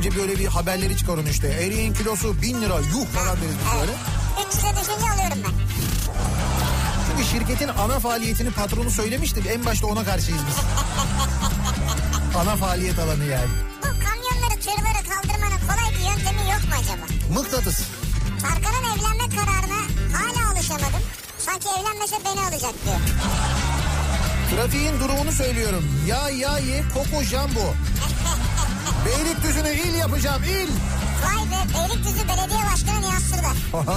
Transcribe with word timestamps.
Önce 0.00 0.16
böyle 0.16 0.38
bir 0.38 0.46
haberleri 0.46 0.96
çıkarın 0.96 1.26
işte. 1.26 1.48
Eriğin 1.48 1.94
kilosu 1.94 2.42
bin 2.42 2.62
lira 2.62 2.74
yuh 2.74 3.06
falan 3.06 3.36
deriz 3.36 3.56
biz 3.64 3.80
böyle. 3.80 3.92
300'e 3.92 4.80
düşünce 4.80 5.10
alıyorum 5.12 5.38
ben. 5.44 5.52
Çünkü 7.10 7.30
şirketin 7.30 7.68
ana 7.68 7.98
faaliyetini 7.98 8.50
patronu 8.50 8.90
söylemişti. 8.90 9.42
En 9.48 9.66
başta 9.66 9.86
ona 9.86 10.04
karşıyız 10.04 10.40
biz. 10.48 10.56
ana 12.36 12.56
faaliyet 12.56 12.98
alanı 12.98 13.24
yani. 13.24 13.50
Bu 13.78 13.86
kamyonları 13.86 14.60
tırları 14.60 15.08
kaldırmanın 15.08 15.60
kolay 15.68 15.90
bir 15.94 16.04
yöntemi 16.10 16.50
yok 16.50 16.64
mu 16.64 16.74
acaba? 16.80 17.40
Mıknatıs. 17.40 17.80
Tarkan'ın 18.42 18.84
evlenme 18.84 19.36
kararına 19.36 19.80
hala 20.18 20.52
alışamadım. 20.52 21.02
Sanki 21.38 21.68
evlenmese 21.68 22.16
beni 22.24 22.40
alacak 22.40 22.74
diyor. 22.84 23.00
Trafiğin 24.50 25.00
durumunu 25.00 25.32
söylüyorum. 25.32 25.84
Ya 26.06 26.28
ya 26.30 26.58
ye 26.58 26.82
Koko 26.94 27.22
Jumbo. 27.22 27.74
Beylikdüzü'nü 29.10 29.70
il 29.70 29.94
yapacağım 29.94 30.42
il. 30.42 30.68
Vay 31.24 31.44
be 31.50 31.74
Beylikdüzü 31.78 32.28
Belediye 32.28 32.60
Başkanı 32.72 33.00
Nihat 33.00 33.22
Sırdar. 33.22 33.56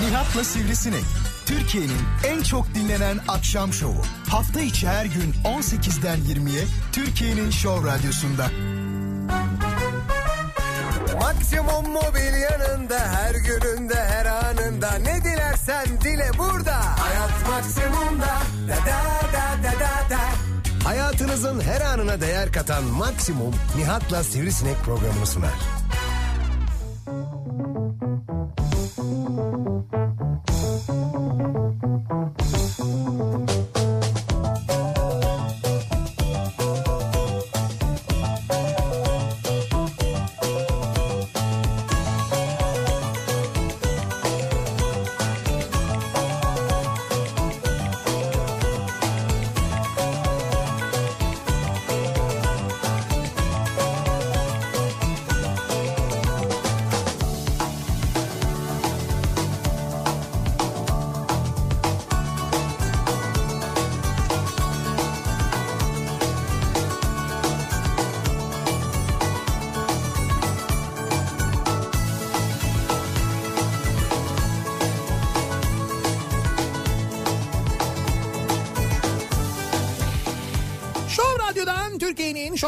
Nihat'la 0.00 0.44
Sivrisinek. 0.44 1.04
Türkiye'nin 1.46 2.00
en 2.24 2.42
çok 2.42 2.74
dinlenen 2.74 3.18
akşam 3.28 3.72
şovu. 3.72 4.02
Hafta 4.28 4.60
içi 4.60 4.88
her 4.88 5.04
gün 5.04 5.34
18'den 5.44 6.18
20'ye 6.18 6.64
Türkiye'nin 6.92 7.50
Show 7.50 7.90
Radyosu'nda. 7.90 8.50
Maksimum 11.20 11.92
mobil 11.92 12.34
yanında 12.50 12.98
her 12.98 13.34
gününde 13.34 14.04
her 14.04 14.26
anında 14.26 14.92
ne 14.92 15.24
dilersen 15.24 15.86
dile 16.00 16.30
burada. 16.38 16.76
Hayat 16.76 17.48
maksimumda 17.48 18.38
da 18.68 18.76
da 18.76 18.84
da 18.86 18.86
da 18.86 19.28
da 19.28 19.29
da. 19.29 19.29
Hayatınızın 21.20 21.60
her 21.60 21.80
anına 21.80 22.20
değer 22.20 22.52
katan 22.52 22.84
Maksimum 22.84 23.54
Nihat'la 23.76 24.24
Sivrisinek 24.24 24.76
programını 24.84 25.26
sunar. 25.26 25.79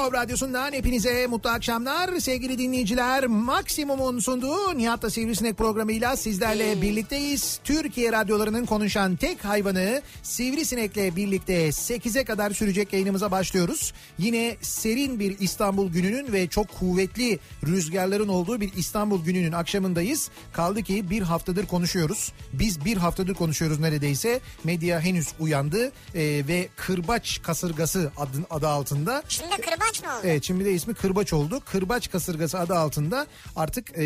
Show 0.03 0.19
Radyosu'ndan 0.19 0.73
hepinize 0.73 1.27
mutlu 1.27 1.51
akşamlar. 1.51 2.21
Sevgili 2.21 2.59
dinleyiciler 2.59 3.27
Maksimum'un 3.27 4.19
sunduğu 4.19 4.79
Nihat'la 4.79 5.11
Sivrisinek 5.11 5.59
programıyla 5.59 6.17
sizlerle 6.17 6.83
birlikteyiz. 6.83 7.61
Türkiye 7.65 8.13
radyolarının 8.13 8.67
konuşan 8.67 9.17
tek 9.17 9.45
hayvanı 9.45 10.03
Sivrisinek'le 10.23 11.17
birlikte 11.17 11.69
8'e 11.69 12.25
kadar 12.25 12.51
sürecek 12.51 12.93
yayınımıza 12.93 13.31
başlıyoruz. 13.31 13.93
Yine 14.19 14.57
serin 14.61 15.21
bir 15.21 15.39
İstanbul 15.39 15.93
gününün 15.93 16.33
ve 16.33 16.47
çok 16.47 16.79
kuvvetli 16.79 17.39
rüzgarların 17.67 18.29
olduğu 18.29 18.61
bir 18.61 18.73
İstanbul 18.77 19.25
gününün 19.25 19.53
akşamındayız. 19.53 20.31
Kaldı 20.53 20.83
ki 20.83 21.11
bir 21.11 21.23
haftadır 21.23 21.67
konuşuyoruz. 21.67 22.33
Biz 22.53 22.85
bir 22.85 22.97
haftadır 22.97 23.35
konuşuyoruz 23.35 23.81
neredeyse. 23.81 24.41
Medya 24.65 25.01
henüz 25.01 25.29
uyandı 25.41 25.93
e, 26.15 26.23
ve 26.49 26.69
kırbaç 26.77 27.43
kasırgası 27.43 28.13
adı, 28.17 28.39
adı 28.51 28.69
altında. 28.69 29.23
Şimdi 29.29 29.57
kırbaç 29.57 29.92
mı 30.01 30.09
oldu? 30.09 30.21
Evet 30.25 30.45
şimdi 30.45 30.65
de 30.65 30.73
ismi 30.73 30.95
Kırbaç 30.95 31.33
oldu. 31.33 31.61
Kırbaç 31.65 32.11
kasırgası 32.11 32.59
adı 32.59 32.75
altında 32.75 33.27
artık 33.57 33.91
e, 33.99 34.03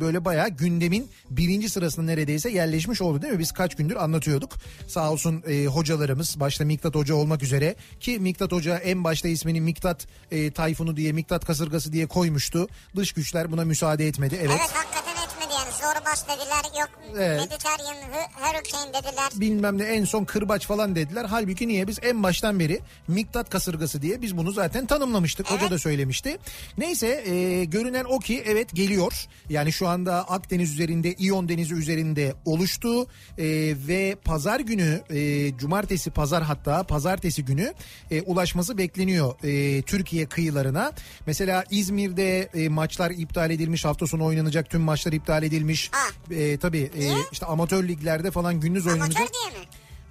böyle 0.00 0.24
bayağı 0.24 0.48
gündemin 0.48 1.08
birinci 1.30 1.68
sırasına 1.68 2.04
neredeyse 2.04 2.50
yerleşmiş 2.50 3.02
oldu 3.02 3.22
değil 3.22 3.32
mi? 3.32 3.38
Biz 3.38 3.52
kaç 3.52 3.74
gündür 3.74 3.96
anlatıyorduk. 3.96 4.52
Sağ 4.88 5.12
olsun 5.12 5.42
e, 5.46 5.66
hocalarımız 5.66 6.40
başta 6.40 6.64
Miktat 6.64 6.94
Hoca 6.94 7.14
olmak 7.14 7.42
üzere 7.42 7.76
ki 8.00 8.18
Miktat 8.18 8.52
Hoca 8.52 8.76
en 8.76 9.04
başta 9.04 9.28
ismini 9.28 9.60
Miktat 9.60 10.06
e, 10.30 10.50
Tayfunu 10.50 10.96
diye 10.96 11.12
Miktat 11.12 11.44
kasırgası 11.44 11.92
diye 11.92 12.06
koymuştu. 12.06 12.68
Dış 12.96 13.12
güçler 13.12 13.52
buna 13.52 13.64
müsaade 13.64 14.06
etmedi. 14.06 14.38
Evet. 14.40 14.50
Evet 14.50 14.70
hakikaten 14.74 15.05
zorbas 15.80 16.24
dediler 16.28 16.80
yok 16.80 16.90
Evet. 17.16 17.40
Mediterranean 17.40 17.96
Hu- 17.96 18.30
Hurricane 18.40 18.88
dediler. 18.94 19.30
bilmem 19.34 19.78
ne 19.78 19.82
en 19.84 20.04
son 20.04 20.24
kırbaç 20.24 20.66
falan 20.66 20.94
dediler. 20.96 21.24
Halbuki 21.30 21.68
niye 21.68 21.86
biz 21.88 21.98
en 22.02 22.22
baştan 22.22 22.60
beri 22.60 22.80
Miktat 23.08 23.50
kasırgası 23.50 24.02
diye 24.02 24.22
biz 24.22 24.36
bunu 24.36 24.52
zaten 24.52 24.86
tanımlamıştık. 24.86 25.50
Hoca 25.50 25.70
da 25.70 25.78
söylemişti. 25.78 26.38
Neyse 26.78 27.06
e, 27.26 27.64
görünen 27.64 28.04
o 28.04 28.18
ki 28.18 28.42
evet 28.46 28.74
geliyor. 28.74 29.26
Yani 29.48 29.72
şu 29.72 29.88
anda 29.88 30.30
Akdeniz 30.30 30.72
üzerinde 30.72 31.14
İyon 31.14 31.48
Denizi 31.48 31.74
üzerinde 31.74 32.34
oluştu. 32.44 33.02
E, 33.02 33.06
ve 33.88 34.16
pazar 34.24 34.60
günü 34.60 35.02
e, 35.10 35.56
cumartesi 35.56 36.10
pazar 36.10 36.42
hatta 36.42 36.82
pazartesi 36.82 37.44
günü 37.44 37.74
e, 38.10 38.22
ulaşması 38.22 38.78
bekleniyor 38.78 39.34
e, 39.44 39.82
Türkiye 39.82 40.26
kıyılarına. 40.26 40.92
Mesela 41.26 41.64
İzmir'de 41.70 42.40
e, 42.54 42.68
maçlar 42.68 43.10
iptal 43.10 43.50
edilmiş. 43.50 43.84
Hafta 43.84 44.06
sonu 44.06 44.24
oynanacak 44.24 44.70
tüm 44.70 44.80
maçlar 44.80 45.12
iptal 45.12 45.42
edilmiş. 45.42 45.65
Ha. 45.92 46.34
E, 46.34 46.56
tabii 46.58 46.90
e, 46.98 47.12
işte 47.32 47.46
amatör 47.46 47.84
liglerde 47.84 48.30
falan 48.30 48.60
gündüz 48.60 48.86
oynanacak. 48.86 49.20
Amatör 49.20 49.34
diye 49.34 49.60
mi? 49.60 49.66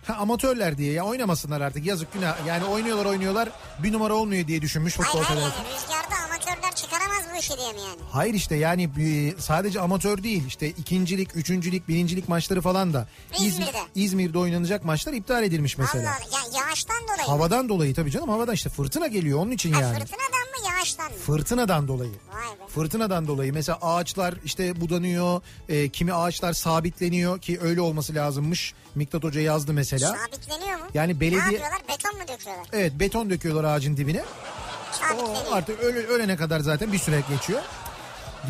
Ha, 0.07 0.13
amatörler 0.13 0.77
diye 0.77 0.93
ya 0.93 1.03
oynamasınlar 1.03 1.61
artık 1.61 1.85
yazık 1.85 2.13
günah. 2.13 2.45
Yani 2.47 2.65
oynuyorlar 2.65 3.05
oynuyorlar 3.05 3.49
bir 3.79 3.93
numara 3.93 4.13
olmuyor 4.13 4.47
diye 4.47 4.61
düşünmüş 4.61 4.99
Hayır 4.99 5.05
futbol 5.07 5.23
hayır 5.23 5.39
federasyonu. 5.41 5.67
yani 5.67 5.77
rüzgarda 5.77 6.15
amatörler 6.47 6.75
çıkaramaz 6.75 7.23
bu 7.33 7.39
işi 7.39 7.57
diye 7.57 7.73
mi 7.73 7.79
yani? 7.79 7.99
Hayır 8.11 8.33
işte 8.33 8.55
yani 8.55 8.83
e, 8.83 9.33
sadece 9.41 9.79
amatör 9.79 10.23
değil 10.23 10.43
işte 10.47 10.67
ikincilik, 10.69 11.35
üçüncülük, 11.35 11.87
birincilik 11.87 12.29
maçları 12.29 12.61
falan 12.61 12.93
da 12.93 13.07
İzmir- 13.33 13.47
İzmir'de. 13.47 13.77
İzmir'de 13.95 14.37
oynanacak 14.37 14.85
maçlar 14.85 15.13
iptal 15.13 15.43
edilmiş 15.43 15.77
mesela. 15.77 16.09
Allah 16.09 16.17
Allah 16.31 16.57
ya 16.57 16.61
yağıştan 16.65 17.03
dolayı. 17.03 17.27
Havadan 17.27 17.69
dolayı 17.69 17.93
tabii 17.95 18.11
canım 18.11 18.29
havadan 18.29 18.53
işte 18.53 18.69
fırtına 18.69 19.07
geliyor 19.07 19.39
onun 19.39 19.51
için 19.51 19.71
Ha, 19.73 19.81
yani. 19.81 19.99
fırtınadan 19.99 20.25
mı 20.61 20.69
yağıştan 20.75 21.11
mı? 21.11 21.17
Fırtınadan 21.17 21.87
dolayı. 21.87 22.11
Vay 22.33 22.59
be. 22.59 22.67
Fırtınadan 22.67 23.27
dolayı 23.27 23.53
mesela 23.53 23.77
ağaçlar 23.81 24.33
işte 24.45 24.81
budanıyor, 24.81 25.41
e, 25.69 25.89
kimi 25.89 26.13
ağaçlar 26.13 26.53
sabitleniyor 26.53 27.39
ki 27.41 27.59
öyle 27.61 27.81
olması 27.81 28.15
lazımmış. 28.15 28.73
Miktat 28.95 29.23
Hoca 29.23 29.41
yazdı 29.41 29.73
mesela. 29.73 30.15
Sabitleniyor 30.25 30.79
mu? 30.79 30.85
Yani 30.93 31.19
belediye- 31.19 31.41
Ne 31.41 31.53
yapıyorlar 31.53 31.81
beton 31.89 32.15
mu 32.15 32.21
döküyorlar? 32.27 32.65
Evet 32.73 32.93
beton 32.99 33.29
döküyorlar 33.29 33.63
ağacın 33.63 33.97
dibine. 33.97 34.23
O 35.19 35.53
artık 35.53 35.79
öle, 35.79 36.07
ölene 36.07 36.35
kadar 36.35 36.59
zaten 36.59 36.93
bir 36.93 36.97
süre 36.97 37.23
geçiyor. 37.29 37.61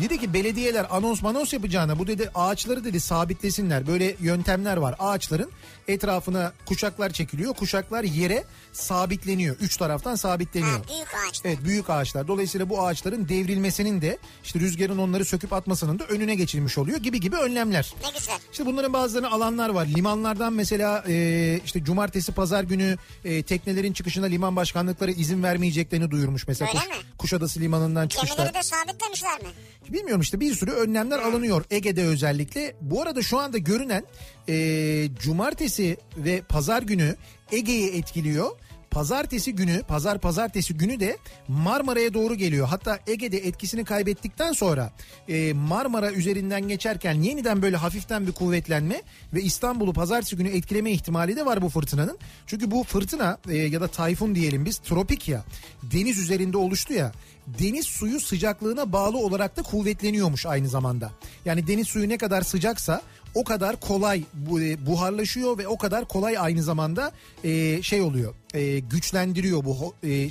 Dedi 0.02 0.20
ki 0.20 0.32
belediyeler 0.32 0.86
anons 0.90 1.22
manons 1.22 1.52
yapacağına 1.52 1.98
bu 1.98 2.06
dedi 2.06 2.30
ağaçları 2.34 2.84
dedi 2.84 3.00
sabitlesinler. 3.00 3.86
Böyle 3.86 4.16
yöntemler 4.20 4.76
var. 4.76 4.94
Ağaçların 4.98 5.50
etrafına 5.88 6.52
kuşaklar 6.66 7.10
çekiliyor. 7.10 7.54
Kuşaklar 7.54 8.04
yere 8.04 8.44
sabitleniyor. 8.72 9.56
Üç 9.60 9.76
taraftan 9.76 10.14
sabitleniyor. 10.14 10.72
Ha, 10.78 10.88
büyük 10.88 11.08
ağaçlar. 11.14 11.50
Evet 11.50 11.58
büyük 11.64 11.90
ağaçlar. 11.90 12.28
Dolayısıyla 12.28 12.68
bu 12.68 12.86
ağaçların 12.86 13.28
devrilmesinin 13.28 14.00
de 14.02 14.18
işte 14.44 14.60
rüzgarın 14.60 14.98
onları 14.98 15.24
söküp 15.24 15.52
atmasının 15.52 15.98
da 15.98 16.04
önüne 16.04 16.34
geçilmiş 16.34 16.78
oluyor 16.78 16.98
gibi 16.98 17.20
gibi 17.20 17.36
önlemler. 17.36 17.94
Ne 18.04 18.10
güzel. 18.18 18.38
İşte 18.52 18.66
bunların 18.66 18.92
bazılarını 18.92 19.30
alanlar 19.30 19.68
var. 19.68 19.86
Limanlardan 19.86 20.52
mesela 20.52 21.04
e, 21.08 21.60
işte 21.64 21.84
cumartesi 21.84 22.32
pazar 22.32 22.64
günü 22.64 22.96
e, 23.24 23.42
teknelerin 23.42 23.92
çıkışına 23.92 24.26
liman 24.26 24.56
başkanlıkları 24.56 25.10
izin 25.10 25.42
vermeyeceklerini 25.42 26.10
duyurmuş. 26.10 26.48
Mesela 26.48 26.68
Öyle 26.70 26.78
Kuş- 26.80 26.88
mi? 26.88 26.94
Kuşadası 27.18 27.60
limanından 27.60 28.08
çıkışta. 28.08 28.36
Gemileri 28.36 28.54
de 28.54 28.62
sabitlemişler 28.62 29.42
mi? 29.42 29.48
Bilmiyorum 29.88 30.20
işte 30.20 30.40
bir 30.40 30.54
sürü 30.54 30.70
önlemler 30.70 31.18
alınıyor 31.18 31.64
Ege'de 31.70 32.04
özellikle. 32.04 32.76
Bu 32.80 33.02
arada 33.02 33.22
şu 33.22 33.38
anda 33.38 33.58
görünen 33.58 34.04
e, 34.48 35.08
cumartesi 35.18 35.96
ve 36.16 36.40
pazar 36.40 36.82
günü 36.82 37.16
Ege'yi 37.52 37.90
etkiliyor. 37.90 38.50
Pazartesi 38.90 39.54
günü, 39.54 39.82
pazar 39.82 40.20
pazartesi 40.20 40.74
günü 40.74 41.00
de 41.00 41.16
Marmara'ya 41.48 42.14
doğru 42.14 42.34
geliyor. 42.34 42.66
Hatta 42.68 42.98
Ege'de 43.06 43.38
etkisini 43.38 43.84
kaybettikten 43.84 44.52
sonra 44.52 44.92
e, 45.28 45.52
Marmara 45.52 46.12
üzerinden 46.12 46.68
geçerken 46.68 47.14
yeniden 47.14 47.62
böyle 47.62 47.76
hafiften 47.76 48.26
bir 48.26 48.32
kuvvetlenme 48.32 49.02
ve 49.34 49.42
İstanbul'u 49.42 49.92
pazartesi 49.92 50.36
günü 50.36 50.48
etkileme 50.48 50.90
ihtimali 50.90 51.36
de 51.36 51.46
var 51.46 51.62
bu 51.62 51.68
fırtınanın. 51.68 52.18
Çünkü 52.46 52.70
bu 52.70 52.84
fırtına 52.84 53.38
e, 53.48 53.56
ya 53.56 53.80
da 53.80 53.88
tayfun 53.88 54.34
diyelim 54.34 54.64
biz 54.64 54.78
tropik 54.78 55.28
ya 55.28 55.44
deniz 55.82 56.18
üzerinde 56.18 56.56
oluştu 56.56 56.92
ya 56.92 57.12
deniz 57.46 57.86
suyu 57.86 58.20
sıcaklığına 58.20 58.92
bağlı 58.92 59.18
olarak 59.18 59.56
da 59.56 59.62
kuvvetleniyormuş 59.62 60.46
aynı 60.46 60.68
zamanda. 60.68 61.10
Yani 61.44 61.66
deniz 61.66 61.88
suyu 61.88 62.08
ne 62.08 62.18
kadar 62.18 62.42
sıcaksa 62.42 63.02
o 63.36 63.44
kadar 63.44 63.76
kolay 63.80 64.22
e, 64.60 64.86
buharlaşıyor 64.86 65.58
ve 65.58 65.68
o 65.68 65.78
kadar 65.78 66.08
kolay 66.08 66.38
aynı 66.38 66.62
zamanda 66.62 67.12
e, 67.44 67.82
şey 67.82 68.00
oluyor 68.00 68.34
e, 68.54 68.78
güçlendiriyor 68.78 69.64
bu 69.64 69.94
e, 70.02 70.08
şeyi 70.08 70.30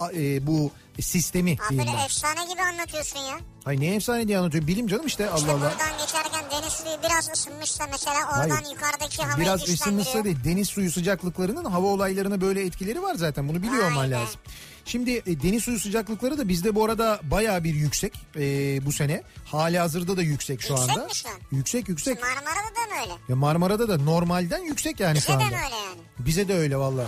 Allah 0.00 0.06
a- 0.06 0.12
e, 0.12 0.46
bu 0.46 0.70
sistemi 1.02 1.52
Abi 1.52 1.68
diyeyim 1.70 1.86
böyle 1.86 1.98
ben. 1.98 2.04
efsane 2.04 2.52
gibi 2.52 2.62
anlatıyorsun 2.62 3.18
ya. 3.18 3.38
Ay 3.66 3.80
ne 3.80 3.94
efsane 3.94 4.28
diye 4.28 4.38
anlatıyor 4.38 4.66
bilim 4.66 4.88
canım 4.88 5.06
işte 5.06 5.30
Allah 5.30 5.38
İşte 5.38 5.52
Allah. 5.52 5.60
buradan 5.72 5.98
geçerken 5.98 6.44
deniz 6.50 6.72
suyu 6.72 6.96
biraz 7.04 7.30
ısınmışsa 7.34 7.86
mesela 7.92 8.16
oradan 8.32 8.50
Hayır. 8.50 8.74
yukarıdaki 8.74 9.22
havayı 9.22 9.38
Biraz 9.44 9.68
ısınmışsa 9.68 10.24
değil 10.24 10.36
deniz 10.44 10.68
suyu 10.68 10.90
sıcaklıklarının 10.92 11.64
hava 11.64 11.86
olaylarına 11.86 12.40
böyle 12.40 12.64
etkileri 12.66 13.02
var 13.02 13.14
zaten 13.14 13.48
bunu 13.48 13.62
biliyor 13.62 13.90
olman 13.90 14.10
lazım. 14.10 14.40
Şimdi 14.86 15.10
e, 15.26 15.42
deniz 15.42 15.64
suyu 15.64 15.80
sıcaklıkları 15.80 16.38
da 16.38 16.48
bizde 16.48 16.74
bu 16.74 16.84
arada 16.84 17.20
bayağı 17.22 17.64
bir 17.64 17.74
yüksek 17.74 18.12
e, 18.36 18.40
bu 18.86 18.92
sene. 18.92 19.22
Hali 19.44 19.78
hazırda 19.78 20.16
da 20.16 20.22
yüksek 20.22 20.62
şu 20.62 20.72
Yüksek 20.72 20.90
anda. 20.90 21.04
mi 21.06 21.14
şu 21.14 21.28
an? 21.28 21.34
Yüksek 21.52 21.88
yüksek. 21.88 22.18
Marmara'da 22.22 22.76
da 22.76 22.94
mı 22.94 23.00
öyle? 23.02 23.12
Ya 23.28 23.36
Marmara'da 23.36 23.88
da 23.88 23.98
normalden 23.98 24.58
yüksek 24.64 25.00
yani 25.00 25.20
şu 25.20 25.28
Bize 25.28 25.38
de 25.40 25.44
anda. 25.44 25.44
mi 25.56 25.62
öyle 25.64 25.76
yani? 25.76 26.00
Bize 26.18 26.48
de 26.48 26.54
öyle 26.54 26.76
valla. 26.76 27.06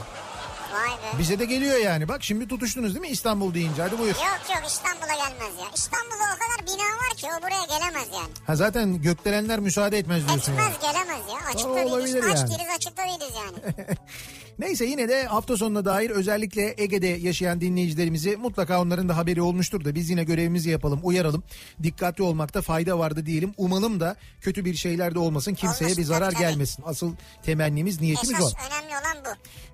Vay 0.76 0.90
be. 0.90 1.18
Bize 1.18 1.38
de 1.38 1.44
geliyor 1.44 1.76
yani. 1.78 2.08
Bak 2.08 2.24
şimdi 2.24 2.48
tutuştunuz 2.48 2.94
değil 2.94 3.00
mi 3.00 3.08
İstanbul 3.08 3.54
deyince 3.54 3.82
hadi 3.82 3.98
buyur. 3.98 4.14
Yok 4.14 4.40
yok 4.54 4.62
İstanbul'a 4.66 5.06
gelmez 5.14 5.54
ya. 5.60 5.66
İstanbul'da 5.74 6.24
o 6.36 6.38
kadar 6.38 6.66
bina 6.66 6.84
var 6.84 7.16
ki 7.16 7.26
o 7.38 7.42
buraya 7.42 7.64
gelemez 7.78 8.08
yani. 8.14 8.30
Ha 8.46 8.56
zaten 8.56 9.02
gökdelenler 9.02 9.58
müsaade 9.60 9.98
etmez 9.98 10.28
diyorsun 10.28 10.52
yani. 10.52 10.62
Etmez 10.70 10.92
gelemez 10.92 11.22
ya. 11.28 11.48
Açıkta 11.54 11.70
Aa, 11.70 12.00
değiliz. 12.00 12.24
Aç 12.24 12.38
yani. 12.38 12.50
değiliz 12.50 12.74
açıkta 12.76 13.02
değiliz 13.02 13.34
yani. 13.36 13.76
Neyse 14.58 14.84
yine 14.84 15.08
de 15.08 15.24
hafta 15.24 15.56
sonuna 15.56 15.84
dair 15.84 16.10
özellikle 16.10 16.74
Ege'de 16.78 17.06
yaşayan 17.06 17.60
dinleyicilerimizi 17.60 18.36
mutlaka 18.36 18.80
onların 18.80 19.08
da 19.08 19.16
haberi 19.16 19.42
olmuştur 19.42 19.84
da 19.84 19.94
biz 19.94 20.10
yine 20.10 20.24
görevimizi 20.24 20.70
yapalım, 20.70 21.00
uyaralım. 21.02 21.42
Dikkatli 21.82 22.22
olmakta 22.22 22.62
fayda 22.62 22.98
vardı 22.98 23.26
diyelim. 23.26 23.54
Umalım 23.56 24.00
da 24.00 24.16
kötü 24.40 24.64
bir 24.64 24.74
şeyler 24.74 25.14
de 25.14 25.18
olmasın, 25.18 25.54
kimseye 25.54 25.84
Olmasın, 25.84 26.02
bir 26.02 26.06
zarar 26.06 26.30
tabii, 26.30 26.34
tabii. 26.42 26.50
gelmesin. 26.52 26.82
Asıl 26.86 27.12
temennimiz, 27.42 28.00
niyetimiz 28.00 28.40
o. 28.40 28.46
Esas 28.48 28.54
önemli 28.70 28.92
olan 28.92 29.24
bu. 29.24 29.28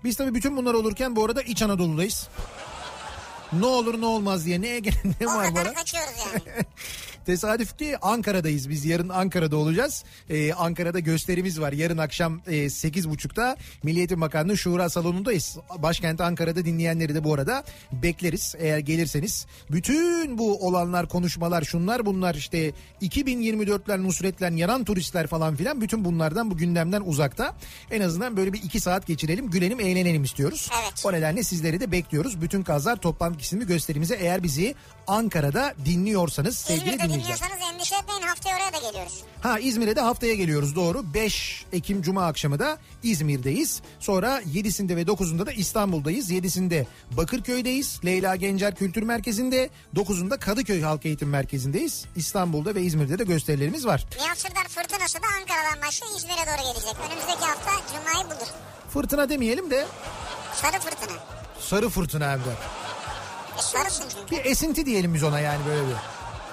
Biz 0.05 0.17
tabii 0.17 0.34
bütün 0.34 0.56
bunlar 0.56 0.75
olurken 0.75 1.17
bu 1.17 1.25
arada 1.25 1.43
İç 1.43 1.62
Anadolu'dayız. 1.62 2.29
Ne 3.52 3.67
olur 3.67 4.00
ne 4.00 4.06
olmaz 4.06 4.46
diye 4.46 4.61
ne 4.61 4.69
Ege'nin 4.69 5.14
ne 5.20 5.26
O 5.26 5.31
kadar 5.31 5.43
Marmara. 5.52 5.75
kaçıyoruz 5.75 6.12
yani. 6.26 6.43
Tesadüf 7.27 7.79
ki 7.79 7.97
Ankara'dayız 8.03 8.71
biz 8.71 8.85
yarın 8.85 9.09
Ankara'da 9.09 9.57
olacağız. 9.57 10.05
Ee, 10.31 10.53
Ankara'da 10.53 10.99
gösterimiz 10.99 11.61
var 11.61 11.73
yarın 11.73 11.99
akşam 11.99 12.41
e, 12.47 12.53
8.30'da 12.53 13.57
Milli 13.83 13.99
Eğitim 13.99 14.21
Bakanlığı 14.21 14.59
Şura 14.59 14.89
Salonu'ndayız. 14.89 15.59
Başkent 15.79 16.21
Ankara'da 16.21 16.65
dinleyenleri 16.65 17.15
de 17.15 17.25
bu 17.25 17.35
arada 17.35 17.65
bekleriz 17.93 18.55
eğer 18.59 18.79
gelirseniz. 18.79 19.47
Bütün 19.71 20.39
bu 20.39 20.67
olanlar 20.67 21.09
konuşmalar 21.09 21.63
şunlar 21.63 22.07
bunlar 22.07 22.35
işte 22.35 22.73
2024'ler 23.03 24.03
Nusret'ler 24.03 24.51
yanan 24.51 24.85
turistler 24.85 25.27
falan 25.27 25.57
filan 25.57 25.81
bütün 25.81 26.05
bunlardan 26.05 26.51
bu 26.51 26.57
gündemden 26.57 27.03
uzakta. 27.05 27.55
En 27.91 28.01
azından 28.01 28.37
böyle 28.37 28.53
bir 28.53 28.63
iki 28.63 28.81
saat 28.81 29.07
geçirelim 29.07 29.51
gülelim 29.51 29.81
eğlenelim 29.81 30.25
istiyoruz. 30.25 30.71
Evet. 30.83 31.03
O 31.05 31.13
nedenle 31.13 31.43
sizleri 31.43 31.81
de 31.81 31.93
bekliyoruz. 31.93 32.41
Bütün 32.43 32.63
kazlar 32.63 32.97
toplantı 32.97 33.41
isimli 33.41 33.67
gösterimize 33.67 34.15
eğer 34.15 34.43
bizi 34.43 34.75
Ankara'da 35.07 35.75
dinliyorsanız 35.85 36.59
sevgili 36.59 36.95
İzmir'de 36.95 37.12
dinleyiciler. 37.12 37.49
dinliyorsanız 37.49 37.75
endişe 37.75 37.94
etmeyin 37.97 38.23
haftaya 38.23 38.56
oraya 38.56 38.73
da 38.73 38.88
geliyoruz. 38.91 39.23
Ha 39.43 39.59
İzmir'e 39.59 39.97
de 39.97 40.00
haftaya 40.00 40.35
geliyoruz 40.35 40.76
doğru. 40.76 41.14
5 41.14 41.64
Ekim 41.73 42.03
Cuma 42.03 42.26
akşamı 42.26 42.59
da 42.59 42.79
İzmir'deyiz. 43.03 43.82
Sonra 44.00 44.41
7'sinde 44.43 44.97
ve 44.97 45.03
9'unda 45.03 45.47
da 45.47 45.53
İstanbul'dayız. 45.53 46.31
7'sinde 46.31 46.87
Bakırköy'deyiz. 47.11 48.00
Leyla 48.05 48.37
Gencer 48.37 48.75
Kültür 48.75 49.03
Merkezi'nde. 49.03 49.70
9'unda 49.97 50.38
Kadıköy 50.38 50.82
Halk 50.82 51.06
Eğitim 51.06 51.29
Merkezi'ndeyiz. 51.29 52.05
İstanbul'da 52.17 52.75
ve 52.75 52.82
İzmir'de 52.82 53.19
de 53.19 53.25
gösterilerimiz 53.25 53.87
var. 53.87 54.05
Nihat 54.20 54.38
Sırdar 54.38 54.69
fırtınası 54.69 55.19
da 55.19 55.26
Ankara'dan 55.41 55.82
başlıyor 55.87 56.12
İzmir'e 56.17 56.47
doğru 56.47 56.73
gelecek. 56.73 56.97
Önümüzdeki 57.06 57.44
hafta 57.47 57.70
Cuma'yı 57.94 58.26
bulur. 58.26 58.49
Fırtına 58.93 59.29
demeyelim 59.29 59.70
de 59.70 59.87
Sarı 60.55 60.81
fırtına. 60.81 61.19
sarı 61.61 61.88
fırtına 61.88 62.31
hem 62.31 62.38
de. 62.38 62.50
E 63.58 63.62
sarısın 63.62 64.05
çünkü. 64.17 64.31
Bir 64.44 64.50
esinti 64.50 64.87
diyelim 64.87 65.15
biz 65.15 65.23
ona 65.23 65.41
yani 65.41 65.67
böyle 65.67 65.82
bir. 65.88 65.94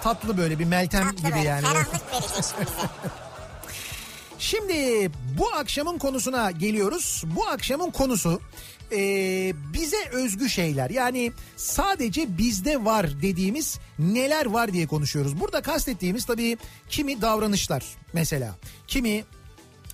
Tatlı 0.03 0.37
böyle 0.37 0.59
bir 0.59 0.65
meltem 0.65 1.03
Tatlı 1.03 1.17
gibi 1.17 1.31
böyle 1.31 1.47
yani. 1.47 1.61
ferahlık 1.61 2.13
vereceksin 2.13 2.55
bize. 2.61 2.89
Şimdi 4.39 5.11
bu 5.37 5.53
akşamın 5.53 5.97
konusuna 5.97 6.51
geliyoruz. 6.51 7.23
Bu 7.25 7.47
akşamın 7.47 7.91
konusu 7.91 8.41
e, 8.91 8.97
bize 9.73 10.09
özgü 10.11 10.49
şeyler. 10.49 10.89
Yani 10.89 11.31
sadece 11.55 12.37
bizde 12.37 12.85
var 12.85 13.21
dediğimiz 13.21 13.79
neler 13.99 14.45
var 14.45 14.73
diye 14.73 14.87
konuşuyoruz. 14.87 15.39
Burada 15.39 15.61
kastettiğimiz 15.61 16.25
tabii 16.25 16.57
kimi 16.89 17.21
davranışlar 17.21 17.83
mesela, 18.13 18.55
kimi 18.87 19.23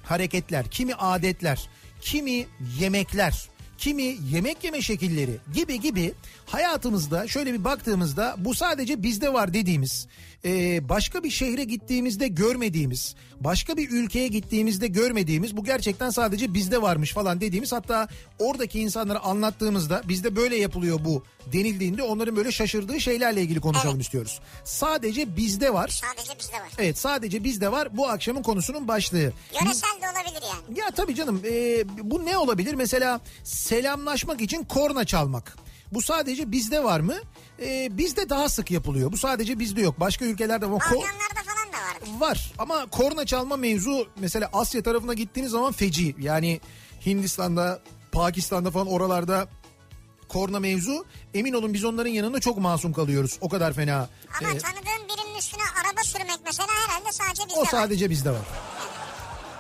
hareketler, 0.04 0.70
kimi 0.70 0.96
adetler, 0.96 1.70
kimi 2.02 2.48
yemekler, 2.80 3.50
kimi 3.78 4.18
yemek 4.32 4.64
yeme 4.64 4.82
şekilleri 4.82 5.38
gibi 5.54 5.80
gibi 5.82 6.14
hayatımızda 6.46 7.28
şöyle 7.28 7.54
bir 7.54 7.64
baktığımızda 7.64 8.36
bu 8.38 8.54
sadece 8.56 9.04
bizde 9.04 9.34
var 9.34 9.54
dediğimiz 9.54 10.08
e, 10.46 10.90
başka 10.90 11.24
bir 11.24 11.30
şehre 11.30 11.64
gittiğimizde 11.64 12.28
görmediğimiz 12.28 13.16
başka 13.40 13.78
bir 13.78 13.90
ülkeye 13.92 14.28
gittiğimizde 14.28 14.88
görmediğimiz 14.88 15.58
bu 15.58 15.64
gerçekten 15.64 16.10
sadece 16.10 16.54
bizde 16.54 16.82
varmış 16.82 17.14
falan 17.14 17.42
dediğimiz 17.42 17.72
hatta 17.72 18.08
oradaki 18.40 18.80
insanlara 18.80 19.20
anlattığımızda 19.20 20.02
bizde 20.08 20.36
böyle 20.36 20.56
yapılıyor 20.56 21.00
bu 21.06 21.24
denildiğinde 21.54 22.04
onların 22.04 22.36
böyle 22.36 22.52
şaşırdığı 22.52 23.02
şeylerle 23.02 23.42
ilgili 23.42 23.62
konuşalım 23.62 23.96
Evet. 23.96 24.06
istiyoruz. 24.06 24.40
Sadece 24.64 25.38
bizde 25.38 25.74
var. 25.74 25.88
Sadece 25.88 26.40
bizde 26.40 26.54
var. 26.54 26.70
Evet 26.78 26.98
sadece 26.98 27.44
bizde 27.44 27.72
var 27.72 27.98
bu 27.98 28.08
akşamın 28.10 28.42
konusunun 28.44 28.88
başlığı. 28.88 29.34
Yöresel 29.62 30.02
de 30.02 30.06
olabilir 30.12 30.44
yani. 30.54 30.80
Ya 30.80 30.92
tabii 30.92 31.16
canım 31.16 31.42
e, 31.46 31.84
bu 32.12 32.26
ne 32.26 32.38
olabilir? 32.38 32.74
Mesela 32.74 33.22
selamlaşmak 33.66 34.42
için 34.42 34.64
korna 34.64 35.06
çalmak. 35.06 35.58
Bu 35.92 36.02
sadece 36.02 36.52
bizde 36.52 36.84
var 36.84 37.00
mı? 37.00 37.16
E, 37.60 37.98
bizde 37.98 38.30
daha 38.30 38.50
sık 38.50 38.72
yapılıyor. 38.72 39.12
Bu 39.12 39.18
sadece 39.18 39.60
bizde 39.60 39.82
yok. 39.82 40.00
Başka 40.00 40.26
ülkelerde 40.26 40.66
var. 40.66 40.72
Balkanlarda 40.80 41.42
falan 41.46 41.74
da 41.74 41.78
vardır. 41.78 42.20
var 42.20 42.52
ama 42.58 42.86
korna 42.86 43.26
çalma 43.26 43.58
mevzu 43.58 44.08
mesela 44.20 44.50
Asya 44.54 44.84
tarafına 44.84 45.14
gittiğiniz 45.14 45.52
zaman 45.52 45.72
feci. 45.72 46.16
Yani 46.20 46.62
Hindistan'da, 47.06 47.80
Pakistan'da 48.12 48.72
falan 48.72 48.88
oralarda 48.88 49.48
korna 50.30 50.60
mevzu 50.60 51.06
emin 51.34 51.54
olun 51.54 51.74
biz 51.74 51.86
onların 51.86 52.10
yanında 52.12 52.40
çok 52.40 52.58
masum 52.58 52.94
kalıyoruz. 52.94 53.38
O 53.42 53.50
kadar 53.50 53.74
fena. 53.74 54.10
Ama 54.42 54.50
e, 54.50 54.58
tanıdığın 54.58 55.10
birinin 55.10 55.38
üstüne 55.38 55.64
araba 55.84 56.04
sürmek 56.04 56.40
mesela 56.46 56.68
herhalde 56.88 57.12
sadece 57.12 57.44
bizde 57.48 57.60
o 57.60 57.62
var. 57.62 57.68
sadece 57.72 58.10
bizde 58.10 58.32
var. 58.32 58.46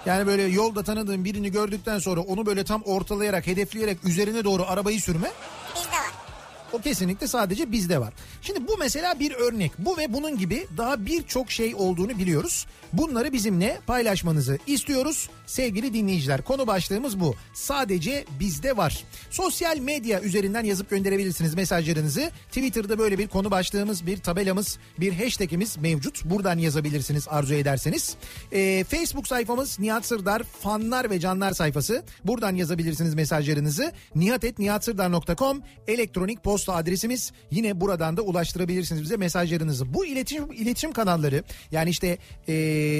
Yani 0.05 0.27
böyle 0.27 0.43
yolda 0.43 0.83
tanıdığın 0.83 1.25
birini 1.25 1.51
gördükten 1.51 1.99
sonra 1.99 2.21
onu 2.21 2.45
böyle 2.45 2.63
tam 2.63 2.81
ortalayarak, 2.81 3.47
hedefleyerek 3.47 4.05
üzerine 4.05 4.43
doğru 4.43 4.63
arabayı 4.67 5.01
sürme 5.01 5.31
Bizde 5.75 5.91
var. 5.91 6.04
O 6.75 6.81
kesinlikle 6.81 7.27
sadece 7.27 7.71
bizde 7.71 7.99
var. 7.99 8.13
Şimdi 8.41 8.67
bu 8.67 8.77
mesela 8.79 9.19
bir 9.19 9.31
örnek. 9.31 9.71
Bu 9.77 9.97
ve 9.97 10.13
bunun 10.13 10.37
gibi 10.37 10.67
daha 10.77 11.05
birçok 11.05 11.51
şey 11.51 11.75
olduğunu 11.75 12.17
biliyoruz. 12.17 12.65
Bunları 12.93 13.33
bizimle 13.33 13.79
paylaşmanızı 13.87 14.57
istiyoruz 14.67 15.29
sevgili 15.45 15.93
dinleyiciler. 15.93 16.41
Konu 16.41 16.67
başlığımız 16.67 17.19
bu. 17.19 17.35
Sadece 17.53 18.25
bizde 18.39 18.77
var. 18.77 19.03
Sosyal 19.29 19.77
medya 19.77 20.21
üzerinden 20.21 20.63
yazıp 20.63 20.89
gönderebilirsiniz 20.89 21.55
mesajlarınızı. 21.55 22.31
Twitter'da 22.47 22.99
böyle 22.99 23.17
bir 23.17 23.27
konu 23.27 23.51
başlığımız, 23.51 24.05
bir 24.05 24.17
tabelamız, 24.17 24.77
bir 24.99 25.13
hashtagimiz 25.13 25.77
mevcut. 25.77 26.25
Buradan 26.25 26.57
yazabilirsiniz 26.57 27.27
arzu 27.29 27.53
ederseniz. 27.53 28.15
Ee, 28.51 28.83
Facebook 28.83 29.27
sayfamız 29.27 29.79
Nihat 29.79 30.05
Sırdar 30.05 30.43
fanlar 30.43 31.09
ve 31.09 31.19
canlar 31.19 31.51
sayfası. 31.51 32.03
Buradan 32.23 32.55
yazabilirsiniz 32.55 33.15
mesajlarınızı. 33.15 33.91
nihatetnihatsırdar.com 34.15 35.61
elektronik 35.87 36.43
posta 36.43 36.64
adresimiz. 36.73 37.31
Yine 37.51 37.81
buradan 37.81 38.17
da 38.17 38.21
ulaştırabilirsiniz 38.21 39.01
bize 39.01 39.17
mesajlarınızı. 39.17 39.93
Bu 39.93 40.05
iletişim 40.05 40.51
iletişim 40.51 40.91
kanalları 40.91 41.43
yani 41.71 41.89
işte 41.89 42.17
e, 42.47 42.53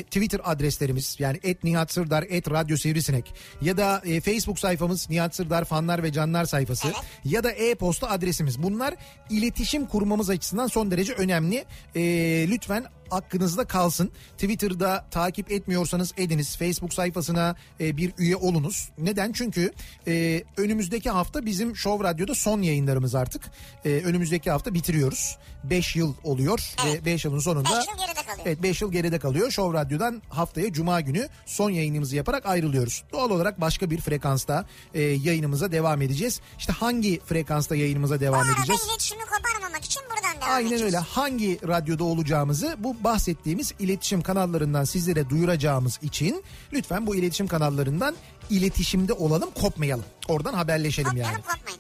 Twitter 0.04 0.42
adreslerimiz 0.44 1.16
yani 1.20 1.40
et 1.44 1.64
Nihat 1.64 1.92
Sırdar 1.92 2.26
et 2.30 2.52
Radyo 2.52 2.78
Sivrisinek 2.78 3.34
ya 3.62 3.78
da 3.78 4.02
e, 4.06 4.22
Facebook 4.22 4.60
sayfamız 4.60 5.10
Nihat 5.10 5.36
Sırdar 5.36 5.66
fanlar 5.66 6.04
ve 6.04 6.12
canlar 6.12 6.46
sayfası 6.46 6.88
Evet. 6.88 6.98
ya 7.26 7.44
da 7.44 7.52
e-posta 7.52 8.10
adresimiz. 8.10 8.64
Bunlar 8.64 8.94
iletişim 9.30 9.86
kurmamız 9.86 10.30
açısından 10.30 10.68
son 10.68 10.92
derece 10.92 11.14
önemli. 11.14 11.66
E, 11.96 12.02
lütfen 12.50 12.86
aklınızda 13.12 13.66
kalsın. 13.66 14.12
Twitter'da 14.38 15.06
takip 15.12 15.52
etmiyorsanız 15.52 16.14
ediniz. 16.18 16.58
Facebook 16.58 16.94
sayfasına 16.94 17.56
e, 17.80 17.98
bir 17.98 18.14
üye 18.18 18.36
olunuz. 18.36 18.90
Neden? 18.98 19.32
Çünkü 19.32 19.72
e, 20.08 20.44
önümüzdeki 20.58 21.10
hafta 21.10 21.46
bizim 21.46 21.76
Show 21.76 22.08
Radyo'da 22.08 22.36
son 22.36 22.62
yayınlarımız 22.62 23.16
artık. 23.16 23.42
E, 23.86 23.90
önümüzdeki 23.90 24.52
hafta 24.52 24.74
bitiriyoruz. 24.74 25.38
5 25.70 25.96
yıl 25.96 26.14
oluyor 26.24 26.74
Evet. 26.86 27.02
ve 27.02 27.06
5 27.06 27.26
yılın 27.26 27.40
sonunda... 27.40 27.70
Beş 27.80 27.88
yıl 27.88 27.98
geride 28.08 28.14
kalıyor. 28.28 28.46
Evet 28.46 28.64
5 28.64 28.82
yıl 28.82 28.92
geride 28.92 29.20
kalıyor. 29.20 29.52
Show 29.52 29.80
Radyo'dan 29.80 30.22
haftaya 30.30 30.74
Cuma 30.74 31.02
günü 31.02 31.30
son 31.46 31.70
yayınımızı 31.70 32.16
yaparak 32.16 32.46
ayrılıyoruz. 32.46 33.04
Doğal 33.12 33.30
olarak 33.30 33.62
başka 33.62 33.90
bir 33.90 34.02
frekansta 34.02 34.66
e, 34.94 35.02
yayınımıza 35.02 35.72
devam 35.72 36.02
edeceğiz. 36.02 36.42
İşte 36.60 36.74
hangi 36.74 37.20
frekansta 37.20 37.76
yayınımıza 37.76 38.16
Bu 38.16 38.20
devam 38.20 38.40
arada 38.40 38.52
edeceğiz? 38.60 38.82
iletişimi 38.90 39.22
koparmamak 39.26 39.86
için 39.86 40.02
buradan 40.10 40.42
devam 40.42 40.56
Aynen 40.56 40.68
edeceğiz. 40.68 40.84
öyle. 40.94 40.98
Hangi 40.98 41.60
radyoda 41.68 42.04
olacağımızı 42.04 42.76
bu 42.80 43.04
bahsettiğimiz 43.04 43.74
iletişim 43.80 44.22
kanallarından 44.22 44.84
sizlere 44.84 45.30
duyuracağımız 45.30 46.00
için 46.02 46.44
lütfen 46.74 47.08
bu 47.08 47.16
iletişim 47.16 47.48
kanallarından 47.48 48.16
iletişimde 48.50 49.14
olalım, 49.14 49.50
kopmayalım. 49.62 50.06
Oradan 50.28 50.54
haberleşelim 50.54 51.18
yani. 51.18 51.36
Kopmayalım 51.36 51.42
kopmayın. 51.42 51.80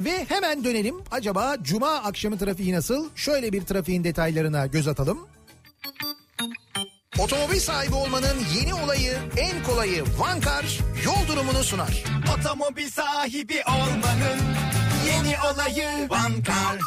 Ve 0.00 0.24
hemen 0.28 0.64
dönelim. 0.64 0.94
Acaba 1.10 1.56
cuma 1.62 1.94
akşamı 1.94 2.38
trafiği 2.38 2.72
nasıl? 2.72 3.08
Şöyle 3.14 3.52
bir 3.52 3.62
trafiğin 3.62 4.04
detaylarına 4.04 4.66
göz 4.66 4.88
atalım. 4.88 5.18
Otomobil 7.18 7.60
sahibi 7.60 7.94
olmanın 7.94 8.36
yeni 8.56 8.74
olayı, 8.74 9.18
en 9.36 9.62
kolayı 9.62 10.04
Vankar 10.18 10.80
yol 11.04 11.28
durumunu 11.28 11.64
sunar. 11.64 12.04
Otomobil 12.38 12.90
sahibi 12.90 13.62
olmanın 13.68 14.40
yeni 15.06 15.36
olayı 15.52 16.10
Vankar. 16.10 16.80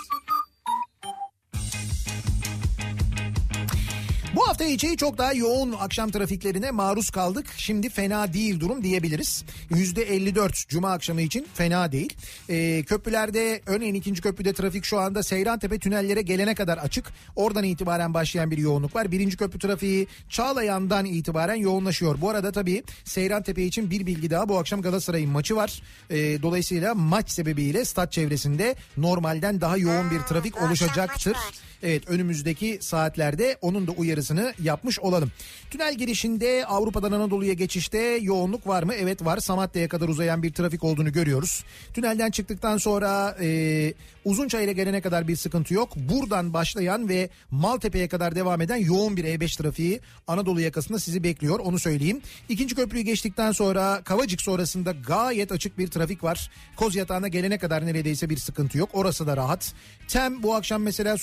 Bu 4.40 4.48
hafta 4.48 4.66
içi 4.66 4.98
çok 4.98 5.18
daha 5.18 5.34
yoğun 5.34 5.72
akşam 5.80 6.12
trafiklerine 6.12 6.72
maruz 6.72 7.10
kaldık. 7.10 7.46
Şimdi 7.58 7.90
fena 7.90 8.34
değil 8.34 8.60
durum 8.60 8.84
diyebiliriz. 8.84 9.44
%54 9.72 10.68
cuma 10.68 10.92
akşamı 10.92 11.22
için 11.22 11.48
fena 11.54 11.92
değil. 11.92 12.14
Ee, 12.50 12.84
köprülerde 12.84 13.62
örneğin 13.66 13.94
ikinci 13.94 14.22
köprüde 14.22 14.54
trafik 14.54 14.86
şu 14.86 15.00
anda 15.00 15.24
Seyrantepe 15.24 15.80
tünellere 15.80 16.22
gelene 16.22 16.56
kadar 16.56 16.78
açık. 16.78 17.06
Oradan 17.36 17.64
itibaren 17.64 18.14
başlayan 18.14 18.52
bir 18.52 18.58
yoğunluk 18.58 18.96
var. 18.96 19.12
Birinci 19.12 19.38
köprü 19.38 19.60
trafiği 19.60 20.08
Çağlayan'dan 20.30 21.06
itibaren 21.06 21.56
yoğunlaşıyor. 21.56 22.22
Bu 22.22 22.30
arada 22.30 22.52
tabii 22.52 22.84
Seyrantepe 23.04 23.64
için 23.64 23.92
bir 23.92 24.06
bilgi 24.06 24.30
daha. 24.30 24.50
Bu 24.50 24.58
akşam 24.58 24.82
Galatasaray'ın 24.82 25.30
maçı 25.30 25.56
var. 25.56 25.82
Ee, 26.10 26.42
dolayısıyla 26.42 26.96
maç 26.96 27.32
sebebiyle 27.32 27.86
stat 27.86 28.12
çevresinde 28.12 28.76
normalden 28.98 29.62
daha 29.62 29.78
yoğun 29.78 30.12
bir 30.12 30.20
trafik 30.20 30.62
oluşacaktır. 30.62 31.38
Evet 31.84 32.10
önümüzdeki 32.10 32.78
saatlerde 32.82 33.58
onun 33.62 33.88
da 33.88 33.92
uyarısını 33.92 34.54
yapmış 34.64 35.00
olalım. 35.00 35.32
Tünel 35.72 35.96
girişinde 35.96 36.66
Avrupa'dan 36.66 37.12
Anadolu'ya 37.12 37.54
geçişte 37.54 38.20
yoğunluk 38.22 38.68
var 38.68 38.84
mı? 38.84 38.94
Evet 38.94 39.26
var. 39.26 39.38
Samatya'ya 39.38 39.88
kadar 39.88 40.08
uzayan 40.08 40.44
bir 40.44 40.54
trafik 40.54 40.84
olduğunu 40.84 41.12
görüyoruz. 41.12 41.64
Tünelden 41.94 42.32
çıktıktan 42.32 42.78
sonra 42.78 43.38
e, 43.42 43.94
Uzunçayır'a 44.26 44.72
gelene 44.72 45.02
kadar 45.02 45.28
bir 45.28 45.36
sıkıntı 45.36 45.74
yok. 45.74 45.96
Buradan 45.96 46.54
başlayan 46.54 47.10
ve 47.10 47.30
Maltepe'ye 47.52 48.08
kadar 48.08 48.36
devam 48.36 48.62
eden 48.62 48.76
yoğun 48.76 49.18
bir 49.18 49.24
E5 49.24 49.58
trafiği 49.58 50.00
Anadolu 50.28 50.62
yakasında 50.62 51.00
sizi 51.00 51.24
bekliyor. 51.24 51.60
Onu 51.60 51.80
söyleyeyim. 51.80 52.22
İkinci 52.50 52.76
köprüyü 52.76 53.04
geçtikten 53.04 53.52
sonra 53.52 54.02
Kavacık 54.04 54.42
sonrasında 54.42 54.92
gayet 55.08 55.52
açık 55.52 55.78
bir 55.78 55.88
trafik 55.88 56.24
var. 56.24 56.52
Koz 56.76 56.96
yatağına 56.96 57.28
gelene 57.28 57.58
kadar 57.58 57.86
neredeyse 57.86 58.30
bir 58.30 58.38
sıkıntı 58.38 58.78
yok. 58.78 58.90
Orası 58.94 59.28
da 59.28 59.38
rahat. 59.38 59.74
Tem 60.08 60.44
bu 60.44 60.56
akşam 60.56 60.82
mesela 60.82 61.18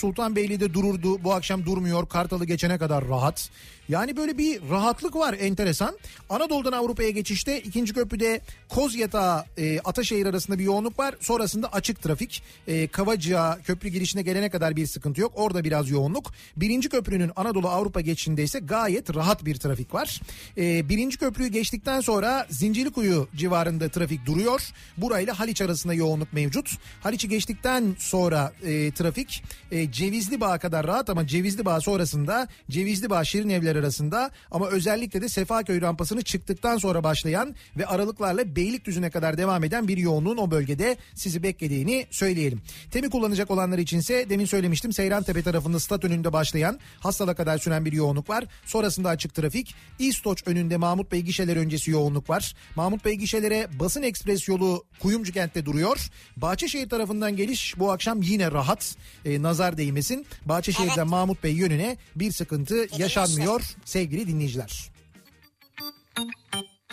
Sultanbeyli'de 0.46 0.74
dururdu. 0.74 1.24
Bu 1.24 1.32
akşam 1.32 1.66
durmuyor. 1.66 2.08
Kartalı 2.08 2.44
geçene 2.44 2.78
kadar 2.78 3.08
rahat. 3.08 3.50
Yani 3.88 4.16
böyle 4.16 4.38
bir 4.38 4.60
rahatlık 4.70 5.16
var 5.16 5.36
enteresan. 5.40 5.98
Anadolu'dan 6.30 6.72
Avrupa'ya 6.72 7.10
geçişte 7.10 7.60
ikinci 7.60 7.92
köprüde 7.94 8.40
Kozyatağı 8.68 9.44
e, 9.58 9.80
Ataşehir 9.80 10.26
arasında 10.26 10.58
bir 10.58 10.64
yoğunluk 10.64 10.98
var. 10.98 11.14
Sonrasında 11.20 11.72
açık 11.72 12.02
trafik. 12.02 12.42
E, 12.68 12.86
Kavacığa 12.86 13.58
köprü 13.64 13.88
girişine 13.88 14.22
gelene 14.22 14.48
kadar 14.50 14.76
bir 14.76 14.86
sıkıntı 14.86 15.20
yok. 15.20 15.32
Orada 15.34 15.64
biraz 15.64 15.90
yoğunluk. 15.90 16.32
Birinci 16.56 16.88
köprünün 16.88 17.30
Anadolu 17.36 17.68
Avrupa 17.68 18.00
geçişinde 18.00 18.42
ise 18.42 18.58
gayet 18.58 19.14
rahat 19.14 19.44
bir 19.44 19.56
trafik 19.56 19.94
var. 19.94 20.20
E, 20.58 20.88
birinci 20.88 21.18
köprüyü 21.18 21.48
geçtikten 21.48 22.00
sonra 22.00 22.46
Zincirlikuyu 22.50 23.28
civarında 23.36 23.88
trafik 23.88 24.26
duruyor. 24.26 24.70
Burayla 24.96 25.38
Haliç 25.38 25.62
arasında 25.62 25.94
yoğunluk 25.94 26.32
mevcut. 26.32 26.78
Haliç'i 27.02 27.28
geçtikten 27.28 27.96
sonra 27.98 28.52
e, 28.62 28.90
trafik 28.90 29.42
e, 29.72 29.92
Cevizli 29.92 30.35
Bağ 30.40 30.58
kadar 30.58 30.86
rahat 30.86 31.10
ama 31.10 31.26
Cevizli 31.26 31.64
Bağ 31.64 31.80
sonrasında 31.80 32.48
Cevizli 32.70 33.10
Bağ 33.10 33.24
Şirin 33.24 33.48
Evler 33.48 33.76
arasında 33.76 34.30
ama 34.50 34.68
özellikle 34.68 35.22
de 35.22 35.28
Sefaköy 35.28 35.80
rampasını 35.80 36.22
çıktıktan 36.22 36.78
sonra 36.78 37.04
başlayan 37.04 37.54
ve 37.76 37.86
aralıklarla 37.86 38.56
Beylikdüzü'ne 38.56 39.10
kadar 39.10 39.38
devam 39.38 39.64
eden 39.64 39.88
bir 39.88 39.96
yoğunluğun 39.96 40.36
o 40.36 40.50
bölgede 40.50 40.96
sizi 41.14 41.42
beklediğini 41.42 42.06
söyleyelim. 42.10 42.62
Temi 42.90 43.10
kullanacak 43.10 43.50
olanlar 43.50 43.78
içinse 43.78 44.30
demin 44.30 44.44
söylemiştim 44.44 44.92
Seyrantepe 44.92 45.42
tarafında 45.42 45.80
stat 45.80 46.04
önünde 46.04 46.32
başlayan 46.32 46.78
Hastal'a 47.00 47.34
kadar 47.34 47.58
süren 47.58 47.84
bir 47.84 47.92
yoğunluk 47.92 48.30
var. 48.30 48.44
Sonrasında 48.66 49.08
açık 49.08 49.34
trafik. 49.34 49.74
İstoç 49.98 50.42
önünde 50.46 50.76
Mahmut 50.76 51.12
Bey 51.12 51.20
gişeler 51.20 51.56
öncesi 51.56 51.90
yoğunluk 51.90 52.30
var. 52.30 52.54
Mahmut 52.76 53.04
Bey 53.04 53.14
gişelere 53.14 53.68
basın 53.80 54.02
ekspres 54.02 54.48
yolu 54.48 54.84
Kuyumcu 55.00 55.32
kentte 55.32 55.64
duruyor. 55.64 56.08
Bahçeşehir 56.36 56.88
tarafından 56.88 57.36
geliş 57.36 57.78
bu 57.78 57.92
akşam 57.92 58.22
yine 58.22 58.52
rahat. 58.52 58.96
Ee, 59.24 59.42
nazar 59.42 59.76
değmesin. 59.76 60.25
Bahçeşehir'den 60.46 60.96
Evet. 60.96 61.06
Mahmut 61.06 61.42
Bey 61.42 61.52
yönüne 61.52 61.96
bir 62.16 62.32
sıkıntı 62.32 62.86
yaşanmıyor 62.98 63.62
sevgili 63.84 64.28
dinleyiciler. 64.28 64.90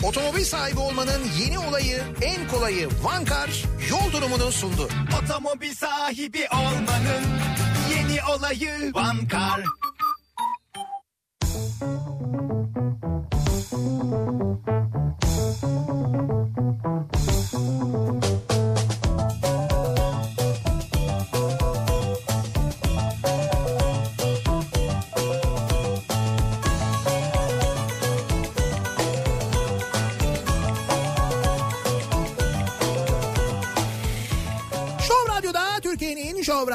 Otomobil 0.03 0.43
sahibi 0.43 0.79
olmanın 0.79 1.21
yeni 1.39 1.59
olayı, 1.59 2.01
en 2.21 2.47
kolayı 2.47 2.89
Vankar 3.03 3.63
yol 3.89 4.11
durumunu 4.11 4.51
sundu. 4.51 4.89
Otomobil 5.23 5.73
sahibi 5.73 6.47
olmanın 6.53 7.23
yeni 7.91 8.23
olayı 8.37 8.91
Vankar. 8.93 9.63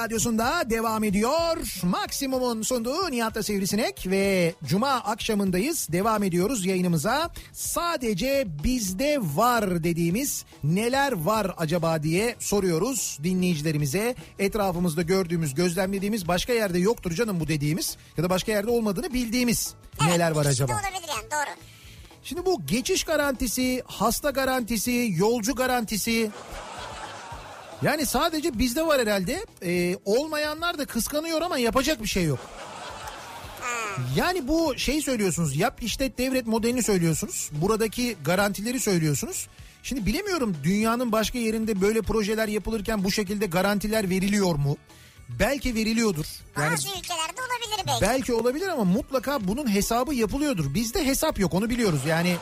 Radyosu'nda 0.09 0.71
devam 0.71 1.05
ediyor. 1.05 1.57
Maksimum'un 1.83 2.63
sunduğu 2.63 3.11
Nihat'la 3.11 3.43
Sivrisinek 3.43 4.07
ve 4.07 4.55
Cuma 4.65 4.91
akşamındayız. 4.91 5.89
Devam 5.93 6.23
ediyoruz 6.23 6.67
yayınımıza. 6.67 7.31
Sadece 7.53 8.47
bizde 8.65 9.19
var 9.35 9.85
dediğimiz 9.85 10.45
neler 10.65 11.13
var 11.13 11.55
acaba 11.57 12.03
diye 12.03 12.37
soruyoruz 12.39 13.19
dinleyicilerimize. 13.23 14.15
Etrafımızda 14.39 15.03
gördüğümüz, 15.03 15.55
gözlemlediğimiz 15.55 16.29
başka 16.29 16.53
yerde 16.53 16.79
yoktur 16.79 17.13
canım 17.13 17.41
bu 17.41 17.49
dediğimiz 17.49 17.97
ya 18.17 18.25
da 18.25 18.31
başka 18.31 18.53
yerde 18.53 18.71
olmadığını 18.71 19.13
bildiğimiz 19.13 19.75
neler 20.07 20.31
var 20.31 20.47
acaba? 20.47 20.73
olabilir 20.73 21.09
yani 21.09 21.31
doğru. 21.31 21.55
Şimdi 22.23 22.47
bu 22.47 22.67
geçiş 22.67 23.05
garantisi, 23.05 23.83
hasta 23.87 24.31
garantisi, 24.31 25.15
yolcu 25.17 25.55
garantisi 25.55 26.31
yani 27.83 28.07
sadece 28.07 28.59
bizde 28.59 28.87
var 28.87 29.01
herhalde. 29.01 29.47
Ee, 29.63 29.97
olmayanlar 30.05 30.79
da 30.79 30.87
kıskanıyor 30.87 31.43
ama 31.43 31.59
yapacak 31.59 32.03
bir 32.03 32.09
şey 32.09 32.25
yok. 32.25 32.39
Yani 34.17 34.49
bu 34.49 34.75
şey 34.79 35.01
söylüyorsunuz 35.03 35.57
yap 35.57 35.83
işlet 35.83 36.19
devret 36.19 36.47
modelini 36.47 36.83
söylüyorsunuz. 36.83 37.51
Buradaki 37.53 38.17
garantileri 38.25 38.81
söylüyorsunuz. 38.81 39.49
Şimdi 39.83 40.07
bilemiyorum 40.07 40.57
dünyanın 40.65 41.13
başka 41.13 41.39
yerinde 41.39 41.81
böyle 41.81 42.03
projeler 42.03 42.49
yapılırken 42.49 43.05
bu 43.05 43.11
şekilde 43.11 43.47
garantiler 43.47 44.11
veriliyor 44.11 44.55
mu? 44.55 44.77
Belki 45.29 45.75
veriliyordur. 45.75 46.27
Yani 46.59 46.73
Bazı 46.73 46.89
ülkelerde 46.89 47.41
olabilir 47.41 47.87
belki. 47.87 48.03
belki 48.03 48.33
olabilir 48.33 48.69
ama 48.69 48.85
mutlaka 48.85 49.49
bunun 49.49 49.75
hesabı 49.75 50.15
yapılıyordur. 50.15 50.75
Bizde 50.75 51.07
hesap 51.07 51.39
yok 51.39 51.55
onu 51.55 51.71
biliyoruz. 51.71 52.01
Yani 52.07 52.37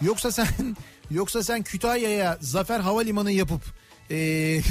yoksa 0.00 0.32
sen 0.32 0.46
yoksa 1.10 1.42
sen 1.42 1.62
Kütahya'ya 1.62 2.38
Zafer 2.40 2.80
Havalimanı 2.80 3.32
yapıp 3.32 3.62
eee, 4.12 4.62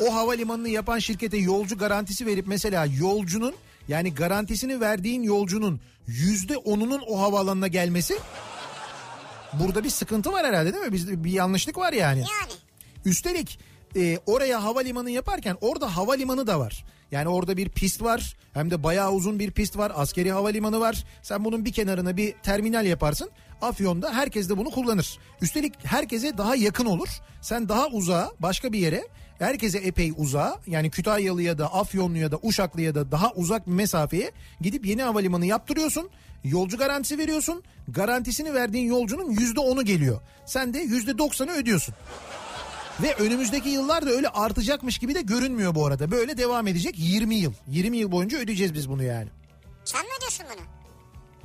o 0.00 0.14
havalimanını 0.14 0.68
yapan 0.68 0.98
şirkete 0.98 1.36
yolcu 1.36 1.78
garantisi 1.78 2.26
verip 2.26 2.46
mesela 2.46 2.86
yolcunun 3.00 3.54
yani 3.88 4.14
garantisini 4.14 4.80
verdiğin 4.80 5.22
yolcunun 5.22 5.80
yüzde 6.06 6.56
onunun 6.56 7.02
o 7.08 7.20
havaalanına 7.20 7.68
gelmesi 7.68 8.18
burada 9.52 9.84
bir 9.84 9.90
sıkıntı 9.90 10.32
var 10.32 10.46
herhalde 10.46 10.72
değil 10.74 10.84
mi? 10.84 10.92
Bizde 10.92 11.24
bir 11.24 11.30
yanlışlık 11.30 11.78
var 11.78 11.92
yani. 11.92 12.18
Yani. 12.18 12.52
Üstelik 13.04 13.58
e, 13.96 14.18
oraya 14.26 14.64
havalimanı 14.64 15.10
yaparken 15.10 15.56
orada 15.60 15.96
havalimanı 15.96 16.46
da 16.46 16.60
var. 16.60 16.84
Yani 17.10 17.28
orada 17.28 17.56
bir 17.56 17.68
pist 17.68 18.02
var. 18.02 18.36
Hem 18.52 18.70
de 18.70 18.82
bayağı 18.82 19.12
uzun 19.12 19.38
bir 19.38 19.50
pist 19.50 19.76
var. 19.76 19.92
Askeri 19.94 20.32
havalimanı 20.32 20.80
var. 20.80 21.04
Sen 21.22 21.44
bunun 21.44 21.64
bir 21.64 21.72
kenarına 21.72 22.16
bir 22.16 22.32
terminal 22.32 22.86
yaparsın. 22.86 23.30
Afyon'da 23.62 24.12
herkes 24.14 24.48
de 24.48 24.56
bunu 24.56 24.70
kullanır. 24.70 25.18
Üstelik 25.40 25.74
herkese 25.84 26.38
daha 26.38 26.56
yakın 26.56 26.86
olur. 26.86 27.08
Sen 27.42 27.68
daha 27.68 27.86
uzağa 27.86 28.30
başka 28.38 28.72
bir 28.72 28.78
yere 28.78 29.08
herkese 29.38 29.78
epey 29.78 30.12
uzağa 30.16 30.60
yani 30.66 30.90
Kütahyalı'ya 30.90 31.58
da 31.58 31.74
Afyonlu'ya 31.74 32.32
da 32.32 32.38
Uşaklı'ya 32.42 32.94
da 32.94 33.12
daha 33.12 33.32
uzak 33.32 33.66
bir 33.66 33.72
mesafeye 33.72 34.32
gidip 34.60 34.86
yeni 34.86 35.02
havalimanı 35.02 35.46
yaptırıyorsun. 35.46 36.10
Yolcu 36.44 36.78
garantisi 36.78 37.18
veriyorsun. 37.18 37.62
Garantisini 37.88 38.54
verdiğin 38.54 38.86
yolcunun 38.88 39.30
yüzde 39.30 39.60
onu 39.60 39.84
geliyor. 39.84 40.20
Sen 40.46 40.74
de 40.74 40.78
yüzde 40.78 41.18
doksanı 41.18 41.52
ödüyorsun. 41.52 41.94
Ve 43.02 43.14
önümüzdeki 43.14 43.68
yıllar 43.68 44.06
da 44.06 44.10
öyle 44.10 44.28
artacakmış 44.28 44.98
gibi 44.98 45.14
de 45.14 45.22
görünmüyor 45.22 45.74
bu 45.74 45.86
arada. 45.86 46.10
Böyle 46.10 46.36
devam 46.36 46.66
edecek 46.66 46.94
20 46.98 47.34
yıl. 47.34 47.52
20 47.68 47.96
yıl 47.96 48.12
boyunca 48.12 48.38
ödeyeceğiz 48.38 48.74
biz 48.74 48.88
bunu 48.88 49.02
yani. 49.02 49.28
Sen 49.84 50.02
mi 50.02 50.08
ödüyorsun 50.18 50.46
bunu? 50.54 50.66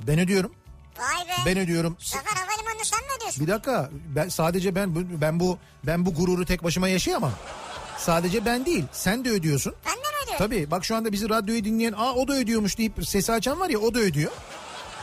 Ben 0.06 0.18
ödüyorum. 0.18 0.54
Vay 0.98 1.28
be. 1.28 1.32
Ben 1.46 1.58
ödüyorum. 1.58 1.96
Zafer 2.00 2.36
Havalimanı'nı 2.36 2.84
sen 2.84 3.00
mi 3.00 3.06
ödüyorsun? 3.16 3.46
Bir 3.46 3.52
dakika. 3.52 3.90
Ben 4.14 4.28
sadece 4.28 4.74
ben 4.74 5.20
ben 5.20 5.40
bu 5.40 5.58
ben 5.86 6.06
bu 6.06 6.14
gururu 6.14 6.44
tek 6.46 6.64
başıma 6.64 6.88
yaşayamam. 6.88 7.32
Sadece 7.98 8.44
ben 8.44 8.66
değil. 8.66 8.84
Sen 8.92 9.24
de 9.24 9.30
ödüyorsun. 9.30 9.74
Ben 9.86 9.92
de 9.92 9.96
mi 9.98 10.04
ödüyorum? 10.24 10.38
Tabii 10.46 10.70
bak 10.70 10.84
şu 10.84 10.96
anda 10.96 11.12
bizi 11.12 11.28
radyoyu 11.28 11.64
dinleyen 11.64 11.92
aa 11.96 12.12
o 12.14 12.28
da 12.28 12.32
ödüyormuş 12.32 12.78
deyip 12.78 12.92
sesi 13.08 13.32
açan 13.32 13.60
var 13.60 13.68
ya 13.70 13.78
o 13.78 13.94
da 13.94 13.98
ödüyor. 13.98 14.32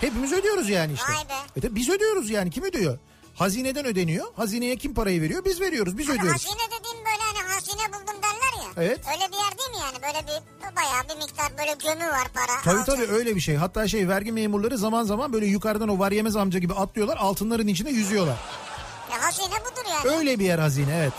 Hepimiz 0.01 0.31
ödüyoruz 0.33 0.69
yani 0.69 0.93
işte. 0.93 1.13
Vay 1.13 1.29
be. 1.29 1.33
E 1.57 1.61
tabii 1.61 1.75
biz 1.75 1.89
ödüyoruz 1.89 2.29
yani 2.29 2.49
kim 2.51 2.63
ödüyor? 2.63 2.97
Hazineden 3.35 3.85
ödeniyor. 3.85 4.25
Hazineye 4.35 4.75
kim 4.75 4.93
parayı 4.93 5.21
veriyor? 5.21 5.45
Biz 5.45 5.61
veriyoruz. 5.61 5.97
Biz 5.97 6.09
Ama 6.09 6.19
ödüyoruz. 6.19 6.45
hazine 6.45 6.67
dediğim 6.79 6.97
böyle 7.05 7.23
hani 7.23 7.53
hazine 7.53 7.93
buldum 7.93 8.15
derler. 8.23 8.42
Evet. 8.77 8.99
Öyle 9.07 9.27
bir 9.31 9.37
yer 9.37 9.57
değil 9.57 9.69
mi 9.69 9.77
yani? 9.81 9.95
Böyle 10.03 10.27
bir 10.27 10.75
bayağı 10.75 11.03
bir 11.09 11.15
miktar 11.23 11.57
böyle 11.57 11.73
gömü 11.83 12.11
var 12.11 12.27
para. 12.33 12.61
Tabii 12.63 12.79
altın. 12.79 12.95
tabii 12.95 13.11
öyle 13.11 13.35
bir 13.35 13.41
şey. 13.41 13.55
Hatta 13.55 13.87
şey 13.87 14.07
vergi 14.07 14.31
memurları 14.31 14.77
zaman 14.77 15.03
zaman 15.03 15.33
böyle 15.33 15.45
yukarıdan 15.45 15.89
o 15.89 15.99
var 15.99 16.11
yemez 16.11 16.35
amca 16.35 16.59
gibi 16.59 16.73
atlıyorlar. 16.73 17.17
Altınların 17.17 17.67
içinde 17.67 17.89
yüzüyorlar. 17.89 18.37
Ya 19.11 19.21
hazine 19.23 19.45
budur 19.61 19.89
yani. 19.89 20.17
Öyle 20.17 20.39
bir 20.39 20.45
yer 20.45 20.59
hazine 20.59 20.97
evet. 20.97 21.13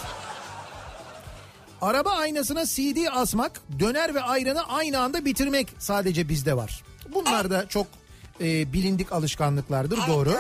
Araba 1.83 2.11
aynasına 2.11 2.67
CD 2.67 2.97
asmak, 3.13 3.61
döner 3.79 4.15
ve 4.15 4.23
ayranı 4.23 4.69
aynı 4.69 5.01
anda 5.01 5.25
bitirmek 5.25 5.69
sadece 5.79 6.29
bizde 6.29 6.57
var. 6.57 6.83
Bunlar 7.15 7.51
da 7.51 7.69
çok 7.69 7.87
e, 8.41 8.73
bilindik 8.73 9.13
alışkanlıklardır 9.13 9.99
Evet, 9.99 10.09
doğru. 10.09 10.31
doğru. 10.31 10.39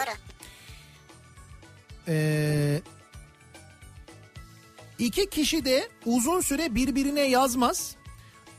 Ee, 2.09 2.81
iki 5.05 5.31
kişi 5.31 5.65
de 5.65 5.89
uzun 6.07 6.41
süre 6.41 6.75
birbirine 6.75 7.23
yazmaz. 7.23 7.97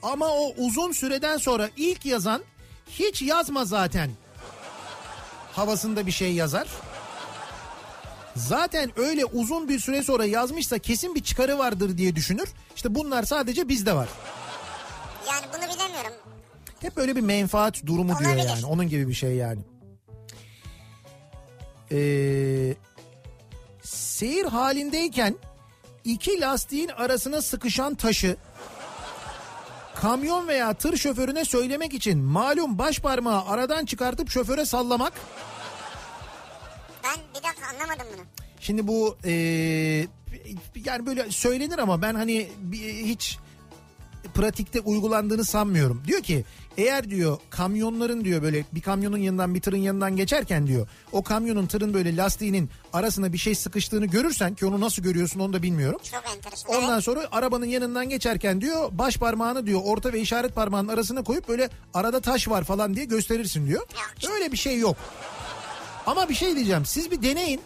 Ama 0.04 0.28
o 0.28 0.54
uzun 0.58 0.92
süreden 0.92 1.38
sonra 1.38 1.70
ilk 1.78 2.06
yazan 2.06 2.42
hiç 2.90 3.22
yazma 3.22 3.66
zaten. 3.66 4.12
Havasında 5.52 6.08
bir 6.08 6.12
şey 6.12 6.34
yazar. 6.34 6.68
Zaten 8.36 8.92
öyle 9.00 9.26
uzun 9.26 9.70
bir 9.70 9.80
süre 9.80 10.04
sonra 10.04 10.26
yazmışsa 10.26 10.80
kesin 10.80 11.16
bir 11.16 11.24
çıkarı 11.24 11.58
vardır 11.58 11.98
diye 11.98 12.16
düşünür. 12.16 12.50
İşte 12.76 12.96
bunlar 12.96 13.24
sadece 13.24 13.70
bizde 13.70 13.96
var. 13.96 14.10
Yani 15.28 15.46
bunu 15.50 15.76
bilemiyorum. 15.76 16.14
Hep 16.82 16.98
böyle 16.98 17.16
bir 17.16 17.22
menfaat 17.22 17.86
durumu 17.86 18.20
diyor 18.20 18.32
Olabilir. 18.32 18.50
yani. 18.50 18.66
Onun 18.66 18.90
gibi 18.90 19.08
bir 19.08 19.14
şey 19.14 19.36
yani. 19.36 19.60
Ee, 21.92 22.76
seyir 23.84 24.46
halindeyken 24.46 25.36
iki 26.06 26.42
lastiğin 26.42 26.88
arasına 26.88 27.42
sıkışan 27.42 27.96
taşı 27.96 28.38
kamyon 29.96 30.48
veya 30.48 30.74
tır 30.74 30.98
şoförüne 30.98 31.46
söylemek 31.46 31.94
için 31.94 32.20
malum 32.20 32.78
baş 32.78 33.00
parmağı 33.00 33.46
aradan 33.46 33.86
çıkartıp 33.86 34.30
şoföre 34.30 34.66
sallamak. 34.66 35.14
Ben 37.04 37.20
bir 37.30 37.48
dakika 37.48 37.68
anlamadım 37.74 38.08
bunu. 38.14 38.26
Şimdi 38.60 38.88
bu 38.88 39.18
ee, 39.26 39.32
yani 40.86 41.06
böyle 41.06 41.32
söylenir 41.32 41.78
ama 41.78 42.02
ben 42.02 42.16
hani 42.16 42.50
hiç 42.84 43.38
pratikte 44.36 44.80
uygulandığını 44.82 45.46
sanmıyorum. 45.46 46.02
Diyor 46.08 46.22
ki 46.22 46.46
eğer 46.78 47.10
diyor 47.10 47.38
kamyonların 47.50 48.26
diyor 48.26 48.42
böyle 48.42 48.66
bir 48.72 48.82
kamyonun 48.82 49.18
yanından 49.18 49.56
bir 49.56 49.62
tırın 49.62 49.78
yanından 49.78 50.16
geçerken 50.16 50.68
diyor 50.68 50.88
o 51.12 51.24
kamyonun 51.24 51.68
tırın 51.68 51.94
böyle 51.94 52.16
lastiğinin 52.18 52.70
arasına 52.94 53.34
bir 53.34 53.38
şey 53.38 53.56
sıkıştığını 53.56 54.06
görürsen 54.06 54.56
ki 54.56 54.66
onu 54.66 54.82
nasıl 54.82 55.04
görüyorsun 55.04 55.40
onu 55.40 55.54
da 55.54 55.64
bilmiyorum. 55.64 56.00
Çok 56.12 56.24
enteresan. 56.36 56.76
Ondan 56.76 56.94
Evet. 56.94 57.04
sonra 57.04 57.28
arabanın 57.32 57.66
yanından 57.66 58.10
geçerken 58.10 58.62
diyor 58.62 58.90
baş 58.92 59.18
parmağını 59.18 59.66
diyor 59.66 59.82
orta 59.84 60.14
ve 60.14 60.20
işaret 60.22 60.56
parmağının 60.56 60.88
arasına 60.94 61.24
koyup 61.24 61.48
böyle 61.50 61.70
arada 61.94 62.20
taş 62.22 62.48
var 62.48 62.64
falan 62.64 62.96
diye 62.96 63.06
gösterirsin 63.06 63.68
diyor. 63.68 63.82
Yok. 64.24 64.34
Öyle 64.36 64.52
bir 64.52 64.58
şey 64.58 64.78
yok. 64.80 64.96
Ama 66.06 66.30
bir 66.30 66.34
şey 66.36 66.56
diyeceğim 66.56 66.86
siz 66.86 67.12
bir 67.12 67.22
deneyin. 67.22 67.62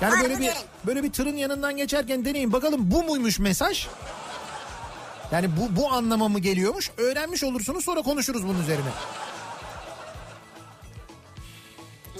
Yani 0.00 0.12
Var 0.14 0.22
böyle 0.22 0.38
bir 0.38 0.44
derin? 0.46 0.56
böyle 0.86 1.02
bir 1.02 1.12
tırın 1.12 1.36
yanından 1.36 1.76
geçerken 1.76 2.24
deneyin 2.24 2.52
bakalım 2.52 2.90
bu 2.90 3.04
muymuş 3.04 3.38
mesaj? 3.38 3.86
Yani 5.32 5.56
bu 5.56 5.76
bu 5.76 5.92
anlama 5.92 6.28
mı 6.28 6.38
geliyormuş? 6.38 6.90
Öğrenmiş 6.96 7.44
olursunuz 7.44 7.84
sonra 7.84 8.02
konuşuruz 8.02 8.48
bunun 8.48 8.62
üzerine. 8.62 8.88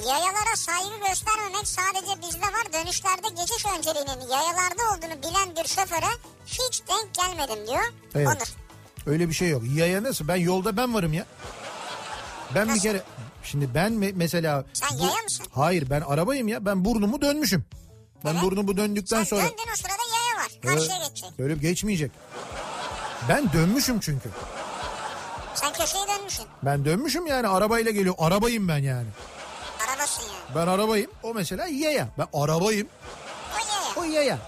Yayalara 0.07 0.57
saygı 0.57 1.09
göstermemek 1.09 1.69
sadece 1.69 2.23
bizde 2.23 2.41
var. 2.47 2.73
Dönüşlerde 2.73 3.29
geçiş 3.29 3.67
önceliğinin 3.79 4.21
yayalarda 4.33 4.83
olduğunu 4.93 5.23
bilen 5.23 5.57
bir 5.65 5.69
şoföre 5.69 6.11
hiç 6.47 6.83
denk 6.89 7.15
gelmedim 7.15 7.67
diyor. 7.67 7.93
Evet. 8.15 8.27
Onur. 8.29 8.49
Öyle 9.07 9.29
bir 9.29 9.35
şey 9.35 9.49
yok. 9.49 9.63
Yaya 9.75 10.03
nasıl? 10.03 10.29
Ben 10.29 10.37
yolda 10.37 10.77
ben 10.77 10.95
varım 10.95 11.13
ya. 11.13 11.27
Ben 12.55 12.65
bir 12.69 12.73
Nasıl? 12.73 12.83
kere 12.83 13.03
şimdi 13.45 13.75
ben 13.75 13.93
me- 13.93 14.13
mesela 14.17 14.65
Sen 14.73 14.97
yaya 14.97 15.23
mısın? 15.23 15.47
Hayır 15.53 15.91
ben 15.91 16.01
arabayım 16.01 16.49
ya. 16.49 16.65
Ben 16.65 16.85
burnumu 16.85 17.23
dönmüşüm. 17.23 17.65
Ben 18.25 18.33
Evet. 18.33 18.43
burnumu 18.43 18.77
döndükten 18.77 19.17
Sen 19.17 19.25
sonra 19.25 19.43
döndün 19.43 19.73
o 19.73 19.77
sırada 19.77 19.93
yaya 20.17 20.45
var. 20.45 20.53
Karşıya 20.63 20.99
geçecek. 21.09 21.31
öyle 21.39 21.55
geçmeyecek. 21.55 22.13
Ben 23.29 23.53
dönmüşüm 23.53 24.01
çünkü. 24.01 24.31
Sen 25.55 25.73
köşeye 25.73 26.05
dönmüşsün. 26.19 26.47
Ben 26.63 26.85
dönmüşüm 26.85 27.27
yani 27.27 27.49
arabayla 27.49 27.91
geliyor. 27.91 28.15
Arabayım 28.19 28.69
ben 28.69 28.79
yani. 28.79 29.07
Arabasın 29.89 30.23
yani. 30.23 30.55
Ben 30.55 30.67
arabayım. 30.67 31.11
O 31.23 31.35
mesela 31.35 31.67
yaya. 31.67 32.09
Ben 32.19 32.27
arabayım. 32.33 32.89
O 33.55 33.59
yaya. 33.59 33.95
O 33.97 34.05
yaya. 34.15 34.39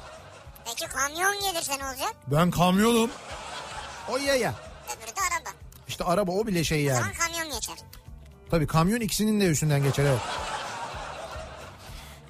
Peki 0.65 0.87
kamyon 0.87 1.41
gelirse 1.41 1.79
ne 1.79 1.85
olacak? 1.87 2.15
Ben 2.27 2.51
kamyonum. 2.51 3.11
O 4.09 4.17
yaya. 4.19 4.55
Öbürü 4.87 5.17
de 5.17 5.21
araba. 5.21 5.51
İşte 5.89 6.05
araba 6.05 6.33
o 6.33 6.47
bile 6.47 6.65
şey 6.65 6.87
O 6.87 6.89
yani. 6.91 6.99
zaman 6.99 7.13
kamyon 7.15 7.55
geçer. 7.55 7.75
Tabii 8.51 8.67
kamyon 8.67 9.01
ikisinin 9.01 9.41
de 9.41 9.47
üstünden 9.47 9.83
geçer 9.83 10.05
evet. 10.05 10.21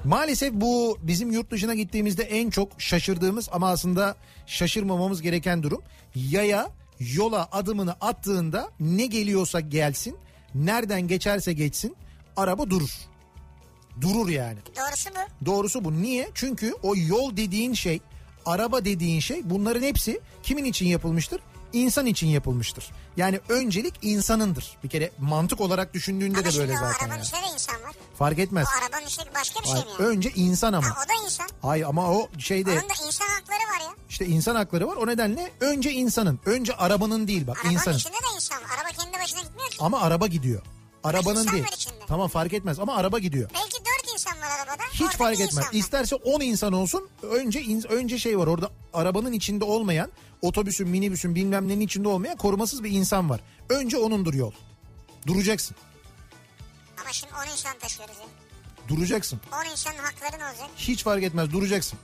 Maalesef 0.05 0.53
bu 0.53 0.99
bizim 1.03 1.33
yurt 1.33 1.51
dışına 1.51 1.75
gittiğimizde 1.75 2.23
en 2.23 2.51
çok 2.51 2.69
şaşırdığımız 2.79 3.49
ama 3.53 3.71
aslında 3.71 4.17
şaşırmamamız 4.47 5.23
gereken 5.23 5.63
durum. 5.63 5.83
Yaya 6.15 6.71
yola 6.99 7.49
adımını 7.53 7.93
attığında 8.01 8.71
ne 8.81 9.07
geliyorsa 9.07 9.61
gelsin, 9.61 10.17
nereden 10.55 11.09
geçerse 11.09 11.53
geçsin 11.53 11.97
araba 12.37 12.71
durur. 12.71 12.91
Durur 14.01 14.29
yani. 14.29 14.59
Doğrusu 14.77 15.11
bu. 15.11 15.47
Doğrusu 15.47 15.85
bu. 15.85 16.03
Niye? 16.03 16.29
Çünkü 16.35 16.75
o 16.83 16.95
yol 16.97 17.37
dediğin 17.37 17.75
şey, 17.75 18.01
araba 18.47 18.85
dediğin 18.85 19.21
şey 19.21 19.51
bunların 19.51 19.83
hepsi 19.83 20.21
kimin 20.43 20.65
için 20.65 20.87
yapılmıştır? 20.87 21.41
İnsan 21.73 22.07
için 22.07 22.27
yapılmıştır. 22.27 22.91
Yani 23.17 23.41
öncelik 23.49 23.95
insanındır. 24.03 24.77
Bir 24.85 24.89
kere 24.89 25.11
mantık 25.19 25.61
olarak 25.61 25.95
düşündüğünde 25.95 26.39
Ama 26.39 26.47
de 26.47 26.51
şimdi 26.53 26.69
böyle 26.69 26.75
zaten. 26.79 26.89
arabanın 26.91 27.11
yani. 27.15 27.23
içinde 27.27 27.41
de 27.43 27.55
insan 27.55 27.83
var. 27.83 27.93
Fark 28.19 28.39
etmez. 28.39 28.67
O 28.77 28.85
arabanın 28.85 29.07
içinde 29.07 29.35
başka 29.35 29.61
bir 29.61 29.65
şey 29.65 29.73
Hayır, 29.75 29.87
mi 29.87 29.93
yani? 29.99 30.07
önce 30.09 30.31
insan 30.31 30.73
ama. 30.73 30.87
Ha, 30.91 30.95
o 31.07 31.09
da 31.09 31.25
insan. 31.25 31.47
Hayır 31.63 31.85
ama 31.89 32.11
o 32.13 32.29
şeyde 32.39 32.71
Onun 32.71 32.81
da 32.81 32.95
insan 33.07 33.27
hakları 33.29 33.59
var 33.75 33.81
ya. 33.81 33.95
işte 34.09 34.27
insan 34.27 34.55
hakları 34.55 34.89
var. 34.89 34.97
O 34.97 35.07
nedenle 35.07 35.51
önce 35.61 35.93
insanın. 35.93 36.41
Önce 36.47 36.77
arabanın 36.77 37.29
değil 37.29 37.47
bak 37.47 37.57
Arabanın 37.59 37.75
insanın. 37.75 37.97
içinde 37.97 38.13
de 38.15 38.35
insan 38.35 38.63
var. 38.63 38.69
Araba 38.79 38.89
kendi 38.89 39.19
başına 39.19 39.41
gitmiyor 39.41 39.71
ki. 39.71 39.77
Ama 39.81 40.01
araba 40.01 40.27
gidiyor. 40.27 40.63
Arabanın 41.05 41.49
değil. 41.53 41.65
Tamam 42.07 42.29
fark 42.29 42.53
etmez 42.53 42.79
ama 42.79 42.97
araba 42.97 43.19
gidiyor. 43.19 43.51
Belki 43.55 43.77
insan 44.21 44.41
var 44.41 44.59
arabada. 44.59 44.83
Hiç 44.93 45.17
fark 45.17 45.41
etmez. 45.41 45.67
İsterse 45.73 46.15
10 46.17 46.41
insan 46.41 46.73
olsun. 46.73 47.09
Önce 47.23 47.65
önce 47.89 48.19
şey 48.19 48.39
var 48.39 48.47
orada 48.47 48.71
arabanın 48.93 49.33
içinde 49.33 49.65
olmayan, 49.65 50.11
otobüsün, 50.43 50.89
minibüsün 50.89 51.35
bilmem 51.35 51.69
nenin 51.69 51.81
içinde 51.81 52.09
olmayan 52.09 52.37
korumasız 52.37 52.85
bir 52.85 52.91
insan 52.91 53.31
var. 53.31 53.41
Önce 53.69 53.97
onundur 53.99 54.35
yol. 54.35 54.53
Duracaksın. 55.27 55.77
Ama 57.01 57.13
şimdi 57.13 57.33
10 57.49 57.53
insan 57.53 57.79
taşıyoruz 57.79 58.17
ya. 58.17 58.27
Duracaksın. 58.89 59.41
10 59.67 59.71
insanın 59.71 59.99
hakları 59.99 60.39
ne 60.41 60.45
olacak? 60.45 60.69
Hiç 60.77 61.05
fark 61.05 61.23
etmez. 61.23 61.53
Duracaksın. 61.53 61.99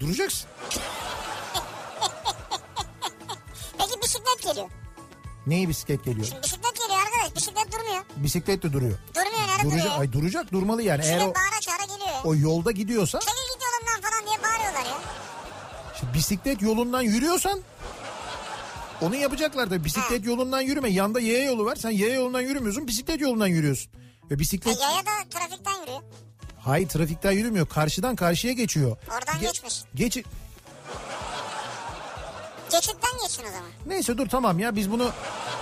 Duracaksın. 0.00 0.48
Peki 3.78 4.02
bisiklet 4.02 4.42
geliyor. 4.42 4.70
Neyi 5.46 5.68
bisiklet 5.68 6.04
geliyor? 6.04 6.26
Şimdi 6.26 6.42
bisiklet 6.42 6.75
geliyor 7.04 7.14
arkadaş. 7.24 7.36
Bisiklet 7.36 7.72
durmuyor. 7.72 8.04
Bisiklet 8.16 8.62
de 8.62 8.72
duruyor. 8.72 8.98
Durmuyor 9.14 9.48
nerede 9.48 9.62
Duracak, 9.64 9.80
duruyor? 9.86 10.00
ay 10.00 10.12
duracak 10.12 10.52
durmalı 10.52 10.82
yani. 10.82 11.02
Eğer 11.04 11.16
Bisiklet 11.18 11.36
o, 11.36 11.40
bağıra 11.40 11.60
çağıra 11.60 11.82
geliyor 11.94 12.16
o 12.24 12.34
yolda 12.36 12.70
gidiyorsa 12.70 13.20
Çekil 13.20 13.32
git 13.54 13.62
yolumdan 13.62 14.10
falan 14.10 14.26
diye 14.26 14.38
bağırıyorlar 14.42 14.90
ya. 14.90 14.98
işte 15.94 16.06
bisiklet 16.14 16.62
yolundan 16.62 17.02
yürüyorsan 17.02 17.60
Onu 19.02 19.16
yapacaklar 19.16 19.66
tabii. 19.66 19.84
Bisiklet 19.84 20.24
yolundan 20.24 20.60
yürüme. 20.60 20.88
Yanda 20.90 21.20
yaya 21.20 21.44
yolu 21.44 21.64
var. 21.64 21.76
Sen 21.76 21.90
yaya 21.90 22.14
yolundan 22.14 22.40
yürümüyorsun. 22.40 22.86
Bisiklet 22.86 23.20
yolundan 23.20 23.46
yürüyorsun. 23.46 23.92
Ve 24.30 24.34
E, 24.34 24.38
bisiklet... 24.38 24.80
yaya 24.80 25.06
da 25.06 25.10
trafikten 25.30 25.80
yürüyor. 25.80 26.00
Hayır 26.60 26.88
trafikten 26.88 27.32
yürümüyor. 27.32 27.66
Karşıdan 27.68 28.16
karşıya 28.16 28.52
geçiyor. 28.52 28.96
Oradan 29.10 29.34
Ge- 29.36 29.40
geçmiş. 29.40 29.82
Geç... 29.94 30.18
Geçitten 32.72 33.10
geçsin 33.22 33.42
o 33.42 33.46
zaman. 33.46 33.70
Neyse 33.86 34.18
dur 34.18 34.28
tamam 34.28 34.58
ya 34.58 34.76
biz 34.76 34.90
bunu... 34.90 35.10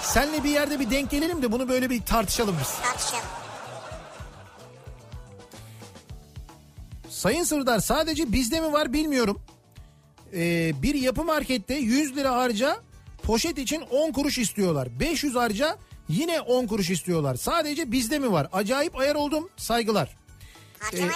Senle 0.02 0.44
bir 0.44 0.50
yerde 0.50 0.80
bir 0.80 0.90
denk 0.90 1.10
gelelim 1.10 1.42
de 1.42 1.52
bunu 1.52 1.68
böyle 1.68 1.90
bir 1.90 2.02
tartışalım 2.02 2.56
biz. 2.60 2.68
Tartışalım. 2.82 3.24
Sayın 7.08 7.44
Sırdar 7.44 7.78
sadece 7.78 8.32
bizde 8.32 8.60
mi 8.60 8.72
var 8.72 8.92
bilmiyorum. 8.92 9.40
Ee, 10.34 10.72
bir 10.82 10.94
yapı 10.94 11.24
markette 11.24 11.74
100 11.74 12.16
lira 12.16 12.34
harca 12.34 12.76
poşet 13.22 13.58
için 13.58 13.80
10 13.80 14.12
kuruş 14.12 14.38
istiyorlar. 14.38 15.00
500 15.00 15.34
harca 15.34 15.76
yine 16.08 16.40
10 16.40 16.66
kuruş 16.66 16.90
istiyorlar. 16.90 17.34
Sadece 17.34 17.92
bizde 17.92 18.18
mi 18.18 18.32
var? 18.32 18.48
Acayip 18.52 18.98
ayar 18.98 19.14
oldum. 19.14 19.48
Saygılar. 19.56 20.16
Bunun. 20.92 21.08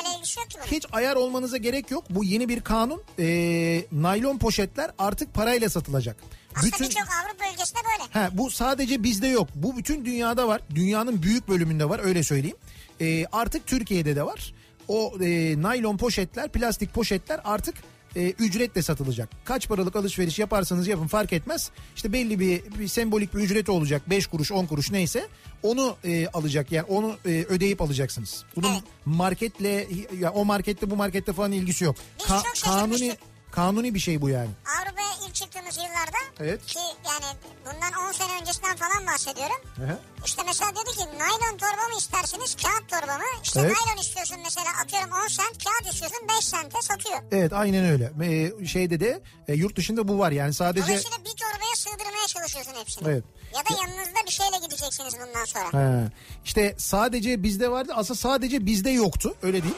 Hiç 0.67 0.87
ayar 0.93 1.17
olmanıza 1.17 1.57
gerek 1.57 1.91
yok. 1.91 2.05
Bu 2.11 2.25
yeni 2.25 2.49
bir 2.49 2.61
kanun. 2.61 3.03
Ee, 3.19 3.85
naylon 3.93 4.39
poşetler 4.39 4.91
artık 4.99 5.35
parayla 5.35 5.69
satılacak. 5.69 6.17
Aslında 6.57 6.77
birçok 6.81 7.03
Avrupa 7.03 7.45
ülkesinde 7.53 7.81
böyle. 7.85 8.13
Ha, 8.13 8.31
bu 8.33 8.51
sadece 8.51 9.03
bizde 9.03 9.27
yok. 9.27 9.49
Bu 9.55 9.77
bütün 9.77 10.05
dünyada 10.05 10.49
var. 10.49 10.61
Dünyanın 10.75 11.23
büyük 11.23 11.49
bölümünde 11.49 11.89
var 11.89 12.01
öyle 12.05 12.23
söyleyeyim. 12.23 12.57
Ee, 13.01 13.27
artık 13.33 13.67
Türkiye'de 13.67 14.17
de 14.17 14.23
var. 14.27 14.55
O 14.89 15.13
e, 15.23 15.63
naylon 15.63 15.97
poşetler, 15.97 16.49
plastik 16.49 16.95
poşetler 16.95 17.41
artık 17.45 17.75
e, 18.17 18.31
ücretle 18.31 18.83
satılacak. 18.83 19.29
Kaç 19.45 19.69
paralık 19.69 19.97
alışveriş 19.97 20.39
yaparsanız 20.39 20.89
yapın 20.89 21.07
fark 21.07 21.33
etmez. 21.33 21.71
İşte 21.97 22.13
belli 22.13 22.41
bir, 22.41 22.63
bir 22.79 22.89
sembolik 22.89 23.35
bir 23.35 23.39
ücreti 23.39 23.71
olacak. 23.71 24.03
5 24.11 24.27
kuruş 24.27 24.53
10 24.53 24.67
kuruş 24.67 24.91
neyse 24.91 25.29
onu 25.63 25.97
e, 26.05 26.27
alacak. 26.27 26.73
Yani 26.73 26.87
onu 26.89 27.17
e, 27.27 27.29
ödeyip 27.29 27.83
alacaksınız. 27.83 28.45
Bunun 28.57 28.73
Evet. 28.73 28.83
marketle 29.05 29.87
ya 30.21 30.33
o 30.33 30.45
markette 30.45 30.91
bu 30.91 30.97
markette 30.97 31.33
falan 31.33 31.53
ilgisi 31.53 31.85
yok. 31.85 31.97
Çok 32.19 32.43
kanuni. 32.65 33.13
Kanuni 33.51 33.95
bir 33.95 33.99
şey 33.99 34.21
bu 34.21 34.29
yani. 34.29 34.51
Avrupa'ya 34.79 35.09
ilk 35.29 35.35
çıktığımız 35.35 35.77
yıllarda 35.77 36.19
Evet. 36.41 36.67
ki 36.67 36.79
yani 37.07 37.37
bundan 37.65 38.09
10 38.09 38.13
sene 38.13 38.41
öncesinden 38.41 38.77
falan 38.77 39.07
bahsediyorum. 39.07 39.57
Hı 39.77 39.83
hı. 39.83 39.99
İşte 40.25 40.43
mesela 40.47 40.71
dedi 40.71 40.97
ki 40.99 41.05
naylon 41.19 41.59
torba 41.59 41.89
mı 41.93 41.99
istersiniz 41.99 42.57
kağıt 42.57 42.89
torba 42.89 43.19
mı? 43.19 43.25
İşte 43.43 43.61
Evet. 43.61 43.77
naylon 43.87 44.01
istiyorsun 44.01 44.37
mesela 44.45 44.67
atıyorum 44.85 45.11
10 45.25 45.29
sent 45.29 45.65
kağıt 45.65 45.95
istiyorsun 45.95 46.29
5 46.37 46.45
sente 46.45 46.83
satıyor. 46.83 47.19
Evet 47.33 47.53
aynen 47.53 47.85
öyle. 47.85 48.13
Ee, 48.23 48.67
şeyde 48.67 49.01
de 49.01 49.23
e, 49.49 49.55
yurt 49.55 49.77
dışında 49.77 50.09
bu 50.09 50.19
var 50.19 50.33
yani 50.33 50.55
sadece 50.55 50.87
Dolayısıyla 50.87 51.19
bir 51.19 51.37
torbaya 51.37 51.75
sığdırmaya 51.77 52.27
çalışıyorsun 52.27 52.73
hepsini. 52.81 53.09
Evet. 53.09 53.25
Ya 53.57 53.61
da 53.61 53.83
yanınızda 53.83 54.19
bir 54.27 54.31
şeyle 54.31 54.57
gideceksiniz 54.65 55.15
bundan 55.27 55.45
sonra. 55.45 55.73
He. 56.05 56.11
işte 56.45 56.75
sadece 56.79 57.43
bizde 57.43 57.71
vardı 57.71 57.93
aslında 57.97 58.19
sadece 58.19 58.67
bizde 58.67 58.91
yoktu 58.91 59.35
öyle 59.43 59.63
değil. 59.63 59.75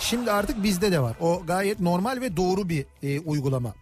Şimdi 0.00 0.32
artık 0.32 0.62
bizde 0.62 0.92
de 0.92 1.00
var. 1.00 1.16
O 1.20 1.42
gayet 1.46 1.80
normal 1.80 2.20
ve 2.20 2.36
doğru 2.36 2.68
bir 2.68 2.86
e, 3.02 3.20
uygulama. 3.20 3.74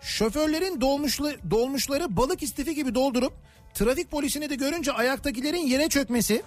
Şoförlerin 0.00 0.80
dolmuşlu, 0.80 1.32
dolmuşları 1.50 2.16
balık 2.16 2.42
istifi 2.42 2.74
gibi 2.74 2.94
doldurup 2.94 3.32
trafik 3.74 4.10
polisini 4.10 4.50
de 4.50 4.54
görünce 4.54 4.92
ayaktakilerin 4.92 5.66
yere 5.66 5.88
çökmesi 5.88 6.42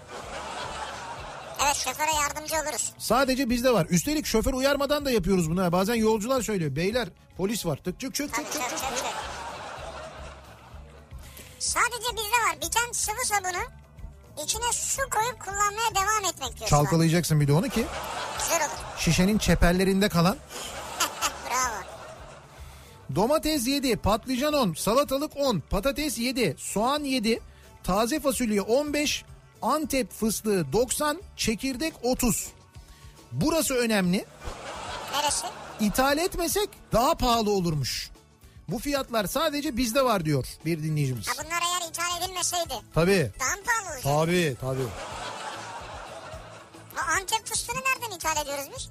Evet 1.66 1.76
şoföre 1.76 2.12
yardımcı 2.22 2.56
oluruz. 2.56 2.94
sadece 2.98 3.50
bizde 3.50 3.74
var. 3.74 3.88
Üstelik 3.90 4.26
şoför 4.26 4.54
uyarmadan 4.54 5.06
da 5.06 5.12
yapıyoruz 5.12 5.50
bunu. 5.50 5.72
Bazen 5.72 5.96
yolcular 5.96 6.42
söylüyor. 6.42 6.76
Beyler 6.76 7.10
polis 7.38 7.66
var. 7.66 7.78
Tık 7.78 8.00
çık 8.00 8.16
çık 8.16 8.34
çık 8.36 8.52
çık. 8.52 8.62
Sadece 11.60 12.10
bizde 12.12 12.50
var. 12.50 12.56
Biten 12.56 12.92
sıvı 12.92 13.26
sabunu 13.26 13.64
içine 14.44 14.74
su 14.74 15.02
koyup 15.10 15.40
kullanmaya 15.46 15.96
devam 15.96 16.26
etmek 16.34 16.50
diyorsun. 16.58 16.66
Çalkalayacaksın 16.66 17.42
bir 17.42 17.48
de 17.48 17.54
onu 17.54 17.70
ki 17.70 17.86
Güzel 18.40 18.62
olur. 18.62 18.78
şişenin 18.98 19.38
çeperlerinde 19.38 20.10
kalan 20.10 20.38
Bravo. 21.50 21.84
Domates 23.16 23.68
7, 23.68 23.96
patlıcan 23.96 24.54
10, 24.54 24.74
salatalık 24.74 25.32
10, 25.38 25.60
patates 25.70 26.18
7, 26.18 26.56
soğan 26.60 27.04
7, 27.04 27.40
taze 27.84 28.20
fasulye 28.20 28.62
15, 28.62 29.26
Antep 29.62 30.12
fıstığı 30.14 30.74
90, 30.74 31.22
çekirdek 31.38 31.94
30. 32.04 32.48
Burası 33.32 33.74
önemli. 33.76 34.26
Neresi? 35.14 35.46
İthal 35.80 36.18
etmesek 36.18 36.70
daha 36.94 37.16
pahalı 37.16 37.52
olurmuş. 37.52 38.10
Bu 38.72 38.80
fiyatlar 38.80 39.26
sadece 39.26 39.78
bizde 39.78 40.06
var 40.06 40.26
diyor 40.26 40.46
bir 40.66 40.84
dinleyicimiz. 40.84 41.28
Ha 41.28 41.34
bunlar 41.38 41.62
eğer 41.62 41.90
ithal 41.90 42.22
edilmeseydi 42.22 42.74
Tabii. 42.94 43.32
daha 43.40 43.56
mı 43.56 43.62
pahalı 43.66 43.88
olacak? 43.88 44.04
Tabii 44.04 44.56
tabii. 44.62 44.88
Antep 47.20 47.46
fıstığını 47.48 47.78
nereden 47.78 48.16
ithal 48.16 48.44
ediyoruz 48.44 48.66
biz? 48.76 48.90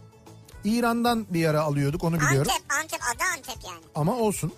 İran'dan 0.64 1.26
bir 1.30 1.46
ara 1.46 1.60
alıyorduk 1.62 2.04
onu 2.04 2.20
biliyorum. 2.20 2.52
Antep, 2.52 2.72
Antep 2.72 3.00
adı 3.14 3.24
Antep 3.36 3.64
yani. 3.64 3.84
Ama 3.94 4.16
olsun. 4.16 4.52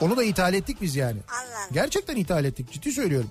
Onu 0.00 0.16
da 0.16 0.24
ithal 0.24 0.54
ettik 0.54 0.80
biz 0.80 0.96
yani. 0.96 1.20
Allah 1.28 1.58
Allah. 1.58 1.68
Gerçekten 1.72 2.16
ithal 2.16 2.44
ettik 2.44 2.72
ciddi 2.72 2.92
söylüyorum. 2.92 3.30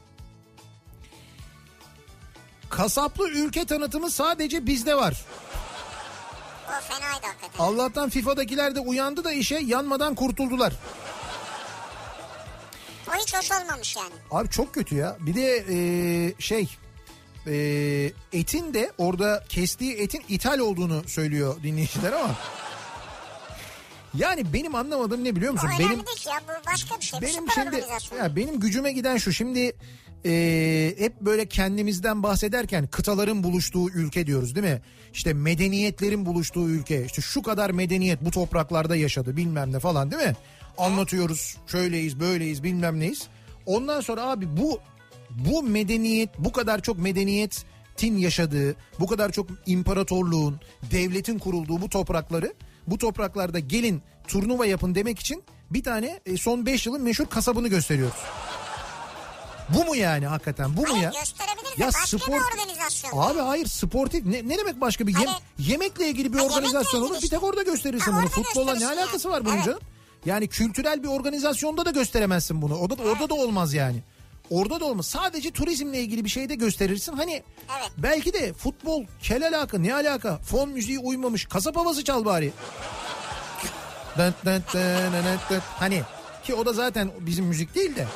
Kasaplı 2.69 3.29
ülke 3.29 3.65
tanıtımı 3.65 4.11
sadece 4.11 4.65
bizde 4.65 4.95
var. 4.95 5.25
O 6.67 6.81
fenaydı 6.93 7.25
hakikaten. 7.27 7.59
Allah'tan 7.63 8.09
FIFA'dakiler 8.09 8.75
de 8.75 8.79
uyandı 8.79 9.23
da 9.23 9.31
işe 9.31 9.55
yanmadan 9.55 10.15
kurtuldular. 10.15 10.73
O 13.09 13.11
hiç 13.21 13.35
hoş 13.35 13.51
olmamış 13.51 13.95
yani. 13.95 14.13
Abi 14.31 14.49
çok 14.49 14.73
kötü 14.73 14.95
ya. 14.95 15.17
Bir 15.19 15.35
de 15.35 15.65
eee, 15.69 16.33
şey 16.39 16.69
eee, 17.47 18.13
etin 18.33 18.73
de 18.73 18.91
orada 18.97 19.43
kestiği 19.49 19.93
etin 19.93 20.23
ithal 20.29 20.59
olduğunu 20.59 21.03
söylüyor 21.07 21.63
dinleyiciler 21.63 22.11
ama. 22.11 22.35
Yani 24.13 24.53
benim 24.53 24.75
anlamadığım 24.75 25.23
ne 25.23 25.35
biliyor 25.35 25.51
O 25.51 25.53
musun? 25.53 25.67
önemli 25.67 25.83
Benim 25.93 26.05
değil 26.05 26.17
ki 26.17 26.29
ya 26.29 26.39
bu 26.47 26.67
başka 26.71 26.99
bir 26.99 27.05
şey. 27.05 27.21
benim 27.21 27.51
şimdi 27.51 27.83
ya 28.19 28.35
benim 28.35 28.59
gücüme 28.59 28.91
giden 28.91 29.17
şu 29.17 29.33
şimdi 29.33 29.75
e, 30.25 30.95
hep 30.97 31.21
böyle 31.21 31.45
kendimizden 31.47 32.23
bahsederken 32.23 32.87
kıtaların 32.87 33.43
buluştuğu 33.43 33.89
ülke 33.89 34.27
diyoruz 34.27 34.55
değil 34.55 34.67
mi? 34.67 34.81
İşte 35.17 35.33
medeniyetlerin 35.33 36.25
buluştuğu 36.25 36.69
ülke 36.69 37.05
işte 37.05 37.21
şu 37.21 37.41
kadar 37.41 37.69
medeniyet 37.69 38.25
bu 38.25 38.31
topraklarda 38.31 38.95
yaşadı 38.95 39.37
bilmem 39.37 39.73
ne 39.73 39.79
falan 39.79 40.11
değil 40.11 40.23
mi? 40.23 40.35
Anlatıyoruz 40.77 41.57
şöyleyiz 41.67 42.19
böyleyiz 42.19 42.63
bilmem 42.63 42.99
neyiz. 42.99 43.27
Ondan 43.65 44.01
sonra 44.01 44.21
abi 44.21 44.57
bu 44.57 44.79
bu 45.29 45.63
medeniyet 45.63 46.29
bu 46.37 46.51
kadar 46.51 46.81
çok 46.81 46.97
medeniyetin 46.97 48.17
yaşadığı 48.17 48.75
bu 48.99 49.07
kadar 49.07 49.31
çok 49.31 49.47
imparatorluğun 49.65 50.59
devletin 50.91 51.39
kurulduğu 51.39 51.81
bu 51.81 51.89
toprakları 51.89 52.53
bu 52.87 52.97
topraklarda 52.97 53.59
gelin 53.59 54.01
turnuva 54.27 54.65
yapın 54.65 54.95
demek 54.95 55.19
için 55.19 55.43
bir 55.71 55.83
tane 55.83 56.19
e, 56.25 56.37
son 56.37 56.65
5 56.65 56.85
yılın 56.85 57.01
meşhur 57.01 57.25
kasabını 57.25 57.67
gösteriyoruz. 57.67 58.17
Bu 59.69 59.85
mu 59.85 59.95
yani 59.95 60.27
hakikaten 60.27 60.77
bu 60.77 60.81
mu 60.81 60.97
ya? 61.03 61.11
gösterebiliriz 61.19 61.56
de 61.56 61.56
Ya 61.77 61.87
başka 61.87 62.17
spor- 62.17 62.31
bir 62.33 62.59
organizasyon. 62.59 63.11
Abi 63.17 63.39
hayır 63.39 63.67
sportif 63.67 64.25
ne, 64.25 64.47
ne 64.49 64.57
demek 64.57 64.81
başka 64.81 65.07
bir 65.07 65.13
yem- 65.13 65.25
Hani- 65.25 65.37
yemekle 65.59 66.07
ilgili 66.09 66.33
bir 66.33 66.37
Ha, 66.39 66.45
organizasyon 66.45 67.01
olur 67.01 67.09
ilgili 67.09 67.23
bir 67.23 67.29
tek 67.29 67.43
orada 67.43 67.63
gösterirsin 67.63 68.11
Ha, 68.11 68.17
bunu. 68.17 68.25
orada 68.25 68.43
Futbolla 68.43 68.75
ne 68.75 68.87
alakası 68.87 69.27
yani. 69.27 69.35
var 69.35 69.45
bunun 69.45 69.55
Evet. 69.55 69.65
canım? 69.65 69.79
Yani 70.25 70.47
kültürel 70.47 71.03
bir 71.03 71.07
organizasyonda 71.07 71.85
da 71.85 71.91
gösteremezsin 71.91 72.61
bunu. 72.61 72.75
Orada 72.77 72.97
da, 72.97 73.03
orada 73.03 73.29
da 73.29 73.33
olmaz 73.33 73.73
yani. 73.73 74.03
Orada 74.49 74.79
da 74.79 74.85
olmaz. 74.85 75.07
Sadece 75.07 75.51
turizmle 75.51 75.99
ilgili 76.01 76.23
bir 76.25 76.29
şeyde 76.29 76.55
gösterirsin. 76.55 77.13
Hani 77.13 77.31
Evet. 77.79 77.91
belki 77.97 78.33
de 78.33 78.53
futbol 78.53 79.03
kel 79.21 79.47
alaka 79.47 79.77
ne 79.79 79.93
alaka? 79.93 80.37
Fon 80.37 80.69
müziği 80.69 80.99
uymamış. 80.99 81.45
Kasap 81.45 81.75
havası 81.75 82.03
çal 82.03 82.25
bari. 82.25 82.51
Hani 85.79 86.01
ki 86.43 86.53
o 86.55 86.65
da 86.65 86.73
zaten 86.73 87.11
bizim 87.19 87.45
müzik 87.45 87.75
değil 87.75 87.95
de. 87.95 88.07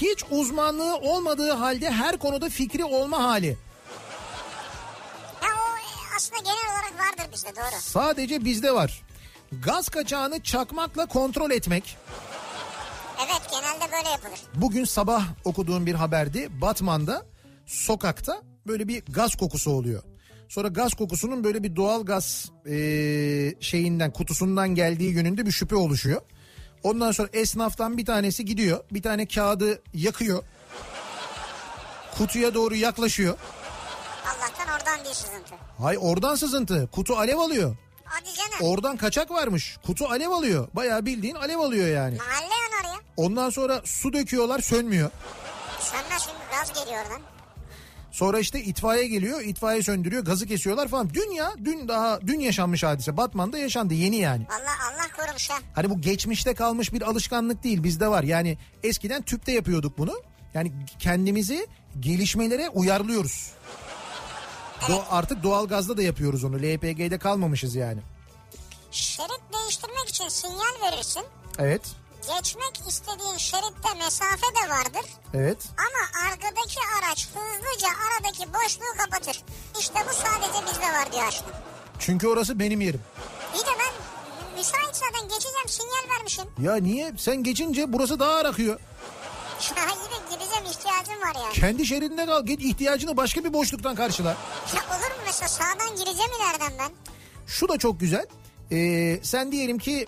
Hiç 0.00 0.24
uzmanlığı 0.30 0.96
olmadığı 0.96 1.50
halde 1.52 1.90
her 1.90 2.18
konuda 2.18 2.48
fikri 2.48 2.84
olma 2.84 3.22
hali. 3.22 3.46
Ya 3.46 3.54
o 5.42 5.76
e, 5.76 6.16
aslında 6.16 6.40
genel 6.40 6.56
olarak 6.72 6.94
vardır 7.08 7.32
bizde 7.32 7.56
doğru. 7.56 7.80
Sadece 7.80 8.44
bizde 8.44 8.74
var. 8.74 9.02
Gaz 9.64 9.88
kaçağını 9.88 10.42
çakmakla 10.42 11.06
kontrol 11.06 11.50
etmek. 11.50 11.96
Evet 13.18 13.42
genelde 13.50 13.92
böyle 13.92 14.08
yapılır. 14.08 14.38
Bugün 14.54 14.84
sabah 14.84 15.24
okuduğum 15.44 15.86
bir 15.86 15.94
haberdi. 15.94 16.48
Batman'da 16.60 17.26
sokakta 17.66 18.42
böyle 18.66 18.88
bir 18.88 19.02
gaz 19.08 19.34
kokusu 19.36 19.70
oluyor. 19.70 20.02
Sonra 20.48 20.68
gaz 20.68 20.94
kokusunun 20.94 21.44
böyle 21.44 21.62
bir 21.62 21.76
doğal 21.76 22.04
gaz 22.04 22.50
eee, 22.66 23.54
şeyinden 23.60 24.10
kutusundan 24.12 24.68
geldiği 24.74 25.12
yönünde 25.12 25.46
bir 25.46 25.52
şüphe 25.52 25.76
oluşuyor. 25.76 26.22
Ondan 26.82 27.12
sonra 27.12 27.28
esnaftan 27.32 27.98
bir 27.98 28.06
tanesi 28.06 28.44
gidiyor. 28.44 28.80
Bir 28.90 29.02
tane 29.02 29.26
kağıdı 29.26 29.82
yakıyor. 29.94 30.42
Kutuya 32.18 32.54
doğru 32.54 32.74
yaklaşıyor. 32.74 33.38
Allah'tan 34.26 34.74
oradan 34.76 35.00
bir 35.04 35.14
sızıntı. 35.14 35.54
Hay 35.78 35.96
oradan 36.00 36.34
sızıntı. 36.34 36.88
Kutu 36.92 37.16
alev 37.16 37.38
alıyor. 37.38 37.76
Hadi 38.04 38.34
canım. 38.34 38.72
Oradan 38.72 38.96
kaçak 38.96 39.30
varmış. 39.30 39.76
Kutu 39.86 40.06
alev 40.06 40.30
alıyor. 40.30 40.68
Bayağı 40.72 41.06
bildiğin 41.06 41.34
alev 41.34 41.58
alıyor 41.58 41.88
yani. 41.88 42.16
Mahalle 42.18 42.54
yanar 42.54 42.94
ya. 42.94 43.00
Ondan 43.16 43.50
sonra 43.50 43.80
su 43.84 44.12
döküyorlar 44.12 44.60
sönmüyor. 44.60 45.10
Sönmez 45.80 46.22
şimdi 46.22 46.38
gaz 46.50 46.84
geliyor 46.84 47.04
oradan. 47.04 47.35
Sonra 48.16 48.38
işte 48.38 48.62
itfaiye 48.62 49.06
geliyor. 49.08 49.40
itfaiye 49.40 49.82
söndürüyor. 49.82 50.24
Gazı 50.24 50.46
kesiyorlar 50.46 50.88
falan. 50.88 51.10
Dün 51.14 51.30
ya 51.30 51.52
dün 51.64 51.88
daha 51.88 52.20
dün 52.20 52.40
yaşanmış 52.40 52.82
hadise. 52.82 53.16
Batman'da 53.16 53.58
yaşandı 53.58 53.94
yeni 53.94 54.16
yani. 54.16 54.46
Valla 54.50 54.70
Allah 54.90 55.08
korumuş 55.16 55.50
ha. 55.50 55.54
Hani 55.74 55.90
bu 55.90 56.00
geçmişte 56.00 56.54
kalmış 56.54 56.92
bir 56.92 57.02
alışkanlık 57.02 57.64
değil 57.64 57.82
bizde 57.82 58.08
var. 58.08 58.22
Yani 58.22 58.58
eskiden 58.82 59.22
tüpte 59.22 59.52
yapıyorduk 59.52 59.98
bunu. 59.98 60.22
Yani 60.54 60.72
kendimizi 60.98 61.66
gelişmelere 62.00 62.68
uyarlıyoruz. 62.68 63.50
Do- 64.80 65.04
artık 65.10 65.42
doğalgazda 65.42 65.96
da 65.96 66.02
yapıyoruz 66.02 66.44
onu. 66.44 66.56
LPG'de 66.56 67.18
kalmamışız 67.18 67.74
yani. 67.74 68.00
Şerit 68.90 69.40
değiştirmek 69.52 70.08
için 70.08 70.28
sinyal 70.28 70.92
verirsin. 70.92 71.22
Evet. 71.58 71.82
Geçmek 72.26 72.88
istediğin 72.88 73.36
şeritte 73.36 73.94
mesafe 73.98 74.46
de 74.54 74.68
vardır. 74.70 75.10
Evet. 75.34 75.58
Ama 75.78 76.28
arkadaki 76.30 76.80
araç 76.98 77.28
hızlıca 77.28 77.88
aradaki 77.88 78.54
boşluğu 78.54 78.96
kapatır. 78.98 79.42
İşte 79.80 79.94
bu 80.08 80.14
sadece 80.14 80.66
bizde 80.70 80.92
var 80.92 81.12
diyor 81.12 81.26
aşkım. 81.28 81.52
Çünkü 81.98 82.28
orası 82.28 82.58
benim 82.58 82.80
yerim. 82.80 83.00
İyi 83.54 83.60
de 83.60 83.70
ben 83.78 83.94
müsait 84.58 84.96
zaten 84.96 85.28
geçeceğim 85.28 85.68
sinyal 85.68 86.16
vermişim. 86.18 86.44
Ya 86.62 86.76
niye? 86.76 87.12
Sen 87.18 87.42
geçince 87.42 87.92
burası 87.92 88.20
daha 88.20 88.30
ağır 88.30 88.44
akıyor. 88.44 88.80
Ya 89.76 89.84
iyi 89.86 90.10
de 90.10 90.34
gideceğim 90.34 90.64
ihtiyacım 90.64 91.22
var 91.22 91.42
yani. 91.42 91.52
Kendi 91.52 91.86
şeridinde 91.86 92.26
kal. 92.26 92.46
Git 92.46 92.60
ihtiyacını 92.60 93.16
başka 93.16 93.44
bir 93.44 93.52
boşluktan 93.52 93.96
karşıla. 93.96 94.28
Ya 94.76 94.82
olur 94.90 95.10
mu 95.16 95.22
mesela 95.26 95.48
sağdan 95.48 95.88
gireceğim 95.96 96.30
ileriden 96.40 96.72
ben. 96.78 96.90
Şu 97.46 97.68
da 97.68 97.78
çok 97.78 98.00
güzel. 98.00 98.26
Ee, 98.72 99.20
sen 99.22 99.52
diyelim 99.52 99.78
ki 99.78 100.06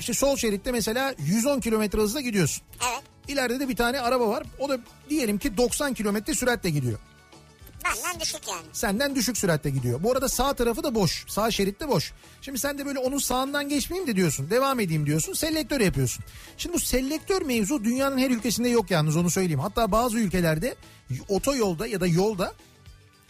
işte 0.00 0.14
sol 0.14 0.36
şeritte 0.36 0.72
mesela 0.72 1.14
110 1.18 1.60
kilometre 1.60 1.98
hızla 1.98 2.20
gidiyorsun. 2.20 2.62
Evet. 2.90 3.02
İleride 3.28 3.60
de 3.60 3.68
bir 3.68 3.76
tane 3.76 4.00
araba 4.00 4.28
var. 4.28 4.46
O 4.58 4.68
da 4.68 4.78
diyelim 5.10 5.38
ki 5.38 5.56
90 5.56 5.94
kilometre 5.94 6.34
süratle 6.34 6.70
gidiyor. 6.70 6.98
Benden 7.84 8.20
düşük 8.20 8.48
yani. 8.48 8.66
Senden 8.72 9.14
düşük 9.14 9.38
süratle 9.38 9.70
gidiyor. 9.70 10.02
Bu 10.02 10.12
arada 10.12 10.28
sağ 10.28 10.54
tarafı 10.54 10.82
da 10.82 10.94
boş. 10.94 11.24
Sağ 11.28 11.50
şeritte 11.50 11.88
boş. 11.88 12.12
Şimdi 12.42 12.58
sen 12.58 12.78
de 12.78 12.86
böyle 12.86 12.98
onun 12.98 13.18
sağından 13.18 13.68
geçmeyeyim 13.68 14.08
de 14.08 14.16
diyorsun. 14.16 14.50
Devam 14.50 14.80
edeyim 14.80 15.06
diyorsun. 15.06 15.32
Selektör 15.32 15.80
yapıyorsun. 15.80 16.24
Şimdi 16.56 16.74
bu 16.74 16.80
selektör 16.80 17.42
mevzu 17.42 17.84
dünyanın 17.84 18.18
her 18.18 18.30
ülkesinde 18.30 18.68
yok 18.68 18.90
yalnız 18.90 19.16
onu 19.16 19.30
söyleyeyim. 19.30 19.60
Hatta 19.60 19.92
bazı 19.92 20.18
ülkelerde 20.18 20.74
otoyolda 21.28 21.86
ya 21.86 22.00
da 22.00 22.06
yolda 22.06 22.54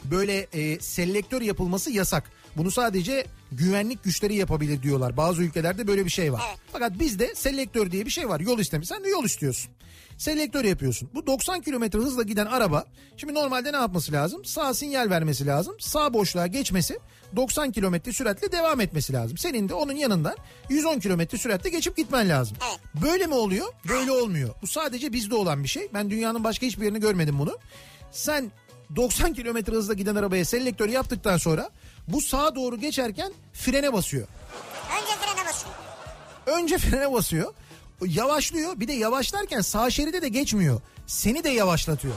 böyle 0.05 0.47
e, 0.53 0.81
selektör 0.81 1.43
yapılması 1.43 1.91
yasak. 1.91 2.31
Bunu 2.57 2.71
sadece 2.71 3.27
güvenlik 3.53 4.05
güçleri 4.05 4.35
yapabilir 4.35 4.83
diyorlar. 4.83 5.17
Bazı 5.17 5.43
ülkelerde 5.43 5.87
böyle 5.87 6.05
bir 6.05 6.11
şey 6.11 6.33
var. 6.33 6.43
Evet. 6.49 6.59
Fakat 6.73 6.99
bizde 6.99 7.35
selektör 7.35 7.91
diye 7.91 8.07
bir 8.07 8.11
şey 8.11 8.29
var. 8.29 8.41
Yol 8.41 8.59
istemi. 8.59 8.87
Sen 8.87 9.05
de 9.05 9.09
yol 9.09 9.25
istiyorsun. 9.25 9.71
Selektör 10.19 10.65
yapıyorsun. 10.65 11.11
Bu 11.15 11.27
90 11.27 11.61
kilometre 11.61 11.99
hızla 11.99 12.23
giden 12.23 12.47
araba 12.47 12.85
şimdi 13.17 13.35
normalde 13.35 13.73
ne 13.73 13.77
yapması 13.77 14.13
lazım? 14.13 14.45
Sağ 14.45 14.75
sinyal 14.75 15.11
vermesi 15.11 15.47
lazım. 15.47 15.75
Sağ 15.81 16.15
boşluğa 16.15 16.47
geçmesi 16.47 16.99
90 17.37 17.73
kilometre 17.73 18.13
süratle 18.13 18.53
devam 18.53 18.81
etmesi 18.81 19.13
lazım. 19.13 19.39
Senin 19.39 19.69
de 19.69 19.75
onun 19.75 19.93
yanından 19.93 20.37
110 20.69 20.99
kilometre 20.99 21.39
süratle 21.39 21.71
geçip 21.71 21.97
gitmen 21.97 22.29
lazım. 22.29 22.57
Evet. 22.71 23.03
Böyle 23.03 23.27
mi 23.27 23.35
oluyor? 23.35 23.67
Böyle 23.89 24.11
olmuyor. 24.11 24.55
Bu 24.63 24.67
sadece 24.67 25.13
bizde 25.13 25.35
olan 25.35 25.63
bir 25.63 25.69
şey. 25.69 25.89
Ben 25.95 26.11
dünyanın 26.11 26.45
başka 26.45 26.67
hiçbir 26.67 26.85
yerini 26.85 27.01
görmedim 27.01 27.39
bunu. 27.39 27.59
Sen 28.11 28.53
90 28.97 29.35
kilometre 29.35 29.73
hızla 29.73 29.95
giden 29.95 30.15
arabaya 30.15 30.45
selektör 30.45 30.89
yaptıktan 30.89 31.37
sonra 31.37 31.71
bu 32.09 32.21
sağa 32.21 32.55
doğru 32.55 32.77
geçerken 32.81 33.33
frene 33.53 33.93
basıyor. 33.93 34.29
Önce 34.97 35.13
frene 35.17 35.49
basın. 35.49 35.69
Önce 36.47 36.79
frene 36.79 37.13
basıyor. 37.13 37.55
Yavaşlıyor. 38.07 38.81
Bir 38.81 38.89
de 38.89 38.93
yavaşlarken 38.93 39.61
sağ 39.61 39.91
şeride 39.91 40.23
de 40.23 40.29
geçmiyor. 40.29 40.81
Seni 41.07 41.45
de 41.45 41.49
yavaşlatıyor. 41.51 42.15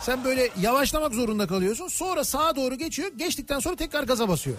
Sen 0.00 0.24
böyle 0.24 0.50
yavaşlamak 0.60 1.14
zorunda 1.14 1.46
kalıyorsun. 1.46 1.88
Sonra 1.88 2.24
sağa 2.24 2.56
doğru 2.56 2.74
geçiyor. 2.74 3.10
Geçtikten 3.16 3.58
sonra 3.58 3.76
tekrar 3.76 4.02
gaza 4.04 4.28
basıyor. 4.28 4.56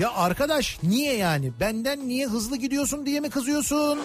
Ya 0.00 0.12
arkadaş 0.12 0.78
niye 0.82 1.16
yani? 1.16 1.52
Benden 1.60 2.08
niye 2.08 2.26
hızlı 2.26 2.56
gidiyorsun 2.56 3.06
diye 3.06 3.20
mi 3.20 3.30
kızıyorsun? 3.30 3.98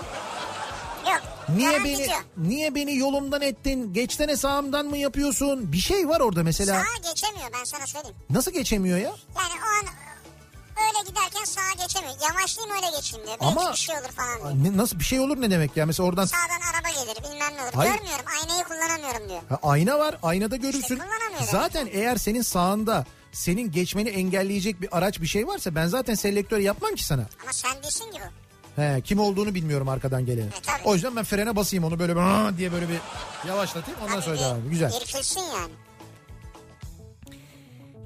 Yok. 1.07 1.21
Niye 1.55 1.83
beni 1.83 2.07
niye 2.37 2.75
beni 2.75 2.97
yolumdan 2.97 3.41
ettin? 3.41 3.93
Geçtene 3.93 4.37
sağımdan 4.37 4.85
mı 4.85 4.97
yapıyorsun? 4.97 5.71
Bir 5.71 5.77
şey 5.77 6.09
var 6.09 6.19
orada 6.19 6.43
mesela. 6.43 6.81
Sağa 6.83 7.09
geçemiyor 7.09 7.49
ben 7.59 7.63
sana 7.63 7.87
söyleyeyim. 7.87 8.15
Nasıl 8.29 8.51
geçemiyor 8.51 8.97
ya? 8.97 9.03
Yani 9.03 9.53
o 9.63 9.87
an 9.87 9.93
öyle 10.87 11.09
giderken 11.09 11.43
sağa 11.43 11.83
geçemiyor. 11.83 12.13
Yavaşlayayım 12.29 12.75
öyle 12.75 12.95
geçeyim 12.97 13.25
diyor. 13.27 13.37
Belki 13.41 13.59
Ama 13.59 13.71
bir 13.71 13.77
şey 13.77 13.95
olur 13.95 14.09
falan 14.11 14.37
diyor. 14.63 14.73
ne, 14.73 14.77
nasıl 14.77 14.99
bir 14.99 15.03
şey 15.03 15.19
olur 15.19 15.41
ne 15.41 15.51
demek 15.51 15.77
ya? 15.77 15.85
Mesela 15.85 16.07
oradan 16.09 16.25
Sağdan 16.25 16.61
araba 16.75 16.89
gelir 16.89 17.23
bilmem 17.23 17.53
ne 17.57 17.61
olur. 17.63 17.71
Hayır. 17.75 17.93
Görmüyorum 17.93 18.25
aynayı 18.41 18.63
kullanamıyorum 18.63 19.29
diyor. 19.29 19.41
Ha, 19.49 19.59
ayna 19.63 19.99
var. 19.99 20.17
Aynada 20.23 20.55
görürsün. 20.55 20.95
kullanamıyorum. 20.97 21.47
Zaten 21.51 21.89
eğer 21.91 22.15
senin 22.15 22.41
sağında 22.41 23.05
senin 23.31 23.71
geçmeni 23.71 24.09
engelleyecek 24.09 24.81
bir 24.81 24.97
araç 24.97 25.21
bir 25.21 25.27
şey 25.27 25.47
varsa 25.47 25.75
ben 25.75 25.87
zaten 25.87 26.15
selektör 26.15 26.57
yapmam 26.59 26.95
ki 26.95 27.05
sana. 27.05 27.25
Ama 27.43 27.53
sen 27.53 27.83
değilsin 27.83 28.11
ki 28.11 28.19
bu. 28.21 28.50
He, 28.75 29.01
kim 29.03 29.19
olduğunu 29.19 29.55
bilmiyorum 29.55 29.89
arkadan 29.89 30.25
geleni. 30.25 30.45
E, 30.47 30.83
o 30.85 30.93
yüzden 30.93 31.15
ben 31.15 31.23
frene 31.23 31.55
basayım 31.55 31.83
onu 31.83 31.99
böyle 31.99 32.15
bir 32.15 32.57
diye 32.57 32.71
böyle 32.71 32.89
bir 32.89 32.97
yavaşlatayım 33.47 33.99
ondan 34.01 34.13
Tabii 34.13 34.23
sonra 34.23 34.39
devam 34.39 34.55
edeyim. 34.55 34.69
Güzel. 34.71 34.91
irkilsin 35.01 35.41
yani. 35.41 35.71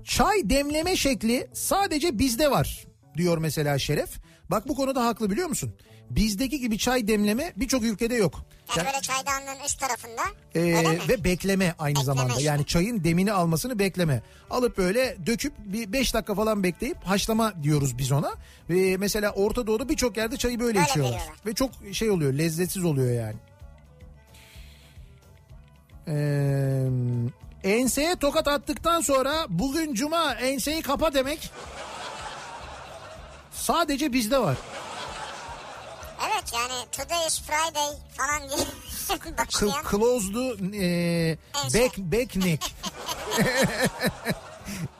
Çay 0.03 0.49
demleme 0.49 0.95
şekli 0.95 1.47
sadece 1.53 2.19
bizde 2.19 2.51
var 2.51 2.85
diyor 3.17 3.37
mesela 3.37 3.79
Şeref. 3.79 4.09
Bak 4.51 4.67
bu 4.67 4.75
konuda 4.75 5.05
haklı 5.05 5.29
biliyor 5.31 5.47
musun? 5.47 5.75
Bizdeki 6.09 6.59
gibi 6.59 6.77
çay 6.77 7.07
demleme 7.07 7.53
birçok 7.55 7.83
ülkede 7.83 8.15
yok. 8.15 8.45
Yani 8.77 8.85
böyle 8.87 9.01
çaydanlığın 9.01 9.65
üst 9.65 9.79
tarafında. 9.79 10.21
e, 10.55 10.59
mi? 10.59 10.99
ve 11.09 11.23
bekleme 11.23 11.75
aynı 11.79 11.95
Bekleme 11.95 12.05
zamanda. 12.05 12.29
işte. 12.33 12.43
Yani 12.43 12.65
çayın 12.65 13.03
demini 13.03 13.31
almasını 13.31 13.79
bekleme. 13.79 14.21
Alıp 14.49 14.77
böyle 14.77 15.17
döküp 15.25 15.53
bir 15.59 15.93
5 15.93 16.13
dakika 16.13 16.35
falan 16.35 16.63
bekleyip 16.63 16.97
haşlama 17.03 17.63
diyoruz 17.63 17.97
biz 17.97 18.11
ona. 18.11 18.33
Ve 18.69 18.97
mesela 18.97 19.31
Orta 19.31 19.67
Doğu'da 19.67 19.89
birçok 19.89 20.17
yerde 20.17 20.37
çayı 20.37 20.59
böyle, 20.59 20.75
Böyle 20.75 20.87
içiyorlar. 20.89 21.13
veriyorlar. 21.15 21.37
Ve 21.45 21.53
çok 21.53 21.71
şey 21.91 22.09
oluyor 22.09 22.33
lezzetsiz 22.33 22.83
oluyor 22.85 23.11
yani. 23.23 23.35
Ee, 26.07 26.87
enseye 27.63 28.15
tokat 28.15 28.47
attıktan 28.47 29.01
sonra 29.01 29.45
bugün 29.49 29.93
cuma 29.93 30.33
enseyi 30.33 30.81
kapa 30.81 31.13
demek 31.13 31.51
sadece 33.51 34.13
bizde 34.13 34.39
var. 34.39 34.57
Evet 36.23 36.53
yani 36.53 36.73
today 36.91 37.27
is 37.27 37.41
Friday 37.41 37.89
falan 38.17 38.41
diye 38.49 39.37
başlayan. 39.37 39.83
closed 39.91 40.35
e, 40.73 41.37
Ense. 41.63 41.81
back, 41.83 41.97
back 41.97 42.35
neck. 42.35 42.63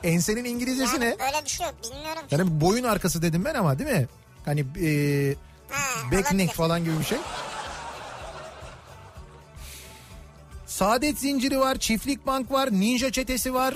Ensenin 0.03 0.45
İngilizcesi 0.45 0.93
Yani 0.95 1.05
ne? 1.05 1.19
böyle 1.19 1.45
bir 1.45 1.49
şey 1.49 1.65
yok 1.67 1.75
bilmiyorum. 1.83 2.21
Yani 2.31 2.61
boyun 2.61 2.83
arkası 2.83 3.21
dedim 3.21 3.45
ben 3.45 3.55
ama 3.55 3.79
değil 3.79 3.89
mi? 3.91 4.07
Hani 4.45 4.59
e, 4.59 5.35
Ha, 5.69 6.11
back 6.11 6.25
olabilir. 6.25 6.37
neck 6.37 6.53
falan 6.53 6.83
gibi 6.83 6.99
bir 6.99 7.05
şey. 7.05 7.17
Saadet 10.67 11.19
zinciri 11.19 11.59
var, 11.59 11.75
çiftlik 11.77 12.27
bank 12.27 12.51
var, 12.51 12.71
ninja 12.71 13.11
çetesi 13.11 13.53
var. 13.53 13.73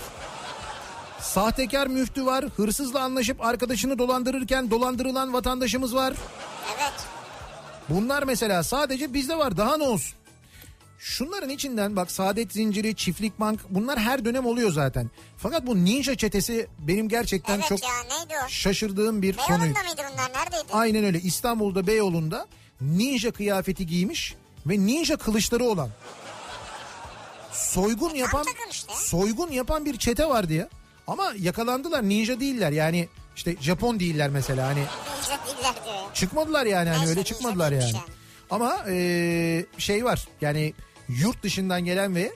Sahtekar 1.21 1.87
müftü 1.87 2.25
var, 2.25 2.45
hırsızla 2.55 2.99
anlaşıp 3.03 3.45
arkadaşını 3.45 3.97
dolandırırken 3.99 4.71
dolandırılan 4.71 5.33
vatandaşımız 5.33 5.95
var. 5.95 6.13
Evet. 6.79 6.93
Bunlar 7.89 8.23
mesela 8.23 8.63
sadece 8.63 9.13
bizde 9.13 9.37
var 9.37 9.57
daha 9.57 9.77
ne 9.77 9.83
olsun. 9.83 10.19
Şunların 10.99 11.49
içinden 11.49 11.95
bak 11.95 12.11
Saadet 12.11 12.53
Zinciri, 12.53 12.95
Çiftlik 12.95 13.39
Bank 13.39 13.59
bunlar 13.69 13.99
her 13.99 14.25
dönem 14.25 14.45
oluyor 14.45 14.71
zaten. 14.71 15.09
Fakat 15.37 15.67
bu 15.67 15.85
ninja 15.85 16.15
çetesi 16.15 16.67
benim 16.79 17.09
gerçekten 17.09 17.55
Evet 17.55 17.67
çok 17.69 17.83
ya 17.83 18.47
şaşırdığım 18.47 19.21
bir 19.21 19.37
konu. 19.37 19.47
Beyoğlu'nda 19.59 19.83
mıydı 19.83 20.01
bunlar 20.13 20.41
neredeydi? 20.41 20.73
Aynen 20.73 21.03
öyle 21.03 21.19
İstanbul'da 21.19 21.87
Beyoğlu'nda 21.87 22.47
ninja 22.81 23.31
kıyafeti 23.31 23.87
giymiş 23.87 24.35
ve 24.65 24.79
ninja 24.79 25.17
kılıçları 25.17 25.63
olan 25.63 25.89
soygun 27.51 28.15
yapan 28.15 28.43
takım 28.45 28.69
işte. 28.71 28.93
soygun 28.95 29.51
yapan 29.51 29.85
bir 29.85 29.97
çete 29.97 30.25
vardı 30.25 30.53
ya. 30.53 30.69
Ama 31.07 31.33
yakalandılar 31.39 32.09
ninja 32.09 32.39
değiller 32.39 32.71
yani 32.71 33.07
işte 33.39 33.55
Japon 33.61 33.99
değiller 33.99 34.29
mesela 34.29 34.67
hani 34.67 34.83
çıkmadılar 36.13 36.65
yani 36.65 36.89
hani 36.89 37.09
öyle 37.09 37.23
çıkmadılar 37.23 37.71
yani. 37.71 37.83
yani. 37.83 37.97
Ama 38.49 38.85
e, 38.89 39.65
şey 39.77 40.05
var 40.05 40.27
yani 40.41 40.73
yurt 41.07 41.43
dışından 41.43 41.85
gelen 41.85 42.15
ve 42.15 42.31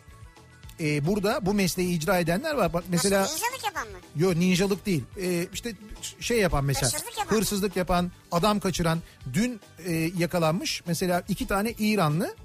e, 0.80 1.08
burada 1.08 1.46
bu 1.46 1.54
mesleği 1.54 1.98
icra 1.98 2.20
edenler 2.20 2.56
var. 2.56 2.74
Bak 2.74 2.84
mesela 2.88 3.22
Nasıl 3.22 3.36
ninjalık 3.36 3.66
yapan 3.66 3.88
mı? 3.88 3.98
Yo 4.16 4.36
ninjalık 4.36 4.86
değil. 4.86 5.04
Ee, 5.22 5.48
işte 5.54 5.74
şey 6.20 6.40
yapan 6.40 6.66
mesela. 6.66 6.92
Hırsızlık 6.92 7.18
yapan. 7.18 7.36
Hırsızlık 7.36 7.76
yapan, 7.76 8.12
adam 8.32 8.60
kaçıran. 8.60 9.00
Dün 9.34 9.62
e, 9.86 9.92
yakalanmış. 10.18 10.84
Mesela 10.88 11.24
iki 11.30 11.48
tane 11.48 11.72
İranlı. 11.72 12.36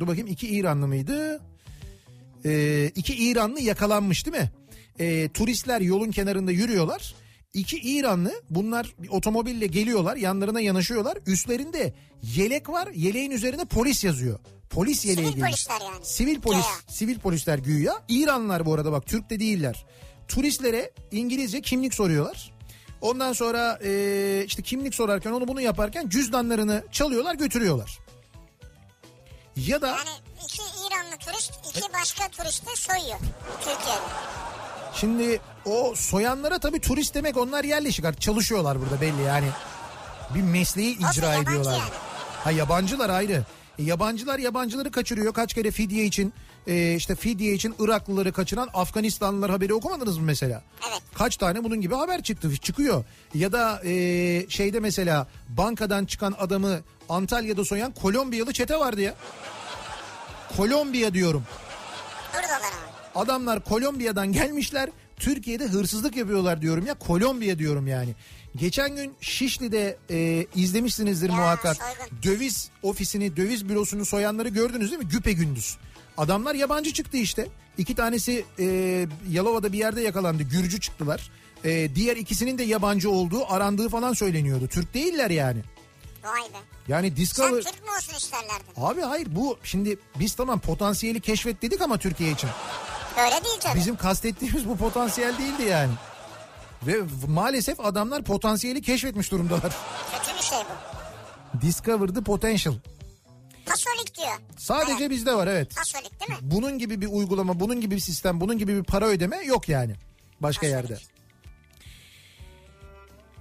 Dur 0.00 0.06
bakayım 0.06 0.26
iki 0.26 0.48
İranlı 0.48 0.88
mıydı? 0.88 1.40
Ee, 2.44 2.90
iki 2.94 3.14
İranlı 3.14 3.60
yakalanmış 3.60 4.26
değil 4.26 4.36
mi? 4.36 4.50
Ee, 5.00 5.28
turistler 5.28 5.80
yolun 5.80 6.10
kenarında 6.10 6.50
yürüyorlar. 6.52 7.14
İki 7.56 7.76
İranlı 7.76 8.42
bunlar 8.50 8.94
bir 8.98 9.08
otomobille 9.08 9.66
geliyorlar 9.66 10.16
yanlarına 10.16 10.60
yanaşıyorlar. 10.60 11.18
Üstlerinde 11.26 11.94
yelek 12.22 12.68
var 12.68 12.88
yeleğin 12.94 13.30
üzerine 13.30 13.64
polis 13.64 14.04
yazıyor. 14.04 14.38
Polis 14.70 15.04
yeleği 15.04 15.26
Sivil 15.26 15.34
giymiş. 15.36 15.50
polisler 15.66 15.92
yani. 15.92 16.04
Sivil 16.04 16.40
polis, 16.40 16.64
Güya. 16.66 16.94
sivil 16.96 17.18
polisler 17.18 17.58
güya. 17.58 18.02
İranlılar 18.08 18.66
bu 18.66 18.74
arada 18.74 18.92
bak 18.92 19.06
Türk 19.06 19.30
de 19.30 19.40
değiller. 19.40 19.86
Turistlere 20.28 20.90
İngilizce 21.12 21.60
kimlik 21.60 21.94
soruyorlar. 21.94 22.52
Ondan 23.00 23.32
sonra 23.32 23.78
e, 23.84 24.42
işte 24.46 24.62
kimlik 24.62 24.94
sorarken 24.94 25.30
onu 25.30 25.48
bunu 25.48 25.60
yaparken 25.60 26.08
cüzdanlarını 26.08 26.84
çalıyorlar 26.92 27.34
götürüyorlar. 27.34 27.98
Ya 29.56 29.82
da 29.82 29.86
Yani 29.88 30.10
iki 30.44 30.62
İranlı 30.62 31.16
turist 31.18 31.52
iki 31.70 31.92
başka 31.92 32.28
turisti 32.28 32.80
soyuyor 32.82 33.18
Türkiye'de. 33.58 34.00
Şimdi 35.00 35.40
o 35.64 35.94
soyanlara 35.96 36.58
tabii 36.58 36.80
turist 36.80 37.14
demek 37.14 37.36
onlar 37.36 37.64
yerleşik 37.64 38.04
artık 38.04 38.20
çalışıyorlar 38.20 38.80
burada 38.80 39.00
belli 39.00 39.22
yani. 39.22 39.46
Bir 40.34 40.42
mesleği 40.42 40.96
Nasıl, 41.00 41.20
icra 41.20 41.32
yabancı 41.32 41.50
ediyorlar. 41.50 41.72
yani? 41.72 41.90
Ha 42.44 42.50
yabancılar 42.50 43.10
ayrı. 43.10 43.42
E, 43.78 43.82
yabancılar 43.82 44.38
yabancıları 44.38 44.90
kaçırıyor. 44.90 45.32
Kaç 45.34 45.54
kere 45.54 45.70
fidye 45.70 46.04
için 46.04 46.32
e, 46.66 46.94
işte 46.94 47.14
fidye 47.14 47.52
için 47.54 47.74
Iraklıları 47.78 48.32
kaçıran 48.32 48.68
Afganistanlılar 48.74 49.50
haberi 49.50 49.74
okumadınız 49.74 50.18
mı 50.18 50.24
mesela? 50.24 50.62
Evet. 50.90 51.02
Kaç 51.14 51.36
tane 51.36 51.64
bunun 51.64 51.80
gibi 51.80 51.94
haber 51.94 52.22
çıktı 52.22 52.56
çıkıyor. 52.56 53.04
Ya 53.34 53.52
da 53.52 53.80
e, 53.84 54.46
şeyde 54.48 54.80
mesela 54.80 55.26
bankadan 55.48 56.04
çıkan 56.04 56.34
adamı 56.38 56.80
Antalya'da 57.08 57.64
soyan 57.64 57.92
Kolombiyalı 57.92 58.52
çete 58.52 58.78
vardı 58.78 59.00
ya. 59.00 59.14
Kolombiya 60.56 61.14
diyorum. 61.14 61.44
Buradalar. 62.34 62.85
Adamlar 63.16 63.64
Kolombiya'dan 63.64 64.32
gelmişler. 64.32 64.90
Türkiye'de 65.16 65.64
hırsızlık 65.64 66.16
yapıyorlar 66.16 66.62
diyorum 66.62 66.86
ya. 66.86 66.94
Kolombiya 66.94 67.58
diyorum 67.58 67.86
yani. 67.86 68.14
Geçen 68.56 68.96
gün 68.96 69.14
Şişli'de 69.20 69.96
e, 70.10 70.46
izlemişsinizdir 70.54 71.28
Ya, 71.30 71.36
muhakkak. 71.36 71.76
soygun. 71.76 72.22
Döviz 72.22 72.70
ofisini, 72.82 73.36
döviz 73.36 73.68
bürosunu 73.68 74.04
soyanları 74.06 74.48
gördünüz 74.48 74.90
değil 74.90 75.02
mi? 75.02 75.08
Güpe 75.08 75.32
gündüz. 75.32 75.76
Adamlar 76.18 76.54
yabancı 76.54 76.92
çıktı 76.92 77.16
işte. 77.16 77.48
İki 77.78 77.94
tanesi 77.94 78.44
e, 78.58 78.64
Yalova'da 79.30 79.72
bir 79.72 79.78
yerde 79.78 80.00
yakalandı. 80.00 80.42
Gürcü 80.42 80.80
çıktılar. 80.80 81.30
E, 81.64 81.94
diğer 81.94 82.16
ikisinin 82.16 82.58
de 82.58 82.62
yabancı 82.62 83.10
olduğu, 83.10 83.52
arandığı 83.52 83.88
falan 83.88 84.12
söyleniyordu. 84.12 84.68
Türk 84.68 84.94
değiller 84.94 85.30
yani. 85.30 85.60
Vay 86.24 86.40
be. 86.42 86.58
Yani 86.88 87.08
Sen 87.08 87.16
Discover... 87.16 87.62
Türk 87.62 87.82
mü 87.84 87.90
olsun 87.96 88.14
isterlerdi? 88.14 88.64
Abi 88.76 89.00
hayır 89.00 89.28
bu 89.30 89.58
şimdi 89.62 89.98
biz 90.20 90.34
tamam 90.34 90.60
potansiyeli 90.60 91.20
keşfet 91.20 91.62
dedik 91.62 91.80
ama 91.80 91.98
Türkiye 91.98 92.30
için. 92.32 92.50
Öyle 93.16 93.44
değil 93.44 93.60
tabii. 93.60 93.78
Bizim 93.78 93.96
kastettiğimiz 93.96 94.68
bu 94.68 94.76
potansiyel 94.76 95.38
değildi 95.38 95.62
yani. 95.62 95.92
Ve 96.82 96.96
maalesef 97.28 97.80
adamlar 97.80 98.22
potansiyeli 98.22 98.82
keşfetmiş 98.82 99.30
durumdalar. 99.30 99.76
Kötü 100.12 100.36
bir 100.38 100.42
şey 100.42 100.58
bu. 100.58 101.60
Discover 101.62 102.08
the 102.08 102.20
potential. 102.22 102.74
Pasolik 103.66 104.16
diyor. 104.18 104.28
Sadece 104.58 104.96
Evet, 105.00 105.10
bizde 105.10 105.34
var 105.34 105.46
evet. 105.46 105.76
Pasolik 105.76 106.20
değil 106.20 106.30
mi? 106.30 106.36
Bunun 106.50 106.78
gibi 106.78 107.00
bir 107.00 107.06
uygulama, 107.06 107.60
bunun 107.60 107.80
gibi 107.80 107.94
bir 107.94 108.00
sistem, 108.00 108.40
bunun 108.40 108.58
gibi 108.58 108.76
bir 108.76 108.84
para 108.84 109.06
ödeme 109.06 109.36
yok 109.44 109.68
yani. 109.68 109.94
Başka 110.40 110.66
Pasolik. 110.66 110.90
yerde. 110.90 111.02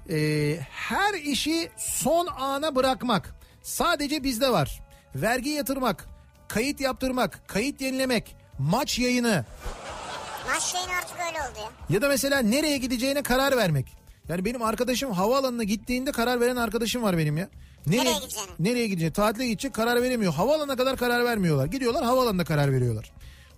Ee, 0.09 0.59
her 0.71 1.13
işi 1.13 1.71
son 1.77 2.27
ana 2.27 2.75
bırakmak 2.75 3.35
sadece 3.63 4.23
bizde 4.23 4.49
var. 4.51 4.81
Vergi 5.15 5.49
yatırmak, 5.49 6.07
kayıt 6.47 6.79
yaptırmak, 6.81 7.47
kayıt 7.47 7.81
yenilemek, 7.81 8.35
maç 8.59 8.99
yayını, 8.99 9.45
Maç 10.47 10.63
şeyin 10.63 10.87
artık 10.87 11.17
öyle 11.27 11.37
oldu 11.41 11.59
ya. 11.59 11.95
Ya 11.95 12.01
da 12.01 12.07
mesela 12.07 12.39
nereye 12.39 12.77
gideceğine 12.77 13.23
karar 13.23 13.57
vermek. 13.57 13.85
Yani 14.29 14.45
benim 14.45 14.61
arkadaşım 14.61 15.11
havaalanına 15.11 15.63
gittiğinde 15.63 16.11
karar 16.11 16.41
veren 16.41 16.55
arkadaşım 16.55 17.03
var 17.03 17.17
benim 17.17 17.37
ya. 17.37 17.49
Nereye 17.87 18.13
gideceğine? 18.19 18.51
Nereye 18.59 18.87
gideceğine? 18.87 19.13
Tatile 19.13 19.47
gidecek 19.47 19.73
karar 19.73 20.01
veremiyor. 20.01 20.33
Havaalanına 20.33 20.75
kadar 20.75 20.97
karar 20.97 21.25
vermiyorlar. 21.25 21.65
Gidiyorlar 21.65 22.03
havaalanına 22.03 22.43
karar 22.43 22.71
veriyorlar. 22.71 23.11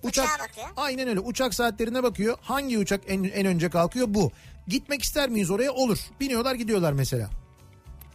Uçağa 0.04 0.24
bakıyor. 0.24 0.68
Aynen 0.78 1.08
öyle. 1.08 1.20
Uçak 1.20 1.54
saatlerine 1.54 2.04
bakıyor. 2.04 2.38
Hangi 2.42 2.78
uçak 2.78 3.02
en, 3.08 3.24
en 3.24 3.46
önce 3.46 3.70
kalkıyor? 3.70 4.08
Bu. 4.10 4.32
Gitmek 4.68 5.04
ister 5.04 5.30
miyiz 5.30 5.52
oraya? 5.52 5.72
Olur. 5.72 6.00
Biniyorlar 6.20 6.56
gidiyorlar 6.56 6.94
mesela. 6.94 7.30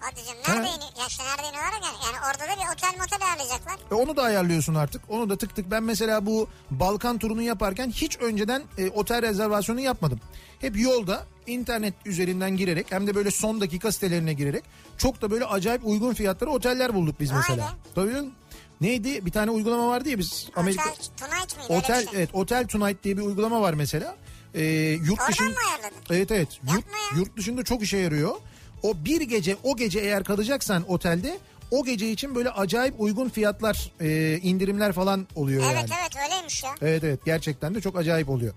Hadi 0.05 0.21
canım 0.27 0.41
nerede 0.49 0.69
Ha. 0.69 0.77
iniyor? 0.77 0.91
Ya 1.01 1.07
işte 1.09 1.25
nerede 1.25 1.43
iniyorlar 1.49 1.73
yani? 1.73 1.97
Yani 2.05 2.17
orada 2.27 2.39
da 2.45 2.63
bir 2.63 2.75
otel 2.75 2.99
motel 3.01 3.27
ayarlayacaklar. 3.27 3.77
E 3.91 3.95
onu 3.95 4.17
da 4.17 4.23
ayarlıyorsun 4.23 4.75
artık. 4.75 5.03
Onu 5.09 5.31
da 5.31 5.37
tık 5.37 5.57
tık. 5.57 5.71
Ben 5.71 5.83
mesela 5.83 6.27
bu 6.27 6.49
Balkan 6.71 7.19
turunu 7.19 7.43
yaparken 7.43 7.91
hiç 7.91 8.19
önceden 8.19 8.63
e, 8.79 8.91
otel 8.91 9.23
rezervasyonu 9.23 9.81
yapmadım. 9.81 10.21
Hep 10.61 10.79
yolda 10.81 11.27
internet 11.47 11.95
üzerinden 12.05 12.57
girerek 12.57 12.87
hem 12.93 13.07
de 13.07 13.15
böyle 13.15 13.31
son 13.31 13.61
dakika 13.61 13.93
sitelerine 13.93 14.33
girerek 14.33 14.65
çok 14.99 15.23
da 15.23 15.31
böyle 15.31 15.45
acayip 15.45 15.87
uygun 15.87 16.15
fiyatlara 16.15 16.51
oteller 16.51 16.95
bulduk 16.95 17.21
biz 17.21 17.31
Vay 17.33 17.39
mesela. 17.39 17.69
be. 17.69 17.73
Tabii 17.95 18.13
canım. 18.13 18.33
Neydi? 18.81 19.27
Bir 19.27 19.31
tane 19.31 19.51
uygulama 19.51 19.89
vardı 19.89 20.09
ya 20.09 20.19
biz 20.19 20.49
Amerika 20.57 20.83
Otel 20.91 20.97
Tonight? 21.17 21.57
Öyle 21.71 21.79
Otel 21.79 22.05
şey. 22.05 22.13
evet 22.21 22.31
Otel 22.33 22.67
Tonight 22.67 23.05
diye 23.05 23.17
bir 23.17 23.23
uygulama 23.23 23.61
var 23.61 23.75
mesela. 23.75 24.17
Ee, 24.55 24.63
yurt 24.91 25.21
Oradan 25.21 25.29
dışın 25.33 25.47
mı 25.47 25.55
ayarladın? 25.69 25.97
Evet 26.11 26.31
evet. 26.31 26.61
Yurt, 26.73 26.85
yurt 27.17 27.37
dışında 27.37 27.63
çok 27.65 27.83
işe 27.83 27.97
yarıyor. 27.97 28.37
O 28.83 29.05
bir 29.05 29.21
gece 29.21 29.57
o 29.63 29.77
gece 29.77 30.01
eğer 30.01 30.25
kalacaksan 30.25 30.91
otelde 30.91 31.39
o 31.71 31.85
gece 31.85 32.11
için 32.11 32.35
böyle 32.35 32.51
acayip 32.51 32.95
uygun 32.99 33.29
fiyatlar 33.29 33.93
e, 34.01 34.39
indirimler 34.43 34.93
falan 34.93 35.27
oluyor 35.35 35.63
Evet 35.67 35.91
yani. 35.91 36.01
evet 36.01 36.17
öyleymiş 36.25 36.65
ya. 36.65 36.71
Evet 36.83 37.05
evet 37.05 37.21
gerçekten 37.25 37.75
de 37.75 37.81
çok 37.81 37.97
acayip 37.99 38.29
oluyor. 38.29 38.55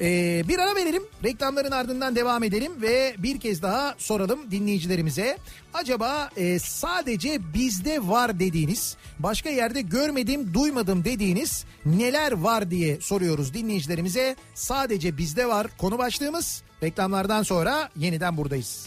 Ee, 0.00 0.44
bir 0.48 0.58
ara 0.58 0.74
verelim 0.76 1.02
reklamların 1.24 1.70
ardından 1.70 2.16
devam 2.16 2.42
edelim 2.42 2.72
ve 2.82 3.14
bir 3.18 3.40
kez 3.40 3.62
daha 3.62 3.94
soralım 3.98 4.50
dinleyicilerimize. 4.50 5.38
Acaba 5.74 6.30
e, 6.36 6.58
sadece 6.58 7.54
bizde 7.54 8.08
var 8.08 8.40
dediğiniz 8.40 8.96
başka 9.18 9.50
yerde 9.50 9.80
görmedim 9.80 10.54
duymadım 10.54 11.04
dediğiniz 11.04 11.64
neler 11.86 12.32
var 12.32 12.70
diye 12.70 13.00
soruyoruz 13.00 13.54
dinleyicilerimize. 13.54 14.36
Sadece 14.54 15.18
bizde 15.18 15.48
var 15.48 15.66
konu 15.78 15.98
başlığımız 15.98 16.62
reklamlardan 16.82 17.42
sonra 17.42 17.88
yeniden 17.96 18.36
buradayız. 18.36 18.86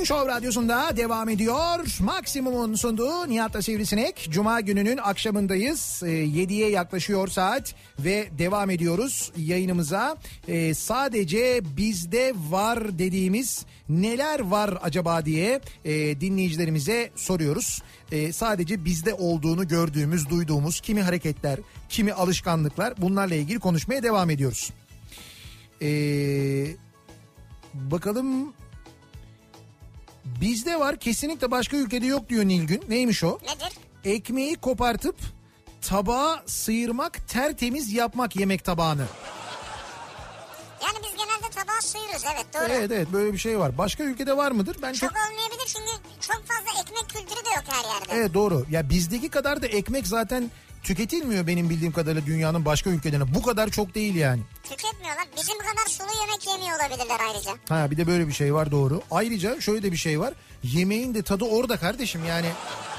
Türkiye'nin 0.00 0.22
Show 0.22 0.36
Radyosu'nda 0.36 0.96
devam 0.96 1.28
ediyor. 1.28 1.98
Maksimum'un 2.00 2.74
sunduğu 2.74 3.28
Nihat'la 3.28 3.62
Sivrisinek. 3.62 4.28
Cuma 4.30 4.60
gününün 4.60 4.96
akşamındayız. 4.96 6.02
Ee, 6.04 6.08
7'ye 6.08 6.70
yaklaşıyor 6.70 7.28
saat 7.28 7.74
ve 7.98 8.28
devam 8.38 8.70
ediyoruz 8.70 9.32
yayınımıza. 9.36 10.16
Ee, 10.48 10.74
sadece 10.74 11.60
bizde 11.76 12.34
var 12.50 12.98
dediğimiz 12.98 13.66
neler 13.88 14.40
var 14.40 14.78
acaba 14.82 15.24
diye 15.24 15.60
e, 15.84 16.20
dinleyicilerimize 16.20 17.10
soruyoruz. 17.16 17.82
Ee, 18.12 18.32
sadece 18.32 18.84
bizde 18.84 19.14
olduğunu 19.14 19.68
gördüğümüz, 19.68 20.30
duyduğumuz 20.30 20.80
kimi 20.80 21.02
hareketler, 21.02 21.58
kimi 21.88 22.12
alışkanlıklar 22.12 22.94
bunlarla 22.98 23.34
ilgili 23.34 23.58
konuşmaya 23.58 24.02
devam 24.02 24.30
ediyoruz. 24.30 24.70
Eee... 25.80 26.76
Bakalım 27.74 28.52
bizde 30.40 30.80
var 30.80 30.96
kesinlikle 30.96 31.50
başka 31.50 31.76
ülkede 31.76 32.06
yok 32.06 32.28
diyor 32.28 32.44
Nilgün. 32.44 32.82
Neymiş 32.88 33.24
o? 33.24 33.38
Nedir? 33.42 33.72
Ekmeği 34.04 34.56
kopartıp 34.56 35.16
tabağa 35.80 36.42
sıyırmak 36.46 37.28
tertemiz 37.28 37.92
yapmak 37.92 38.36
yemek 38.36 38.64
tabağını. 38.64 39.06
Yani 40.82 40.98
biz 41.04 41.10
genelde 41.12 41.50
tabağı 41.54 41.82
sıyırırız 41.82 42.24
evet 42.34 42.46
doğru. 42.54 42.64
Evet 42.72 42.90
evet 42.92 43.08
böyle 43.12 43.32
bir 43.32 43.38
şey 43.38 43.58
var. 43.58 43.78
Başka 43.78 44.02
ülkede 44.04 44.36
var 44.36 44.50
mıdır? 44.52 44.76
Ben 44.82 44.92
çok... 44.92 45.10
Çok 45.10 45.18
olmayabilir 45.30 45.66
çünkü 45.66 46.20
çok 46.20 46.42
fazla 46.46 46.80
ekmek 46.80 47.08
kültürü 47.10 47.44
de 47.44 47.48
yok 47.48 47.64
her 47.68 47.84
yerde. 47.94 48.12
Evet 48.14 48.34
doğru. 48.34 48.66
Ya 48.70 48.90
bizdeki 48.90 49.28
kadar 49.28 49.62
da 49.62 49.66
ekmek 49.66 50.06
zaten 50.06 50.50
tüketilmiyor 50.82 51.46
benim 51.46 51.70
bildiğim 51.70 51.92
kadarıyla 51.92 52.26
dünyanın 52.26 52.64
başka 52.64 52.90
ülkelerine. 52.90 53.34
Bu 53.34 53.42
kadar 53.42 53.68
çok 53.68 53.94
değil 53.94 54.14
yani. 54.14 54.42
Tüketmiyorlar. 54.62 55.24
Bizim 55.36 55.58
kadar 55.58 55.86
sulu 55.88 56.08
yemek 56.20 56.46
yemiyor 56.46 56.78
olabilirler 56.80 57.20
ayrıca. 57.28 57.50
Ha 57.68 57.90
bir 57.90 57.96
de 57.96 58.06
böyle 58.06 58.28
bir 58.28 58.32
şey 58.32 58.54
var 58.54 58.70
doğru. 58.70 59.02
Ayrıca 59.10 59.60
şöyle 59.60 59.82
de 59.82 59.92
bir 59.92 59.96
şey 59.96 60.20
var. 60.20 60.34
Yemeğin 60.62 61.14
de 61.14 61.22
tadı 61.22 61.44
orada 61.44 61.76
kardeşim 61.76 62.24
yani. 62.24 62.46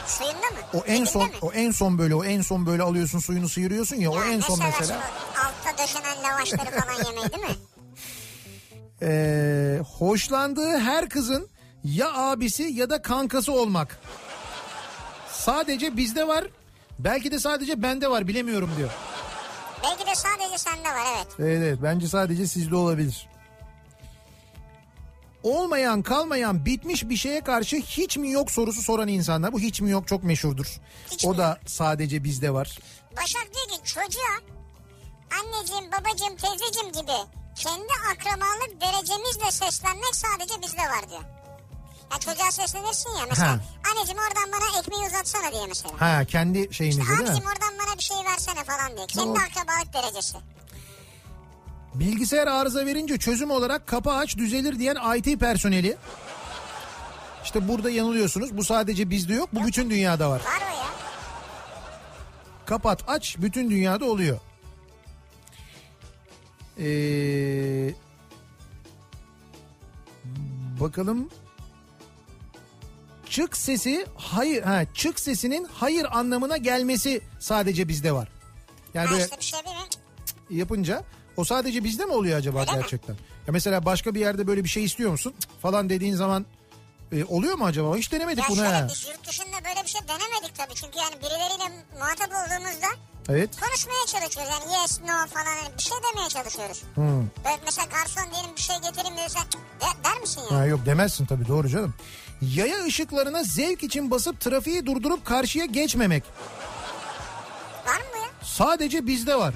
Suyunda 0.07 0.37
mı? 0.47 0.57
O 0.73 0.83
en 0.87 1.05
son 1.05 1.23
mi? 1.23 1.31
o 1.41 1.51
en 1.53 1.71
son 1.71 1.97
böyle 1.97 2.15
o 2.15 2.23
en 2.23 2.41
son 2.41 2.65
böyle 2.65 2.83
alıyorsun 2.83 3.19
suyunu 3.19 3.49
sıyırıyorsun 3.49 3.95
ya, 3.95 4.11
o 4.11 4.15
Ya 4.15 4.25
en 4.25 4.37
ne 4.37 4.41
son 4.41 4.59
mesela. 4.59 4.99
o 4.99 5.39
Altta 5.39 5.83
döşenen 5.83 6.23
lavaşları 6.23 6.79
falan 6.81 7.05
yemeyi 7.05 7.31
değil 7.31 7.43
mi? 7.43 7.55
Ee, 9.03 9.79
hoşlandığı 9.97 10.77
her 10.77 11.09
kızın 11.09 11.49
ya 11.83 12.13
abisi 12.13 12.63
ya 12.63 12.89
da 12.89 13.01
kankası 13.01 13.51
olmak. 13.51 13.99
Sadece 15.31 15.97
bizde 15.97 16.27
var. 16.27 16.45
Belki 16.99 17.31
de 17.31 17.39
sadece 17.39 17.81
bende 17.81 18.09
var 18.09 18.27
bilemiyorum 18.27 18.69
diyor. 18.77 18.89
Belki 19.83 20.05
de 20.05 20.15
sadece 20.15 20.57
sende 20.57 20.89
var 20.89 21.05
evet. 21.15 21.27
Evet, 21.39 21.61
evet 21.63 21.79
bence 21.83 22.07
sadece 22.07 22.47
sizde 22.47 22.75
olabilir. 22.75 23.27
Olmayan 25.43 26.01
kalmayan 26.01 26.65
bitmiş 26.65 27.09
bir 27.09 27.15
şeye 27.15 27.41
karşı 27.41 27.75
hiç 27.77 28.17
mi 28.17 28.31
yok 28.31 28.51
sorusu 28.51 28.81
soran 28.81 29.07
insanlar. 29.07 29.53
Bu 29.53 29.59
hiç 29.59 29.81
mi 29.81 29.91
yok 29.91 30.07
çok 30.07 30.23
meşhurdur. 30.23 30.79
Hiç 31.11 31.25
o 31.25 31.31
mi 31.31 31.37
da 31.37 31.59
sadece 31.65 32.23
bizde 32.23 32.53
var. 32.53 32.77
Başak 33.17 33.41
diyor 33.53 33.79
ki 33.79 33.85
çocuğa 33.93 34.37
anneciğim 35.39 35.91
babacığım 35.91 36.35
teyzeciğim 36.35 36.91
gibi 36.91 37.40
kendi 37.55 37.93
akrabalık 38.11 38.81
derecemizle 38.81 39.51
seslenmek 39.51 40.15
sadece 40.15 40.61
bizde 40.61 40.81
var 40.81 41.09
diyor. 41.09 41.21
Ya 42.11 42.19
çocuğa 42.19 42.51
seslenirsin 42.51 43.09
ya 43.09 43.25
mesela. 43.29 43.51
Ha. 43.51 43.59
Anneciğim 43.91 44.19
oradan 44.21 44.51
bana 44.51 44.79
ekmeği 44.79 45.01
uzatsana 45.07 45.51
diye 45.51 45.67
mesela. 45.67 46.01
Ha 46.01 46.25
kendi 46.25 46.73
şeyinizde 46.73 47.01
değil 47.07 47.19
mi? 47.19 47.29
Abicim 47.29 47.45
oradan 47.45 47.73
bana 47.87 47.97
bir 47.97 48.03
şey 48.03 48.17
versene 48.17 48.63
falan 48.63 48.97
diye. 48.97 49.07
Kendi 49.07 49.27
Doğru. 49.29 49.37
akrabalık 49.37 49.93
derecesi. 49.93 50.37
Bilgisayar 51.95 52.47
arıza 52.47 52.85
verince 52.85 53.17
çözüm 53.17 53.51
olarak 53.51 53.87
kapa 53.87 54.13
aç 54.13 54.37
düzelir 54.37 54.79
diyen 54.79 54.97
IT 55.17 55.39
personeli. 55.39 55.97
İşte 57.43 57.67
burada 57.67 57.89
yanılıyorsunuz. 57.89 58.57
Bu 58.57 58.63
sadece 58.63 59.09
bizde 59.09 59.33
yok. 59.33 59.49
Bu 59.53 59.65
bütün 59.67 59.89
dünyada 59.89 60.29
var. 60.29 60.39
Var 60.39 60.61
o 60.61 60.77
ya. 60.77 60.87
Kapat 62.65 63.03
aç 63.07 63.35
bütün 63.37 63.69
dünyada 63.69 64.05
oluyor. 64.05 64.39
Ee, 66.79 67.93
bakalım. 70.79 71.29
Çık 73.29 73.57
sesi 73.57 74.05
hayır 74.15 74.63
ha 74.63 74.83
çık 74.93 75.19
sesinin 75.19 75.67
hayır 75.73 76.07
anlamına 76.11 76.57
gelmesi 76.57 77.21
sadece 77.39 77.87
bizde 77.87 78.11
var. 78.11 78.29
Yani 78.93 79.05
Ha 79.07 79.11
böyle 79.11 79.23
işte 79.23 79.37
bir 79.37 79.43
şey 79.43 79.59
değil 79.65 79.75
mi? 79.75 80.57
yapınca 80.57 81.03
o 81.37 81.43
sadece 81.43 81.83
bizde 81.83 82.05
mi 82.05 82.11
oluyor 82.11 82.37
acaba 82.37 82.59
Öyle 82.61 82.71
mi? 82.71 82.77
gerçekten? 82.81 83.13
Ya 83.13 83.53
mesela 83.53 83.85
başka 83.85 84.15
bir 84.15 84.19
yerde 84.19 84.47
böyle 84.47 84.63
bir 84.63 84.69
şey 84.69 84.83
istiyor 84.83 85.11
musun 85.11 85.33
Cık 85.39 85.61
falan 85.61 85.89
dediğin 85.89 86.15
zaman 86.15 86.45
e, 87.11 87.23
oluyor 87.23 87.55
mu 87.57 87.65
acaba? 87.65 87.97
Hiç 87.97 88.11
denemedik 88.11 88.43
Ya 88.43 88.49
bunu 88.49 88.57
şöyle 88.57 88.69
ha. 88.73 88.87
biz 88.89 89.07
yurt 89.07 89.27
dışında 89.27 89.55
böyle 89.65 89.83
bir 89.83 89.89
şey 89.89 90.01
denemedik 90.07 90.55
tabii. 90.57 90.73
Çünkü 90.75 90.97
yani 90.97 91.15
birileriyle 91.21 91.85
muhatap 91.99 92.29
olduğumuzda 92.29 92.87
Evet. 93.29 93.49
konuşmaya 93.59 94.05
çalışıyoruz. 94.05 94.51
Yani 94.51 94.81
yes, 94.81 95.01
no 95.01 95.07
falan 95.07 95.45
hani 95.45 95.77
bir 95.77 95.83
şey 95.83 95.97
demeye 96.11 96.29
çalışıyoruz. 96.29 96.83
Hmm. 96.95 97.05
Böyle 97.45 97.59
mesela 97.65 97.87
garson 97.87 98.31
diyelim 98.33 98.55
bir 98.55 98.61
şey 98.61 98.75
getireyim 98.75 99.17
desen 99.17 99.43
de, 99.81 100.03
der 100.03 100.19
misin 100.21 100.41
yani? 100.51 100.59
Ha, 100.59 100.65
yok 100.65 100.85
demezsin 100.85 101.25
tabii 101.25 101.47
doğru 101.47 101.69
canım. 101.69 101.93
Yaya 102.41 102.83
ışıklarına 102.83 103.43
zevk 103.43 103.83
için 103.83 104.11
basıp 104.11 104.39
trafiği 104.39 104.85
durdurup 104.85 105.25
karşıya 105.25 105.65
geçmemek. 105.65 106.23
Var 107.87 107.97
mı 107.97 108.05
bu 108.13 108.17
ya? 108.17 108.29
Sadece 108.43 109.07
bizde 109.07 109.35
var. 109.35 109.53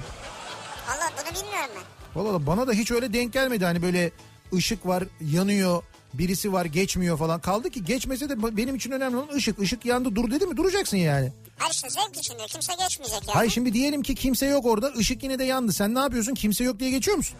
Valla 0.88 1.10
bunu 1.16 1.42
bilmiyorum 1.42 1.70
ben. 1.76 2.22
Valla 2.22 2.46
bana 2.46 2.66
da 2.66 2.72
hiç 2.72 2.90
öyle 2.90 3.12
denk 3.12 3.32
gelmedi. 3.32 3.64
Hani 3.64 3.82
böyle 3.82 4.10
ışık 4.54 4.86
var 4.86 5.04
yanıyor 5.20 5.82
birisi 6.14 6.52
var 6.52 6.64
geçmiyor 6.64 7.18
falan. 7.18 7.40
Kaldı 7.40 7.70
ki 7.70 7.84
geçmese 7.84 8.28
de 8.28 8.56
benim 8.56 8.74
için 8.74 8.90
önemli 8.90 9.16
olan 9.16 9.34
ışık. 9.34 9.58
Işık 9.58 9.86
yandı 9.86 10.14
dur 10.14 10.30
dedi 10.30 10.46
mi 10.46 10.56
duracaksın 10.56 10.96
yani. 10.96 11.32
Hayır 11.58 11.72
işte 11.72 11.90
zevk 11.90 12.16
için 12.16 12.38
diyor. 12.38 12.48
Kimse 12.48 12.72
geçmeyecek 12.74 13.20
yani. 13.28 13.34
Hayır 13.34 13.50
şimdi 13.50 13.72
diyelim 13.72 14.02
ki 14.02 14.14
kimse 14.14 14.46
yok 14.46 14.66
orada 14.66 14.86
ışık 14.98 15.22
yine 15.22 15.38
de 15.38 15.44
yandı. 15.44 15.72
Sen 15.72 15.94
ne 15.94 15.98
yapıyorsun 15.98 16.34
kimse 16.34 16.64
yok 16.64 16.78
diye 16.78 16.90
geçiyor 16.90 17.16
musun? 17.16 17.36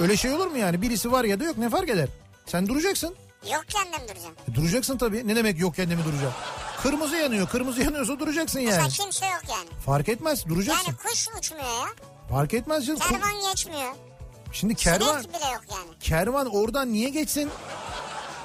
Öyle 0.00 0.16
şey 0.16 0.32
olur 0.32 0.46
mu 0.46 0.58
yani 0.58 0.82
birisi 0.82 1.12
var 1.12 1.24
ya 1.24 1.40
da 1.40 1.44
yok 1.44 1.58
ne 1.58 1.70
fark 1.70 1.88
eder? 1.90 2.08
Sen 2.46 2.68
duracaksın. 2.68 3.14
Yok 3.52 3.64
kendim 3.68 4.08
duracağım. 4.08 4.34
E, 4.52 4.54
duracaksın 4.54 4.98
tabii. 4.98 5.28
Ne 5.28 5.36
demek 5.36 5.58
yok 5.58 5.76
kendimi 5.76 6.04
duracağım. 6.04 6.32
Kırmızı 6.82 7.16
yanıyor. 7.16 7.48
Kırmızı 7.48 7.82
yanıyorsa 7.82 8.18
duracaksın 8.18 8.60
yani. 8.60 8.82
Mesela 8.84 8.88
kimse 8.88 9.26
yok 9.26 9.42
yani. 9.50 9.80
Fark 9.86 10.08
etmez 10.08 10.46
duracaksın. 10.46 10.84
Yani 10.86 10.96
kuş 10.96 11.28
uçmuyor 11.38 11.64
ya. 11.64 11.86
Fark 12.30 12.54
etmez 12.54 12.86
canım. 12.86 13.00
Kervan 13.00 13.50
geçmiyor. 13.50 13.92
Şimdi 14.52 14.74
kervan 14.74 15.20
Sinek 15.20 15.28
bile 15.28 15.50
yok 15.52 15.62
yani. 15.70 15.98
kervan 16.00 16.46
oradan 16.46 16.92
niye 16.92 17.08
geçsin? 17.08 17.50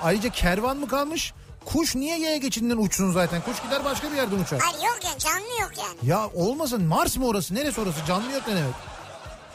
Ayrıca 0.04 0.30
kervan 0.30 0.78
mı 0.78 0.88
kalmış? 0.88 1.34
Kuş 1.66 1.96
niye 1.96 2.18
yaya 2.20 2.38
geçidinden 2.38 2.78
uçsun 2.78 3.12
zaten? 3.12 3.42
Kuş 3.42 3.62
gider 3.64 3.86
başka 3.86 4.12
bir 4.12 4.16
yerden 4.16 4.40
uçar. 4.40 4.60
Hayır 4.60 4.84
yok 4.88 5.00
yani 5.06 5.20
canlı 5.20 5.62
yok 5.62 5.72
yani. 5.78 6.10
Ya 6.12 6.28
olmasın 6.36 6.84
Mars 6.84 7.18
mı 7.18 7.28
orası? 7.28 7.56
Neresi 7.56 7.82
orası? 7.82 8.06
Canlı 8.08 8.32
yok 8.32 8.48
ne 8.48 8.56
demek? 8.56 8.74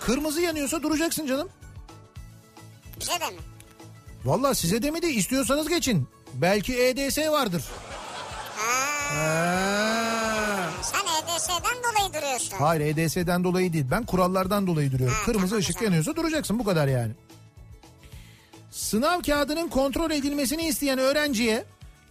Kırmızı 0.01 0.41
yanıyorsa 0.41 0.83
duracaksın 0.83 1.27
canım. 1.27 1.49
Bize 3.01 3.13
de 3.13 3.27
mi? 3.31 3.41
Vallahi 4.25 4.55
size 4.55 4.83
demedi 4.83 5.07
istiyorsanız 5.07 5.69
geçin. 5.69 6.09
Belki 6.35 6.79
EDS 6.83 7.19
vardır. 7.19 7.65
Ha, 8.57 8.73
Ha. 9.15 10.71
sen 10.83 10.99
EDS'den 11.01 11.77
dolayı 11.83 12.15
duruyorsun. 12.15 12.57
Hayır 12.59 12.81
EDS'den 12.97 13.45
dolayı 13.45 13.73
değil. 13.73 13.85
Ben 13.91 14.07
kurallardan 14.07 14.67
dolayı 14.67 14.93
duruyorum. 14.93 15.17
Ha, 15.17 15.25
Kırmızı 15.25 15.49
tamam, 15.49 15.61
ışık 15.61 15.75
tamam. 15.77 15.85
yanıyorsa 15.85 16.17
duracaksın 16.17 16.59
bu 16.59 16.65
kadar 16.65 16.89
yani. 16.89 17.13
Sınav 18.71 19.23
kağıdının 19.23 19.69
kontrol 19.69 20.11
edilmesini 20.11 20.67
isteyen 20.69 20.99
öğrenciye 20.99 21.65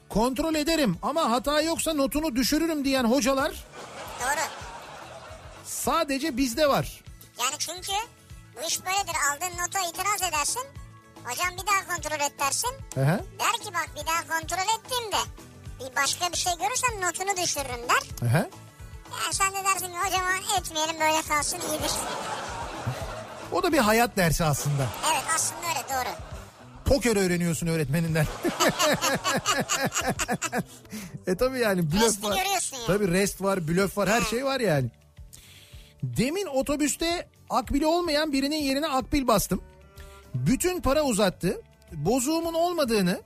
kontrol 0.09 0.55
ederim 0.55 0.97
ama 1.01 1.31
hata 1.31 1.61
yoksa 1.61 1.93
notunu 1.93 2.35
düşürürüm 2.35 2.85
diyen 2.85 3.03
hocalar 3.03 3.51
Doğru. 4.21 4.41
sadece 5.65 6.37
bizde 6.37 6.69
var. 6.69 7.03
Yani 7.39 7.55
çünkü 7.59 7.91
bu 8.55 8.67
iş 8.67 8.79
böyledir. 8.85 9.15
Aldığın 9.31 9.57
nota 9.63 9.79
itiraz 9.89 10.29
edersin. 10.29 10.63
Hocam 11.25 11.49
bir 11.51 11.67
daha 11.67 11.95
kontrol 11.95 12.25
et 12.25 12.39
dersin. 12.39 12.69
Hı. 12.95 13.23
Der 13.39 13.61
ki 13.65 13.73
bak 13.73 13.89
bir 13.95 14.07
daha 14.07 14.39
kontrol 14.39 14.79
ettiğimde 14.79 15.17
bir 15.79 15.95
başka 15.95 16.31
bir 16.31 16.37
şey 16.37 16.53
görürsem 16.53 17.01
notunu 17.01 17.43
düşürürüm 17.43 17.89
der. 17.89 18.29
Hı. 18.29 18.49
Yani 19.23 19.33
sen 19.33 19.51
de 19.51 19.63
dersin 19.63 19.87
ki 19.87 19.99
hocam 20.05 20.23
etmeyelim 20.57 20.99
böyle 20.99 21.21
kalsın 21.21 21.57
iyidir. 21.57 21.91
O 23.51 23.63
da 23.63 23.73
bir 23.73 23.77
hayat 23.77 24.17
dersi 24.17 24.43
aslında. 24.45 24.85
Evet 25.11 25.23
aslında 25.35 25.61
öyle 25.67 25.89
doğru. 25.89 26.13
Poker 26.87 27.15
öğreniyorsun 27.15 27.67
öğretmeninden. 27.67 28.25
e 31.27 31.35
tabi 31.35 31.59
yani 31.59 31.91
blöf 31.91 32.01
Resti 32.03 32.23
var. 32.23 32.37
yani. 32.37 32.47
Tabi 32.87 33.07
rest 33.07 33.41
var, 33.41 33.67
blöf 33.67 33.97
var, 33.97 34.09
her 34.09 34.21
şey 34.21 34.45
var 34.45 34.59
yani. 34.59 34.89
Demin 36.03 36.45
otobüste 36.45 37.27
akbili 37.49 37.85
olmayan 37.85 38.33
birinin 38.33 38.57
yerine 38.63 38.87
akbil 38.87 39.27
bastım. 39.27 39.61
Bütün 40.35 40.81
para 40.81 41.03
uzattı. 41.03 41.61
Bozuğumun 41.91 42.53
olmadığını, 42.53 43.21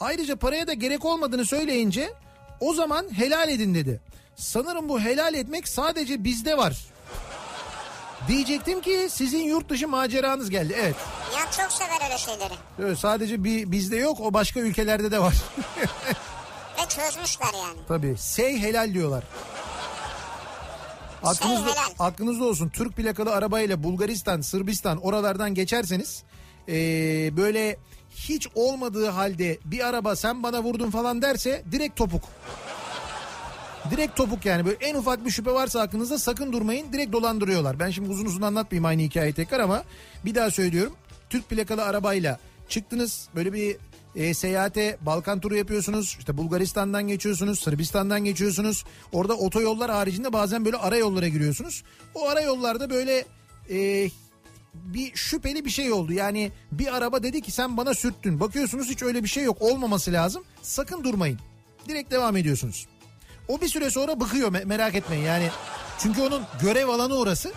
ayrıca 0.00 0.36
paraya 0.36 0.66
da 0.66 0.72
gerek 0.72 1.04
olmadığını 1.04 1.46
söyleyince 1.46 2.12
o 2.60 2.74
zaman 2.74 3.14
helal 3.14 3.48
edin 3.48 3.74
dedi. 3.74 4.00
Sanırım 4.36 4.88
bu 4.88 5.00
helal 5.00 5.34
etmek 5.34 5.68
sadece 5.68 6.24
bizde 6.24 6.56
var. 6.56 6.86
Diyecektim 8.28 8.80
ki 8.80 9.08
sizin 9.10 9.38
yurt 9.42 9.68
dışı 9.68 9.88
maceranız 9.88 10.50
geldi. 10.50 10.76
Evet. 10.80 10.96
Ya 11.36 11.50
çok 11.50 11.72
sever 11.72 12.04
öyle 12.04 12.18
şeyleri. 12.18 12.54
Evet, 12.82 12.98
sadece 12.98 13.44
bir 13.44 13.72
bizde 13.72 13.96
yok 13.96 14.20
o 14.20 14.34
başka 14.34 14.60
ülkelerde 14.60 15.10
de 15.10 15.18
var. 15.18 15.34
Ve 16.78 16.88
çözmüşler 16.88 17.52
yani. 17.54 17.78
Tabii 17.88 18.14
say 18.18 18.58
helal 18.58 18.94
diyorlar. 18.94 19.24
Aklınızda, 21.24 21.70
helal. 21.70 22.06
aklınızda 22.06 22.44
olsun 22.44 22.68
Türk 22.68 22.96
plakalı 22.96 23.32
arabayla 23.32 23.82
Bulgaristan, 23.82 24.40
Sırbistan 24.40 24.98
oralardan 24.98 25.54
geçerseniz 25.54 26.22
eee, 26.68 26.74
böyle 27.36 27.76
hiç 28.10 28.48
olmadığı 28.54 29.08
halde 29.08 29.58
bir 29.64 29.86
araba 29.88 30.16
sen 30.16 30.42
bana 30.42 30.62
vurdun 30.62 30.90
falan 30.90 31.22
derse 31.22 31.62
direkt 31.72 31.96
topuk. 31.96 32.22
Direkt 33.90 34.16
topuk 34.16 34.46
yani 34.46 34.66
böyle 34.66 34.76
en 34.80 34.94
ufak 34.94 35.24
bir 35.24 35.30
şüphe 35.30 35.52
varsa 35.52 35.80
aklınızda 35.80 36.18
sakın 36.18 36.52
durmayın 36.52 36.92
direkt 36.92 37.12
dolandırıyorlar. 37.12 37.78
Ben 37.78 37.90
şimdi 37.90 38.10
uzun 38.10 38.26
uzun 38.26 38.42
anlatmayayım 38.42 38.84
aynı 38.84 39.02
hikayeyi 39.02 39.34
tekrar 39.34 39.60
ama 39.60 39.84
bir 40.24 40.34
daha 40.34 40.50
söylüyorum. 40.50 40.92
Türk 41.30 41.48
plakalı 41.48 41.84
arabayla 41.84 42.38
çıktınız 42.68 43.28
böyle 43.34 43.52
bir 43.52 43.76
e, 44.16 44.34
seyahate 44.34 44.98
Balkan 45.00 45.40
turu 45.40 45.56
yapıyorsunuz. 45.56 46.16
İşte 46.18 46.36
Bulgaristan'dan 46.36 47.08
geçiyorsunuz, 47.08 47.60
Sırbistan'dan 47.60 48.24
geçiyorsunuz. 48.24 48.84
Orada 49.12 49.34
otoyollar 49.34 49.90
haricinde 49.90 50.32
bazen 50.32 50.64
böyle 50.64 50.76
ara 50.76 50.96
yollara 50.96 51.28
giriyorsunuz. 51.28 51.82
O 52.14 52.28
ara 52.28 52.40
yollarda 52.40 52.90
böyle 52.90 53.24
e, 53.70 54.08
bir 54.74 55.14
şüpheli 55.14 55.64
bir 55.64 55.70
şey 55.70 55.92
oldu. 55.92 56.12
Yani 56.12 56.52
bir 56.72 56.96
araba 56.96 57.22
dedi 57.22 57.40
ki 57.40 57.50
sen 57.50 57.76
bana 57.76 57.94
sürttün. 57.94 58.40
Bakıyorsunuz 58.40 58.90
hiç 58.90 59.02
öyle 59.02 59.22
bir 59.22 59.28
şey 59.28 59.44
yok. 59.44 59.62
Olmaması 59.62 60.12
lazım. 60.12 60.44
Sakın 60.62 61.04
durmayın. 61.04 61.38
Direkt 61.88 62.10
devam 62.10 62.36
ediyorsunuz. 62.36 62.86
O 63.52 63.60
bir 63.60 63.68
süre 63.68 63.90
sonra 63.90 64.20
bıkıyor 64.20 64.52
me- 64.52 64.64
merak 64.64 64.94
etmeyin 64.94 65.24
yani. 65.24 65.50
Çünkü 65.98 66.22
onun 66.22 66.42
görev 66.62 66.88
alanı 66.88 67.14
orası. 67.18 67.52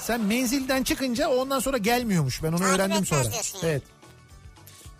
Sen 0.00 0.20
menzilden 0.20 0.82
çıkınca 0.82 1.28
ondan 1.28 1.60
sonra 1.60 1.78
gelmiyormuş. 1.78 2.42
Ben 2.42 2.48
onu 2.48 2.58
Takip 2.58 2.74
öğrendim 2.74 3.06
sonra. 3.06 3.32
diyorsun. 3.32 3.58
Evet. 3.62 3.82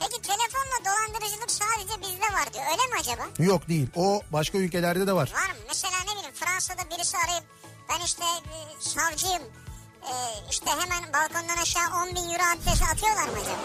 Peki 0.01 0.23
telefonla 0.23 0.79
dolandırıcılık 0.85 1.51
sadece 1.51 2.01
bizde 2.03 2.35
var 2.35 2.53
diyor. 2.53 2.65
Öyle 2.65 2.87
mi 2.95 3.01
acaba? 3.01 3.23
Yok 3.39 3.69
değil. 3.69 3.87
O 3.97 4.23
başka 4.33 4.59
ülkelerde 4.59 5.07
de 5.07 5.13
var. 5.13 5.33
Var 5.35 5.51
mı? 5.51 5.59
Mesela 5.69 5.93
ne 6.07 6.17
bileyim 6.19 6.35
Fransa'da 6.35 6.83
birisi 6.97 7.17
arayıp 7.17 7.45
ben 7.89 8.05
işte 8.05 8.23
e, 8.25 8.57
savcıyım. 8.81 9.43
E, 10.03 10.13
işte 10.51 10.67
hemen 10.71 11.13
balkondan 11.13 11.63
aşağı 11.63 12.03
10 12.03 12.09
bin 12.09 12.17
euro 12.33 12.43
adresi 12.57 12.85
atıyorlar 12.85 13.25
mı 13.25 13.33
acaba? 13.41 13.57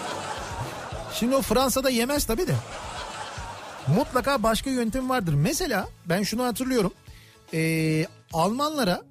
Şimdi 1.20 1.36
o 1.36 1.41
Fransa'da 1.41 1.89
yemez 1.89 2.26
tabii 2.26 2.47
de. 2.47 2.56
Mutlaka 3.88 4.43
başka 4.43 4.69
yöntem 4.69 5.09
vardır. 5.09 5.33
Mesela 5.33 5.88
ben 6.05 6.23
şunu 6.23 6.43
hatırlıyorum. 6.43 6.93
Ee, 7.53 8.05
Almanlara 8.33 9.01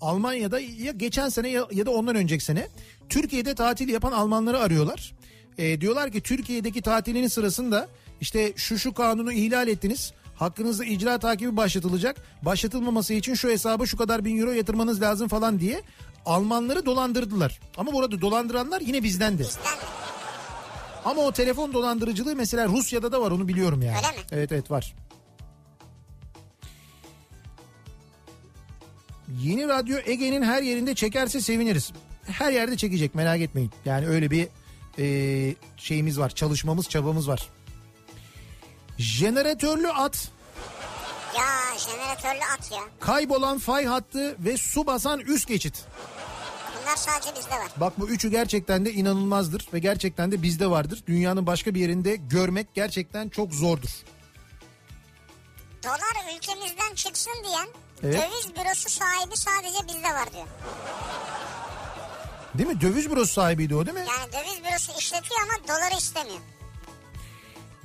Almanya'da 0.00 0.60
ya 0.60 0.92
geçen 0.92 1.28
sene 1.28 1.48
ya, 1.48 1.66
ya 1.72 1.86
da 1.86 1.90
ondan 1.90 2.16
önceki 2.16 2.44
sene 2.44 2.68
Türkiye'de 3.08 3.54
tatil 3.54 3.88
yapan 3.88 4.12
Almanları 4.12 4.58
arıyorlar. 4.58 5.12
E, 5.58 5.80
diyorlar 5.80 6.12
ki 6.12 6.20
Türkiye'deki 6.20 6.82
tatiliniz 6.82 7.32
sırasında 7.32 7.88
işte 8.20 8.52
şu 8.56 8.78
şu 8.78 8.94
kanunu 8.94 9.32
ihlal 9.32 9.68
ettiniz. 9.68 10.12
Hakkınızda 10.36 10.84
icra 10.84 11.18
takibi 11.18 11.56
başlatılacak. 11.56 12.16
Başlatılmaması 12.42 13.14
için 13.14 13.34
şu 13.34 13.48
hesaba 13.48 13.86
şu 13.86 13.96
kadar 13.96 14.24
bin 14.24 14.40
euro 14.40 14.52
yatırmanız 14.52 15.00
lazım 15.00 15.28
falan 15.28 15.60
diye 15.60 15.82
Almanları 16.26 16.86
dolandırdılar. 16.86 17.60
Ama 17.76 17.92
burada 17.92 18.20
dolandıranlar 18.20 18.80
yine 18.80 19.02
bizdendi. 19.02 19.42
Bizden? 19.42 20.09
Ama 21.04 21.22
o 21.22 21.32
telefon 21.32 21.72
dolandırıcılığı 21.72 22.36
mesela 22.36 22.68
Rusya'da 22.68 23.12
da 23.12 23.20
var 23.20 23.30
onu 23.30 23.48
biliyorum 23.48 23.82
yani. 23.82 23.96
Öyle 23.96 24.08
mi? 24.08 24.22
Evet 24.32 24.52
evet 24.52 24.70
var. 24.70 24.94
Yeni 29.42 29.68
radyo 29.68 29.98
Ege'nin 30.06 30.42
her 30.42 30.62
yerinde 30.62 30.94
çekerse 30.94 31.40
seviniriz. 31.40 31.92
Her 32.24 32.52
yerde 32.52 32.76
çekecek 32.76 33.14
merak 33.14 33.40
etmeyin. 33.40 33.70
Yani 33.84 34.06
öyle 34.06 34.30
bir 34.30 34.48
e, 34.98 35.54
şeyimiz 35.76 36.18
var. 36.18 36.30
Çalışmamız 36.30 36.88
çabamız 36.88 37.28
var. 37.28 37.48
Jeneratörlü 38.98 39.88
at, 39.88 40.28
Ya 41.38 41.78
jeneratörlü 41.78 42.44
at 42.58 42.72
ya. 42.72 42.78
kaybolan 43.00 43.58
fay 43.58 43.84
hattı 43.86 44.36
ve 44.38 44.56
su 44.56 44.86
basan 44.86 45.20
üst 45.20 45.48
geçit. 45.48 45.84
Bunlar 46.90 46.96
sadece 46.96 47.36
bizde 47.36 47.50
var. 47.50 47.68
Bak 47.76 48.00
bu 48.00 48.08
üçü 48.08 48.30
gerçekten 48.30 48.84
de 48.84 48.92
inanılmazdır 48.92 49.68
ve 49.74 49.78
gerçekten 49.78 50.32
de 50.32 50.42
bizde 50.42 50.70
vardır. 50.70 51.02
Dünyanın 51.06 51.46
başka 51.46 51.74
bir 51.74 51.80
yerinde 51.80 52.16
görmek 52.16 52.74
gerçekten 52.74 53.28
çok 53.28 53.54
zordur. 53.54 53.88
Dolar 55.84 56.36
ülkemizden 56.36 56.94
çıksın 56.94 57.32
diyen 57.44 57.68
Evet. 58.02 58.14
döviz 58.14 58.56
bürosu 58.56 58.88
sahibi 58.88 59.36
sadece 59.36 59.78
bizde 59.88 60.14
var 60.14 60.32
diyor. 60.32 60.46
Değil 62.54 62.68
mi? 62.68 62.80
Döviz 62.80 63.10
bürosu 63.10 63.32
sahibiydi 63.32 63.74
o 63.74 63.86
değil 63.86 63.96
mi? 63.96 64.06
Yani 64.08 64.32
döviz 64.32 64.64
bürosu 64.64 64.92
işletiyor 64.98 65.40
ama 65.42 65.68
doları 65.68 65.98
istemiyor. 65.98 66.40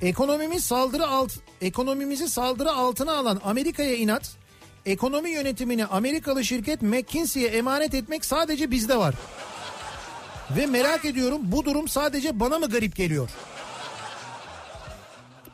Ekonomimiz 0.02 0.64
saldırı 0.64 1.06
alt 1.08 1.32
ekonomimizi 1.60 2.28
saldırı 2.28 2.72
altına 2.72 3.16
alan 3.16 3.40
Amerika'ya 3.44 3.94
inat. 3.94 4.36
Ekonomi 4.86 5.30
yönetimini 5.30 5.86
Amerikalı 5.86 6.44
şirket 6.44 6.82
McKinsey'e 6.82 7.48
emanet 7.48 7.94
etmek 7.94 8.24
sadece 8.24 8.70
bizde 8.70 8.96
var. 8.96 9.14
Ve 10.56 10.66
merak 10.66 11.04
ediyorum 11.04 11.40
bu 11.44 11.64
durum 11.64 11.88
sadece 11.88 12.40
bana 12.40 12.58
mı 12.58 12.68
garip 12.68 12.96
geliyor? 12.96 13.30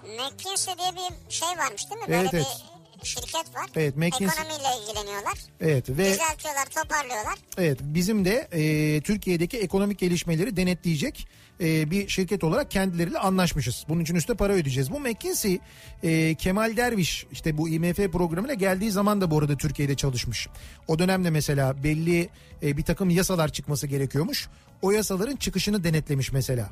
McKinsey 0.04 0.74
diye 0.78 0.92
bir 0.92 1.32
şey 1.32 1.48
varmış 1.48 1.90
değil 1.90 2.00
mi? 2.00 2.06
Evet, 2.08 2.18
Böyle 2.18 2.28
evet. 2.32 2.46
bir 2.46 2.71
şirket 3.04 3.54
var. 3.54 3.66
Evet, 3.76 3.96
McKinsey- 3.96 4.24
Ekonomiyle 4.40 4.68
ilgileniyorlar. 4.82 5.34
Evet 5.60 5.88
ve 5.90 6.12
Düzeltiyorlar, 6.12 6.64
toparlıyorlar. 6.82 7.34
evet 7.58 7.78
bizim 7.82 8.24
de 8.24 8.48
e, 8.52 9.00
Türkiye'deki 9.00 9.58
ekonomik 9.58 9.98
gelişmeleri 9.98 10.56
denetleyecek 10.56 11.28
e, 11.60 11.90
bir 11.90 12.08
şirket 12.08 12.44
olarak 12.44 12.70
kendileriyle 12.70 13.18
anlaşmışız. 13.18 13.84
Bunun 13.88 14.00
için 14.00 14.14
üstte 14.14 14.34
para 14.34 14.52
ödeyeceğiz. 14.52 14.90
Bu 14.90 15.00
McKinsey 15.00 15.58
e, 16.02 16.34
Kemal 16.34 16.76
Derviş 16.76 17.26
işte 17.32 17.58
bu 17.58 17.68
IMF 17.68 17.96
programına 17.96 18.54
geldiği 18.54 18.90
zaman 18.90 19.20
da 19.20 19.30
bu 19.30 19.38
arada 19.38 19.56
Türkiye'de 19.56 19.94
çalışmış. 19.96 20.48
O 20.88 20.98
dönemde 20.98 21.30
mesela 21.30 21.82
belli 21.84 22.28
e, 22.62 22.76
bir 22.76 22.82
takım 22.82 23.10
yasalar 23.10 23.52
çıkması 23.52 23.86
gerekiyormuş. 23.86 24.48
O 24.82 24.90
yasaların 24.90 25.36
çıkışını 25.36 25.84
denetlemiş 25.84 26.32
mesela. 26.32 26.70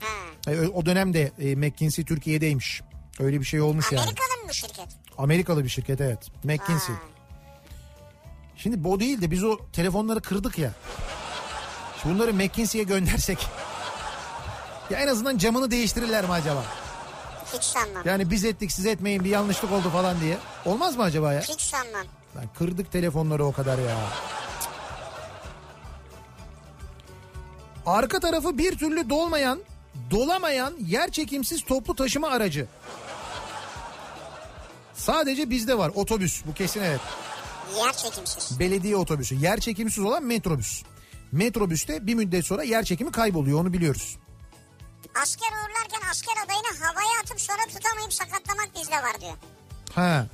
Ha. 0.00 0.52
E, 0.52 0.68
o 0.68 0.86
dönemde 0.86 1.32
e, 1.38 1.54
McKinsey 1.56 2.04
Türkiye'deymiş. 2.04 2.82
Öyle 3.20 3.40
bir 3.40 3.44
şey 3.44 3.60
olmuş 3.60 3.92
yani. 3.92 4.02
Amerikalı 4.02 4.42
mı 4.42 4.48
bu 4.48 4.54
şirket? 4.54 4.88
Amerikalı 5.18 5.64
bir 5.64 5.68
şirket 5.68 6.00
evet. 6.00 6.18
McKinsey. 6.44 6.94
Vay. 6.94 7.02
Şimdi 8.56 8.84
bu 8.84 9.00
değil 9.00 9.20
de 9.20 9.30
biz 9.30 9.44
o 9.44 9.58
telefonları 9.72 10.20
kırdık 10.20 10.58
ya. 10.58 10.72
Şimdi 12.02 12.14
bunları 12.14 12.34
McKinsey'e 12.34 12.84
göndersek. 12.84 13.46
Ya 14.90 14.98
en 14.98 15.06
azından 15.06 15.38
camını 15.38 15.70
değiştirirler 15.70 16.24
mi 16.24 16.32
acaba? 16.32 16.64
Hiç 17.54 17.62
sanmam. 17.62 18.02
Yani 18.04 18.30
biz 18.30 18.44
ettik 18.44 18.72
siz 18.72 18.86
etmeyin 18.86 19.24
bir 19.24 19.30
yanlışlık 19.30 19.72
oldu 19.72 19.90
falan 19.90 20.20
diye. 20.20 20.38
Olmaz 20.64 20.96
mı 20.96 21.02
acaba 21.02 21.32
ya? 21.32 21.40
Hiç 21.40 21.60
sanmam. 21.60 22.06
Lan 22.36 22.44
kırdık 22.58 22.92
telefonları 22.92 23.44
o 23.44 23.52
kadar 23.52 23.78
ya. 23.78 23.96
Arka 27.86 28.20
tarafı 28.20 28.58
bir 28.58 28.78
türlü 28.78 29.10
dolmayan, 29.10 29.60
dolamayan 30.10 30.74
yer 30.86 31.10
çekimsiz 31.10 31.64
toplu 31.64 31.94
taşıma 31.94 32.28
aracı. 32.28 32.66
Sadece 35.00 35.50
bizde 35.50 35.78
var 35.78 35.92
otobüs 35.94 36.42
bu 36.46 36.54
kesin 36.54 36.80
evet. 36.82 37.00
Yer 37.76 37.92
çekimsiz. 37.92 38.58
belediye 38.58 38.96
otobüsü. 38.96 39.34
Yer 39.34 39.60
çekimsiz 39.60 40.04
olan 40.04 40.24
metrobüs. 40.24 40.82
Metrobüste 41.32 42.06
bir 42.06 42.14
müddet 42.14 42.46
sonra 42.46 42.62
yer 42.62 42.84
çekimi 42.84 43.12
kayboluyor 43.12 43.60
onu 43.60 43.72
biliyoruz. 43.72 44.16
Asker 45.22 45.48
uğurlarken 45.48 46.10
asker 46.10 46.34
adayını 46.44 46.84
havaya 46.84 47.20
atıp 47.22 47.40
sonra 47.40 47.62
tutamayıp 47.74 48.12
sakatlamak 48.12 48.70
bizde 48.80 48.94
var 48.96 49.20
diyor. 49.20 49.32
Ha. 49.94 50.26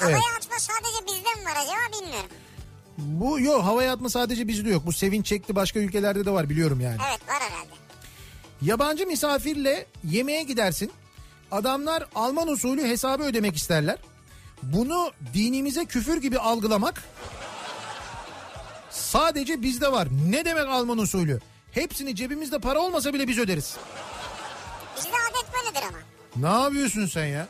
Evet. 0.00 0.14
Havaya 0.14 0.36
atma 0.38 0.56
sadece 0.58 1.06
bizde 1.06 1.40
mi 1.40 1.44
var 1.46 1.56
acaba 1.62 2.02
bilmiyorum. 2.02 2.30
Bu 2.98 3.40
yok 3.40 3.64
havaya 3.64 3.92
atma 3.92 4.08
sadece 4.10 4.48
bizde 4.48 4.70
yok. 4.70 4.86
Bu 4.86 4.92
sevinç 4.92 5.26
çekti 5.26 5.56
başka 5.56 5.78
ülkelerde 5.80 6.24
de 6.24 6.30
var 6.30 6.50
biliyorum 6.50 6.80
yani. 6.80 6.96
Evet 7.10 7.28
var 7.28 7.40
herhalde. 7.40 7.70
Yabancı 8.62 9.06
misafirle 9.06 9.86
yemeğe 10.04 10.42
gidersin. 10.42 10.92
Adamlar 11.52 12.04
Alman 12.14 12.48
usulü 12.48 12.82
hesabı 12.88 13.22
ödemek 13.22 13.56
isterler. 13.56 13.96
Bunu 14.62 15.10
dinimize 15.34 15.84
küfür 15.84 16.16
gibi 16.20 16.38
algılamak 16.38 17.02
sadece 18.90 19.62
bizde 19.62 19.92
var. 19.92 20.08
Ne 20.30 20.44
demek 20.44 20.68
Alman 20.68 20.98
usulü? 20.98 21.40
Hepsini 21.72 22.16
cebimizde 22.16 22.58
para 22.58 22.78
olmasa 22.80 23.14
bile 23.14 23.28
biz 23.28 23.38
öderiz. 23.38 23.76
Bizde 24.96 25.08
adet 25.08 25.46
böyledir 25.54 25.86
ama. 25.88 25.98
Ne 26.58 26.62
yapıyorsun 26.62 27.06
sen 27.06 27.26
ya? 27.26 27.46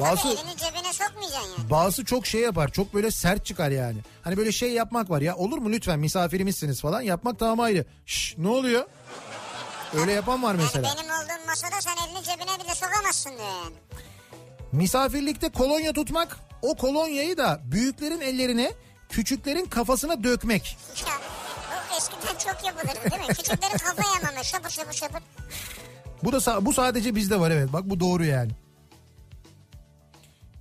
Bazı 0.00 0.22
Tabii 0.22 0.32
elini 0.32 0.56
cebine 0.56 0.92
sokmayacaksın 0.92 1.50
yani. 1.58 1.70
bazı 1.70 2.04
çok 2.04 2.26
şey 2.26 2.40
yapar. 2.40 2.72
Çok 2.72 2.94
böyle 2.94 3.10
sert 3.10 3.46
çıkar 3.46 3.70
yani. 3.70 3.98
Hani 4.22 4.36
böyle 4.36 4.52
şey 4.52 4.72
yapmak 4.72 5.10
var 5.10 5.20
ya. 5.20 5.36
Olur 5.36 5.58
mu 5.58 5.70
lütfen 5.72 5.98
misafirimizsiniz 5.98 6.80
falan. 6.80 7.00
Yapmak 7.00 7.38
tamam 7.38 7.60
ayrı. 7.60 7.84
Şş, 8.06 8.34
ne 8.38 8.48
oluyor? 8.48 8.84
Öyle 9.94 10.12
yapan 10.12 10.42
var 10.42 10.54
mesela. 10.54 10.88
Yani 10.88 10.98
benim 10.98 11.10
olduğum 11.10 11.46
masada 11.46 11.80
sen 11.80 11.96
elini 12.06 12.24
cebine 12.24 12.64
bile 12.64 12.74
sokamazsın 12.74 13.30
diyor 13.30 13.48
yani. 13.64 13.74
Misafirlikte 14.72 15.48
kolonya 15.48 15.92
tutmak, 15.92 16.36
o 16.62 16.76
kolonyayı 16.76 17.36
da 17.36 17.60
büyüklerin 17.64 18.20
ellerine, 18.20 18.72
küçüklerin 19.08 19.64
kafasına 19.64 20.24
dökmek. 20.24 20.76
Ya 21.06 21.12
bu 21.70 21.96
eskiden 21.96 22.38
çok 22.52 22.66
yapılırdı 22.66 23.10
değil 23.10 23.22
mi? 23.22 23.26
Küçüklerin 23.34 23.78
kafa 23.78 24.02
yamamı 24.14 24.44
şapır 24.44 24.70
şapır 24.70 24.92
şapır. 24.92 25.22
Bu 26.22 26.32
da 26.32 26.66
bu 26.66 26.72
sadece 26.72 27.14
bizde 27.14 27.40
var 27.40 27.50
evet. 27.50 27.72
Bak 27.72 27.82
bu 27.84 28.00
doğru 28.00 28.24
yani. 28.24 28.50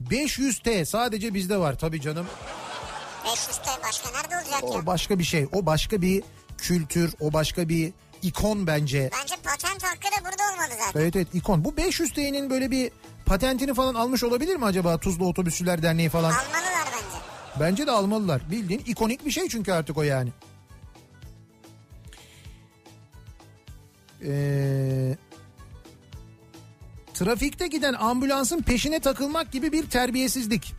500T 0.09 0.85
sadece 0.85 1.33
bizde 1.33 1.57
var 1.57 1.79
tabii 1.79 2.01
canım. 2.01 2.27
500 3.25 3.57
T 3.57 3.83
başka 3.83 4.09
nerede 4.11 4.35
olacak 4.35 4.63
ya? 4.63 4.69
O 4.69 4.85
başka 4.85 5.19
bir 5.19 5.23
şey. 5.23 5.47
O 5.53 5.65
başka 5.65 6.01
bir 6.01 6.23
kültür, 6.57 7.13
o 7.19 7.33
başka 7.33 7.69
bir 7.69 7.93
ikon 8.23 8.67
bence. 8.67 9.09
Bence 9.21 9.35
patent 9.43 9.83
hakkı 9.83 10.03
da 10.03 10.25
burada 10.25 10.43
olmalı 10.53 10.79
zaten. 10.85 11.01
Evet 11.01 11.15
evet 11.15 11.27
ikon. 11.33 11.65
Bu 11.65 11.69
500T'nin 11.69 12.49
böyle 12.49 12.71
bir 12.71 12.91
patentini 13.25 13.73
falan 13.73 13.95
almış 13.95 14.23
olabilir 14.23 14.55
mi 14.55 14.65
acaba 14.65 14.97
Tuzla 14.97 15.25
Otobüsçüler 15.25 15.81
Derneği 15.83 16.09
falan? 16.09 16.31
Almalılar 16.31 16.85
bence. 16.85 17.17
Bence 17.59 17.87
de 17.87 17.91
almalılar. 17.91 18.41
Bildiğin 18.51 18.83
ikonik 18.85 19.25
bir 19.25 19.31
şey 19.31 19.49
çünkü 19.49 19.71
artık 19.71 19.97
o 19.97 20.03
yani. 20.03 20.29
Ee, 24.23 25.17
trafikte 27.13 27.67
giden 27.67 27.93
ambulansın 27.93 28.61
peşine 28.61 28.99
takılmak 28.99 29.51
gibi 29.51 29.71
bir 29.71 29.89
terbiyesizlik. 29.89 30.73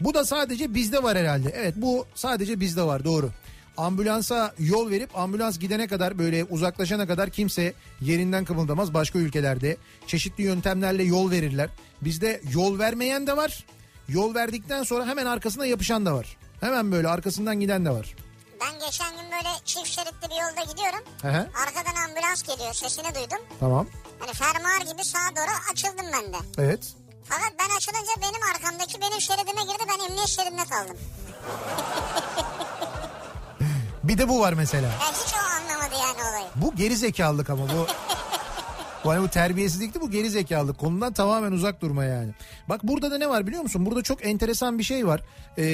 Bu 0.00 0.14
da 0.14 0.24
sadece 0.24 0.74
bizde 0.74 1.02
var 1.02 1.18
herhalde. 1.18 1.50
Evet 1.56 1.74
bu 1.76 2.06
sadece 2.14 2.60
bizde 2.60 2.82
var 2.82 3.04
doğru. 3.04 3.30
Ambulansa 3.76 4.54
yol 4.58 4.90
verip 4.90 5.18
ambulans 5.18 5.58
gidene 5.58 5.86
kadar 5.86 6.18
böyle 6.18 6.44
uzaklaşana 6.44 7.06
kadar 7.06 7.30
kimse 7.30 7.74
yerinden 8.00 8.44
kımıldamaz. 8.44 8.94
Başka 8.94 9.18
ülkelerde 9.18 9.76
çeşitli 10.06 10.42
yöntemlerle 10.44 11.02
yol 11.02 11.30
verirler. 11.30 11.70
Bizde 12.00 12.40
yol 12.52 12.78
vermeyen 12.78 13.26
de 13.26 13.36
var. 13.36 13.64
Yol 14.08 14.34
verdikten 14.34 14.82
sonra 14.82 15.06
hemen 15.06 15.26
arkasına 15.26 15.66
yapışan 15.66 16.06
da 16.06 16.14
var. 16.14 16.36
Hemen 16.60 16.92
böyle 16.92 17.08
arkasından 17.08 17.60
giden 17.60 17.84
de 17.84 17.90
var. 17.90 18.14
Ben 18.60 18.78
geçen 18.86 19.10
gün 19.16 19.24
böyle 19.24 19.48
çift 19.64 19.86
şeritli 19.86 20.28
bir 20.30 20.34
yolda 20.34 20.72
gidiyorum. 20.72 21.04
Hı. 21.22 21.50
Arkadan 21.66 22.02
ambulans 22.08 22.42
geliyor 22.42 22.72
sesini 22.74 23.14
duydum. 23.14 23.38
Tamam. 23.60 23.86
Hani 24.18 24.32
fermuar 24.32 24.92
gibi 24.92 25.04
sağa 25.04 25.36
doğru 25.36 25.72
açıldım 25.72 26.06
ben 26.12 26.32
de. 26.32 26.36
Evet. 26.58 26.92
Fakat 27.24 27.52
ben 27.58 27.76
açılınca 27.76 28.12
benim 28.22 28.42
arkamdaki 28.54 29.00
benim 29.00 29.20
şeridime 29.20 29.62
girdi 29.62 29.84
ben 29.88 30.04
emniyet 30.04 30.28
şeridine 30.28 30.64
kaldım. 30.64 30.96
Bir 34.04 34.18
de 34.18 34.28
bu 34.28 34.40
var 34.40 34.52
mesela. 34.52 34.86
Ya 34.88 34.98
hiç 34.98 35.34
o 35.34 35.38
anlamadı 35.38 35.94
yani 35.94 36.30
olayı. 36.30 36.46
Bu 36.56 36.74
geri 36.76 36.96
zekalılık 36.96 37.50
ama 37.50 37.62
bu. 37.68 37.86
bu 39.04 39.10
hani 39.10 39.22
bu 39.22 39.28
terbiyesizlikti 39.28 40.00
bu 40.00 40.10
geri 40.10 40.30
zekalılık. 40.30 40.78
Konudan 40.78 41.12
tamamen 41.12 41.52
uzak 41.52 41.80
durma 41.82 42.04
yani. 42.04 42.32
Bak 42.68 42.80
burada 42.84 43.10
da 43.10 43.18
ne 43.18 43.28
var 43.28 43.46
biliyor 43.46 43.62
musun? 43.62 43.86
Burada 43.86 44.02
çok 44.02 44.26
enteresan 44.26 44.78
bir 44.78 44.84
şey 44.84 45.06
var. 45.06 45.20
Ee, 45.58 45.64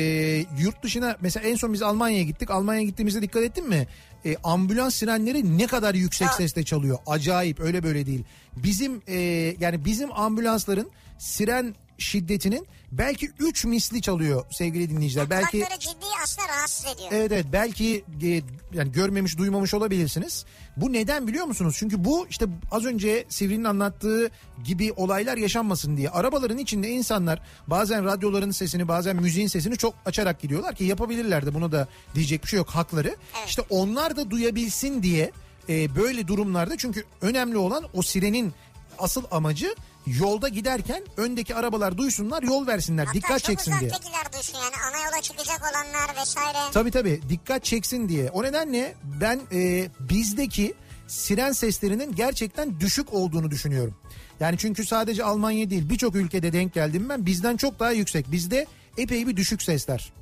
yurt 0.58 0.82
dışına 0.82 1.16
mesela 1.20 1.48
en 1.48 1.54
son 1.56 1.72
biz 1.72 1.82
Almanya'ya 1.82 2.22
gittik. 2.24 2.50
Almanya'ya 2.50 2.86
gittiğimizde 2.86 3.22
dikkat 3.22 3.42
ettin 3.42 3.68
mi? 3.68 3.86
Ee, 4.24 4.36
ambulans 4.44 4.94
sirenleri 4.94 5.58
ne 5.58 5.66
kadar 5.66 5.94
yüksek 5.94 6.28
sesle 6.28 6.64
çalıyor. 6.64 6.98
Acayip 7.06 7.60
öyle 7.60 7.82
böyle 7.82 8.06
değil. 8.06 8.24
Bizim 8.56 9.02
e, 9.06 9.16
yani 9.60 9.84
bizim 9.84 10.12
ambulansların 10.12 10.90
siren 11.18 11.74
şiddetinin 11.98 12.66
belki 12.92 13.30
3 13.38 13.64
misli 13.64 14.02
çalıyor 14.02 14.44
sevgili 14.50 14.90
dinleyiciler. 14.90 15.30
Belki 15.30 15.58
Kulakları 15.58 15.80
ciddi 15.80 16.06
aslında 16.22 16.48
rahatsız 16.48 16.86
ediyor. 16.86 17.08
Evet 17.12 17.32
evet 17.32 17.46
belki 17.52 18.04
e, 18.22 18.42
yani 18.72 18.92
görmemiş 18.92 19.38
duymamış 19.38 19.74
olabilirsiniz. 19.74 20.44
Bu 20.76 20.92
neden 20.92 21.26
biliyor 21.26 21.46
musunuz? 21.46 21.76
Çünkü 21.78 22.04
bu 22.04 22.26
işte 22.30 22.46
az 22.70 22.84
önce 22.84 23.24
Sivri'nin 23.28 23.64
anlattığı 23.64 24.30
gibi 24.64 24.92
olaylar 24.92 25.36
yaşanmasın 25.36 25.96
diye. 25.96 26.10
Arabaların 26.10 26.58
içinde 26.58 26.88
insanlar 26.88 27.42
bazen 27.66 28.04
radyoların 28.04 28.50
sesini 28.50 28.88
bazen 28.88 29.16
müziğin 29.16 29.48
sesini 29.48 29.76
çok 29.76 29.94
açarak 30.06 30.40
gidiyorlar 30.40 30.74
ki 30.74 30.84
yapabilirler 30.84 31.46
de 31.46 31.54
buna 31.54 31.72
da 31.72 31.88
diyecek 32.14 32.42
bir 32.42 32.48
şey 32.48 32.56
yok 32.56 32.70
hakları. 32.70 33.16
İşte 33.46 33.62
onlar 33.70 34.16
da 34.16 34.30
duyabilsin 34.30 35.02
diye 35.02 35.30
e, 35.68 35.96
böyle 35.96 36.28
durumlarda 36.28 36.76
çünkü 36.76 37.04
önemli 37.22 37.56
olan 37.56 37.84
o 37.94 38.02
sirenin 38.02 38.54
asıl 38.98 39.24
amacı 39.30 39.74
yolda 40.18 40.48
giderken 40.48 41.02
öndeki 41.16 41.54
arabalar 41.54 41.98
duysunlar 41.98 42.42
yol 42.42 42.66
versinler 42.66 43.04
Hatta 43.06 43.16
dikkat 43.18 43.44
çeksin 43.44 43.72
diye. 43.80 43.90
uzaktakiler 43.90 44.32
duysun 44.32 44.58
yani 44.58 44.74
ana 44.90 45.04
yola 45.06 45.22
çıkacak 45.22 45.60
olanlar 45.60 46.16
vesaire. 46.20 46.58
Tabii 46.72 46.90
tabii 46.90 47.20
dikkat 47.28 47.64
çeksin 47.64 48.08
diye. 48.08 48.30
O 48.30 48.42
nedenle 48.42 48.94
ben 49.04 49.40
e, 49.52 49.88
bizdeki 50.00 50.74
siren 51.06 51.52
seslerinin 51.52 52.14
gerçekten 52.16 52.80
düşük 52.80 53.12
olduğunu 53.14 53.50
düşünüyorum. 53.50 53.94
Yani 54.40 54.58
çünkü 54.58 54.86
sadece 54.86 55.24
Almanya 55.24 55.70
değil 55.70 55.90
birçok 55.90 56.14
ülkede 56.14 56.52
denk 56.52 56.74
geldim 56.74 57.08
ben 57.08 57.26
bizden 57.26 57.56
çok 57.56 57.78
daha 57.80 57.90
yüksek. 57.90 58.32
Bizde 58.32 58.66
epey 58.98 59.26
bir 59.26 59.36
düşük 59.36 59.62
sesler. 59.62 60.12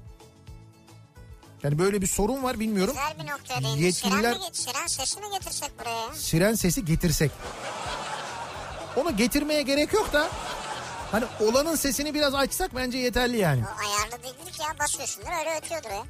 Yani 1.63 1.79
böyle 1.79 2.03
bir 2.03 2.07
sorun 2.07 2.43
var 2.43 2.61
bilmiyorum. 2.61 2.95
Güzel 2.95 3.27
bir 3.27 3.33
noktaya 3.33 3.63
değindin. 3.63 3.83
Yetkililer- 3.83 4.21
Siren, 4.21 4.39
mi, 4.39 4.45
siren 4.53 4.87
sesini 4.87 5.25
getirsek 5.39 5.71
buraya. 5.81 5.91
ya. 6.01 6.15
Siren 6.15 6.55
sesi 6.55 6.85
getirsek. 6.85 7.31
Onu 8.97 9.17
getirmeye 9.17 9.63
gerek 9.63 9.93
yok 9.93 10.13
da 10.13 10.29
hani 11.13 11.25
olanın 11.41 11.75
sesini 11.77 12.15
biraz 12.15 12.35
açsak 12.35 12.75
bence 12.77 12.99
yeterli 12.99 13.37
yani. 13.37 13.63
O 13.65 13.81
ayarlı 13.81 14.23
değildir 14.23 14.53
ki 14.53 14.63
ya 14.63 14.79
basıyorsundur 14.79 15.29
öyle 15.41 15.59
ötüyordur 15.59 15.91
ya. 15.91 16.03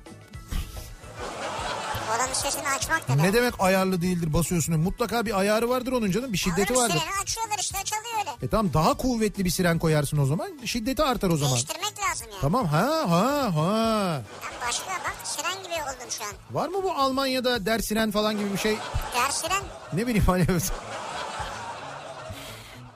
Oranın 2.17 2.33
sesini 2.33 2.69
açmak 2.69 3.09
da 3.09 3.15
Ne 3.15 3.33
demek 3.33 3.55
ayarlı 3.59 4.03
değildir 4.03 4.33
basıyorsun. 4.33 4.81
Mutlaka 4.81 5.27
bir 5.27 5.39
ayarı 5.39 5.69
vardır 5.69 5.93
onun 5.93 6.11
canım. 6.11 6.33
Bir 6.33 6.39
şiddeti 6.39 6.73
Alırım 6.73 6.77
vardır. 6.83 6.95
sireni 7.01 7.23
açıyorlar 7.23 7.57
işte 7.61 7.79
çalıyor 7.85 8.15
öyle. 8.19 8.47
E 8.47 8.49
tamam 8.49 8.73
daha 8.75 8.95
kuvvetli 8.97 9.45
bir 9.45 9.51
siren 9.51 9.79
koyarsın 9.79 10.19
o 10.19 10.27
zaman. 10.27 10.51
Şiddeti 10.65 11.03
artar 11.03 11.31
o 11.31 11.37
zaman. 11.37 11.53
Değiştirmek 11.55 11.95
lazım 12.11 12.27
yani. 12.31 12.41
Tamam 12.41 12.67
ha 12.67 13.05
ha 13.09 13.55
ha. 13.57 14.23
Ben 14.45 14.69
başka 14.69 14.91
bak 14.91 15.17
siren 15.25 15.63
gibi 15.63 15.75
oldum 15.75 16.11
şu 16.11 16.25
an. 16.25 16.31
Var 16.51 16.69
mı 16.69 16.83
bu 16.83 16.93
Almanya'da 16.93 17.67
der 17.67 17.79
siren 17.79 18.11
falan 18.11 18.39
gibi 18.39 18.53
bir 18.53 18.59
şey? 18.59 18.73
Der 19.15 19.31
siren 19.31 19.63
Ne 19.93 20.07
bileyim 20.07 20.25
hani. 20.27 20.47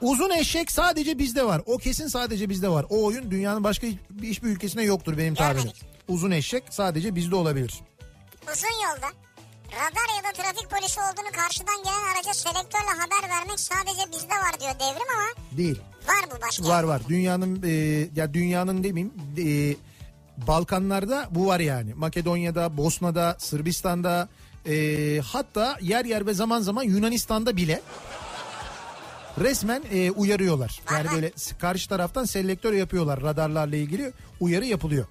Uzun 0.01 0.29
eşek 0.29 0.71
sadece 0.71 1.19
bizde 1.19 1.43
var. 1.45 1.61
O 1.65 1.77
kesin 1.77 2.07
sadece 2.07 2.49
bizde 2.49 2.69
var. 2.69 2.85
O 2.89 3.03
oyun 3.05 3.31
dünyanın 3.31 3.63
başka 3.63 3.87
hiç- 3.87 3.97
hiçbir 4.21 4.47
ülkesinde 4.47 4.83
yoktur 4.83 5.17
benim 5.17 5.35
tahminim. 5.35 5.71
Uzun 6.07 6.31
eşek 6.31 6.63
sadece 6.69 7.15
bizde 7.15 7.35
olabilir. 7.35 7.73
uzun 8.53 8.67
yolda 8.83 9.07
radar 9.71 10.15
ya 10.17 10.23
da 10.29 10.33
trafik 10.43 10.69
polisi 10.69 10.99
olduğunu 10.99 11.31
karşıdan 11.35 11.75
gelen 11.83 12.15
araca 12.15 12.33
selektörle 12.33 12.99
haber 12.99 13.29
vermek 13.29 13.59
sadece 13.59 14.11
bizde 14.11 14.33
var 14.33 14.59
diyor 14.59 14.73
devrim 14.79 15.07
ama 15.15 15.57
Değil. 15.57 15.79
var 16.07 16.25
bu 16.37 16.41
başka. 16.47 16.63
Var 16.63 16.83
var. 16.83 17.01
Dünyanın 17.09 17.63
e, 17.63 17.69
ya 18.15 18.33
dünyanın 18.33 18.83
demeyeyim 18.83 19.13
e, 19.37 19.75
Balkanlarda 20.47 21.27
bu 21.31 21.47
var 21.47 21.59
yani. 21.59 21.93
Makedonya'da, 21.93 22.77
Bosna'da, 22.77 23.35
Sırbistan'da 23.39 24.29
e, 24.69 24.75
hatta 25.19 25.77
yer 25.81 26.05
yer 26.05 26.25
ve 26.25 26.33
zaman 26.33 26.61
zaman 26.61 26.83
Yunanistan'da 26.83 27.57
bile 27.57 27.81
resmen 29.39 29.83
e, 29.93 30.11
uyarıyorlar. 30.11 30.81
Yani 30.91 31.07
böyle 31.15 31.31
karşı 31.59 31.89
taraftan 31.89 32.25
selektör 32.25 32.73
yapıyorlar 32.73 33.21
radarlarla 33.21 33.75
ilgili 33.75 34.13
uyarı 34.39 34.65
yapılıyor. 34.65 35.05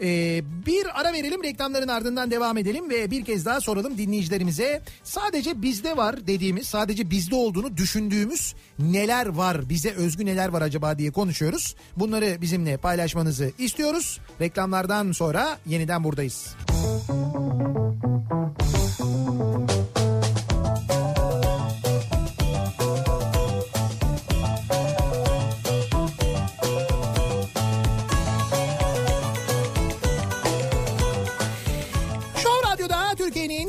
Ee, 0.00 0.42
bir 0.66 1.00
ara 1.00 1.12
verelim 1.12 1.42
reklamların 1.42 1.88
ardından 1.88 2.30
devam 2.30 2.58
edelim 2.58 2.90
ve 2.90 3.10
bir 3.10 3.24
kez 3.24 3.46
daha 3.46 3.60
soralım 3.60 3.98
dinleyicilerimize. 3.98 4.82
Sadece 5.04 5.62
bizde 5.62 5.96
var 5.96 6.26
dediğimiz 6.26 6.66
sadece 6.66 7.10
bizde 7.10 7.34
olduğunu 7.34 7.76
düşündüğümüz 7.76 8.54
neler 8.78 9.26
var 9.26 9.68
bize 9.68 9.90
özgü 9.90 10.26
neler 10.26 10.48
var 10.48 10.62
acaba 10.62 10.98
diye 10.98 11.10
konuşuyoruz. 11.10 11.76
Bunları 11.96 12.38
bizimle 12.40 12.76
paylaşmanızı 12.76 13.52
istiyoruz. 13.58 14.20
Reklamlardan 14.40 15.12
sonra 15.12 15.58
yeniden 15.66 16.04
buradayız. 16.04 16.56
Show 18.96 19.83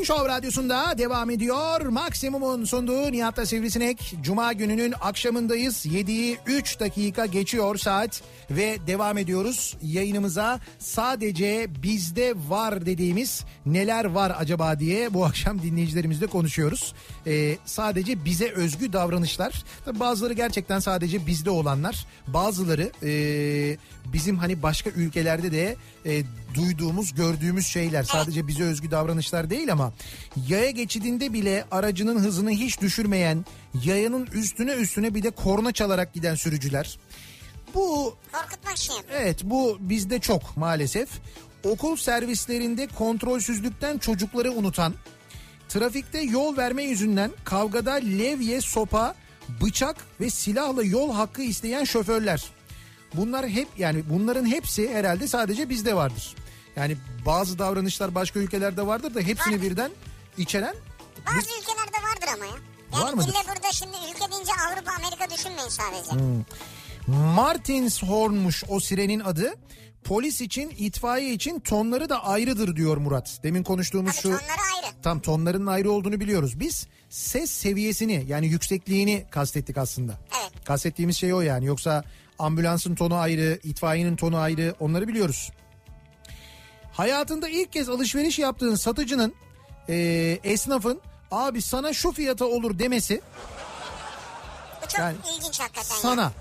Show 0.06 0.30
Radyosu'nda 0.30 0.98
devam 0.98 1.30
ediyor. 1.30 1.82
Maksimum'un 1.82 2.66
sunduğu 2.66 3.12
Nihat'ta 3.12 3.46
Sivrisinek. 3.46 4.16
Cuma 4.22 4.54
gününün 4.54 4.94
akşamındayız. 5.02 5.86
7'yi 5.86 6.38
3 6.46 6.80
dakika 6.80 7.26
geçiyor 7.26 7.78
saat 7.78 8.22
ve 8.52 8.78
devam 8.88 9.18
ediyoruz 9.18 9.78
yayınımıza. 9.82 10.60
Sadece 10.80 11.68
bizde 11.84 12.34
var 12.50 12.86
dediğimiz 12.86 13.46
neler 13.66 14.06
var 14.06 14.36
acaba 14.38 14.80
diye 14.80 15.14
bu 15.14 15.26
akşam 15.26 15.62
dinleyicilerimizle 15.62 16.28
konuşuyoruz. 16.28 16.94
Ee, 17.28 17.58
sadece 17.66 18.26
bize 18.26 18.52
özgü 18.52 18.94
davranışlar. 18.94 19.64
Tabii 19.86 20.00
bazıları 20.00 20.34
gerçekten 20.34 20.80
sadece 20.80 21.28
bizde 21.28 21.50
olanlar. 21.50 22.06
Bazıları 22.28 22.92
ee, 23.04 23.78
bizim 24.14 24.38
hani 24.38 24.64
başka 24.64 24.90
ülkelerde 24.90 25.52
de 25.52 25.76
e, 26.06 26.24
duyduğumuz, 26.54 27.14
gördüğümüz 27.14 27.68
şeyler. 27.68 28.04
Sadece 28.04 28.48
bize 28.48 28.64
özgü 28.64 28.92
davranışlar 28.92 29.50
değil 29.50 29.72
ama 29.72 29.94
yaya 30.48 30.72
geçidinde 30.72 31.34
bile 31.34 31.66
aracının 31.72 32.20
hızını 32.20 32.52
hiç 32.52 32.82
düşürmeyen, 32.82 33.46
yayanın 33.84 34.26
üstüne 34.26 34.72
üstüne 34.72 35.16
bir 35.16 35.24
de 35.24 35.32
korna 35.32 35.72
çalarak 35.72 36.14
giden 36.14 36.36
sürücüler. 36.36 37.00
Bu 37.74 38.16
Korkutmak 38.32 38.90
yapıyor. 38.90 39.22
Evet 39.22 39.40
bu 39.44 39.78
bizde 39.80 40.20
çok 40.20 40.58
maalesef. 40.58 41.10
Okul 41.64 41.96
servislerinde 41.96 42.88
kontrolsüzlükten 42.88 43.98
çocukları 43.98 44.52
unutan, 44.52 44.94
trafikte 45.70 46.20
yol 46.20 46.58
verme 46.58 46.84
yüzünden 46.84 47.32
kavgada 47.46 47.94
levye, 47.94 48.62
sopa, 48.62 49.16
bıçak 49.62 49.96
ve 50.20 50.30
silahla 50.30 50.84
yol 50.84 51.14
hakkı 51.14 51.42
isteyen 51.42 51.84
şoförler. 51.84 52.44
Bunlar 53.14 53.48
hep 53.50 53.68
yani 53.78 54.04
bunların 54.10 54.46
hepsi 54.46 54.94
herhalde 54.94 55.28
sadece 55.28 55.70
bizde 55.70 55.96
vardır. 55.96 56.36
Yani 56.76 56.98
bazı 57.26 57.60
davranışlar 57.60 58.16
başka 58.16 58.40
ülkelerde 58.40 58.88
vardır 58.88 59.14
da 59.16 59.20
hepsini 59.20 59.54
Vardır. 59.56 59.70
birden 59.70 59.92
içeren 60.38 60.76
Bazı 61.28 61.38
ülkelerde 61.38 61.98
vardır 62.10 62.28
ama 62.36 62.46
ya. 62.46 62.52
Yani 62.94 63.04
Var 63.04 63.14
mıdır? 63.14 63.28
ille 63.30 63.38
burada 63.56 63.72
şimdi 63.72 63.98
ülke 64.12 64.32
deyince 64.32 64.52
Avrupa 64.68 64.92
Amerika 64.92 65.30
düşünmeyin 65.36 65.70
sadece. 65.70 66.12
Hmm. 66.12 66.44
Martins 67.36 68.04
Horn'muş 68.04 68.64
o 68.68 68.80
sirenin 68.80 69.20
adı. 69.20 69.54
Polis 70.06 70.42
için, 70.42 70.70
itfaiye 70.78 71.34
için 71.34 71.60
tonları 71.60 72.10
da 72.10 72.24
ayrıdır 72.26 72.76
diyor 72.76 72.98
Murat. 72.98 73.40
Demin 73.44 73.64
konuştuğumuz 73.64 74.12
Tabii 74.12 74.22
şu 74.22 74.30
tonları 74.30 74.62
ayrı. 74.76 74.96
tam 75.04 75.20
tonların 75.20 75.66
ayrı 75.66 75.92
olduğunu 75.92 76.20
biliyoruz. 76.20 76.60
Biz 76.60 76.88
ses 77.10 77.52
seviyesini 77.52 78.26
yani 78.28 78.48
yüksekliğini 78.48 79.26
kastettik 79.32 79.78
aslında. 79.78 80.14
Evet. 80.42 80.66
Kastettiğimiz 80.66 81.18
şey 81.18 81.34
o 81.34 81.42
yani. 81.42 81.66
Yoksa 81.66 82.04
ambulansın 82.40 82.96
tonu 82.96 83.16
ayrı, 83.16 83.60
itfaiyenin 83.64 84.16
tonu 84.16 84.38
ayrı 84.38 84.76
onları 84.80 85.08
biliyoruz. 85.08 85.52
Hayatında 86.94 87.50
ilk 87.50 87.72
kez 87.74 87.90
alışveriş 87.90 88.40
yaptığın 88.40 88.76
satıcının 88.76 89.34
eee, 89.88 90.40
esnafın 90.44 91.02
abi 91.32 91.62
sana 91.62 91.94
şu 91.94 92.12
fiyata 92.12 92.46
olur 92.46 92.80
demesi 92.80 93.22
Bu 94.84 94.88
çok 94.88 95.00
Yani 95.00 95.18
ilginç 95.38 95.60
hakikaten 95.60 95.96
sana 95.96 96.22
ya. 96.22 96.32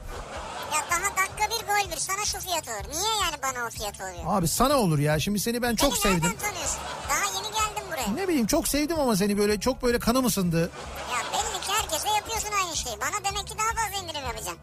Ya 0.74 0.80
daha 0.90 1.16
dakika 1.16 1.53
bir 1.74 1.84
gol 1.84 1.92
bir 1.92 1.96
sana 1.96 2.24
şu 2.24 2.38
fiyat 2.40 2.68
olur. 2.68 2.90
Niye 2.92 3.12
yani 3.22 3.36
bana 3.42 3.66
o 3.66 3.70
fiyat 3.70 4.00
oluyor? 4.00 4.38
abi 4.38 4.48
sana 4.48 4.76
olur 4.76 4.98
ya 4.98 5.18
şimdi 5.20 5.38
seni 5.40 5.62
ben 5.62 5.74
çok 5.76 5.92
Beni 5.92 6.00
sevdim. 6.00 6.22
nereden 6.22 6.38
tanıyorsun? 6.38 6.78
Daha 7.10 7.24
yeni 7.42 7.54
geldim 7.54 7.88
buraya. 7.92 8.22
Ne 8.22 8.28
bileyim 8.28 8.46
çok 8.46 8.68
sevdim 8.68 9.00
ama 9.00 9.16
seni 9.16 9.38
böyle 9.38 9.60
çok 9.60 9.82
böyle 9.82 9.98
kanım 9.98 10.26
ısındı. 10.26 10.60
Ya 10.60 11.18
belli 11.32 11.60
ki 11.66 11.72
herkese 11.72 12.08
yapıyorsun 12.16 12.48
aynı 12.64 12.76
şeyi. 12.76 12.96
Bana 13.00 13.24
demek 13.30 13.46
ki 13.48 13.54
daha 13.58 13.84
fazla 13.86 14.02
indirim 14.04 14.22
yapacaksın. 14.26 14.58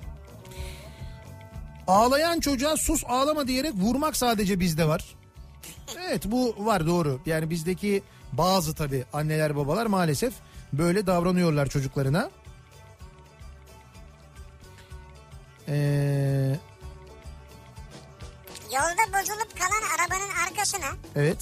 Ağlayan 1.87 2.39
çocuğa 2.39 2.77
sus 2.77 3.03
ağlama 3.07 3.47
diyerek 3.47 3.73
vurmak 3.75 4.17
sadece 4.17 4.59
bizde 4.59 4.87
var. 4.87 5.05
Evet 6.07 6.23
bu 6.25 6.55
var 6.59 6.87
doğru. 6.87 7.19
Yani 7.25 7.49
bizdeki 7.49 8.03
bazı 8.33 8.75
tabi 8.75 9.05
anneler 9.13 9.55
babalar 9.55 9.85
maalesef 9.85 10.33
böyle 10.73 11.07
davranıyorlar 11.07 11.67
çocuklarına. 11.69 12.29
Ee, 15.67 16.55
arkasına 20.47 20.85
Evet. 21.15 21.37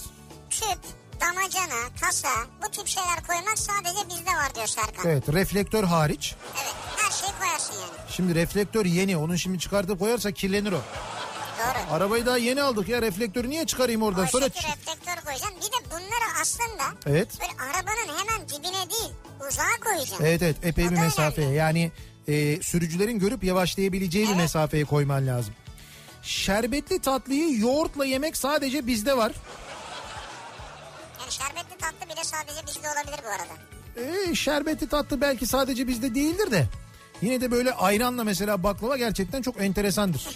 tüp, 0.50 0.80
damacana, 1.22 1.90
kasa 2.02 2.30
bu 2.64 2.72
tip 2.72 2.88
şeyler 2.88 3.24
koymak 3.28 3.60
sadece 3.60 4.10
bizde 4.10 4.32
var 4.32 4.56
diyor 4.56 4.68
Serkan. 4.68 5.06
Evet 5.12 5.34
reflektör 5.34 5.84
hariç. 5.84 6.36
Evet, 6.64 6.76
her 6.98 7.12
şeyi 7.12 7.32
koyarsın 7.40 7.74
yani. 7.74 8.12
Şimdi 8.12 8.36
reflektör 8.36 8.86
yeni. 8.86 9.18
Onun 9.18 9.36
şimdi 9.36 9.60
çıkartıp 9.60 10.00
koyarsa 10.00 10.32
kirlenir 10.32 10.72
o. 10.72 10.82
Doğru. 11.60 11.94
Arabayı 11.96 12.26
daha 12.26 12.38
yeni 12.38 12.62
aldık 12.62 12.90
ya 12.90 13.02
reflektörü 13.02 13.50
niye 13.50 13.66
çıkarayım 13.66 14.02
oradan 14.04 14.26
sonra? 14.26 14.48
Poşeti 14.50 14.68
reflektör 14.68 15.24
koyacaksın. 15.26 15.58
Bir 15.58 15.66
de 15.66 15.92
bunları 15.92 16.42
aslında 16.42 16.84
Evet. 17.06 17.30
böyle 17.42 17.72
arabanın 17.72 18.18
hemen 18.20 18.50
dibine 18.50 18.90
değil 18.90 19.12
uzağa 19.50 19.84
koyacaksın. 19.84 20.26
Evet 20.26 20.42
evet 20.42 20.56
epey 20.64 20.88
O 20.88 20.92
bir 20.92 20.96
mesafeye 20.98 21.48
önemli. 21.48 21.58
yani 21.60 21.92
e, 22.28 22.62
sürücülerin 22.64 23.20
görüp 23.20 23.44
yavaşlayabileceği 23.44 24.26
bir 24.26 24.30
Evet. 24.32 24.42
mesafeye 24.42 24.86
koyman 24.86 25.28
lazım. 25.28 25.54
Şerbetli 26.22 27.00
tatlıyı 27.00 27.60
yoğurtla 27.60 28.06
yemek 28.06 28.38
sadece 28.38 28.88
bizde 28.88 29.18
var. 29.18 29.32
Yani 31.20 31.32
şerbetli 31.32 31.78
tatlı 31.78 32.14
bile 32.16 32.24
sadece 32.24 32.68
bizde 32.68 32.88
olabilir 32.88 33.20
bu 33.26 33.30
arada. 33.30 33.54
E, 34.30 34.36
şerbetli 34.36 34.90
tatlı 34.90 35.22
belki 35.22 35.46
sadece 35.48 35.88
bizde 35.88 36.16
değildir 36.16 36.52
de. 36.52 36.66
Yine 37.22 37.42
de 37.42 37.52
böyle 37.52 37.74
ayranla 37.74 38.24
mesela 38.24 38.64
baklava 38.64 38.98
gerçekten 38.98 39.42
çok 39.42 39.62
enteresandır. 39.62 40.28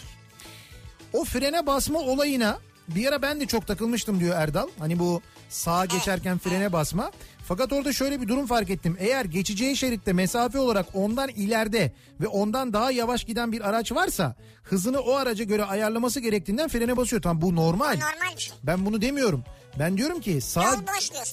O 1.14 1.24
frene 1.26 1.66
basma 1.66 2.00
olayına 2.00 2.60
bir 2.88 3.08
ara 3.08 3.22
ben 3.22 3.40
de 3.40 3.46
çok 3.46 3.68
takılmıştım 3.68 4.20
diyor 4.20 4.36
Erdal. 4.38 4.68
Hani 4.80 5.00
bu 5.00 5.22
sağa 5.50 5.86
geçerken 5.86 6.38
frene 6.38 6.74
basma. 6.74 7.12
Fakat 7.48 7.74
orada 7.74 7.94
şöyle 7.94 8.22
bir 8.22 8.28
durum 8.28 8.46
fark 8.46 8.70
ettim. 8.70 8.98
Eğer 9.00 9.26
geçeceği 9.26 9.78
şeritte 9.78 10.14
mesafe 10.14 10.60
olarak 10.60 10.86
ondan 10.94 11.30
ileride 11.30 11.92
ve 12.22 12.28
ondan 12.28 12.74
daha 12.74 12.92
yavaş 12.92 13.24
giden 13.24 13.52
bir 13.52 13.70
araç 13.70 13.92
varsa 13.92 14.36
hızını 14.64 15.00
o 15.00 15.14
araca 15.16 15.44
göre 15.44 15.64
ayarlaması 15.64 16.20
gerektiğinden 16.20 16.68
frene 16.68 16.98
basıyor. 16.98 17.22
Tam 17.22 17.42
bu 17.42 17.56
normal. 17.56 17.94
Normal 17.94 18.36
bir 18.36 18.42
şey. 18.42 18.54
Ben 18.64 18.86
bunu 18.86 19.02
demiyorum. 19.02 19.44
Ben 19.80 19.98
diyorum 19.98 20.22
ki 20.22 20.42
sağ. 20.42 20.62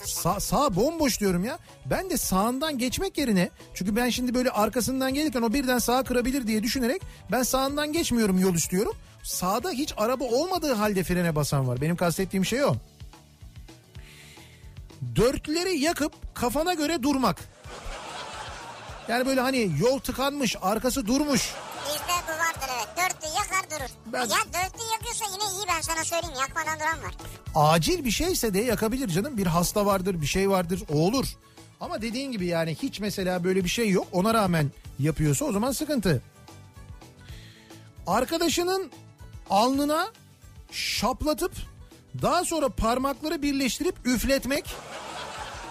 Sağ, 0.05 0.41
sağ 0.41 0.77
bomboş 0.77 1.21
diyorum 1.21 1.45
ya. 1.45 1.59
Ben 1.87 2.11
de 2.11 2.17
sağından 2.17 2.79
geçmek 2.79 3.19
yerine 3.19 3.51
çünkü 3.75 3.97
ben 3.97 4.09
şimdi 4.09 4.35
böyle 4.35 4.51
arkasından 4.51 5.15
gelirken 5.15 5.43
o 5.43 5.53
birden 5.53 5.79
sağa 5.79 6.03
kırabilir 6.03 6.47
diye 6.47 6.63
düşünerek 6.63 7.03
ben 7.33 7.43
sağından 7.43 7.93
geçmiyorum 7.93 8.39
yol 8.39 8.55
istiyorum. 8.55 8.93
Sağda 9.23 9.71
hiç 9.71 9.95
araba 9.97 10.25
olmadığı 10.25 10.73
halde 10.75 11.03
frene 11.05 11.35
basan 11.37 11.69
var. 11.69 11.81
Benim 11.81 11.97
kastettiğim 11.97 12.45
şey 12.45 12.65
o. 12.65 12.75
Dörtleri 15.17 15.79
yakıp 15.79 16.35
kafana 16.35 16.75
göre 16.75 17.03
durmak. 17.03 17.37
Yani 19.09 19.27
böyle 19.27 19.41
hani 19.41 19.71
yol 19.81 19.99
tıkanmış, 19.99 20.57
arkası 20.63 21.07
durmuş. 21.07 21.55
Bizde 21.89 22.01
bu 22.29 22.33
vardır 22.33 22.75
evet. 22.77 22.89
Dörtlü 22.97 23.27
yakar 23.29 23.71
durur. 23.71 23.91
Ben- 24.07 24.21
Ya 24.21 24.27
dörtlü 24.47 24.83
yakıyorsa 24.93 25.25
yine 25.33 25.45
iyi 25.59 25.69
ben 25.69 25.81
sana 25.81 26.05
söyleyeyim. 26.05 26.35
Yakmadan 26.41 26.81
duran 26.81 27.03
var. 27.09 27.15
acil 27.55 28.05
bir 28.05 28.11
şeyse 28.11 28.55
de 28.55 28.59
yakabilir 28.61 29.09
canım. 29.09 29.37
Bir 29.37 29.47
hasta 29.47 29.87
vardır, 29.87 30.21
bir 30.21 30.27
şey 30.27 30.51
vardır, 30.51 30.83
o 30.93 30.99
olur. 30.99 31.27
Ama 31.81 32.03
dediğin 32.03 32.33
gibi 32.33 32.47
yani 32.47 32.77
hiç 32.83 33.01
mesela 33.01 33.45
böyle 33.45 33.65
bir 33.65 33.69
şey 33.69 33.91
yok. 33.91 34.07
Ona 34.13 34.35
rağmen 34.35 34.71
yapıyorsa 34.99 35.45
o 35.45 35.53
zaman 35.53 35.73
sıkıntı. 35.73 36.23
Arkadaşının 38.07 38.91
alnına 39.51 40.09
şaplatıp 40.73 41.53
daha 42.23 42.45
sonra 42.45 42.69
parmakları 42.69 43.43
birleştirip 43.43 43.95
üfletmek 44.05 44.65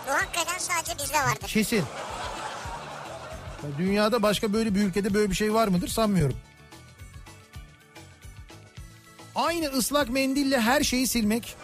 Bu 0.08 0.12
hakikaten 0.14 0.58
sadece 0.58 1.04
bizde 1.04 1.18
vardır. 1.18 1.48
kesin. 1.48 1.78
Ya 1.78 1.84
Dünyada 3.78 4.24
başka 4.24 4.54
böyle 4.54 4.76
bir 4.76 4.82
ülkede 4.82 5.14
böyle 5.14 5.30
bir 5.30 5.36
şey 5.36 5.54
var 5.54 5.68
mıdır 5.68 5.88
sanmıyorum. 5.88 6.38
Aynı 9.36 9.68
ıslak 9.68 10.10
mendille 10.10 10.62
her 10.62 10.84
şeyi 10.84 11.08
silmek. 11.08 11.56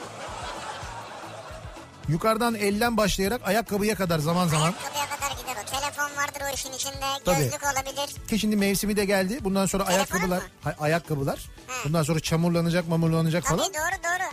Yukarıdan 2.08 2.56
elden 2.56 2.98
başlayarak 2.98 3.42
ayakkabıya 3.48 3.96
kadar 3.96 4.20
zaman 4.20 4.48
zaman. 4.48 4.64
Ayakkabıya 4.74 5.06
kadar 5.06 5.32
gider 5.42 5.64
o. 5.64 5.80
Telefon 5.80 6.18
vardır 6.22 6.42
o 6.52 6.54
işin 6.54 6.72
içinde. 6.74 7.06
Tabii. 7.26 7.38
Gözlük 7.38 7.62
olabilir. 7.64 8.28
Ki 8.30 8.40
şimdi 8.40 8.56
mevsimi 8.56 8.98
de 8.98 9.06
geldi. 9.06 9.38
Bundan 9.42 9.66
sonra 9.66 9.86
Telefonu 9.86 10.18
ayakkabılar, 10.20 10.42
mu? 10.66 10.72
ayakkabılar. 10.80 11.40
He. 11.68 11.74
Bundan 11.88 12.04
sonra 12.04 12.20
çamurlanacak, 12.20 12.88
mamurlanacak 12.88 13.46
Tabii 13.46 13.58
falan. 13.58 13.74
doğru 13.74 14.04
doğru. 14.04 14.30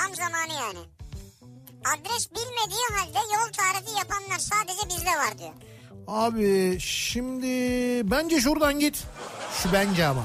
Tam 0.00 0.14
zamanı 0.14 0.52
yani. 0.52 0.86
Adres 1.84 2.30
bilmediği 2.30 2.84
halde 2.96 3.18
yol 3.18 3.52
tarifi 3.52 3.98
yapanlar 3.98 4.38
sadece 4.38 4.88
bizde 4.88 5.10
var 5.10 5.38
diyor. 5.38 5.52
Abi 6.06 6.80
şimdi 6.80 7.46
bence 8.10 8.40
şuradan 8.40 8.80
git. 8.80 9.04
Şu 9.62 9.72
bence 9.72 10.06
ama. 10.06 10.24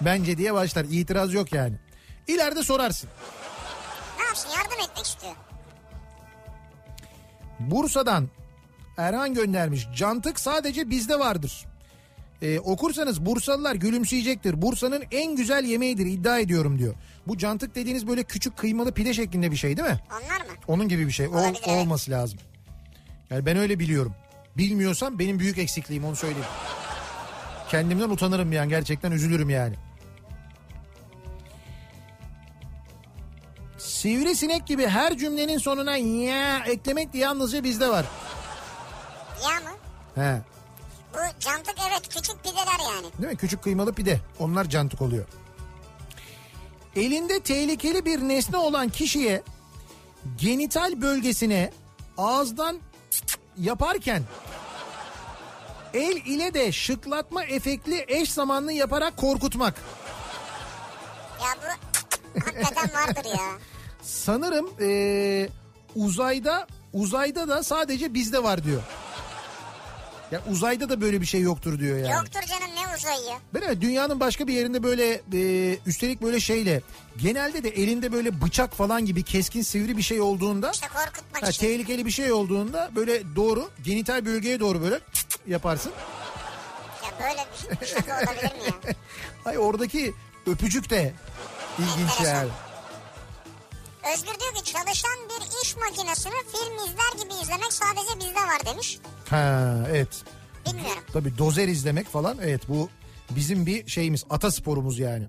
Bence 0.00 0.38
diye 0.38 0.54
başlar. 0.54 0.84
İtiraz 0.84 1.34
yok 1.34 1.52
yani. 1.52 1.74
İleride 2.26 2.62
sorarsın. 2.62 3.10
Ne 4.18 4.24
yapsın 4.24 4.48
yardım 4.48 4.90
etmek 4.90 5.06
istiyor. 5.06 5.34
Bursa'dan 7.60 8.28
Erhan 8.96 9.34
göndermiş. 9.34 9.88
Cantık 9.96 10.40
sadece 10.40 10.90
bizde 10.90 11.18
vardır. 11.18 11.66
Ee, 12.42 12.60
okursanız 12.60 13.26
Bursalılar 13.26 13.74
gülümseyecektir. 13.74 14.62
Bursa'nın 14.62 15.04
en 15.10 15.36
güzel 15.36 15.64
yemeğidir 15.64 16.06
iddia 16.06 16.38
ediyorum 16.38 16.78
diyor. 16.78 16.94
Bu 17.26 17.38
cantık 17.38 17.74
dediğiniz 17.74 18.06
böyle 18.06 18.22
küçük 18.22 18.56
kıymalı 18.56 18.92
pide 18.92 19.14
şeklinde 19.14 19.50
bir 19.50 19.56
şey 19.56 19.76
değil 19.76 19.88
mi? 19.88 20.00
Onlar 20.10 20.40
mı? 20.40 20.52
Onun 20.68 20.88
gibi 20.88 21.06
bir 21.06 21.12
şey. 21.12 21.26
O, 21.26 21.30
Olabilir, 21.30 21.62
o 21.66 21.72
olması 21.72 22.10
lazım. 22.10 22.38
Yani 23.30 23.46
ben 23.46 23.56
öyle 23.56 23.78
biliyorum. 23.78 24.14
Bilmiyorsam 24.56 25.18
benim 25.18 25.38
büyük 25.38 25.58
eksikliğim 25.58 26.04
onu 26.04 26.16
söyleyeyim. 26.16 26.46
Kendimden 27.68 28.10
utanırım 28.10 28.52
yani 28.52 28.68
gerçekten 28.68 29.12
üzülürüm 29.12 29.50
yani. 29.50 29.74
Sivrisinek 33.78 34.66
gibi 34.66 34.86
her 34.86 35.18
cümlenin 35.18 35.58
sonuna 35.58 35.96
ya 35.96 36.58
eklemek 36.58 37.12
de 37.12 37.18
yalnızca 37.18 37.64
bizde 37.64 37.88
var. 37.88 38.06
Ya 39.42 39.60
mı? 39.70 39.76
He. 40.14 40.40
Bu 41.14 41.40
cantık 41.40 41.74
evet 41.90 42.08
küçük 42.08 42.44
pideler 42.44 42.92
yani. 42.94 43.06
Değil 43.18 43.32
mi? 43.32 43.36
Küçük 43.36 43.62
kıymalı 43.62 43.92
pide. 43.92 44.20
Onlar 44.38 44.64
cantık 44.64 45.02
oluyor. 45.02 45.24
Elinde 46.96 47.40
tehlikeli 47.40 48.04
bir 48.04 48.20
nesne 48.20 48.56
olan 48.56 48.88
kişiye 48.88 49.42
genital 50.40 51.00
bölgesine 51.02 51.72
ağızdan 52.18 52.78
yaparken 53.58 54.22
el 55.94 56.16
ile 56.16 56.54
de 56.54 56.72
şıklatma 56.72 57.44
efektli 57.44 58.04
eş 58.08 58.32
zamanlı 58.32 58.72
yaparak 58.72 59.16
korkutmak. 59.16 59.74
Ya 61.42 61.48
bu 61.62 62.40
hakikaten 62.44 62.90
vardır 62.94 63.24
ya. 63.30 63.48
Sanırım 64.02 64.70
eee, 64.80 65.48
uzayda 65.96 66.66
uzayda 66.92 67.48
da 67.48 67.62
sadece 67.62 68.14
bizde 68.14 68.42
var 68.42 68.64
diyor. 68.64 68.82
Ya 70.32 70.40
uzayda 70.50 70.88
da 70.88 71.00
böyle 71.00 71.20
bir 71.20 71.26
şey 71.26 71.40
yoktur 71.40 71.78
diyor 71.78 71.96
yani. 71.98 72.12
Yoktur 72.12 72.40
canım 72.40 72.70
ne 72.76 72.94
uzayı. 72.96 73.38
Ben 73.54 73.62
evet 73.62 73.80
dünyanın 73.80 74.20
başka 74.20 74.46
bir 74.46 74.52
yerinde 74.54 74.82
böyle 74.82 75.20
e, 75.34 75.78
üstelik 75.86 76.22
böyle 76.22 76.40
şeyle 76.40 76.82
genelde 77.16 77.64
de 77.64 77.68
elinde 77.68 78.12
böyle 78.12 78.40
bıçak 78.42 78.74
falan 78.74 79.04
gibi 79.06 79.22
keskin 79.22 79.62
sivri 79.62 79.96
bir 79.96 80.02
şey 80.02 80.20
olduğunda 80.20 80.70
İşte 80.70 80.86
korkutmak 80.88 81.42
ha, 81.42 81.48
için. 81.48 81.66
tehlikeli 81.66 82.06
bir 82.06 82.10
şey 82.10 82.32
olduğunda 82.32 82.90
böyle 82.96 83.36
doğru 83.36 83.70
genital 83.84 84.24
bölgeye 84.26 84.60
doğru 84.60 84.82
böyle 84.82 85.00
yaparsın. 85.46 85.92
Ya 87.04 87.10
böyle 87.28 87.46
bir 87.80 87.86
şaka 87.86 88.16
olabilir 88.16 88.52
mi 88.52 88.64
ya? 88.86 88.94
Ay 89.44 89.58
oradaki 89.58 90.14
öpücük 90.46 90.90
de 90.90 91.12
ilginç 91.78 92.20
yani. 92.24 92.48
Özgür 94.14 94.40
diyor 94.40 94.54
ki 94.54 94.72
çalışan 94.72 95.18
bir 95.28 95.62
iş 95.64 95.76
makinesini 95.76 96.32
film 96.32 96.76
izler 96.76 97.24
gibi 97.24 97.42
izlemek 97.42 97.72
sadece 97.72 98.18
bizde 98.20 98.40
var 98.40 98.66
demiş. 98.66 98.98
Ha 99.30 99.74
evet. 99.88 100.08
Bilmiyorum. 100.66 101.02
Tabii 101.12 101.38
dozer 101.38 101.68
izlemek 101.68 102.08
falan 102.08 102.38
evet 102.42 102.68
bu 102.68 102.88
bizim 103.30 103.66
bir 103.66 103.86
şeyimiz 103.90 104.24
atasporumuz 104.30 104.98
yani. 104.98 105.28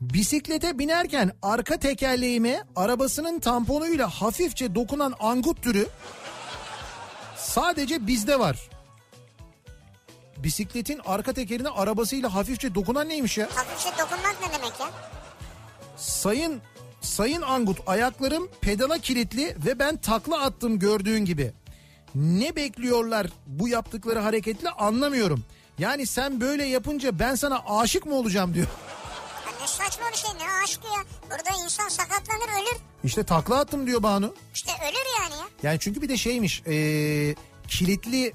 Bisiklete 0.00 0.78
binerken 0.78 1.32
arka 1.42 1.78
tekerleğime 1.78 2.64
arabasının 2.76 3.40
tamponuyla 3.40 4.08
hafifçe 4.08 4.74
dokunan 4.74 5.14
angut 5.20 5.62
türü 5.62 5.88
sadece 7.36 8.06
bizde 8.06 8.38
var. 8.38 8.68
Bisikletin 10.36 11.00
arka 11.06 11.32
tekerine 11.32 11.68
arabasıyla 11.68 12.34
hafifçe 12.34 12.74
dokunan 12.74 13.08
neymiş 13.08 13.38
ya? 13.38 13.48
Hafifçe 13.54 13.90
dokunmak 13.98 14.36
ne 14.40 14.58
demek 14.58 14.80
ya? 14.80 14.90
Sayın 16.02 16.62
Sayın 17.00 17.42
Angut 17.42 17.78
ayaklarım 17.86 18.48
pedala 18.60 18.98
kilitli 18.98 19.56
ve 19.66 19.78
ben 19.78 19.96
takla 19.96 20.40
attım 20.40 20.78
gördüğün 20.78 21.24
gibi. 21.24 21.52
Ne 22.14 22.56
bekliyorlar 22.56 23.26
bu 23.46 23.68
yaptıkları 23.68 24.18
hareketle 24.18 24.70
anlamıyorum. 24.70 25.44
Yani 25.78 26.06
sen 26.06 26.40
böyle 26.40 26.64
yapınca 26.64 27.18
ben 27.18 27.34
sana 27.34 27.64
aşık 27.66 28.06
mı 28.06 28.14
olacağım 28.14 28.54
diyor. 28.54 28.66
Ya 29.46 29.52
ne 29.60 29.66
saçma 29.66 30.04
bir 30.12 30.16
şey 30.16 30.30
ne 30.30 30.64
aşkı 30.64 30.86
ya. 30.86 31.04
Burada 31.30 31.64
insan 31.64 31.88
sakatlanır 31.88 32.62
ölür. 32.62 32.80
İşte 33.04 33.24
takla 33.24 33.58
attım 33.58 33.86
diyor 33.86 34.02
Banu. 34.02 34.34
İşte 34.54 34.72
ölür 34.82 35.22
yani 35.22 35.40
ya. 35.40 35.46
Yani 35.62 35.78
çünkü 35.80 36.02
bir 36.02 36.08
de 36.08 36.16
şeymiş 36.16 36.62
ee, 36.66 37.34
kilitli 37.68 38.32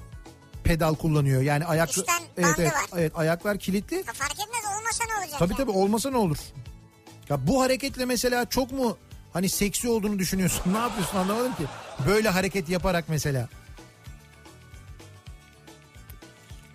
pedal 0.64 0.94
kullanıyor. 0.94 1.42
Yani 1.42 1.64
ayak 1.64 1.90
evet, 1.98 2.54
evet, 2.58 2.72
var. 2.72 2.84
evet 2.96 3.12
ayaklar 3.14 3.58
kilitli. 3.58 3.96
Ya 3.96 4.12
fark 4.12 4.32
etmez 4.32 4.64
olmasa 4.78 5.04
ne 5.04 5.20
olacak 5.20 5.38
Tabii 5.38 5.52
ya? 5.52 5.56
tabii 5.56 5.70
olmasa 5.70 6.10
ne 6.10 6.16
olur? 6.16 6.38
Ya 7.30 7.46
bu 7.46 7.62
hareketle 7.62 8.04
mesela 8.04 8.44
çok 8.48 8.72
mu 8.72 8.96
hani 9.32 9.48
seksi 9.48 9.88
olduğunu 9.88 10.18
düşünüyorsun? 10.18 10.62
Ne 10.72 10.78
yapıyorsun 10.78 11.18
anlamadım 11.18 11.54
ki. 11.54 11.64
Böyle 12.06 12.28
hareket 12.28 12.68
yaparak 12.68 13.04
mesela. 13.08 13.48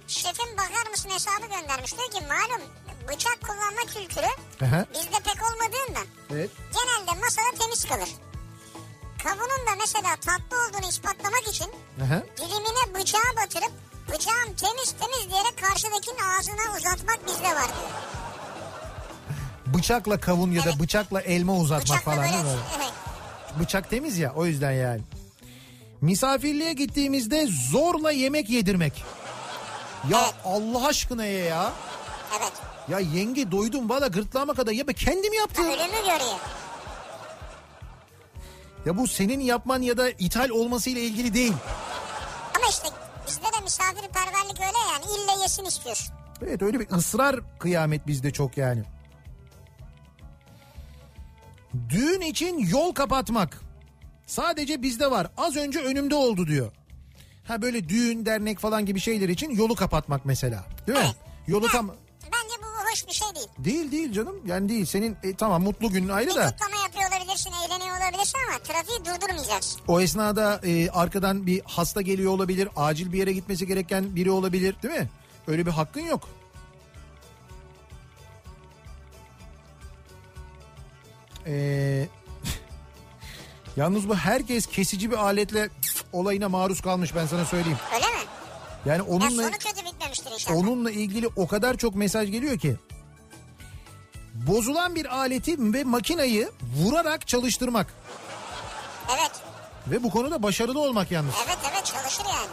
Şefim 0.08 0.58
bakar 0.58 0.90
mısın 0.92 1.10
hesabı 1.10 1.42
göndermiş. 1.42 1.98
Diyor 1.98 2.12
ki 2.12 2.28
malum 2.28 2.62
bıçak 3.08 3.40
kullanma 3.42 3.82
kültürü 3.82 4.26
Aha, 4.66 4.86
bizde 4.94 5.20
pek 5.24 5.38
olmadığından 5.44 6.08
evet. 6.32 6.50
genelde 6.74 7.20
masada 7.20 7.46
temiz 7.60 7.86
kalır. 7.86 8.10
Kavunun 9.24 9.68
da 9.68 9.76
mesela 9.80 10.16
tatlı 10.16 10.58
olduğunu 10.58 10.90
ispatlamak 10.90 11.48
için 11.48 11.68
Aha. 12.04 12.24
dilimine 12.38 13.00
bıçağı 13.00 13.36
batırıp 13.38 13.72
bıçağın 14.08 14.54
temiz 14.58 14.96
temiz 15.00 15.30
diyerek 15.32 15.58
karşıdakinin 15.62 16.20
ağzına 16.20 16.78
uzatmak 16.78 17.28
bizde 17.28 17.48
var 17.56 17.68
diyor. 17.68 18.23
Bıçakla 19.68 20.20
kavun 20.20 20.52
ya 20.52 20.66
da 20.66 20.70
Evet. 20.70 20.80
bıçakla 20.80 21.22
elma 21.22 21.54
uzatmak 21.56 21.84
Bıçakla 21.84 22.12
falan 22.12 22.18
böyle 22.24 22.34
değil 22.34 22.44
mi? 22.44 22.50
öyle? 22.50 22.62
evet. 22.78 22.92
Bıçak 23.60 23.90
temiz 23.90 24.18
ya 24.18 24.34
o 24.36 24.46
yüzden 24.46 24.72
yani. 24.72 25.02
Misafirliğe 26.02 26.74
gittiğimizde 26.74 27.48
zorla 27.72 28.12
yemek 28.12 28.50
yedirmek. 28.50 29.04
Ya 30.10 30.20
Evet. 30.24 30.34
Allah 30.46 30.88
aşkına 30.88 31.26
ye 31.26 31.44
ya. 31.44 31.72
Evet. 32.40 32.52
Ya 32.90 33.00
yenge 33.00 33.52
doydum 33.52 33.90
valla 33.90 34.08
gırtlağıma 34.08 34.54
kadar 34.54 34.72
ya 34.72 34.88
ben 34.88 34.94
kendim 34.94 35.34
yaptım. 35.34 35.66
Ölümü 35.66 35.78
görüyor. 36.02 36.40
Ya 38.86 38.98
bu 38.98 39.08
senin 39.08 39.40
yapman 39.40 39.82
ya 39.82 39.98
da 39.98 40.10
ithal 40.10 40.50
olmasıyla 40.50 41.02
ilgili 41.02 41.34
değil. 41.34 41.54
Ama 42.58 42.66
işte 42.70 42.88
bizde 43.28 43.46
de 43.46 43.64
misafirperverlik 43.64 44.60
öyle 44.60 44.78
yani 44.94 45.06
ille 45.06 45.42
yesin 45.44 45.66
istiyorsun. 45.66 46.08
Evet 46.46 46.62
öyle 46.62 46.80
bir 46.80 46.90
ısrar 46.92 47.36
kıyamet 47.60 48.08
bizde 48.08 48.32
çok 48.32 48.58
yani. 48.58 48.84
Düğün 51.90 52.22
için 52.22 52.60
yol 52.68 52.92
kapatmak. 52.94 53.62
Sadece 54.26 54.82
bizde 54.82 55.12
var. 55.12 55.28
Az 55.38 55.56
önce 55.56 55.80
önümde 55.80 56.16
oldu 56.16 56.48
diyor. 56.48 56.72
Ha 57.48 57.62
böyle 57.62 57.90
düğün, 57.90 58.26
dernek 58.26 58.60
falan 58.60 58.86
gibi 58.86 59.00
şeyler 59.00 59.30
için 59.30 59.50
yolu 59.50 59.76
kapatmak 59.76 60.26
mesela. 60.26 60.66
Değil 60.88 60.98
mi? 61.00 61.04
Evet. 61.06 61.16
Yolu 61.48 61.68
tam 61.68 61.88
Bence 62.24 62.56
bu 62.64 62.92
hoş 62.92 63.08
bir 63.08 63.14
şey 63.14 63.28
değil. 63.36 63.48
değil 63.58 63.92
değil 63.92 64.14
canım. 64.14 64.36
Yani 64.46 64.70
değil. 64.70 64.86
Senin 64.86 65.18
e, 65.24 65.36
tamam 65.36 65.64
mutlu 65.64 65.90
günün 65.90 66.10
ayrı 66.10 66.30
Bir 66.30 66.36
da 66.36 66.52
kutlama 66.52 66.84
yapıyor 66.84 67.10
olabilirsin, 67.12 67.52
eğleniyor 67.66 67.98
olabilirsin 67.98 68.38
ama 68.50 68.60
trafiği 68.60 69.00
durdurmayacaksın. 69.00 69.82
o 69.88 70.02
esnada 70.02 70.60
e, 70.64 70.90
arkadan 70.90 71.48
bir 71.48 71.62
hasta 71.66 72.02
geliyor 72.02 72.32
olabilir. 72.32 72.70
Acil 72.76 73.14
bir 73.14 73.18
yere 73.18 73.34
gitmesi 73.34 73.68
gereken 73.68 74.16
biri 74.16 74.32
olabilir, 74.32 74.76
değil 74.84 74.94
mi? 75.00 75.10
Öyle 75.48 75.66
bir 75.66 75.72
hakkın 75.72 76.02
yok. 76.02 76.30
Ee, 81.48 82.08
yalnız 83.78 84.10
bu 84.10 84.16
herkes 84.16 84.66
kesici 84.66 85.12
bir 85.12 85.18
aletle 85.18 85.70
olayına 86.14 86.50
maruz 86.50 86.82
kalmış 86.82 87.16
ben 87.16 87.26
sana 87.26 87.46
söyleyeyim. 87.46 87.78
Öyle 87.96 88.06
mi? 88.06 88.12
Yani 88.86 88.98
Ya 88.98 89.04
onunla 89.06 89.44
sonu 89.44 89.52
kötü 89.52 89.86
bitmemiştir 89.86 90.32
inşallah. 90.32 90.58
onunla 90.58 90.92
ilgili 90.92 91.28
o 91.36 91.48
kadar 91.48 91.78
çok 91.78 91.96
mesaj 91.96 92.32
geliyor 92.32 92.60
ki. 92.60 92.76
Bozulan 94.34 94.96
bir 94.96 95.16
aleti 95.18 95.74
ve 95.74 95.84
makinayı 95.84 96.52
vurarak 96.78 97.28
çalıştırmak 97.28 97.94
Evet. 99.10 99.32
ve 99.88 100.04
bu 100.04 100.10
konuda 100.12 100.44
başarılı 100.44 100.80
olmak 100.82 101.12
yalnız. 101.12 101.34
Evet 101.48 101.58
evet 101.74 101.86
çalışır 101.86 102.24
yani. 102.34 102.52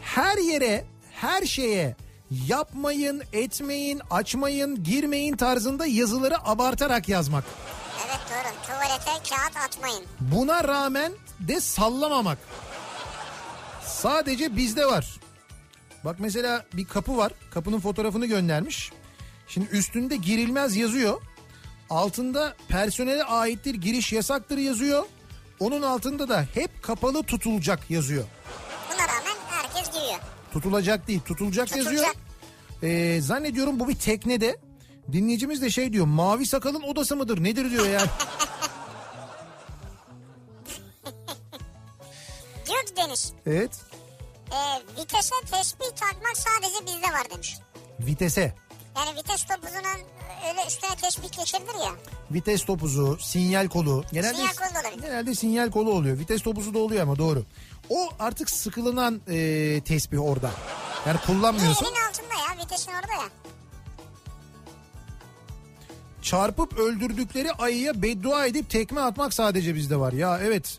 Her 0.00 0.38
yere, 0.38 0.84
her 1.12 1.42
şeye 1.46 1.96
yapmayın, 2.48 3.22
etmeyin, 3.32 4.00
açmayın, 4.10 4.84
girmeyin 4.84 5.36
tarzında 5.36 5.86
yazıları 5.86 6.48
abartarak 6.48 7.08
yazmak. 7.08 7.44
Evet 8.06 8.20
doğru. 8.30 8.66
Tuvalete 8.66 9.28
kağıt 9.28 9.56
atmayın. 9.56 10.04
Buna 10.20 10.64
rağmen 10.64 11.12
de 11.40 11.60
sallamamak. 11.60 12.38
Sadece 13.86 14.56
bizde 14.56 14.86
var. 14.86 15.20
Bak 16.04 16.16
mesela 16.18 16.64
bir 16.72 16.84
kapı 16.84 17.16
var. 17.16 17.32
Kapının 17.50 17.80
fotoğrafını 17.80 18.26
göndermiş. 18.26 18.92
Şimdi 19.48 19.68
üstünde 19.68 20.16
girilmez 20.16 20.76
yazıyor. 20.76 21.20
Altında 21.90 22.54
personele 22.68 23.24
aittir 23.24 23.74
giriş 23.74 24.12
yasaktır 24.12 24.58
yazıyor. 24.58 25.04
Onun 25.60 25.82
altında 25.82 26.28
da 26.28 26.46
hep 26.54 26.82
kapalı 26.82 27.22
tutulacak 27.22 27.90
yazıyor. 27.90 28.24
Tutulacak 30.52 31.08
değil 31.08 31.20
tutulacak, 31.20 31.68
Tutulacak. 31.68 31.92
yazıyor. 31.92 32.14
Ee, 32.82 33.20
zannediyorum 33.20 33.80
bu 33.80 33.88
bir 33.88 33.94
teknede. 33.94 34.56
Dinleyicimiz 35.12 35.62
de 35.62 35.70
şey 35.70 35.92
diyor 35.92 36.06
mavi 36.06 36.46
sakalın 36.46 36.82
odası 36.82 37.16
mıdır 37.16 37.42
nedir 37.44 37.70
diyor 37.70 37.86
yani. 37.86 38.08
Diyor 42.66 42.82
ki 42.86 42.96
Deniz, 42.96 43.32
evet 43.46 43.80
e, 44.52 44.58
vitese 45.00 45.34
tespih 45.50 45.86
takmak 45.96 46.36
sadece 46.36 46.86
bizde 46.86 47.12
var 47.12 47.30
demiş. 47.30 47.56
vitese. 48.00 48.54
Yani 48.96 49.18
vites 49.18 49.44
topuzunun 49.44 50.00
öyle 50.50 50.66
üstüne 50.68 50.90
tespih 50.96 51.38
geçirilir 51.38 51.74
ya. 51.84 51.92
Vites 52.30 52.64
topuzu, 52.64 53.18
sinyal 53.20 53.68
kolu. 53.68 54.04
Genelde, 54.12 54.34
Sinyal 54.36 54.52
kolu 54.54 54.80
olabilir. 54.80 55.02
Genelde 55.02 55.34
sinyal 55.34 55.70
kolu 55.70 55.92
oluyor. 55.92 56.18
Vites 56.18 56.42
topuzu 56.42 56.74
da 56.74 56.78
oluyor 56.78 57.02
ama 57.02 57.18
doğru. 57.18 57.44
O 57.92 58.08
artık 58.18 58.50
sıkılınan 58.50 59.20
e, 59.28 59.80
tesbih 59.84 60.22
orada. 60.22 60.50
Yani 61.06 61.18
kullanmıyorsun. 61.26 61.84
Elin 61.84 61.94
altında 62.08 62.34
ya 62.34 62.64
vitesin 62.64 62.90
orada 62.92 63.12
ya. 63.12 63.28
Çarpıp 66.22 66.78
öldürdükleri 66.78 67.52
ayıya 67.52 68.02
beddua 68.02 68.46
edip 68.46 68.70
tekme 68.70 69.00
atmak 69.00 69.34
sadece 69.34 69.74
bizde 69.74 69.96
var. 69.96 70.12
Ya 70.12 70.40
evet. 70.42 70.78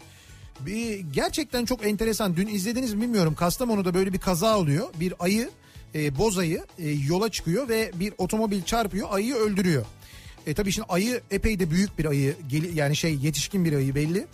Bir, 0.59 0.99
gerçekten 0.99 1.65
çok 1.65 1.85
enteresan. 1.85 2.35
Dün 2.35 2.47
izlediniz 2.47 2.93
mi 2.93 3.01
bilmiyorum. 3.01 3.35
Kastamonu'da 3.35 3.93
böyle 3.93 4.13
bir 4.13 4.19
kaza 4.19 4.57
oluyor. 4.57 4.87
Bir 4.99 5.13
ayı, 5.19 5.49
e, 5.95 6.17
boz 6.17 6.37
ayı 6.37 6.65
e, 6.79 6.89
yola 6.89 7.29
çıkıyor 7.29 7.69
ve 7.69 7.91
bir 7.95 8.13
otomobil 8.17 8.63
çarpıyor. 8.63 9.07
Ayıyı 9.11 9.35
öldürüyor. 9.35 9.85
E 10.47 10.53
tabii 10.53 10.71
şimdi 10.71 10.87
ayı 10.89 11.21
epey 11.31 11.59
de 11.59 11.71
büyük 11.71 11.99
bir 11.99 12.05
ayı. 12.05 12.35
Yani 12.73 12.95
şey 12.95 13.15
yetişkin 13.15 13.65
bir 13.65 13.73
ayı 13.73 13.95
belli. 13.95 14.27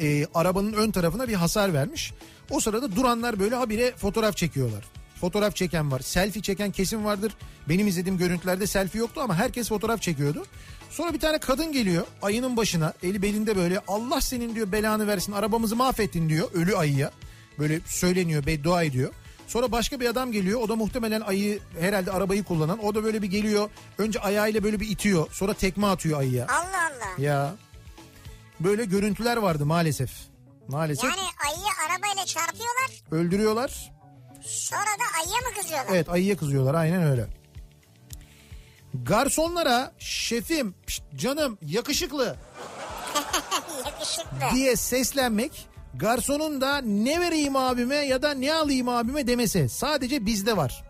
E, 0.00 0.26
arabanın 0.34 0.72
ön 0.72 0.90
tarafına 0.90 1.28
bir 1.28 1.34
hasar 1.34 1.74
vermiş. 1.74 2.12
O 2.50 2.60
sırada 2.60 2.96
duranlar 2.96 3.40
böyle 3.40 3.54
habire 3.54 3.96
fotoğraf 3.96 4.36
çekiyorlar. 4.36 4.84
Fotoğraf 5.20 5.56
çeken 5.56 5.92
var. 5.92 6.00
Selfie 6.00 6.42
çeken 6.42 6.70
kesim 6.70 7.04
vardır. 7.04 7.32
Benim 7.68 7.86
izlediğim 7.86 8.18
görüntülerde 8.18 8.66
selfie 8.66 8.98
yoktu 8.98 9.20
ama 9.24 9.34
herkes 9.34 9.68
fotoğraf 9.68 10.02
çekiyordu. 10.02 10.46
Sonra 10.90 11.12
bir 11.12 11.20
tane 11.20 11.38
kadın 11.38 11.72
geliyor 11.72 12.06
ayının 12.22 12.56
başına 12.56 12.92
eli 13.02 13.22
belinde 13.22 13.56
böyle 13.56 13.80
Allah 13.88 14.20
senin 14.20 14.54
diyor 14.54 14.72
belanı 14.72 15.06
versin 15.06 15.32
arabamızı 15.32 15.76
mahvettin 15.76 16.28
diyor 16.28 16.48
ölü 16.54 16.76
ayıya. 16.76 17.10
Böyle 17.58 17.80
söyleniyor 17.86 18.46
beddua 18.46 18.82
ediyor. 18.82 19.12
Sonra 19.46 19.72
başka 19.72 20.00
bir 20.00 20.06
adam 20.06 20.32
geliyor 20.32 20.60
o 20.60 20.68
da 20.68 20.76
muhtemelen 20.76 21.20
ayı 21.20 21.58
herhalde 21.80 22.10
arabayı 22.10 22.44
kullanan 22.44 22.84
o 22.84 22.94
da 22.94 23.04
böyle 23.04 23.22
bir 23.22 23.26
geliyor. 23.26 23.70
Önce 23.98 24.20
ayağıyla 24.20 24.62
böyle 24.62 24.80
bir 24.80 24.88
itiyor 24.88 25.26
sonra 25.32 25.54
tekme 25.54 25.86
atıyor 25.86 26.20
ayıya. 26.20 26.46
Allah 26.46 26.90
Allah. 26.90 27.22
Ya 27.22 27.54
böyle 28.60 28.84
görüntüler 28.84 29.36
vardı 29.36 29.66
maalesef. 29.66 30.10
Maalesef 30.68 31.04
Yani 31.04 31.20
ayıyı 31.48 31.66
arabayla 31.88 32.24
çarpıyorlar 32.26 32.90
öldürüyorlar. 33.10 33.92
sonra 34.44 34.80
da 34.86 35.18
ayıya 35.20 35.36
mı 35.50 35.54
kızıyorlar? 35.62 35.86
Evet 35.94 36.08
ayıya 36.08 36.36
kızıyorlar 36.36 36.74
aynen 36.74 37.02
öyle. 37.02 37.26
Garsonlara 38.94 39.92
şefim 39.98 40.74
pişt, 40.86 41.02
canım 41.16 41.58
yakışıklı 41.66 42.36
Yakışıklı. 43.86 44.54
diye 44.54 44.76
seslenmek 44.76 45.68
garsonun 45.94 46.60
da 46.60 46.78
ne 46.78 47.20
vereyim 47.20 47.56
abime 47.56 47.96
ya 47.96 48.22
da 48.22 48.34
ne 48.34 48.54
alayım 48.54 48.88
abime 48.88 49.26
demesi 49.26 49.68
sadece 49.68 50.26
bizde 50.26 50.56
var. 50.56 50.84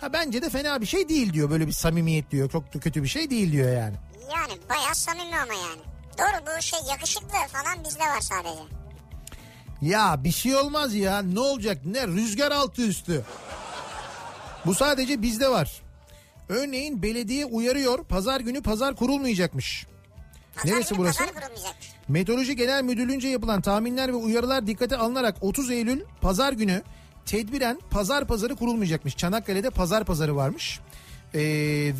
Ha 0.00 0.12
bence 0.12 0.42
de 0.42 0.50
fena 0.50 0.80
bir 0.80 0.86
şey 0.86 1.08
değil 1.08 1.32
diyor 1.32 1.50
böyle 1.50 1.66
bir 1.66 1.72
samimiyet 1.72 2.30
diyor 2.30 2.50
çok 2.50 2.74
da 2.74 2.80
kötü 2.80 3.02
bir 3.02 3.08
şey 3.08 3.30
değil 3.30 3.52
diyor 3.52 3.68
yani. 3.72 3.96
Yani 4.34 4.60
bayağı 4.68 4.94
samimi 4.94 5.36
ama 5.38 5.54
yani. 5.54 5.82
Doğru 6.18 6.56
bu 6.56 6.62
şey 6.62 6.78
yakışıklı 6.90 7.28
falan 7.28 7.84
bizde 7.84 8.00
var 8.00 8.20
sadece. 8.20 8.62
Ya 9.82 10.24
bir 10.24 10.32
şey 10.32 10.56
olmaz 10.56 10.94
ya 10.94 11.22
ne 11.22 11.40
olacak 11.40 11.78
ne 11.84 12.06
rüzgar 12.06 12.52
altı 12.52 12.82
üstü. 12.82 13.24
Bu 14.66 14.74
sadece 14.74 15.22
bizde 15.22 15.48
var. 15.48 15.82
Örneğin 16.48 17.02
belediye 17.02 17.44
uyarıyor 17.44 18.04
pazar 18.04 18.40
günü 18.40 18.62
pazar 18.62 18.96
kurulmayacakmış. 18.96 19.86
Pazar 20.56 20.74
Neresi 20.74 20.88
günü 20.88 20.98
burası? 20.98 21.18
Pazar 21.18 21.34
kurulmayacakmış. 21.34 21.88
Meteoroloji 22.08 22.56
Genel 22.56 22.82
Müdürlüğü'nce 22.82 23.28
yapılan 23.28 23.60
tahminler 23.60 24.08
ve 24.08 24.14
uyarılar 24.16 24.66
dikkate 24.66 24.96
alınarak 24.96 25.36
30 25.40 25.70
Eylül 25.70 26.00
pazar 26.20 26.52
günü 26.52 26.82
tedbiren 27.26 27.80
pazar 27.90 28.26
pazarı 28.26 28.56
kurulmayacakmış. 28.56 29.16
Çanakkale'de 29.16 29.70
pazar 29.70 30.04
pazarı 30.04 30.36
varmış. 30.36 30.80
Ee, 31.34 31.40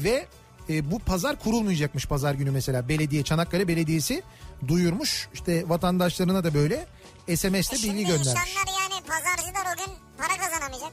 ve 0.05 0.27
e, 0.71 0.91
bu 0.91 0.99
pazar 0.99 1.39
kurulmayacakmış 1.39 2.07
pazar 2.07 2.35
günü 2.35 2.51
mesela. 2.51 2.89
Belediye 2.89 3.23
Çanakkale 3.25 3.69
Belediyesi 3.69 4.23
duyurmuş. 4.69 5.29
İşte 5.35 5.69
vatandaşlarına 5.69 6.45
da 6.45 6.55
böyle 6.55 6.87
SMS'te 7.37 7.77
E 7.77 7.83
bilgi 7.83 8.05
göndermiş. 8.05 8.27
insanlar 8.27 8.67
yani 8.81 9.03
pazarcılar 9.07 9.75
o 9.75 9.77
gün 9.77 9.95
para 10.19 10.37
kazanamayacak. 10.45 10.93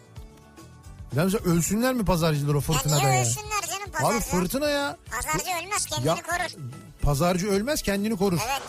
Ya 1.16 1.24
mesela 1.26 1.44
ölsünler 1.44 1.94
mi 1.94 2.06
pazarcılar 2.06 2.54
o 2.54 2.58
Ya 2.58 2.62
fırtınada 2.62 3.00
niye 3.00 3.14
ya? 3.14 3.22
ölsünler 3.22 3.62
canım 3.72 3.92
pazarcı. 3.92 4.18
Abi 4.18 4.24
fırtına 4.24 4.70
ya. 4.70 4.98
Pazarcı 5.12 5.46
ölmez 5.64 5.86
kendini 5.86 6.08
Ya- 6.08 6.16
korur. 6.16 6.62
Pazarcı 7.02 7.48
ölmez 7.50 7.82
kendini 7.82 8.18
korur. 8.18 8.40
Evet. 8.52 8.62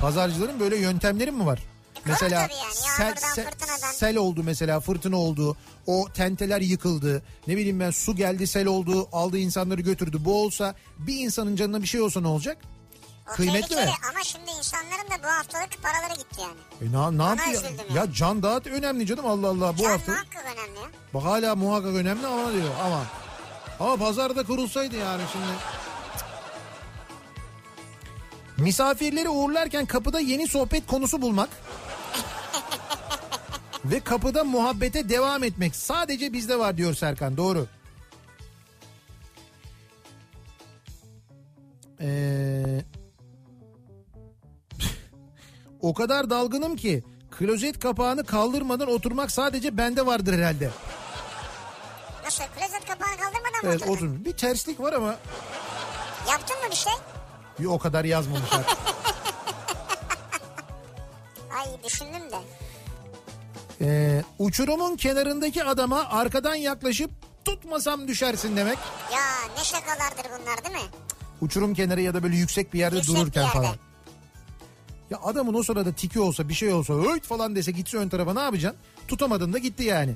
Pazarcıların 0.00 0.60
böyle 0.60 0.76
yöntemleri 0.76 1.30
mi 1.30 1.46
var? 1.46 1.60
Mesela 2.04 2.40
yani, 2.40 2.52
sel, 2.96 3.14
sel- 3.16 3.52
sel 3.92 4.16
oldu 4.16 4.42
mesela 4.44 4.80
fırtına 4.80 5.16
oldu. 5.16 5.56
O 5.86 6.08
tenteler 6.14 6.60
yıkıldı. 6.60 7.22
Ne 7.46 7.56
bileyim 7.56 7.80
ben 7.80 7.90
su 7.90 8.16
geldi 8.16 8.46
sel 8.46 8.66
oldu 8.66 9.08
aldı 9.12 9.38
insanları 9.38 9.80
götürdü. 9.80 10.16
Bu 10.20 10.42
olsa 10.42 10.74
bir 10.98 11.14
insanın 11.20 11.56
canına 11.56 11.82
bir 11.82 11.86
şey 11.86 12.00
olsa 12.00 12.20
ne 12.20 12.28
olacak? 12.28 12.58
O 13.28 13.32
Kıymetli 13.32 13.76
mi? 13.76 13.82
ama 14.10 14.24
şimdi 14.24 14.50
insanların 14.58 15.10
da 15.10 15.22
bu 15.24 15.28
haftalık 15.28 15.82
paraları 15.82 16.18
gitti 16.18 16.40
yani. 16.40 16.88
E 16.90 16.92
ne, 16.92 17.18
ne 17.18 17.22
Ona 17.22 17.28
yapıyor? 17.30 17.62
üzüldüm 17.64 17.86
Ya 17.88 17.94
yani. 17.96 18.14
can 18.14 18.42
dağıt 18.42 18.66
önemli 18.66 19.06
canım 19.06 19.26
Allah 19.26 19.48
Allah 19.48 19.78
bu 19.78 19.82
Can 19.82 19.90
hafta. 19.90 20.12
muhakkak 20.12 20.44
önemli 20.44 20.78
ya. 20.80 20.86
Bak 21.14 21.24
hala 21.24 21.56
muhakkak 21.56 21.94
önemli 21.94 22.26
ama 22.26 22.52
diyor 22.52 22.70
ama. 22.84 23.02
Ama 23.80 23.96
pazarda 23.96 24.42
kurulsaydı 24.46 24.96
yani 24.96 25.22
şimdi. 25.32 25.46
Misafirleri 28.58 29.28
uğurlarken 29.28 29.86
kapıda 29.86 30.20
yeni 30.20 30.48
sohbet 30.48 30.86
konusu 30.86 31.22
bulmak 31.22 31.48
ve 33.84 34.00
kapıda 34.00 34.44
muhabbete 34.44 35.08
devam 35.08 35.44
etmek 35.44 35.76
sadece 35.76 36.32
bizde 36.32 36.58
var 36.58 36.76
diyor 36.76 36.94
Serkan 36.94 37.36
doğru. 37.36 37.66
Ee, 42.00 42.84
o 45.80 45.94
kadar 45.94 46.30
dalgınım 46.30 46.76
ki 46.76 47.04
klozet 47.30 47.78
kapağını 47.78 48.24
kaldırmadan 48.26 48.88
oturmak 48.88 49.30
sadece 49.30 49.76
bende 49.76 50.06
vardır 50.06 50.34
herhalde. 50.38 50.70
Nasıl? 52.24 52.44
Klozet 52.44 52.86
kapağını 52.88 53.16
kaldırmadan 53.16 53.64
mı 53.64 53.68
Evet 53.70 53.82
oturdun? 53.82 54.24
Bir 54.24 54.32
terslik 54.32 54.80
var 54.80 54.92
ama 54.92 55.16
Yaptın 56.28 56.56
mı 56.56 56.70
bir 56.70 56.76
şey? 56.76 56.92
bir 57.60 57.64
o 57.64 57.78
kadar 57.78 58.04
yazmamışlar. 58.04 58.62
Ay 61.58 61.66
düşündüm 61.84 62.09
de. 62.09 62.09
Ee, 63.80 64.22
uçurumun 64.38 64.96
kenarındaki 64.96 65.64
adama 65.64 66.04
arkadan 66.08 66.54
yaklaşıp 66.54 67.10
tutmasam 67.44 68.08
düşersin 68.08 68.56
demek. 68.56 68.78
Ya 69.12 69.20
ne 69.58 69.64
şakalardır 69.64 70.24
bunlar 70.40 70.64
değil 70.64 70.84
mi? 70.84 70.90
Uçurum 71.40 71.74
kenarı 71.74 72.00
ya 72.00 72.14
da 72.14 72.22
böyle 72.22 72.36
yüksek 72.36 72.74
bir 72.74 72.78
yerde 72.78 72.96
Yüksek 72.96 73.14
bir 73.14 73.20
dururken 73.20 73.42
yerde. 73.42 73.52
falan. 73.54 73.76
Ya 75.10 75.18
adamın 75.22 75.54
o 75.54 75.62
sırada 75.62 75.92
tiki 75.92 76.20
olsa 76.20 76.48
bir 76.48 76.54
şey 76.54 76.72
olsa 76.72 76.94
öyle 76.94 77.20
falan 77.20 77.56
dese 77.56 77.70
gitse 77.72 77.96
ön 77.98 78.08
tarafa 78.08 78.34
ne 78.34 78.40
yapacaksın? 78.40 78.80
Tutamadın 79.08 79.52
da 79.52 79.58
gitti 79.58 79.84
yani. 79.84 80.14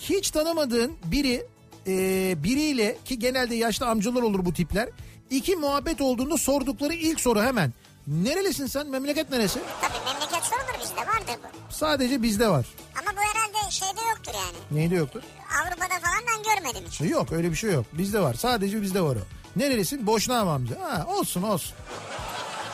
Hiç 0.00 0.30
tanımadığın 0.30 0.92
biri 1.04 1.46
e, 1.86 2.34
biriyle 2.42 2.98
ki 3.04 3.18
genelde 3.18 3.54
yaşlı 3.54 3.86
amcalar 3.86 4.22
olur 4.22 4.44
bu 4.44 4.52
tipler. 4.52 4.88
İki 5.30 5.56
muhabbet 5.56 6.00
olduğunda 6.00 6.36
sordukları 6.38 6.94
ilk 6.94 7.20
soru 7.20 7.42
hemen. 7.42 7.72
Nerelisin 8.10 8.66
sen? 8.66 8.86
Memleket 8.86 9.30
neresi? 9.30 9.58
Tabii 9.80 10.04
memleket 10.14 10.44
sorulur 10.44 10.80
bizde 10.82 10.96
vardır 11.00 11.42
bu. 11.44 11.72
Sadece 11.74 12.22
bizde 12.22 12.48
var. 12.48 12.66
Ama 13.00 13.10
bu 13.16 13.20
herhalde 13.20 13.70
şeyde 13.70 14.00
yoktur 14.10 14.32
yani. 14.34 14.56
Neydi 14.80 14.94
yoktur? 14.94 15.22
Avrupa'da 15.62 16.00
falan 16.00 16.20
ben 16.28 16.42
görmedim 16.54 16.84
hiç. 16.90 17.00
Yok 17.00 17.32
öyle 17.32 17.50
bir 17.50 17.56
şey 17.56 17.72
yok. 17.72 17.86
Bizde 17.92 18.20
var. 18.20 18.34
Sadece 18.34 18.82
bizde 18.82 19.00
var 19.00 19.16
o. 19.16 19.20
Nerelisin? 19.56 20.06
Boşnak 20.06 20.44
mı 20.44 20.50
amca? 20.50 20.74
Ha, 20.80 21.06
olsun 21.08 21.42
olsun. 21.42 21.72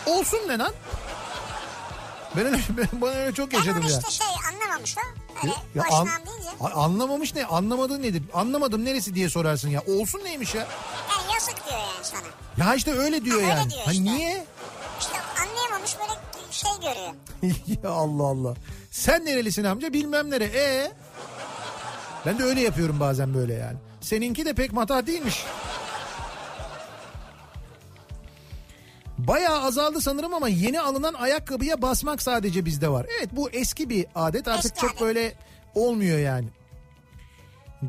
Olsun 0.07 0.39
ne 0.49 0.59
lan? 0.59 0.72
Ben 2.37 2.47
öyle, 2.47 2.59
ben, 2.68 2.89
ben 3.03 3.16
öyle 3.16 3.34
çok 3.34 3.53
Ben 3.53 3.59
yaşadım 3.59 3.82
onu 3.82 3.91
ya. 3.91 3.99
işte 3.99 4.11
şey 4.11 4.26
anlamamış 4.53 4.97
o. 4.99 5.01
Öyle 5.43 5.55
Ya 5.74 5.84
boşnağım 5.84 6.09
an- 6.09 6.26
deyince. 6.26 6.74
Anlamamış 6.74 7.34
ne? 7.34 7.45
Anlamadığın 7.47 8.03
nedir? 8.03 8.22
Anlamadım 8.34 8.84
neresi 8.84 9.14
diye 9.14 9.28
sorarsın 9.30 9.68
ya. 9.68 9.82
Olsun 9.87 10.20
neymiş 10.24 10.55
ya? 10.55 10.61
Yani 11.11 11.34
yazık 11.34 11.66
diyor 11.68 11.78
yani 11.78 12.05
sana. 12.05 12.66
Ya 12.68 12.74
işte 12.74 12.93
öyle 12.93 13.24
diyor 13.24 13.43
Ha, 13.43 13.49
öyle 13.49 13.59
yani. 13.61 13.70
diyor 13.70 13.84
Ha 13.84 13.93
işte. 13.93 14.05
niye? 14.05 14.47
ya 17.82 17.90
Allah 17.90 18.22
Allah. 18.22 18.55
Sen 18.90 19.24
nerelisin 19.24 19.64
amca? 19.64 19.92
Bilmem 19.92 20.30
nere. 20.30 20.44
E 20.44 20.92
Ben 22.26 22.38
de 22.38 22.42
öyle 22.42 22.61
yapıyorum 22.61 23.01
bazen 23.01 23.34
böyle 23.34 23.55
yani. 23.55 23.76
Seninki 24.01 24.44
de 24.44 24.53
pek 24.55 24.72
matah 24.72 25.07
değilmiş. 25.07 25.44
Bayağı 29.18 29.62
azaldı 29.62 30.01
sanırım 30.01 30.34
ama 30.34 30.49
yeni 30.49 30.80
alınan 30.80 31.14
ayakkabıya 31.14 31.82
basmak 31.82 32.22
sadece 32.22 32.64
bizde 32.64 32.88
var. 32.88 33.07
Evet 33.18 33.28
bu 33.32 33.51
eski 33.51 33.90
bir 33.90 34.07
adet 34.14 34.49
artık 34.49 34.64
Eski 34.64 34.80
çok 34.80 34.90
adet. 34.90 35.01
böyle 35.01 35.34
olmuyor 35.74 36.18
yani. 36.18 36.49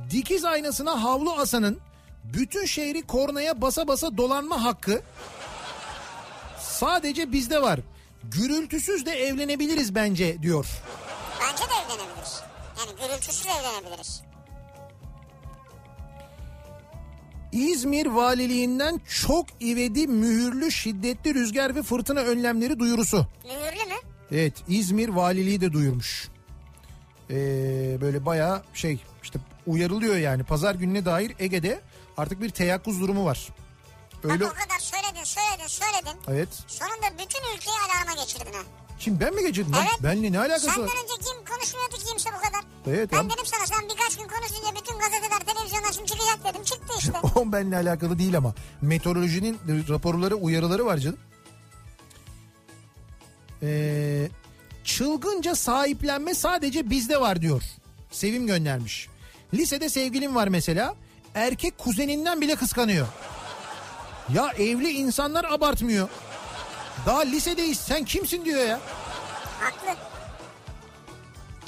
Dikiz 0.09 0.45
aynasına 0.45 1.03
havlu 1.03 1.33
asanın 1.33 1.79
bütün 2.23 2.65
şehri 2.65 3.01
kornaya 3.01 3.61
basa 3.61 3.87
basa 3.87 4.17
dolanma 4.17 4.63
hakkı 4.63 5.01
sadece 6.59 7.31
bizde 7.31 7.61
var. 7.61 7.79
Gürültüsüz 8.31 9.05
de 9.05 9.11
evlenebiliriz 9.11 9.95
bence 9.95 10.41
diyor. 10.41 10.67
Bence 11.41 11.63
de 11.63 11.73
evlenebiliriz. 11.85 12.41
Yani 12.79 12.91
gürültüsüz 13.01 13.45
evlenebiliriz. 13.47 14.21
İzmir 17.51 18.05
valiliğinden 18.05 19.01
çok 19.09 19.45
ivedi 19.61 20.07
mühürlü 20.07 20.71
şiddetli 20.71 21.33
rüzgar 21.33 21.75
ve 21.75 21.83
fırtına 21.83 22.19
önlemleri 22.19 22.79
duyurusu. 22.79 23.27
Mühürlü 23.43 23.89
mü? 23.89 23.95
Evet 24.31 24.53
İzmir 24.67 25.09
valiliği 25.09 25.61
de 25.61 25.73
duyurmuş. 25.73 26.29
Ee, 27.29 27.97
böyle 28.01 28.25
bayağı 28.25 28.63
şey 28.73 28.99
işte 29.23 29.39
uyarılıyor 29.67 30.15
yani 30.17 30.43
pazar 30.43 30.75
gününe 30.75 31.05
dair 31.05 31.33
Ege'de 31.39 31.81
artık 32.17 32.41
bir 32.41 32.49
teyakkuz 32.49 33.01
durumu 33.01 33.25
var. 33.25 33.47
Öyle 34.31 34.45
Bak 34.45 34.55
o 34.57 34.63
kadar 34.63 34.79
söyledin 34.79 35.23
söyledin 35.23 35.67
söyledin. 35.67 36.21
evet. 36.27 36.49
Sonunda 36.67 37.07
bütün 37.13 37.55
ülkeyi 37.55 37.75
alarma 37.85 38.21
geçirdin 38.23 38.53
ha. 38.53 38.63
Kim 38.99 39.19
ben 39.19 39.33
mi 39.35 39.41
geçirdim? 39.41 39.73
lan? 39.73 39.81
Evet. 39.89 40.03
Benle 40.03 40.31
ne 40.31 40.39
alakası 40.39 40.65
Senden 40.65 40.81
var? 40.81 40.93
önce 41.03 41.13
kim 41.29 41.45
konuşmuyordu 41.55 41.95
ki 41.95 42.05
kimse 42.05 42.29
bu 42.29 42.37
kadar. 42.47 42.61
Evet, 42.87 43.11
ben 43.11 43.17
ama- 43.17 43.29
dedim 43.29 43.45
sana 43.45 43.65
sen 43.65 43.89
birkaç 43.89 44.17
gün 44.17 44.27
konuşunca 44.27 44.81
bütün 44.81 44.99
gazeteler 44.99 45.39
televizyonlar 45.39 45.91
şimdi 45.93 46.07
çıkacak 46.11 46.39
dedim. 46.53 46.63
Çıktı 46.63 46.93
işte. 46.99 47.11
O 47.35 47.51
benimle 47.51 47.75
alakalı 47.75 48.19
değil 48.19 48.37
ama 48.37 48.53
meteorolojinin 48.81 49.59
raporları 49.89 50.35
uyarıları 50.35 50.85
var 50.85 50.97
canım. 50.97 51.17
Ee, 53.63 54.29
çılgınca 54.83 55.55
sahiplenme 55.55 56.33
sadece 56.33 56.89
bizde 56.89 57.21
var 57.21 57.41
diyor. 57.41 57.63
Sevim 58.11 58.47
göndermiş. 58.47 59.07
Lisede 59.53 59.89
sevgilim 59.89 60.35
var 60.35 60.47
mesela. 60.47 60.95
Erkek 61.35 61.77
kuzeninden 61.77 62.41
bile 62.41 62.55
kıskanıyor. 62.55 63.07
Ya 64.33 64.51
evli 64.57 64.89
insanlar 64.89 65.45
abartmıyor. 65.45 66.09
Daha 67.05 67.21
lisedeyiz 67.21 67.79
sen 67.79 68.05
kimsin 68.05 68.45
diyor 68.45 68.65
ya. 68.65 68.79
Haklı. 69.59 69.95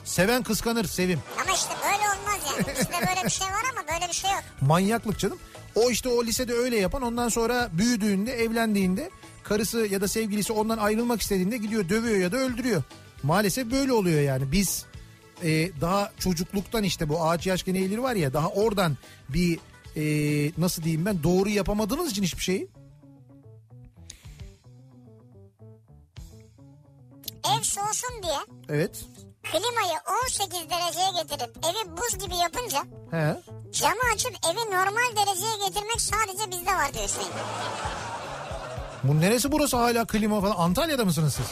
Seven 0.04 0.44
kıskanır 0.44 0.86
Sevim. 0.86 1.20
Ama 1.42 1.56
işte 1.56 1.70
böyle 1.84 2.04
olmaz 2.04 2.40
yani. 2.52 2.78
Bizde 2.80 3.08
böyle 3.08 3.26
bir 3.26 3.30
şey 3.30 3.48
var 3.48 3.64
ama 3.72 3.88
böyle 3.94 4.08
bir 4.10 4.14
şey 4.14 4.32
yok. 4.32 4.44
Manyaklık 4.62 5.20
canım. 5.20 5.38
O 5.76 5.90
işte 5.92 6.10
o 6.10 6.24
lisede 6.24 6.54
öyle 6.54 6.78
yapan 6.80 7.02
ondan 7.02 7.30
sonra 7.30 7.70
büyüdüğünde 7.74 8.34
evlendiğinde 8.34 9.10
karısı 9.44 9.78
ya 9.80 10.02
da 10.02 10.08
sevgilisi 10.08 10.54
ondan 10.54 10.78
ayrılmak 10.78 11.22
istediğinde 11.22 11.58
gidiyor 11.58 11.90
dövüyor 11.90 12.18
ya 12.18 12.32
da 12.32 12.38
öldürüyor. 12.38 12.84
Maalesef 13.24 13.72
böyle 13.72 13.94
oluyor 13.94 14.22
yani 14.22 14.52
biz 14.52 14.86
e, 15.44 15.82
daha 15.82 16.12
çocukluktan 16.20 16.84
işte 16.84 17.10
bu 17.10 17.24
ağaç 17.24 17.48
yaşken 17.48 17.76
eğilir 17.76 17.98
var 17.98 18.16
ya 18.16 18.34
daha 18.34 18.48
oradan 18.48 18.98
bir 19.30 19.60
e, 20.00 20.04
nasıl 20.58 20.84
diyeyim 20.84 21.06
ben 21.06 21.24
doğru 21.24 21.50
yapamadığımız 21.50 22.12
için 22.12 22.24
hiçbir 22.24 22.44
şeyi. 22.44 22.68
Ev 27.58 27.64
soğusun 27.64 28.24
diye 28.24 28.40
Evet. 28.70 29.06
klimayı 29.44 30.00
18 30.26 30.52
dereceye 30.70 31.24
getirip 31.24 31.58
evi 31.66 31.98
buz 31.98 32.18
gibi 32.26 32.36
yapınca 32.36 32.84
He. 33.12 33.36
camı 33.72 34.02
açıp 34.16 34.32
evi 34.52 34.72
normal 34.76 35.16
dereceye 35.26 35.68
getirmek 35.68 36.02
sadece 36.02 36.52
bizde 36.52 36.72
var 36.72 36.94
diyor 36.94 37.04
Hüseyin. 37.06 37.32
Bu 39.04 39.22
neresi 39.22 39.52
burası 39.52 39.78
hala 39.78 40.06
klima 40.06 40.42
falan 40.42 40.56
Antalya'da 40.58 41.06
mısınız 41.06 41.34
siz? 41.34 41.46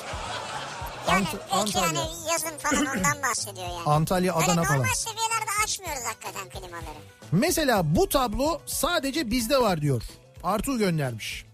Yani 1.09 1.25
Ant- 1.25 1.59
Antalya. 1.59 1.87
yani 1.87 1.99
yazın 2.31 2.57
falan 2.57 2.85
ondan 2.85 3.21
bahsediyor 3.23 3.67
yani. 3.67 3.83
Antalya, 3.85 4.35
Hani 4.35 4.43
Adana 4.45 4.61
normal 4.61 4.75
falan. 4.83 4.93
seviyelerde 4.93 5.36
açmıyoruz 5.67 6.03
hakikaten 6.03 6.49
klimaları. 6.49 6.99
Mesela 7.31 7.95
bu 7.95 8.09
tablo 8.09 8.61
sadece 8.65 9.31
bizde 9.31 9.57
var 9.57 9.81
diyor. 9.81 10.03
Artu 10.43 10.77
göndermiş. 10.77 11.45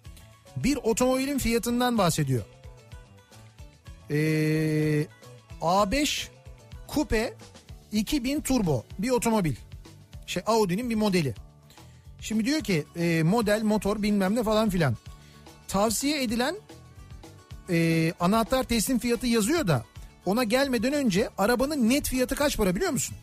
Bir 0.55 0.77
otomobilin 0.83 1.37
fiyatından 1.37 1.97
bahsediyor. 1.97 2.43
Ee, 4.11 5.05
A5 5.61 6.27
Coupe 6.93 7.33
2000 7.91 8.41
Turbo 8.41 8.83
bir 8.99 9.09
otomobil. 9.09 9.55
Şey 10.27 10.43
Audi'nin 10.45 10.89
bir 10.89 10.95
modeli. 10.95 11.35
Şimdi 12.21 12.45
diyor 12.45 12.61
ki 12.61 12.85
e, 12.95 13.23
model 13.23 13.63
motor 13.63 14.01
bilmem 14.01 14.35
ne 14.35 14.43
falan 14.43 14.69
filan. 14.69 14.97
Tavsiye 15.67 16.23
edilen 16.23 16.55
e, 17.69 18.13
anahtar 18.19 18.63
teslim 18.63 18.99
fiyatı 18.99 19.27
yazıyor 19.27 19.67
da 19.67 19.85
ona 20.25 20.43
gelmeden 20.43 20.93
önce 20.93 21.29
arabanın 21.37 21.89
net 21.89 22.07
fiyatı 22.07 22.35
kaç 22.35 22.57
para 22.57 22.75
biliyor 22.75 22.91
musun? 22.91 23.15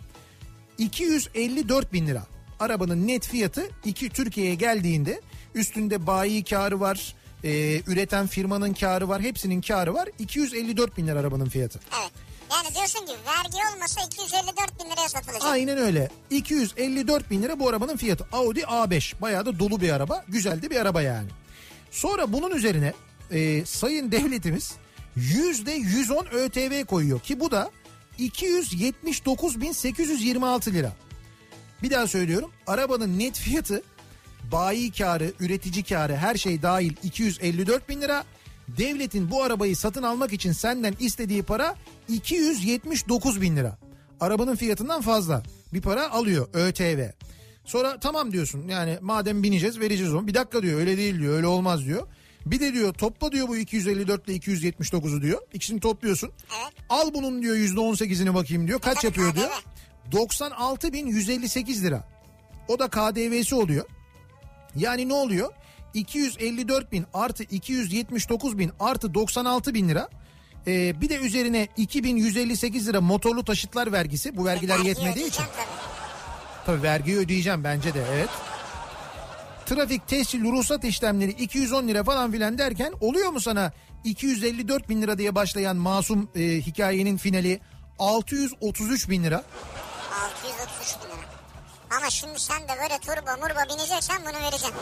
254 0.80 1.92
bin 1.92 2.06
lira. 2.06 2.26
Arabanın 2.60 3.08
net 3.08 3.26
fiyatı 3.26 3.70
iki 3.84 4.08
Türkiye'ye 4.10 4.54
geldiğinde 4.54 5.20
üstünde 5.54 6.06
bayi 6.06 6.44
karı 6.44 6.80
var, 6.80 7.14
e, 7.44 7.80
üreten 7.86 8.26
firmanın 8.26 8.74
karı 8.74 9.08
var, 9.08 9.22
hepsinin 9.22 9.60
karı 9.60 9.94
var. 9.94 10.08
254 10.18 10.96
bin 10.96 11.06
lira 11.06 11.18
arabanın 11.18 11.48
fiyatı. 11.48 11.80
Evet. 12.00 12.10
Yani 12.52 12.74
diyorsun 12.74 13.06
ki 13.06 13.12
vergi 13.12 13.74
olmasa 13.74 14.00
254 14.06 14.84
bin 14.84 14.90
liraya 14.90 15.08
satılacak. 15.08 15.44
Aynen 15.44 15.78
öyle. 15.78 16.08
254 16.30 17.30
bin 17.30 17.42
lira 17.42 17.58
bu 17.60 17.68
arabanın 17.68 17.96
fiyatı. 17.96 18.26
Audi 18.32 18.60
A5 18.60 19.20
bayağı 19.20 19.46
da 19.46 19.58
dolu 19.58 19.80
bir 19.80 19.90
araba. 19.90 20.24
Güzel 20.28 20.62
de 20.62 20.70
bir 20.70 20.76
araba 20.76 21.02
yani. 21.02 21.28
Sonra 21.90 22.32
bunun 22.32 22.50
üzerine 22.50 22.92
e, 23.30 23.64
sayın 23.64 24.12
devletimiz 24.12 24.72
yüzde 25.16 25.72
110 25.72 26.26
ÖTV 26.26 26.84
koyuyor 26.84 27.20
ki 27.20 27.40
bu 27.40 27.50
da 27.50 27.70
279.826 28.20 30.72
lira. 30.72 30.92
Bir 31.82 31.90
daha 31.90 32.06
söylüyorum. 32.06 32.50
Arabanın 32.66 33.18
net 33.18 33.38
fiyatı 33.38 33.82
bayi 34.52 34.92
karı, 34.92 35.32
üretici 35.40 35.84
karı 35.84 36.16
her 36.16 36.34
şey 36.34 36.62
dahil 36.62 36.92
254 37.02 37.88
bin 37.88 38.00
lira. 38.00 38.24
Devletin 38.68 39.30
bu 39.30 39.42
arabayı 39.42 39.76
satın 39.76 40.02
almak 40.02 40.32
için 40.32 40.52
senden 40.52 40.94
istediği 41.00 41.42
para 41.42 41.76
279 42.08 43.40
bin 43.40 43.56
lira. 43.56 43.78
Arabanın 44.20 44.56
fiyatından 44.56 45.00
fazla 45.00 45.42
bir 45.72 45.80
para 45.80 46.10
alıyor 46.10 46.48
ÖTV. 46.52 47.08
Sonra 47.64 48.00
tamam 48.00 48.32
diyorsun 48.32 48.68
yani 48.68 48.98
madem 49.00 49.42
bineceğiz 49.42 49.80
vereceğiz 49.80 50.14
onu. 50.14 50.26
Bir 50.26 50.34
dakika 50.34 50.62
diyor 50.62 50.80
öyle 50.80 50.96
değil 50.96 51.18
diyor 51.18 51.34
öyle 51.34 51.46
olmaz 51.46 51.86
diyor. 51.86 52.06
Bir 52.46 52.60
de 52.60 52.72
diyor 52.74 52.94
topla 52.94 53.32
diyor 53.32 53.48
bu 53.48 53.56
254 53.56 54.28
ile 54.28 54.36
279'u 54.36 55.22
diyor. 55.22 55.40
İkisini 55.52 55.80
topluyorsun. 55.80 56.32
Evet. 56.62 56.72
Al 56.88 57.14
bunun 57.14 57.42
diyor 57.42 57.56
%18'ini 57.56 58.34
bakayım 58.34 58.66
diyor. 58.68 58.80
Kaç 58.80 59.04
yapıyor 59.04 59.34
diyor. 59.34 59.48
KDV. 60.10 60.16
96.158 60.16 61.82
lira. 61.82 62.04
O 62.68 62.78
da 62.78 62.88
KDV'si 62.88 63.54
oluyor. 63.54 63.84
Yani 64.76 65.08
ne 65.08 65.14
oluyor? 65.14 65.52
254 65.94 66.92
bin 66.92 67.06
artı 67.14 67.42
279 67.42 68.58
bin 68.58 68.72
artı 68.80 69.14
96 69.14 69.74
bin 69.74 69.88
lira. 69.88 70.08
Ee, 70.66 71.00
bir 71.00 71.08
de 71.08 71.16
üzerine 71.16 71.68
2158 71.76 72.88
lira 72.88 73.00
motorlu 73.00 73.44
taşıtlar 73.44 73.92
vergisi. 73.92 74.36
Bu 74.36 74.44
vergiler 74.44 74.76
Vergi 74.76 74.88
yetmediği 74.88 75.26
için. 75.26 75.42
tabii. 75.42 75.66
Tabii 76.66 76.82
vergiyi 76.82 77.16
ödeyeceğim 77.16 77.64
bence 77.64 77.94
de 77.94 78.02
evet. 78.12 78.28
Trafik, 79.70 80.08
tescil, 80.08 80.44
ruhsat 80.44 80.84
işlemleri 80.84 81.30
210 81.30 81.88
lira 81.88 82.04
falan 82.04 82.32
filan 82.32 82.58
derken 82.58 82.92
oluyor 83.00 83.30
mu 83.30 83.40
sana 83.40 83.72
254 84.04 84.88
bin 84.88 85.02
lira 85.02 85.18
diye 85.18 85.34
başlayan 85.34 85.76
masum 85.76 86.30
e, 86.34 86.40
hikayenin 86.40 87.16
finali 87.16 87.60
633 87.98 89.10
bin 89.10 89.24
lira? 89.24 89.44
633 90.24 90.96
bin 91.04 91.08
lira. 91.08 91.26
Ama 91.98 92.10
şimdi 92.10 92.40
sen 92.40 92.62
de 92.62 92.72
böyle 92.82 92.98
turbo 92.98 93.40
murbo 93.42 93.74
bineceksen 93.74 94.20
bunu 94.20 94.42
vereceksin. 94.42 94.72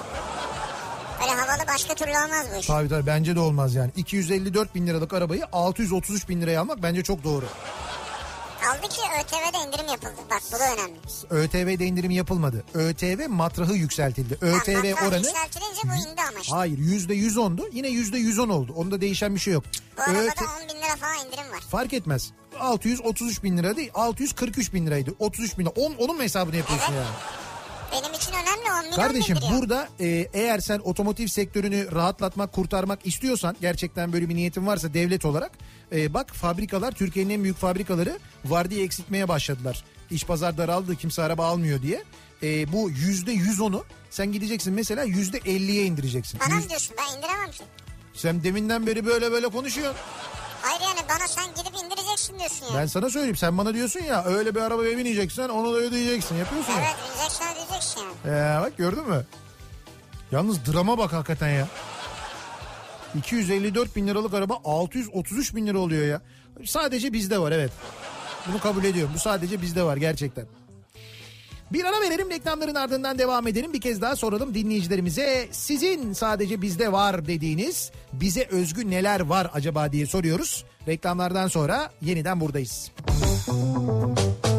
Öyle 1.23 1.33
havalı 1.33 1.69
başka 1.69 1.95
türlü 1.95 2.11
olmaz 2.11 2.47
bu 2.55 2.61
iş. 2.61 2.67
Tabii 2.67 2.89
tabii 2.89 3.07
bence 3.07 3.37
de 3.37 3.41
olmaz 3.41 3.75
yani. 3.75 3.91
254 3.97 4.75
bin 4.75 4.87
liralık 4.87 5.13
arabayı 5.13 5.45
633 5.53 6.29
bin 6.29 6.41
liraya 6.41 6.61
almak 6.61 6.83
bence 6.83 7.03
çok 7.03 7.25
doğru. 7.25 7.47
Kaldı 8.63 8.89
ki 8.89 9.01
ÖTV'de 9.21 9.59
indirim 9.69 9.87
yapıldı. 9.89 10.15
Bak 10.31 10.43
bu 10.53 10.59
da 10.59 10.73
önemli. 10.75 10.99
ÖTV'de 11.31 11.85
indirim 11.87 12.11
yapılmadı. 12.11 12.65
ÖTV 12.75 13.29
matrahı 13.29 13.75
yükseltildi. 13.75 14.35
ÖTV 14.41 14.65
Tamam, 14.75 14.83
bak, 14.93 15.03
oranı 15.03 15.17
Yükseltilince 15.27 15.81
bu 15.85 16.11
indi 16.11 16.23
ama 16.31 16.41
işte. 16.43 16.55
hayır 16.55 16.79
yüzde 16.79 17.15
110'du 17.17 17.69
yine 17.73 17.89
yüzde 17.89 18.19
110 18.19 18.49
oldu. 18.49 18.73
Onda 18.77 19.01
değişen 19.01 19.35
bir 19.35 19.41
şey 19.41 19.53
yok. 19.55 19.65
Bu 19.97 20.03
arabada 20.03 20.21
ÖT 20.23 20.39
10 20.63 20.69
bin 20.69 20.83
lira 20.83 20.97
falan 20.97 21.27
indirim 21.27 21.53
var. 21.53 21.61
fark 21.71 21.93
etmez. 21.93 22.31
633 22.61 23.43
bin 23.43 23.59
lira 23.59 23.77
değil 23.77 23.91
643 23.95 24.73
bin 24.75 24.87
liraydı. 24.87 25.11
33 25.19 25.59
bin 25.59 25.65
lira. 25.65 25.71
On, 25.77 25.95
onun 25.99 26.17
mu 26.17 26.23
hesabını 26.23 26.57
yapıyorsun 26.57 26.93
Evet. 26.93 27.05
yani? 27.07 27.15
Benim 27.93 28.15
için 28.15 28.33
önemli 28.33 28.73
10 28.73 28.81
milyon 28.81 28.97
Kardeşim 28.97 29.39
burada 29.53 29.89
e, 30.01 30.07
eğer 30.33 30.59
sen 30.59 30.79
otomotiv 30.79 31.27
sektörünü 31.27 31.93
rahatlatmak, 31.93 32.53
kurtarmak 32.53 33.07
istiyorsan 33.07 33.57
gerçekten 33.61 34.13
böyle 34.13 34.29
bir 34.29 34.35
niyetin 34.35 34.67
varsa 34.67 34.95
devlet 34.95 35.25
olarak 35.25 35.53
e, 35.93 36.15
bak 36.15 36.35
fabrikalar 36.35 36.93
Türkiye'nin 36.93 37.31
en 37.31 37.43
büyük 37.43 37.57
fabrikaları 37.57 38.19
vardiya 38.45 38.85
eksiltmeye 38.85 39.29
başladılar. 39.29 39.85
İş 40.11 40.25
pazar 40.25 40.59
daraldı 40.59 40.97
kimse 40.97 41.23
araba 41.23 41.47
almıyor 41.47 41.83
diye. 41.83 42.05
E, 42.43 42.73
bu 42.73 42.91
yüzde 42.91 43.33
yüz 43.33 43.61
onu 43.61 43.85
sen 44.11 44.33
gideceksin 44.33 44.75
mesela 44.75 45.03
yüzde 45.05 45.39
elliye 45.45 45.85
indireceksin. 45.85 46.41
Bana 46.41 46.55
mı 46.59 46.69
diyorsun 46.69 46.97
ben 46.99 47.17
indiremem 47.19 47.51
ki. 47.51 47.63
sen 48.15 48.45
deminden 48.45 48.87
beri 48.87 49.07
böyle 49.07 49.33
böyle 49.33 49.49
konuşuyorsun. 49.49 50.01
Hayır 50.63 50.81
yani 50.81 51.09
bana 51.09 51.29
sen 51.29 51.45
gidip 51.55 51.85
indireceksin 51.85 52.39
diyorsun 52.39 52.67
ya. 52.67 52.81
Ben 52.81 52.87
sana 52.87 53.11
söyleyeyim 53.11 53.37
sen 53.37 53.59
bana 53.59 53.75
diyorsun 53.75 54.01
ya 54.01 54.25
öyle 54.25 54.55
bir 54.55 54.61
arabaya 54.61 54.99
bineceksin 54.99 55.43
onu 55.49 55.73
da 55.75 55.79
ödeyeceksin 55.79 56.37
yapıyorsun 56.37 56.73
ya. 56.73 56.79
Evet 56.81 56.97
Ee, 58.25 58.31
bak 58.61 58.77
gördün 58.77 59.09
mü? 59.09 59.25
Yalnız 60.33 60.67
drama 60.67 60.99
bak 60.99 61.13
hakikaten 61.13 61.49
ya. 61.49 61.69
254 63.19 63.97
bin 63.97 64.07
liralık 64.07 64.35
araba 64.35 64.59
633 64.65 65.55
bin 65.55 65.67
lira 65.67 65.79
oluyor 65.79 66.07
ya. 66.07 66.21
Sadece 66.65 67.13
bizde 67.13 67.39
var 67.39 67.53
evet. 67.53 67.73
Bunu 68.49 68.61
kabul 68.61 68.85
ediyorum. 68.85 69.13
Bu 69.15 69.19
sadece 69.19 69.63
bizde 69.63 69.83
var 69.83 69.97
gerçekten. 69.97 70.47
Bir 71.73 71.85
ara 71.85 72.01
verelim 72.01 72.31
reklamların 72.31 72.75
ardından 72.75 73.19
devam 73.19 73.47
edelim. 73.47 73.73
Bir 73.73 73.81
kez 73.81 74.01
daha 74.01 74.17
soralım 74.17 74.55
dinleyicilerimize. 74.55 75.49
Sizin 75.53 76.13
sadece 76.13 76.63
bizde 76.63 76.93
var 76.93 77.27
dediğiniz 77.27 77.91
bize 78.13 78.45
özgü 78.51 78.91
neler 78.91 79.21
var 79.21 79.51
acaba 79.55 79.93
diye 79.93 80.07
soruyoruz. 80.07 80.65
Reklamlardan 80.89 81.49
sonra 81.49 81.91
yeniden 82.03 82.41
buradayız. 82.41 82.93
Show 83.47 84.58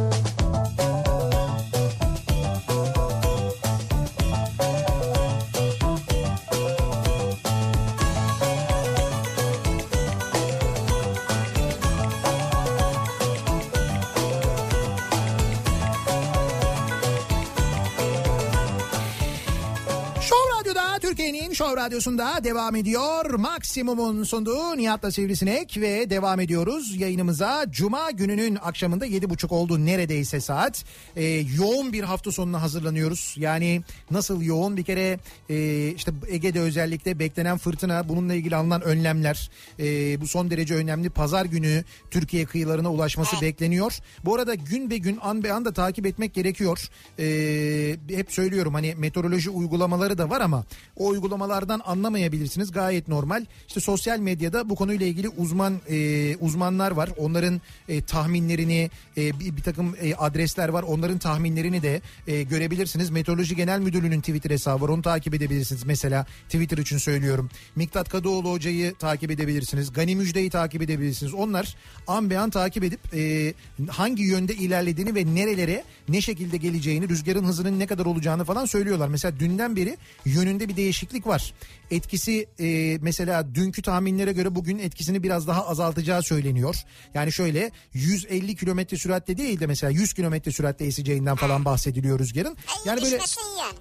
Türkiye'nin 21.50 21.74
Show 21.74 21.86
Radyosu'nda 21.86 22.44
devam 22.44 22.76
ediyor. 22.76 23.34
Maksimum'un 23.34 24.24
sunduğu 24.24 24.78
Nihat'la 24.78 25.12
Sivrisinek 25.12 25.78
ve 25.78 26.10
devam 26.10 26.40
ediyoruz 26.40 26.96
yayınımıza. 26.96 27.66
Cuma 27.70 28.12
gününün 28.12 28.58
akşamında 28.62 29.06
yedi 29.06 29.30
buçuk 29.30 29.52
oldu 29.52 29.86
neredeyse 29.86 30.40
saat. 30.40 30.86
Ee, 31.16 31.26
yoğun 31.58 31.94
bir 31.94 32.04
hafta 32.04 32.32
sonuna 32.32 32.62
hazırlanıyoruz. 32.62 33.36
Yani 33.38 33.82
nasıl 34.12 34.42
yoğun 34.42 34.78
bir 34.78 34.84
kere 34.84 35.20
e, 35.50 35.88
işte 35.88 36.12
Ege'de 36.28 36.60
özellikle 36.60 37.20
beklenen 37.20 37.58
fırtına 37.58 38.10
bununla 38.10 38.34
ilgili 38.34 38.56
alınan 38.56 38.82
önlemler. 38.82 39.50
e, 39.80 40.22
bu 40.22 40.28
son 40.28 40.52
derece 40.52 40.76
önemli. 40.76 41.10
Pazar 41.10 41.46
günü 41.46 41.84
Türkiye 42.12 42.46
kıyılarına 42.46 42.92
ulaşması 42.92 43.42
bekleniyor. 43.42 44.00
Bu 44.26 44.36
arada 44.36 44.56
gün 44.56 44.90
be 44.90 44.98
gün 44.98 45.18
an 45.22 45.44
be 45.44 45.54
an 45.54 45.66
da 45.66 45.74
takip 45.74 46.06
etmek 46.06 46.34
gerekiyor. 46.34 46.90
Ee, 47.20 47.96
hep 48.10 48.32
söylüyorum 48.32 48.74
hani 48.74 48.96
meteoroloji 48.96 49.50
uygulamaları 49.50 50.18
da 50.18 50.30
var 50.30 50.42
ama 50.42 50.64
o 50.96 51.14
uygulamalardan 51.40 51.82
anlamayabilirsiniz. 51.86 52.72
Gayet 52.72 53.08
normal. 53.08 53.46
İşte 53.68 53.80
sosyal 53.80 54.20
medyada 54.20 54.70
bu 54.70 54.76
konuyla 54.76 55.06
ilgili 55.06 55.30
uzman 55.30 55.82
e, 55.90 56.36
uzmanlar 56.38 56.92
var. 56.92 57.10
Onların 57.18 57.62
e, 57.90 58.02
tahminlerini 58.02 58.90
e, 59.18 59.40
bir, 59.40 59.58
bir 59.58 59.62
takım 59.62 59.96
e, 60.02 60.16
adresler 60.16 60.70
var. 60.70 60.84
Onların 60.84 61.18
tahminlerini 61.18 61.82
de 61.82 62.02
e, 62.28 62.44
görebilirsiniz. 62.44 63.10
Meteoroloji 63.10 63.56
Genel 63.56 63.80
Müdürlüğü'nün 63.80 64.20
Twitter 64.20 64.52
hesabı 64.52 64.84
var. 64.84 64.90
Onu 64.90 65.02
takip 65.02 65.34
edebilirsiniz. 65.34 65.84
Mesela 65.86 66.26
Twitter 66.46 66.78
için 66.78 66.98
söylüyorum. 66.98 67.50
Miktat 67.76 68.10
Kadıoğlu 68.10 68.52
hocayı 68.52 68.96
takip 68.96 69.32
edebilirsiniz. 69.32 69.94
Gani 69.94 70.16
Müjde'yi 70.16 70.50
takip 70.50 70.82
edebilirsiniz. 70.82 71.34
Onlar 71.34 71.76
an 72.08 72.30
be 72.30 72.40
an 72.40 72.50
takip 72.50 72.84
edip 72.84 73.00
e, 73.14 73.54
hangi 73.88 74.24
yönde 74.24 74.54
ilerlediğini 74.56 75.16
ve 75.16 75.26
nerelere 75.36 75.84
ne 76.10 76.22
şekilde 76.22 76.58
geleceğini, 76.58 77.10
rüzgarın 77.10 77.44
hızının 77.44 77.80
ne 77.80 77.88
kadar 77.88 78.06
olacağını 78.06 78.46
falan 78.46 78.66
söylüyorlar. 78.66 79.08
Mesela 79.08 79.40
dünden 79.40 79.76
beri 79.76 79.98
yönünde 80.26 80.70
bir 80.70 80.76
değişiklik 80.76 81.28
var. 81.28 81.29
var. 81.30 81.54
Etkisi 81.92 82.48
e, 82.60 82.98
mesela 83.02 83.56
dünkü 83.56 83.82
tahminlere 83.82 84.32
göre 84.32 84.56
bugün 84.56 84.80
etkisini 84.80 85.24
biraz 85.24 85.48
daha 85.48 85.68
azaltacağı 85.68 86.24
söyleniyor. 86.24 86.76
Yani 87.14 87.32
şöyle 87.32 87.72
150 87.94 88.56
kilometre 88.56 88.98
süratle 88.98 89.38
değil 89.38 89.60
de 89.60 89.68
mesela 89.68 89.92
100 89.92 90.14
kilometre 90.14 90.52
süratle 90.52 90.86
eseceğinden 90.86 91.36
falan 91.36 91.66
bahsediliyor 91.66 92.20
rüzgarın. 92.20 92.58
Yani 92.86 93.02
böyle. 93.02 93.18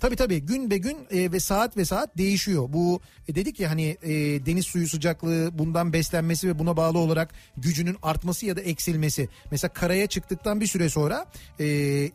Tabii 0.01 0.17
tabii 0.17 0.39
gün 0.39 0.71
be 0.71 0.77
gün 0.77 0.99
e, 1.11 1.33
ve 1.33 1.41
saat 1.41 1.77
ve 1.77 1.85
saat 1.85 2.19
değişiyor. 2.19 2.73
Bu 2.73 3.01
e, 3.29 3.35
dedik 3.35 3.61
ya 3.61 3.71
hani 3.71 3.97
e, 4.03 4.11
deniz 4.47 4.67
suyu 4.67 4.89
sıcaklığı 4.89 5.59
bundan 5.59 5.93
beslenmesi 5.93 6.49
ve 6.49 6.59
buna 6.59 6.77
bağlı 6.77 6.99
olarak 6.99 7.35
gücünün 7.57 7.97
artması 8.03 8.47
ya 8.47 8.57
da 8.57 8.61
eksilmesi. 8.61 9.29
Mesela 9.51 9.73
karaya 9.73 10.07
çıktıktan 10.07 10.61
bir 10.61 10.67
süre 10.67 10.89
sonra 10.89 11.27
e, 11.61 11.67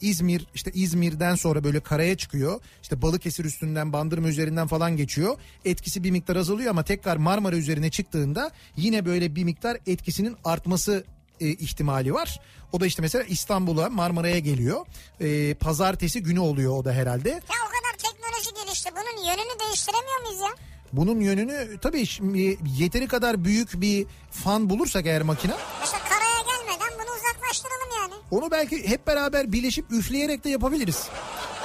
İzmir 0.02 0.48
işte 0.56 0.72
İzmir'den 0.74 1.36
sonra 1.36 1.64
böyle 1.64 1.80
karaya 1.80 2.18
çıkıyor. 2.18 2.62
İşte 2.82 3.02
Balıkesir 3.02 3.46
üstünden 3.46 3.94
Bandırma 3.94 4.28
üzerinden 4.28 4.68
falan 4.68 4.98
geçiyor. 4.98 5.38
Etkisi 5.66 5.83
bir 5.88 6.12
miktar 6.12 6.36
azalıyor 6.36 6.70
ama 6.70 6.84
tekrar 6.84 7.18
Marmara 7.18 7.56
üzerine 7.56 7.92
çıktığında 7.92 8.52
yine 8.78 9.06
böyle 9.06 9.36
bir 9.36 9.44
miktar 9.44 9.78
etkisinin 9.88 10.38
artması 10.46 11.04
e, 11.40 11.48
ihtimali 11.48 12.14
var. 12.14 12.40
O 12.72 12.80
da 12.80 12.86
işte 12.86 13.02
mesela 13.02 13.24
İstanbul'a 13.24 13.90
Marmara'ya 13.90 14.40
geliyor. 14.40 14.86
E, 15.20 15.54
pazartesi 15.54 16.24
günü 16.24 16.40
oluyor 16.40 16.78
o 16.78 16.86
da 16.86 16.92
herhalde. 16.92 17.30
Ya 17.30 17.40
o 17.40 17.70
kadar 17.70 18.12
teknoloji 18.12 18.66
gelişti. 18.66 18.90
Bunun 18.92 19.26
yönünü 19.28 19.60
değiştiremiyor 19.60 20.22
muyuz 20.26 20.42
ya? 20.42 20.50
Bunun 20.94 21.20
yönünü 21.20 21.78
tabii 21.82 22.06
şimdi 22.06 22.58
yeteri 22.78 23.08
kadar 23.08 23.46
büyük 23.46 23.82
bir 23.82 24.06
fan 24.32 24.70
bulursak 24.70 25.06
eğer 25.06 25.22
makine 25.22 25.54
Mesela 25.80 26.04
karaya 26.04 26.40
gelmeden 26.42 26.94
bunu 26.94 27.16
uzaklaştıralım 27.16 27.90
yani. 28.02 28.14
onu 28.32 28.52
belki 28.52 28.88
hep 28.90 29.08
beraber 29.08 29.52
birleşip 29.52 29.92
üfleyerek 29.92 30.44
de 30.44 30.50
yapabiliriz. 30.50 31.08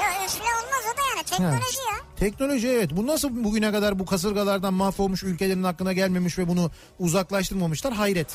Ya 0.03 0.24
üfle 0.27 0.43
olmaz 0.43 0.85
o 0.95 0.97
da 0.97 1.03
yani 1.16 1.24
teknoloji 1.27 1.78
ya. 1.93 1.99
Teknoloji 2.19 2.69
evet. 2.69 2.90
Bu 2.97 3.07
nasıl 3.07 3.45
bugüne 3.45 3.73
kadar 3.73 3.99
bu 3.99 4.07
kasırgalardan 4.07 4.74
mahvolmuş 4.74 5.23
ülkelerin 5.23 5.65
hakkına 5.65 5.93
gelmemiş 5.93 6.39
ve 6.39 6.49
bunu 6.49 6.70
uzaklaştırmamışlar 6.99 7.93
hayret. 7.93 8.28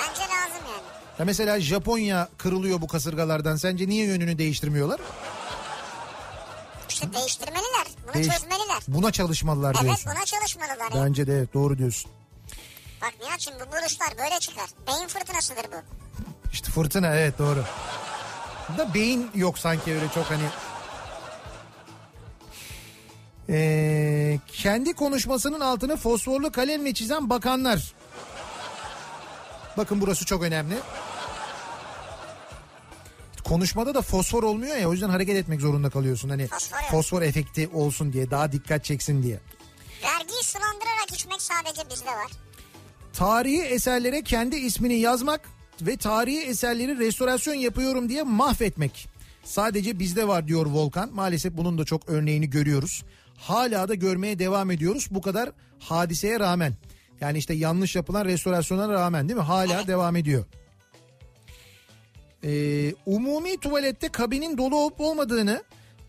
Bence 0.00 0.20
lazım 0.20 0.66
yani. 0.72 0.82
Ya 1.18 1.24
mesela 1.24 1.60
Japonya 1.60 2.28
kırılıyor 2.38 2.80
bu 2.80 2.86
kasırgalardan. 2.88 3.56
Sence 3.56 3.88
niye 3.88 4.06
yönünü 4.06 4.38
değiştirmiyorlar? 4.38 5.00
İşte 6.88 7.12
değiştirmeliler. 7.12 7.86
Bunu 8.06 8.14
Değiş- 8.14 8.32
çözmeliler. 8.32 8.78
Buna 8.88 9.10
çalışmalılar 9.12 9.72
Evet 9.74 9.82
diyorsun. 9.82 10.12
buna 10.16 10.24
çalışmalılar 10.24 10.92
ya. 10.98 11.04
Bence 11.06 11.26
de 11.26 11.32
evet, 11.32 11.54
doğru 11.54 11.78
diyorsun. 11.78 12.10
Bak 13.02 13.12
Nihat'cığım 13.20 13.54
bu 13.54 13.72
buluşlar 13.72 14.08
böyle 14.18 14.38
çıkar. 14.40 14.66
Beyin 14.86 15.08
fırtınasıdır 15.08 15.64
bu. 15.64 15.76
İşte 16.52 16.70
fırtına 16.70 17.14
evet 17.16 17.38
doğru. 17.38 17.64
Da 18.78 18.94
beyin 18.94 19.30
yok 19.34 19.58
sanki 19.58 19.94
öyle 19.94 20.08
çok 20.14 20.24
hani. 20.30 20.42
Ee, 23.48 24.38
kendi 24.46 24.92
konuşmasının 24.92 25.60
altını 25.60 25.96
fosforlu 25.96 26.52
kalemle 26.52 26.94
çizen 26.94 27.30
bakanlar. 27.30 27.92
Bakın 29.76 30.00
burası 30.00 30.24
çok 30.24 30.42
önemli. 30.42 30.74
Konuşmada 33.44 33.94
da 33.94 34.02
fosfor 34.02 34.42
olmuyor 34.42 34.76
ya 34.76 34.88
o 34.88 34.92
yüzden 34.92 35.08
hareket 35.08 35.36
etmek 35.36 35.60
zorunda 35.60 35.90
kalıyorsun. 35.90 36.28
Hani 36.28 36.46
Fosfor 36.46 36.78
fosfor 36.90 37.22
efekti 37.22 37.68
olsun 37.72 38.12
diye 38.12 38.30
daha 38.30 38.52
dikkat 38.52 38.84
çeksin 38.84 39.22
diye. 39.22 39.40
Vergiyi 40.02 40.42
sulandırarak 40.44 41.12
içmek 41.12 41.42
sadece 41.42 41.90
bizde 41.90 42.10
var. 42.10 42.30
Tarihi 43.12 43.62
eserlere 43.62 44.22
kendi 44.22 44.56
ismini 44.56 44.94
yazmak 44.94 45.40
ve 45.80 45.96
tarihi 45.96 46.40
eserleri 46.42 46.98
restorasyon 46.98 47.54
yapıyorum 47.54 48.08
diye 48.08 48.22
mahvetmek. 48.22 49.08
Sadece 49.44 49.98
bizde 49.98 50.28
var 50.28 50.48
diyor 50.48 50.66
Volkan. 50.66 51.14
Maalesef 51.14 51.56
bunun 51.56 51.78
da 51.78 51.84
çok 51.84 52.08
örneğini 52.08 52.50
görüyoruz. 52.50 53.02
Hala 53.42 53.88
da 53.88 53.94
görmeye 53.94 54.38
devam 54.38 54.70
ediyoruz 54.70 55.08
bu 55.10 55.22
kadar 55.22 55.50
hadiseye 55.78 56.40
rağmen. 56.40 56.74
Yani 57.20 57.38
işte 57.38 57.54
yanlış 57.54 57.96
yapılan 57.96 58.24
restorasyona 58.24 58.88
rağmen 58.88 59.28
değil 59.28 59.38
mi? 59.38 59.44
Hala 59.44 59.86
devam 59.86 60.16
ediyor. 60.16 60.44
Ee, 62.44 62.94
umumi 63.06 63.60
tuvalette 63.60 64.08
kabinin 64.08 64.58
dolu 64.58 64.76
olup 64.76 65.00
olmadığını 65.00 65.62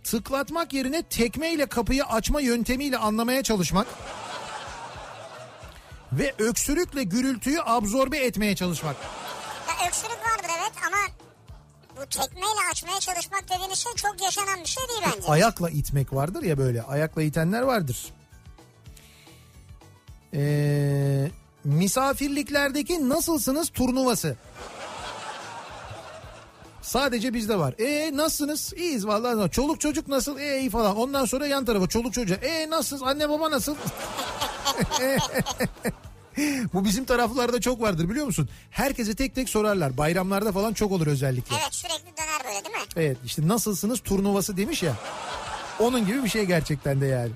tıklatmak 0.03 0.73
yerine 0.73 1.03
tekmeyle 1.03 1.65
kapıyı 1.65 2.03
açma 2.03 2.41
yöntemiyle 2.41 2.97
anlamaya 2.97 3.43
çalışmak 3.43 3.87
ve 6.11 6.33
öksürükle 6.39 7.03
gürültüyü 7.03 7.61
absorbe 7.65 8.17
etmeye 8.17 8.55
çalışmak. 8.55 8.95
Ya 9.69 9.87
öksürük 9.87 10.17
vardır 10.17 10.49
evet 10.59 10.73
ama 10.87 10.97
bu 11.97 12.05
tekmeyle 12.05 12.59
açmaya 12.71 12.99
çalışmak 12.99 13.49
dediğiniz 13.49 13.79
şey 13.79 13.93
çok 13.93 14.21
yaşanan 14.21 14.59
bir 14.59 14.65
şey 14.65 14.83
değil 14.89 15.01
bence. 15.15 15.27
Ayakla 15.27 15.69
itmek 15.69 16.13
vardır 16.13 16.43
ya 16.43 16.57
böyle. 16.57 16.81
Ayakla 16.81 17.21
itenler 17.23 17.61
vardır. 17.61 18.13
Ee, 20.33 21.31
misafirliklerdeki 21.63 23.09
nasılsınız 23.09 23.69
turnuvası. 23.69 24.35
Sadece 26.81 27.33
bizde 27.33 27.59
var. 27.59 27.75
E 27.79 28.17
nasılsınız? 28.17 28.73
İyiyiz 28.73 29.07
vallahi. 29.07 29.51
Çoluk 29.51 29.79
çocuk 29.79 30.07
nasıl? 30.07 30.39
E 30.39 30.59
iyi 30.59 30.69
falan. 30.69 30.95
Ondan 30.97 31.25
sonra 31.25 31.47
yan 31.47 31.65
tarafa 31.65 31.87
çoluk 31.87 32.13
çocuğa. 32.13 32.37
E 32.37 32.69
nasılsınız? 32.69 33.03
Anne 33.03 33.29
baba 33.29 33.51
nasıl? 33.51 33.75
Bu 36.73 36.85
bizim 36.85 37.05
taraflarda 37.05 37.61
çok 37.61 37.81
vardır 37.81 38.09
biliyor 38.09 38.25
musun? 38.25 38.49
Herkese 38.69 39.15
tek 39.15 39.35
tek 39.35 39.49
sorarlar. 39.49 39.97
Bayramlarda 39.97 40.51
falan 40.51 40.73
çok 40.73 40.91
olur 40.91 41.07
özellikle. 41.07 41.55
Evet 41.55 41.73
sürekli 41.73 42.17
döner 42.17 42.43
böyle 42.43 42.65
değil 42.65 42.75
mi? 42.75 42.89
Evet 42.95 43.17
işte 43.25 43.47
nasılsınız 43.47 43.99
turnuvası 43.99 44.57
demiş 44.57 44.83
ya. 44.83 44.95
Onun 45.79 46.05
gibi 46.05 46.23
bir 46.23 46.29
şey 46.29 46.45
gerçekten 46.45 47.01
de 47.01 47.05
yani. 47.05 47.31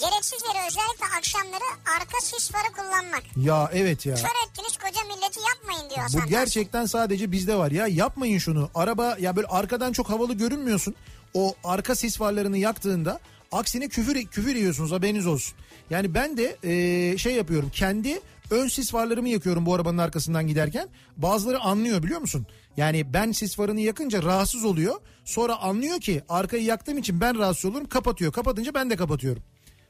Gereksiz 0.00 0.42
yere 0.42 0.66
özellikle 0.66 1.16
akşamları 1.18 1.64
arka 1.96 2.20
sis 2.22 2.50
farı 2.50 2.72
kullanmak. 2.72 3.22
Ya 3.36 3.70
evet 3.72 4.06
ya. 4.06 4.14
Kör 4.14 4.48
ettiniz 4.48 4.76
koca 4.76 5.04
milleti 5.14 5.40
yapmayın 5.48 5.90
diyor 5.90 6.00
Bu 6.00 6.16
Hasan 6.16 6.28
gerçekten 6.28 6.86
sadece 6.86 7.32
bizde 7.32 7.56
var 7.56 7.70
ya 7.70 7.86
yapmayın 7.86 8.38
şunu. 8.38 8.70
Araba 8.74 9.16
ya 9.20 9.36
böyle 9.36 9.48
arkadan 9.48 9.92
çok 9.92 10.10
havalı 10.10 10.34
görünmüyorsun. 10.34 10.94
O 11.34 11.54
arka 11.64 11.94
sis 11.94 12.16
farlarını 12.16 12.58
yaktığında 12.58 13.20
aksine 13.52 13.88
küfür 13.88 14.26
küfür 14.26 14.54
yiyorsunuz 14.56 14.92
haberiniz 14.92 15.26
olsun. 15.26 15.54
Yani 15.90 16.14
ben 16.14 16.36
de 16.36 16.56
eee, 16.62 17.18
şey 17.18 17.34
yapıyorum 17.34 17.70
kendi 17.74 18.20
ön 18.50 18.68
sis 18.68 18.90
farlarımı 18.90 19.28
yakıyorum 19.28 19.66
bu 19.66 19.74
arabanın 19.74 19.98
arkasından 19.98 20.46
giderken. 20.46 20.88
Bazıları 21.16 21.60
anlıyor 21.60 22.02
biliyor 22.02 22.20
musun? 22.20 22.46
Yani 22.76 23.12
ben 23.14 23.32
sis 23.32 23.56
farını 23.56 23.80
yakınca 23.80 24.22
rahatsız 24.22 24.64
oluyor. 24.64 24.94
Sonra 25.24 25.56
anlıyor 25.56 26.00
ki 26.00 26.22
arkayı 26.28 26.64
yaktığım 26.64 26.98
için 26.98 27.20
ben 27.20 27.38
rahatsız 27.38 27.64
olurum 27.64 27.88
kapatıyor. 27.88 28.32
Kapatınca 28.32 28.74
ben 28.74 28.90
de 28.90 28.96
kapatıyorum. 28.96 29.42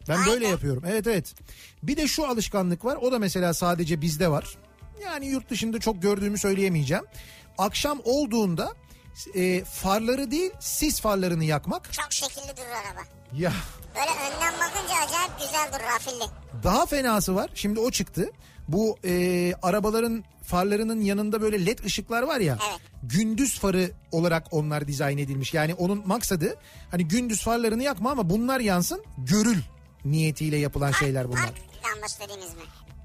Ben 0.09 0.19
böyle 0.27 0.49
yapıyorum. 0.49 0.83
Evet 0.87 1.07
evet. 1.07 1.35
Bir 1.83 1.97
de 1.97 2.07
şu 2.09 2.27
alışkanlık 2.29 2.85
var. 2.85 2.97
O 2.97 3.13
da 3.13 3.19
mesela 3.19 3.55
sadece 3.55 4.01
bizde 4.01 4.29
var. 4.31 4.59
Yani 5.05 5.27
yurt 5.27 5.51
dışında 5.51 5.81
çok 5.81 6.03
gördüğümü 6.03 6.39
söyleyemeyeceğim. 6.39 7.05
Akşam 7.59 8.01
olduğunda 8.05 8.75
e, 9.35 9.65
farları 9.65 10.31
değil 10.31 10.51
sis 10.61 11.01
farlarını 11.01 11.45
yakmak. 11.45 11.93
Çok 11.93 12.13
şekilli 12.13 12.57
durur 12.57 12.71
araba. 12.91 13.01
Ya 13.39 13.53
Böyle 13.95 14.11
önden 14.11 14.55
bakınca 14.55 14.95
acayip 15.07 15.33
güzel 15.41 15.69
durur 15.73 15.95
afilli. 15.97 16.25
daha 16.65 16.87
fenası 16.87 17.35
var. 17.35 17.51
Şimdi 17.55 17.81
o 17.81 17.91
çıktı. 17.91 18.31
Bu 18.69 18.97
e, 19.05 19.53
arabaların 19.63 20.25
farlarının 20.43 21.01
yanında 21.01 21.41
böyle 21.43 21.67
led 21.67 21.79
ışıklar 21.79 22.23
var 22.23 22.41
ya. 22.41 22.59
Evet. 22.71 22.81
Gündüz 23.03 23.59
farı 23.59 23.91
olarak 24.13 24.47
onlar 24.51 24.89
dizayn 24.89 25.19
edilmiş. 25.19 25.55
Yani 25.55 25.75
onun 25.75 26.03
maksadı 26.07 26.57
hani 26.91 27.09
gündüz 27.09 27.43
farlarını 27.43 27.83
yakma 27.83 28.11
ama 28.11 28.31
bunlar 28.31 28.61
yansın 28.61 29.05
görül 29.19 29.59
niyetiyle 30.05 30.57
yapılan 30.57 30.93
şeyler 30.93 31.29
bunlar. 31.29 31.41
Park 31.43 31.95
lambası 31.95 32.21
dediğimiz 32.21 32.55
mi? 32.55 32.61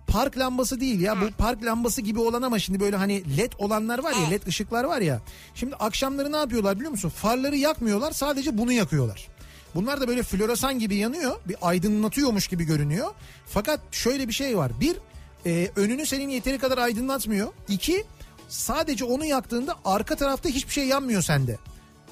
park 0.08 0.38
lambası 0.38 0.80
değil 0.80 1.00
ya 1.00 1.22
bu 1.22 1.32
park 1.38 1.64
lambası 1.64 2.02
gibi 2.02 2.20
olan 2.20 2.42
ama 2.42 2.60
şimdi 2.60 2.80
böyle 2.80 2.96
hani 2.96 3.38
led 3.38 3.52
olanlar 3.58 4.00
var 4.00 4.12
ya 4.12 4.30
led 4.30 4.48
ışıklar 4.48 4.84
var 4.84 5.02
ya. 5.02 5.22
Şimdi 5.56 5.76
akşamları 5.76 6.32
ne 6.32 6.38
yapıyorlar 6.38 6.76
biliyor 6.76 6.92
musun? 6.92 7.10
Farları 7.10 7.56
yakmıyorlar 7.58 8.12
sadece 8.12 8.58
bunu 8.58 8.72
yakıyorlar. 8.72 9.28
Bunlar 9.76 10.02
da 10.02 10.08
böyle 10.08 10.24
floresan 10.24 10.80
gibi 10.80 10.96
yanıyor 10.96 11.40
bir 11.46 11.56
aydınlatıyormuş 11.62 12.48
gibi 12.48 12.64
görünüyor. 12.64 13.12
Fakat 13.48 13.80
şöyle 13.92 14.28
bir 14.28 14.34
şey 14.34 14.58
var 14.58 14.72
bir 14.80 14.98
e, 15.46 15.72
önünü 15.76 16.06
senin 16.06 16.30
yeteri 16.30 16.58
kadar 16.58 16.78
aydınlatmıyor. 16.78 17.54
İki 17.68 18.06
sadece 18.50 19.06
onu 19.06 19.26
yaktığında 19.26 19.76
arka 19.86 20.16
tarafta 20.16 20.50
hiçbir 20.50 20.74
şey 20.74 20.86
yanmıyor 20.86 21.22
sende. 21.22 21.58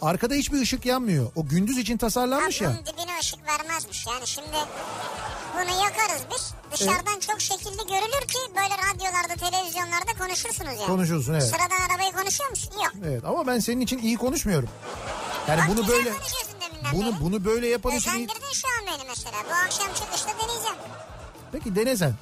Arkada 0.02 0.34
hiçbir 0.34 0.62
ışık 0.62 0.86
yanmıyor. 0.86 1.32
O 1.36 1.48
gündüz 1.48 1.78
için 1.78 1.98
tasarlanmış 1.98 2.62
Abi 2.62 2.64
ya. 2.64 2.70
bunun 2.70 2.86
dibine 2.86 3.20
ışık 3.20 3.40
vermezmiş. 3.48 4.06
Yani 4.08 4.28
şimdi 4.28 4.58
bunu 5.54 5.84
yakarız 5.84 6.22
biz. 6.32 6.54
Dışarıdan 6.72 7.20
çok 7.20 7.42
şekilli 7.42 7.78
görülür 7.78 8.28
ki 8.28 8.40
böyle 8.56 8.76
radyolarda, 8.94 9.36
televizyonlarda 9.50 10.14
konuşursunuz 10.20 10.72
yani. 10.80 10.86
Konuşursun, 10.86 11.34
evet. 11.34 11.44
Sıradan 11.44 11.90
arabayı 11.90 12.12
konuşuyor 12.12 12.50
musun? 12.50 12.72
Yok. 12.76 12.94
Evet 13.06 13.26
ama 13.26 13.48
ben 13.48 13.60
senin 13.60 13.82
için 13.82 13.98
iyi 13.98 14.18
konuşmuyorum. 14.18 14.70
Yani 15.48 15.60
Bak 15.62 15.68
bunu 15.68 15.88
böyle 15.88 16.10
konuşuyorsun 16.12 16.57
bunu 16.94 17.12
beri. 17.12 17.22
bunu 17.22 17.46
böyle 17.46 17.68
yapan 17.68 17.96
için 17.96 18.10
iyi. 18.10 18.14
Özendirdin 18.14 18.54
şu 18.54 18.68
an 18.68 18.86
beni 19.00 19.08
mesela. 19.10 19.38
Bu 19.50 19.54
akşam 19.66 19.88
çıkışta 19.94 20.30
deneyeceğim. 20.30 20.78
Peki 21.52 21.76
dene 21.76 21.98
sen. 21.98 22.14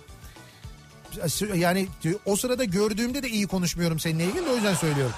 Yani 1.55 1.87
o 2.25 2.35
sırada 2.35 2.63
gördüğümde 2.63 3.23
de 3.23 3.29
iyi 3.29 3.47
konuşmuyorum 3.47 3.99
seninle 3.99 4.25
ilgili 4.25 4.45
de 4.45 4.49
o 4.49 4.55
yüzden 4.55 4.75
söylüyorum. 4.75 5.15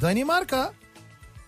Danimarka 0.00 0.72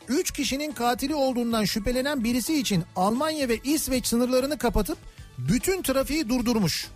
3 0.09 0.31
kişinin 0.31 0.73
katili 0.73 1.15
olduğundan 1.15 1.65
şüphelenen 1.65 2.25
birisi 2.25 2.61
için 2.61 2.85
Almanya 2.97 3.49
ve 3.49 3.59
İsveç 3.65 4.07
sınırlarını 4.07 4.59
kapatıp 4.59 4.99
bütün 5.39 5.83
trafiği 5.83 6.29
durdurmuş. 6.29 6.89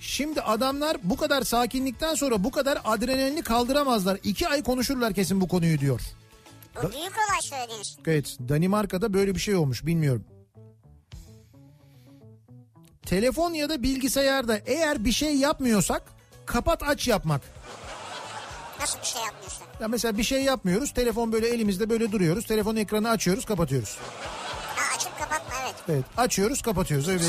Şimdi 0.00 0.40
adamlar 0.40 0.96
bu 1.02 1.16
kadar 1.16 1.42
sakinlikten 1.42 2.14
sonra 2.14 2.44
bu 2.44 2.50
kadar 2.50 2.78
adrenalini 2.84 3.42
kaldıramazlar. 3.42 4.18
İki 4.24 4.48
ay 4.48 4.62
konuşurlar 4.62 5.14
kesin 5.14 5.40
bu 5.40 5.48
konuyu 5.48 5.78
diyor. 5.78 6.00
Bu 6.76 6.80
büyük 6.82 7.12
olay 7.28 7.40
söylediğiniz. 7.42 7.96
Evet 8.06 8.36
Danimarka'da 8.48 9.14
böyle 9.14 9.34
bir 9.34 9.40
şey 9.40 9.54
olmuş 9.54 9.86
bilmiyorum. 9.86 10.24
Telefon 13.06 13.52
ya 13.54 13.68
da 13.68 13.82
bilgisayarda 13.82 14.58
eğer 14.66 15.04
bir 15.04 15.12
şey 15.12 15.36
yapmıyorsak 15.36 16.02
kapat 16.46 16.82
aç 16.82 17.08
yapmak. 17.08 17.40
Nasıl 18.80 18.98
bir 19.00 19.06
şey 19.06 19.22
yapmıyorsun? 19.22 19.62
Ya 19.80 19.88
mesela 19.88 20.18
bir 20.18 20.22
şey 20.22 20.42
yapmıyoruz 20.42 20.94
telefon 20.94 21.32
böyle 21.32 21.48
elimizde 21.48 21.90
böyle 21.90 22.12
duruyoruz. 22.12 22.46
Telefon 22.46 22.76
ekranı 22.76 23.10
açıyoruz 23.10 23.44
kapatıyoruz. 23.44 23.98
Ha 24.76 24.96
açıp 24.96 25.18
kapatma 25.18 25.54
evet. 25.64 25.74
Evet 25.88 26.04
açıyoruz 26.16 26.62
kapatıyoruz 26.62 27.08
öyle. 27.08 27.24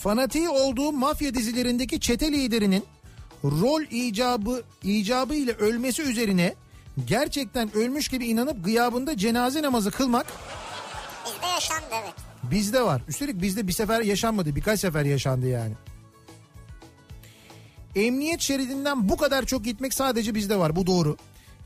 Fanatiği 0.00 0.48
olduğu 0.48 0.92
mafya 0.92 1.34
dizilerindeki 1.34 2.00
çete 2.00 2.32
liderinin 2.32 2.84
rol 3.44 3.82
icabı 3.90 4.62
icabı 4.82 5.34
ile 5.34 5.52
ölmesi 5.52 6.02
üzerine 6.02 6.54
gerçekten 7.06 7.76
ölmüş 7.76 8.08
gibi 8.08 8.26
inanıp 8.26 8.64
gıyabında 8.64 9.16
cenaze 9.16 9.62
namazı 9.62 9.90
kılmak 9.90 10.26
Bizde 11.26 11.46
yaşandı 11.46 11.94
evet. 12.02 12.14
bizde 12.42 12.82
var. 12.82 13.02
Üstelik 13.08 13.42
bizde 13.42 13.66
bir 13.66 13.72
sefer 13.72 14.00
yaşanmadı 14.00 14.56
birkaç 14.56 14.80
sefer 14.80 15.04
yaşandı 15.04 15.48
yani. 15.48 15.74
Emniyet 17.96 18.40
şeridinden 18.40 19.08
bu 19.08 19.16
kadar 19.16 19.44
çok 19.44 19.64
gitmek 19.64 19.94
sadece 19.94 20.34
bizde 20.34 20.58
var 20.58 20.76
bu 20.76 20.86
doğru. 20.86 21.16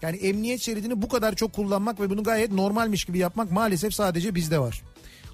Yani 0.03 0.17
emniyet 0.17 0.61
şeridini 0.61 1.03
bu 1.03 1.09
kadar 1.09 1.35
çok 1.35 1.53
kullanmak 1.53 2.01
ve 2.01 2.11
bunu 2.11 2.23
gayet 2.23 2.53
normalmiş 2.53 3.05
gibi 3.05 3.19
yapmak 3.19 3.53
maalesef 3.53 3.95
sadece 3.95 4.35
bizde 4.35 4.59
var. 4.59 4.83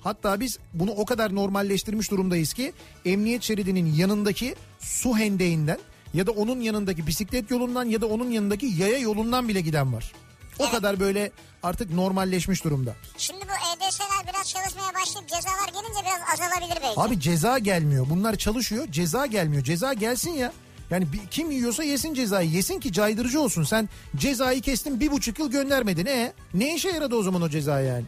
Hatta 0.01 0.41
biz 0.41 0.59
bunu 0.75 0.91
o 0.91 1.05
kadar 1.05 1.35
normalleştirmiş 1.35 2.11
durumdayız 2.11 2.53
ki 2.53 2.73
emniyet 3.05 3.43
şeridinin 3.43 3.93
yanındaki 3.95 4.55
su 4.81 5.17
hendeğinden 5.19 5.79
ya 6.15 6.27
da 6.27 6.31
onun 6.31 6.61
yanındaki 6.61 7.07
bisiklet 7.07 7.51
yolundan 7.51 7.85
ya 7.85 8.01
da 8.01 8.07
onun 8.07 8.31
yanındaki 8.31 8.67
yaya 8.67 8.99
yolundan 8.99 9.49
bile 9.49 9.61
giden 9.61 9.93
var. 9.93 10.13
O 10.59 10.71
kadar 10.71 11.01
böyle 11.01 11.31
artık 11.63 11.91
normalleşmiş 11.91 12.65
durumda. 12.65 12.95
Şimdi 13.19 13.41
bu 13.45 13.53
EDS'ler 13.77 14.33
biraz 14.33 14.49
çalışmaya 14.51 14.95
başlayıp 14.95 15.29
cezalar 15.29 15.69
gelince 15.69 16.01
biraz 16.07 16.21
azalabilir 16.35 16.79
belki. 16.83 17.01
Abi 17.01 17.21
ceza 17.21 17.59
gelmiyor. 17.59 18.07
Bunlar 18.11 18.37
çalışıyor. 18.37 18.87
Ceza 18.91 19.27
gelmiyor. 19.27 19.65
Ceza 19.65 19.93
gelsin 19.93 20.31
ya. 20.31 20.53
Yani 20.91 21.13
bir- 21.13 21.27
kim 21.31 21.51
yiyorsa 21.51 21.83
yesin 21.85 22.15
cezayı. 22.15 22.51
Yesin 22.51 22.81
ki 22.81 22.93
caydırıcı 22.93 23.41
olsun. 23.41 23.65
Sen 23.65 23.89
cezayı 24.17 24.61
kestin 24.61 25.01
bir 25.01 25.11
buçuk 25.11 25.39
yıl 25.39 25.51
göndermedin. 25.51 26.07
E 26.07 26.33
ne 26.55 26.75
işe 26.75 26.89
yaradı 26.89 27.17
o 27.17 27.23
zaman 27.23 27.43
o 27.43 27.49
ceza 27.49 27.81
yani? 27.81 28.05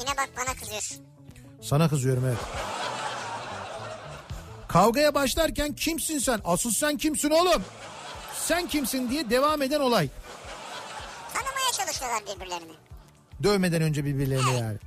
Yine 0.00 0.10
bak 0.10 0.28
bana 0.36 0.54
kızıyorsun. 0.54 0.96
Sana 1.62 1.88
kızıyorum 1.88 2.24
evet. 2.26 2.38
Kavgaya 4.68 5.14
başlarken 5.14 5.74
kimsin 5.74 6.18
sen? 6.18 6.40
Asıl 6.44 6.70
sen 6.70 6.96
kimsin 6.96 7.30
oğlum? 7.30 7.64
Sen 8.34 8.66
kimsin 8.66 9.10
diye 9.10 9.30
devam 9.30 9.62
eden 9.62 9.80
olay. 9.80 10.08
Tanımaya 11.34 11.72
çalışıyorlar 11.72 12.22
birbirlerini. 12.22 12.72
Dövmeden 13.42 13.82
önce 13.82 14.04
birbirlerini 14.04 14.60
yani. 14.60 14.78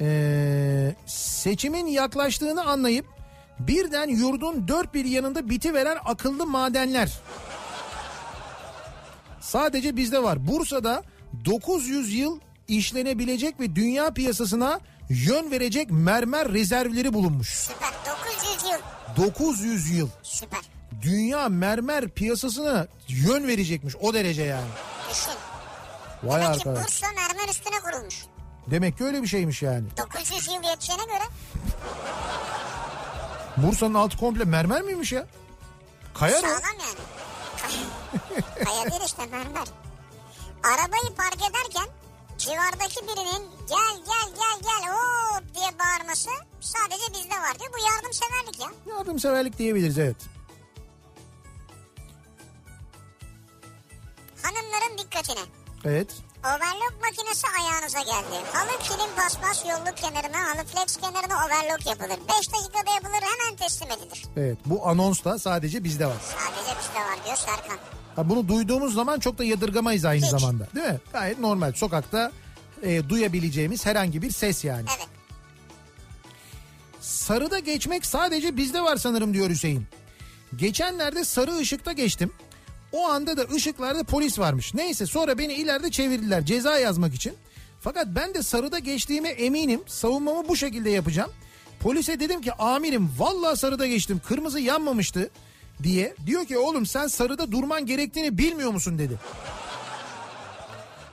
Ee, 0.00 0.94
seçimin 1.06 1.86
yaklaştığını 1.86 2.64
anlayıp 2.64 3.06
birden 3.58 4.08
yurdun 4.08 4.68
dört 4.68 4.94
bir 4.94 5.04
yanında 5.04 5.50
bitiveren 5.50 5.98
akıllı 6.04 6.46
madenler. 6.46 7.12
Sadece 9.40 9.96
bizde 9.96 10.22
var. 10.22 10.46
Bursa'da 10.46 11.02
900 11.44 12.14
yıl 12.14 12.40
işlenebilecek 12.68 13.60
ve 13.60 13.76
dünya 13.76 14.10
piyasasına 14.10 14.80
yön 15.08 15.50
verecek 15.50 15.88
mermer 15.90 16.52
rezervleri 16.52 17.12
bulunmuş. 17.14 17.48
Süper. 17.48 17.90
900 18.44 18.72
yıl. 18.72 19.26
900 19.26 19.90
yıl. 19.90 20.08
Süper. 20.22 20.60
Dünya 21.02 21.48
mermer 21.48 22.08
piyasasına 22.08 22.86
yön 23.08 23.46
verecekmiş 23.48 23.94
o 24.00 24.14
derece 24.14 24.42
yani. 24.42 24.66
Düşün. 25.10 25.32
Vay 26.22 26.42
Demek 26.42 26.60
ki 26.60 26.68
arkadaş. 26.68 26.84
Bursa 26.86 27.06
mermer 27.16 27.48
üstüne 27.48 27.76
kurulmuş. 27.80 28.24
Demek 28.70 28.98
ki 28.98 29.04
öyle 29.04 29.22
bir 29.22 29.26
şeymiş 29.28 29.62
yani. 29.62 29.84
900 29.98 30.46
yıl 30.48 30.62
yeteceğine 30.70 31.04
göre 31.04 31.24
Bursa'nın 33.56 33.94
altı 33.94 34.16
komple 34.18 34.44
mermer 34.44 34.82
miymiş 34.82 35.12
ya? 35.12 35.26
Kaya 36.14 36.40
sağlam 36.40 36.56
yani. 36.62 36.98
Kay- 37.62 38.64
Kaya 38.64 38.90
değil 38.90 39.02
işte 39.06 39.26
mermer. 39.26 39.66
Arabayı 40.62 41.14
park 41.16 41.34
ederken 41.50 41.88
civardaki 42.38 43.02
birinin 43.02 43.50
gel 43.68 43.96
gel 44.06 44.28
gel 44.36 44.58
gel 44.62 44.92
hop 44.92 45.54
diye 45.54 45.70
bağırması 45.78 46.30
sadece 46.60 47.12
bizde 47.12 47.34
var 47.40 47.58
diyor. 47.58 47.70
Bu 47.72 47.78
yardımseverlik 47.92 48.60
ya. 48.60 48.94
Yardımseverlik 48.96 49.58
diyebiliriz 49.58 49.98
evet. 49.98 50.16
Hanımların 54.42 54.98
dikkatine. 54.98 55.40
Evet. 55.84 56.10
Overlock 56.44 56.94
makinesi 57.02 57.46
ayağınıza 57.60 58.00
geldi. 58.00 58.44
Halı 58.52 58.78
kilim 58.82 59.16
paspas 59.16 59.64
yolluk 59.66 59.96
kenarına, 59.96 60.38
halı 60.38 60.64
flex 60.66 60.96
kenarına 60.96 61.46
overlock 61.46 61.86
yapılır. 61.86 62.18
5 62.38 62.52
dakikada 62.52 62.90
yapılır 62.94 63.12
hemen 63.22 63.56
teslim 63.56 63.90
edilir. 63.90 64.24
Evet 64.36 64.58
bu 64.66 64.88
anons 64.88 65.24
da 65.24 65.38
sadece 65.38 65.84
bizde 65.84 66.06
var. 66.06 66.16
Sadece 66.20 66.80
bizde 66.80 67.00
var 67.00 67.24
diyor 67.24 67.36
Serkan. 67.36 67.78
Ha, 68.16 68.28
bunu 68.28 68.48
duyduğumuz 68.48 68.94
zaman 68.94 69.20
çok 69.20 69.38
da 69.38 69.44
yadırgamayız 69.44 70.04
aynı 70.04 70.22
Hiç. 70.24 70.30
zamanda. 70.30 70.68
Değil 70.74 70.86
mi? 70.86 70.98
Gayet 71.12 71.38
normal. 71.38 71.72
Sokakta 71.72 72.32
e, 72.82 73.08
duyabileceğimiz 73.08 73.86
herhangi 73.86 74.22
bir 74.22 74.30
ses 74.30 74.64
yani. 74.64 74.86
Evet. 74.98 75.08
Sarıda 77.00 77.58
geçmek 77.58 78.06
sadece 78.06 78.56
bizde 78.56 78.80
var 78.80 78.96
sanırım 78.96 79.34
diyor 79.34 79.50
Hüseyin. 79.50 79.86
Geçenlerde 80.56 81.24
sarı 81.24 81.56
ışıkta 81.56 81.92
geçtim. 81.92 82.32
O 82.92 83.08
anda 83.08 83.36
da 83.36 83.42
ışıklarda 83.54 84.04
polis 84.04 84.38
varmış. 84.38 84.74
Neyse 84.74 85.06
sonra 85.06 85.38
beni 85.38 85.54
ileride 85.54 85.90
çevirdiler 85.90 86.44
ceza 86.44 86.78
yazmak 86.78 87.14
için. 87.14 87.34
Fakat 87.80 88.06
ben 88.06 88.34
de 88.34 88.42
sarıda 88.42 88.78
geçtiğime 88.78 89.28
eminim. 89.28 89.80
Savunmamı 89.86 90.48
bu 90.48 90.56
şekilde 90.56 90.90
yapacağım. 90.90 91.30
Polise 91.80 92.20
dedim 92.20 92.40
ki 92.42 92.52
amirim 92.52 93.10
vallahi 93.18 93.56
sarıda 93.56 93.86
geçtim. 93.86 94.20
Kırmızı 94.28 94.60
yanmamıştı 94.60 95.30
diye. 95.82 96.14
Diyor 96.26 96.46
ki 96.46 96.58
oğlum 96.58 96.86
sen 96.86 97.06
sarıda 97.06 97.52
durman 97.52 97.86
gerektiğini 97.86 98.38
bilmiyor 98.38 98.70
musun 98.70 98.98
dedi. 98.98 99.18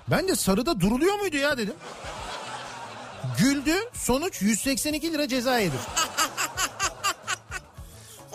Ben 0.07 0.27
de 0.27 0.35
sarıda 0.35 0.79
duruluyor 0.79 1.15
muydu 1.19 1.37
ya 1.37 1.57
dedim. 1.57 1.75
Güldü 3.39 3.75
sonuç 3.93 4.41
182 4.41 5.13
lira 5.13 5.27
ceza 5.27 5.59
yedi. 5.59 5.75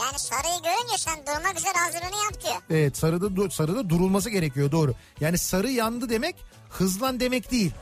Yani 0.00 0.18
sarıyı 0.18 0.62
görünce 0.62 0.98
sen 0.98 1.16
durmak 1.26 1.59
üzere 1.59 1.72
hazırlığını 1.72 2.24
yap 2.24 2.42
diyor. 2.44 2.55
Evet 2.70 2.96
sarıda 2.96 3.50
sarıda 3.50 3.90
durulması 3.90 4.30
gerekiyor 4.30 4.72
doğru. 4.72 4.94
Yani 5.20 5.38
sarı 5.38 5.70
yandı 5.70 6.09
demek 6.09 6.36
hızlan 6.70 7.20
demek 7.20 7.50
değil. 7.50 7.72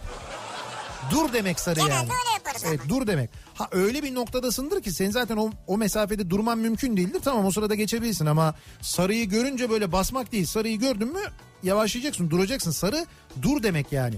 Dur 1.10 1.32
demek 1.32 1.60
sarı 1.60 1.74
Genelde 1.80 1.94
yani. 1.94 2.02
öyle 2.04 2.32
yaparız 2.34 2.62
Evet 2.66 2.80
ama. 2.80 2.88
dur 2.90 3.06
demek. 3.06 3.30
Ha 3.54 3.68
öyle 3.72 4.02
bir 4.02 4.14
noktadasındır 4.14 4.82
ki 4.82 4.92
sen 4.92 5.10
zaten 5.10 5.36
o, 5.36 5.50
o 5.66 5.76
mesafede 5.78 6.30
durman 6.30 6.58
mümkün 6.58 6.96
değildir. 6.96 7.20
Tamam 7.24 7.44
o 7.46 7.50
sırada 7.50 7.74
geçebilirsin 7.74 8.26
ama 8.26 8.54
sarıyı 8.80 9.28
görünce 9.28 9.70
böyle 9.70 9.92
basmak 9.92 10.32
değil. 10.32 10.46
Sarıyı 10.46 10.78
gördün 10.78 11.12
mü 11.12 11.20
yavaşlayacaksın 11.62 12.30
duracaksın. 12.30 12.70
Sarı 12.70 13.06
dur 13.42 13.62
demek 13.62 13.92
yani. 13.92 14.16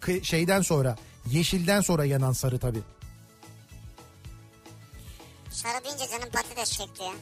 Kı- 0.00 0.24
şeyden 0.24 0.62
sonra 0.62 0.96
yeşilden 1.26 1.80
sonra 1.80 2.04
yanan 2.04 2.32
sarı 2.32 2.58
tabii. 2.58 2.80
Sarı 5.50 5.84
deyince 5.84 6.04
canım 6.10 6.28
patates 6.32 6.70
çekti 6.72 7.02
ya. 7.02 7.12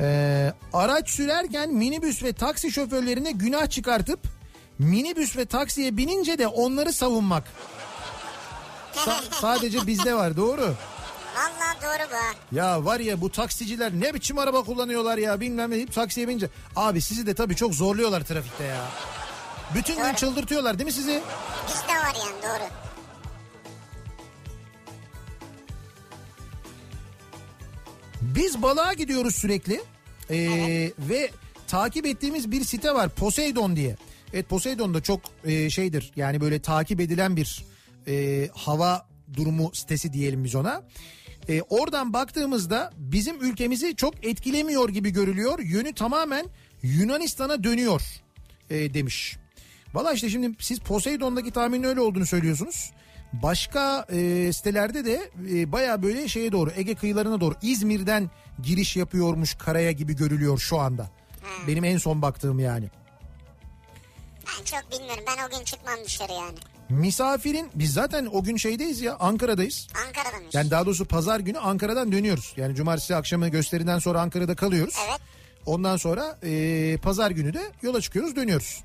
Ee, 0.00 0.52
araç 0.72 1.10
sürerken 1.10 1.74
minibüs 1.74 2.22
ve 2.22 2.32
taksi 2.32 2.72
şoförlerine 2.72 3.30
günah 3.32 3.70
çıkartıp 3.70 4.20
minibüs 4.78 5.36
ve 5.36 5.46
taksiye 5.46 5.96
binince 5.96 6.38
de 6.38 6.46
onları 6.46 6.92
savunmak. 6.92 7.44
Sa- 8.94 9.22
sadece 9.40 9.86
bizde 9.86 10.14
var 10.14 10.36
doğru. 10.36 10.74
Vallahi 11.36 11.82
doğru 11.82 12.08
bu. 12.12 12.56
Ya 12.56 12.84
var 12.84 13.00
ya 13.00 13.20
bu 13.20 13.30
taksiciler 13.32 13.92
ne 13.92 14.14
biçim 14.14 14.38
araba 14.38 14.62
kullanıyorlar 14.62 15.18
ya 15.18 15.40
bilmem 15.40 15.70
ne 15.70 15.74
deyip 15.74 15.92
taksiye 15.94 16.28
binince. 16.28 16.48
Abi 16.76 17.00
sizi 17.00 17.26
de 17.26 17.34
tabii 17.34 17.56
çok 17.56 17.74
zorluyorlar 17.74 18.20
trafikte 18.24 18.64
ya. 18.64 18.84
Bütün 19.74 19.96
gün 19.96 20.04
Evet. 20.04 20.18
çıldırtıyorlar 20.18 20.78
değil 20.78 20.86
mi 20.86 20.92
sizi? 20.92 21.22
Bizde 21.68 21.92
var 21.98 22.14
yani 22.26 22.42
doğru. 22.42 22.68
Biz 28.22 28.62
balığa 28.62 28.92
gidiyoruz 28.92 29.34
sürekli 29.36 29.80
Ee, 30.30 30.92
ve 30.98 31.30
takip 31.66 32.06
ettiğimiz 32.06 32.50
bir 32.50 32.64
site 32.64 32.94
var 32.94 33.08
Poseidon 33.08 33.76
diye. 33.76 33.96
Evet 34.32 34.48
Poseidon 34.48 34.94
da 34.94 35.00
çok 35.00 35.20
e, 35.44 35.70
şeydir 35.70 36.12
yani 36.16 36.40
böyle 36.40 36.58
takip 36.58 37.00
edilen 37.00 37.36
bir 37.36 37.64
e, 38.08 38.48
hava 38.54 39.06
durumu 39.36 39.70
sitesi 39.74 40.12
diyelim 40.12 40.44
biz 40.44 40.54
ona. 40.54 40.82
E, 41.48 41.62
oradan 41.62 42.12
baktığımızda 42.12 42.92
bizim 42.96 43.44
ülkemizi 43.44 43.96
çok 43.96 44.26
etkilemiyor 44.26 44.88
gibi 44.88 45.10
görülüyor. 45.10 45.58
Yönü 45.58 45.92
tamamen 45.92 46.46
Yunanistan'a 46.82 47.64
dönüyor 47.64 48.02
e, 48.70 48.94
demiş. 48.94 49.36
Valla 49.94 50.12
işte 50.12 50.30
şimdi 50.30 50.56
siz 50.58 50.78
Poseidon'daki 50.78 51.50
tahminin 51.50 51.82
öyle 51.82 52.00
olduğunu 52.00 52.26
söylüyorsunuz. 52.26 52.92
Başka 53.32 54.06
e, 54.12 54.52
sitelerde 54.52 55.04
de 55.04 55.30
e, 55.50 55.72
baya 55.72 56.02
böyle 56.02 56.28
şeye 56.28 56.52
doğru 56.52 56.70
Ege 56.76 56.94
kıyılarına 56.94 57.40
doğru 57.40 57.54
İzmir'den 57.62 58.30
giriş 58.62 58.96
yapıyormuş 58.96 59.54
karaya 59.54 59.92
gibi 59.92 60.16
görülüyor 60.16 60.58
şu 60.58 60.78
anda. 60.78 61.10
Benim 61.66 61.84
en 61.84 61.98
son 61.98 62.22
baktığım 62.22 62.58
yani. 62.58 62.90
Ben 64.48 64.64
çok 64.64 64.92
bilmiyorum. 64.92 65.24
Ben 65.26 65.46
o 65.46 65.50
gün 65.58 65.64
çıkmam 65.64 65.94
dışarı 66.04 66.32
yani. 66.32 66.58
Misafirin 66.88 67.70
biz 67.74 67.92
zaten 67.92 68.28
o 68.32 68.42
gün 68.44 68.56
şeydeyiz 68.56 69.00
ya 69.00 69.16
Ankara'dayız. 69.16 69.88
Ankara'da 70.06 70.36
mıyız? 70.36 70.54
Yani 70.54 70.70
daha 70.70 70.86
doğrusu 70.86 71.04
pazar 71.04 71.40
günü 71.40 71.58
Ankara'dan 71.58 72.12
dönüyoruz. 72.12 72.52
Yani 72.56 72.74
cumartesi 72.74 73.16
akşamı 73.16 73.48
gösteriden 73.48 73.98
sonra 73.98 74.20
Ankara'da 74.20 74.56
kalıyoruz. 74.56 74.94
Evet. 75.08 75.20
Ondan 75.66 75.96
sonra 75.96 76.38
e, 76.42 76.96
pazar 77.02 77.30
günü 77.30 77.54
de 77.54 77.62
yola 77.82 78.00
çıkıyoruz 78.00 78.36
dönüyoruz. 78.36 78.80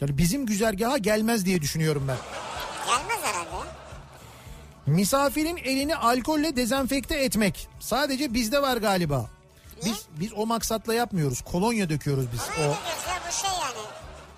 Yani 0.00 0.18
bizim 0.18 0.46
güzergaha 0.46 0.98
gelmez 0.98 1.44
diye 1.46 1.60
düşünüyorum 1.62 2.04
ben. 2.08 2.16
Gelmez 2.86 3.24
herhalde. 3.24 3.68
Misafirin 4.86 5.56
elini 5.56 5.96
alkolle 5.96 6.56
dezenfekte 6.56 7.14
etmek 7.14 7.68
sadece 7.80 8.34
bizde 8.34 8.62
var 8.62 8.76
galiba. 8.76 9.30
Biz 9.84 10.06
biz 10.20 10.32
o 10.36 10.46
maksatla 10.46 10.94
yapmıyoruz. 10.94 11.40
Kolonya 11.40 11.88
döküyoruz 11.88 12.26
biz. 12.32 12.40
Öyle 12.40 12.60
O 12.60 12.62
diyoruz 12.62 13.02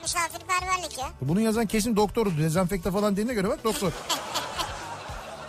Misafirperverlik 0.04 0.98
ya. 0.98 1.06
bunu 1.20 1.40
yazan 1.40 1.66
kesin 1.66 1.96
doktordu. 1.96 2.32
Dezenfekte 2.38 2.90
falan 2.90 3.12
dediğine 3.12 3.34
göre 3.34 3.48
bak 3.48 3.64
doktor. 3.64 3.92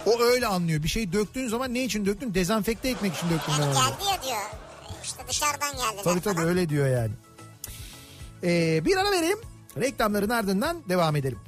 O 0.05 0.19
öyle 0.21 0.47
anlıyor. 0.47 0.83
Bir 0.83 0.87
şey 0.87 1.13
döktüğün 1.13 1.47
zaman 1.47 1.73
ne 1.73 1.83
için 1.83 2.05
döktün? 2.05 2.33
Dezenfekte 2.33 2.89
etmek 2.89 3.15
için 3.15 3.29
döktüm 3.29 3.53
ben 3.59 3.63
Yani 3.63 3.73
geldi 3.73 4.03
ya 4.11 4.23
diyor. 4.23 4.41
İşte 5.03 5.23
dışarıdan 5.29 5.71
geldiler 5.71 6.03
Tabii 6.03 6.21
tabii 6.21 6.35
falan. 6.35 6.47
öyle 6.47 6.69
diyor 6.69 6.87
yani. 6.87 7.11
Ee, 8.43 8.85
bir 8.85 8.97
ara 8.97 9.11
verelim. 9.11 9.37
Reklamların 9.77 10.29
ardından 10.29 10.77
devam 10.89 11.15
edelim. 11.15 11.39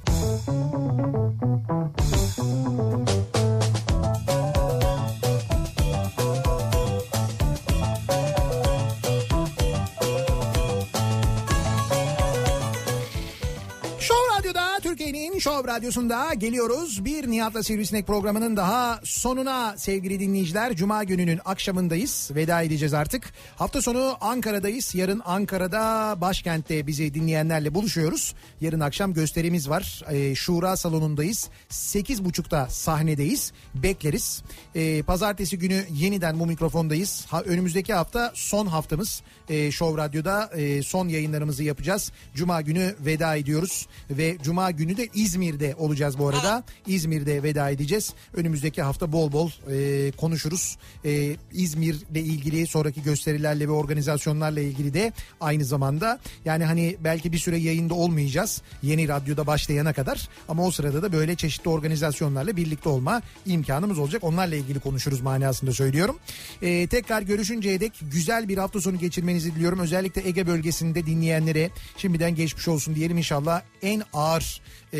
Türkiye'nin 15.37 15.57
Show 15.57 15.73
Radyosu'nda 15.73 16.33
geliyoruz. 16.33 17.05
Bir 17.05 17.31
Nihat'la 17.31 17.63
Sivrisinek 17.63 18.07
programının 18.07 18.57
daha 18.57 18.99
sonuna 19.03 19.77
sevgili 19.77 20.19
dinleyiciler. 20.19 20.75
Cuma 20.75 21.03
gününün 21.03 21.39
akşamındayız. 21.45 22.29
Veda 22.35 22.61
edeceğiz 22.61 22.93
artık. 22.93 23.33
Hafta 23.55 23.81
sonu 23.81 24.17
Ankara'dayız. 24.21 24.95
Yarın 24.95 25.21
Ankara'da 25.25 26.15
başkentte 26.21 26.87
bizi 26.87 27.13
dinleyenlerle 27.13 27.73
buluşuyoruz. 27.73 28.35
Yarın 28.61 28.79
akşam 28.79 29.13
gösterimiz 29.13 29.69
var. 29.69 30.03
Ee, 30.11 30.35
Şura 30.35 30.77
salonundayız. 30.77 31.49
8.30'da 31.69 32.67
sahnedeyiz. 32.69 33.51
Bekleriz. 33.75 34.43
Ee, 34.75 35.03
pazartesi 35.03 35.59
günü 35.59 35.85
yeniden 35.91 36.39
bu 36.39 36.45
mikrofondayız. 36.45 37.25
Ha, 37.29 37.41
önümüzdeki 37.41 37.93
hafta 37.93 38.31
son 38.35 38.67
haftamız. 38.67 39.21
Ee, 39.49 39.71
Show 39.71 40.01
Radyo'da 40.03 40.49
e, 40.55 40.83
son 40.83 41.07
yayınlarımızı 41.07 41.63
yapacağız. 41.63 42.11
Cuma 42.35 42.61
günü 42.61 42.95
veda 42.99 43.35
ediyoruz 43.35 43.87
ve 44.09 44.37
Cuma 44.43 44.71
günü 44.71 44.97
de 44.97 45.07
İzmir'de 45.27 45.75
olacağız 45.77 46.19
bu 46.19 46.27
arada. 46.27 46.63
İzmir'de 46.87 47.43
veda 47.43 47.69
edeceğiz. 47.69 48.13
Önümüzdeki 48.33 48.81
hafta 48.81 49.11
bol 49.11 49.31
bol 49.31 49.49
e, 49.71 50.11
konuşuruz. 50.11 50.77
E, 51.05 51.35
İzmir'le 51.51 52.15
ilgili 52.15 52.67
sonraki 52.67 53.03
gösterilerle 53.03 53.67
ve 53.67 53.71
organizasyonlarla 53.71 54.61
ilgili 54.61 54.93
de 54.93 55.13
aynı 55.41 55.65
zamanda 55.65 56.19
yani 56.45 56.65
hani 56.65 56.97
belki 57.03 57.31
bir 57.31 57.37
süre 57.37 57.57
yayında 57.57 57.93
olmayacağız 57.93 58.61
yeni 58.83 59.07
radyoda 59.07 59.47
başlayana 59.47 59.93
kadar 59.93 60.29
ama 60.49 60.65
o 60.65 60.71
sırada 60.71 61.01
da 61.01 61.11
böyle 61.11 61.35
çeşitli 61.35 61.69
organizasyonlarla 61.69 62.55
birlikte 62.57 62.89
olma 62.89 63.21
imkanımız 63.45 63.99
olacak. 63.99 64.23
Onlarla 64.23 64.55
ilgili 64.55 64.79
konuşuruz 64.79 65.21
manasında 65.21 65.73
söylüyorum. 65.73 66.19
E, 66.61 66.87
tekrar 66.87 67.21
görüşünceye 67.21 67.79
dek 67.79 67.93
güzel 68.11 68.47
bir 68.47 68.57
hafta 68.57 68.81
sonu 68.81 68.99
geçirmenizi 68.99 69.55
diliyorum. 69.55 69.79
Özellikle 69.79 70.27
Ege 70.27 70.47
bölgesinde 70.47 71.05
dinleyenlere 71.05 71.69
şimdiden 71.97 72.35
geçmiş 72.35 72.67
olsun 72.67 72.95
diyelim 72.95 73.17
inşallah 73.17 73.61
en 73.81 74.03
ağır 74.13 74.61
e, 74.93 74.99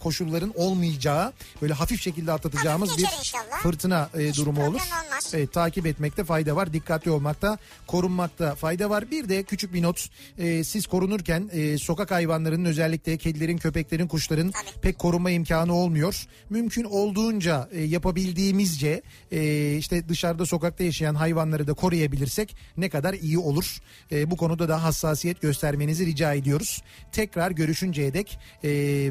koşulların 0.00 0.52
olmayacağı 0.56 1.32
böyle 1.62 1.74
hafif 1.74 2.02
şekilde 2.02 2.32
atlatacağımız 2.32 2.98
bir 2.98 3.02
inşallah. 3.02 3.62
fırtına 3.62 4.10
e, 4.14 4.34
durumu 4.34 4.62
olur. 4.62 4.68
olmaz. 4.68 5.32
Evet, 5.34 5.52
takip 5.52 5.86
etmekte 5.86 6.24
fayda 6.24 6.56
var. 6.56 6.72
Dikkatli 6.72 7.10
olmakta, 7.10 7.58
korunmakta 7.86 8.54
fayda 8.54 8.90
var. 8.90 9.10
Bir 9.10 9.28
de 9.28 9.42
küçük 9.42 9.74
bir 9.74 9.82
not. 9.82 10.08
e, 10.38 10.64
siz 10.64 10.86
korunurken 10.86 11.50
e, 11.52 11.78
sokak 11.78 12.10
hayvanlarının 12.10 12.64
özellikle 12.64 13.16
kedilerin, 13.16 13.58
köpeklerin, 13.58 14.08
kuşların 14.08 14.50
Tabii. 14.50 14.80
pek 14.82 14.98
korunma 14.98 15.30
imkanı 15.30 15.74
olmuyor. 15.74 16.26
Mümkün 16.50 16.84
olduğunca 16.84 17.68
e, 17.72 17.82
yapabildiğimizce 17.82 19.02
e, 19.32 19.74
işte 19.76 20.08
dışarıda 20.08 20.46
sokakta 20.46 20.84
yaşayan 20.84 21.14
hayvanları 21.14 21.66
da 21.66 21.72
koruyabilirsek 21.74 22.56
ne 22.76 22.88
kadar 22.88 23.14
iyi 23.14 23.38
olur. 23.38 23.78
E, 24.12 24.30
bu 24.30 24.36
konuda 24.36 24.68
da 24.68 24.82
hassasiyet 24.82 25.40
göstermenizi 25.40 26.06
rica 26.06 26.34
ediyoruz. 26.34 26.82
Tekrar 27.12 27.50
görüşünceye 27.50 28.14
dek 28.14 28.38
e, 28.64 28.68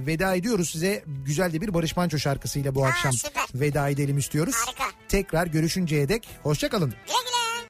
veda 0.07 0.35
ediyoruz 0.35 0.69
size. 0.69 1.03
Güzel 1.25 1.53
de 1.53 1.61
bir 1.61 1.73
Barış 1.73 1.97
Manço 1.97 2.17
şarkısıyla 2.19 2.75
bu 2.75 2.85
Aa, 2.85 2.87
akşam 2.87 3.13
süper. 3.13 3.43
veda 3.55 3.89
edelim 3.89 4.17
istiyoruz. 4.17 4.55
Harika. 4.65 4.83
Tekrar 5.09 5.47
görüşünceye 5.47 6.09
dek 6.09 6.27
hoşçakalın. 6.43 6.89
Güle 6.89 7.17
güle. 7.25 7.48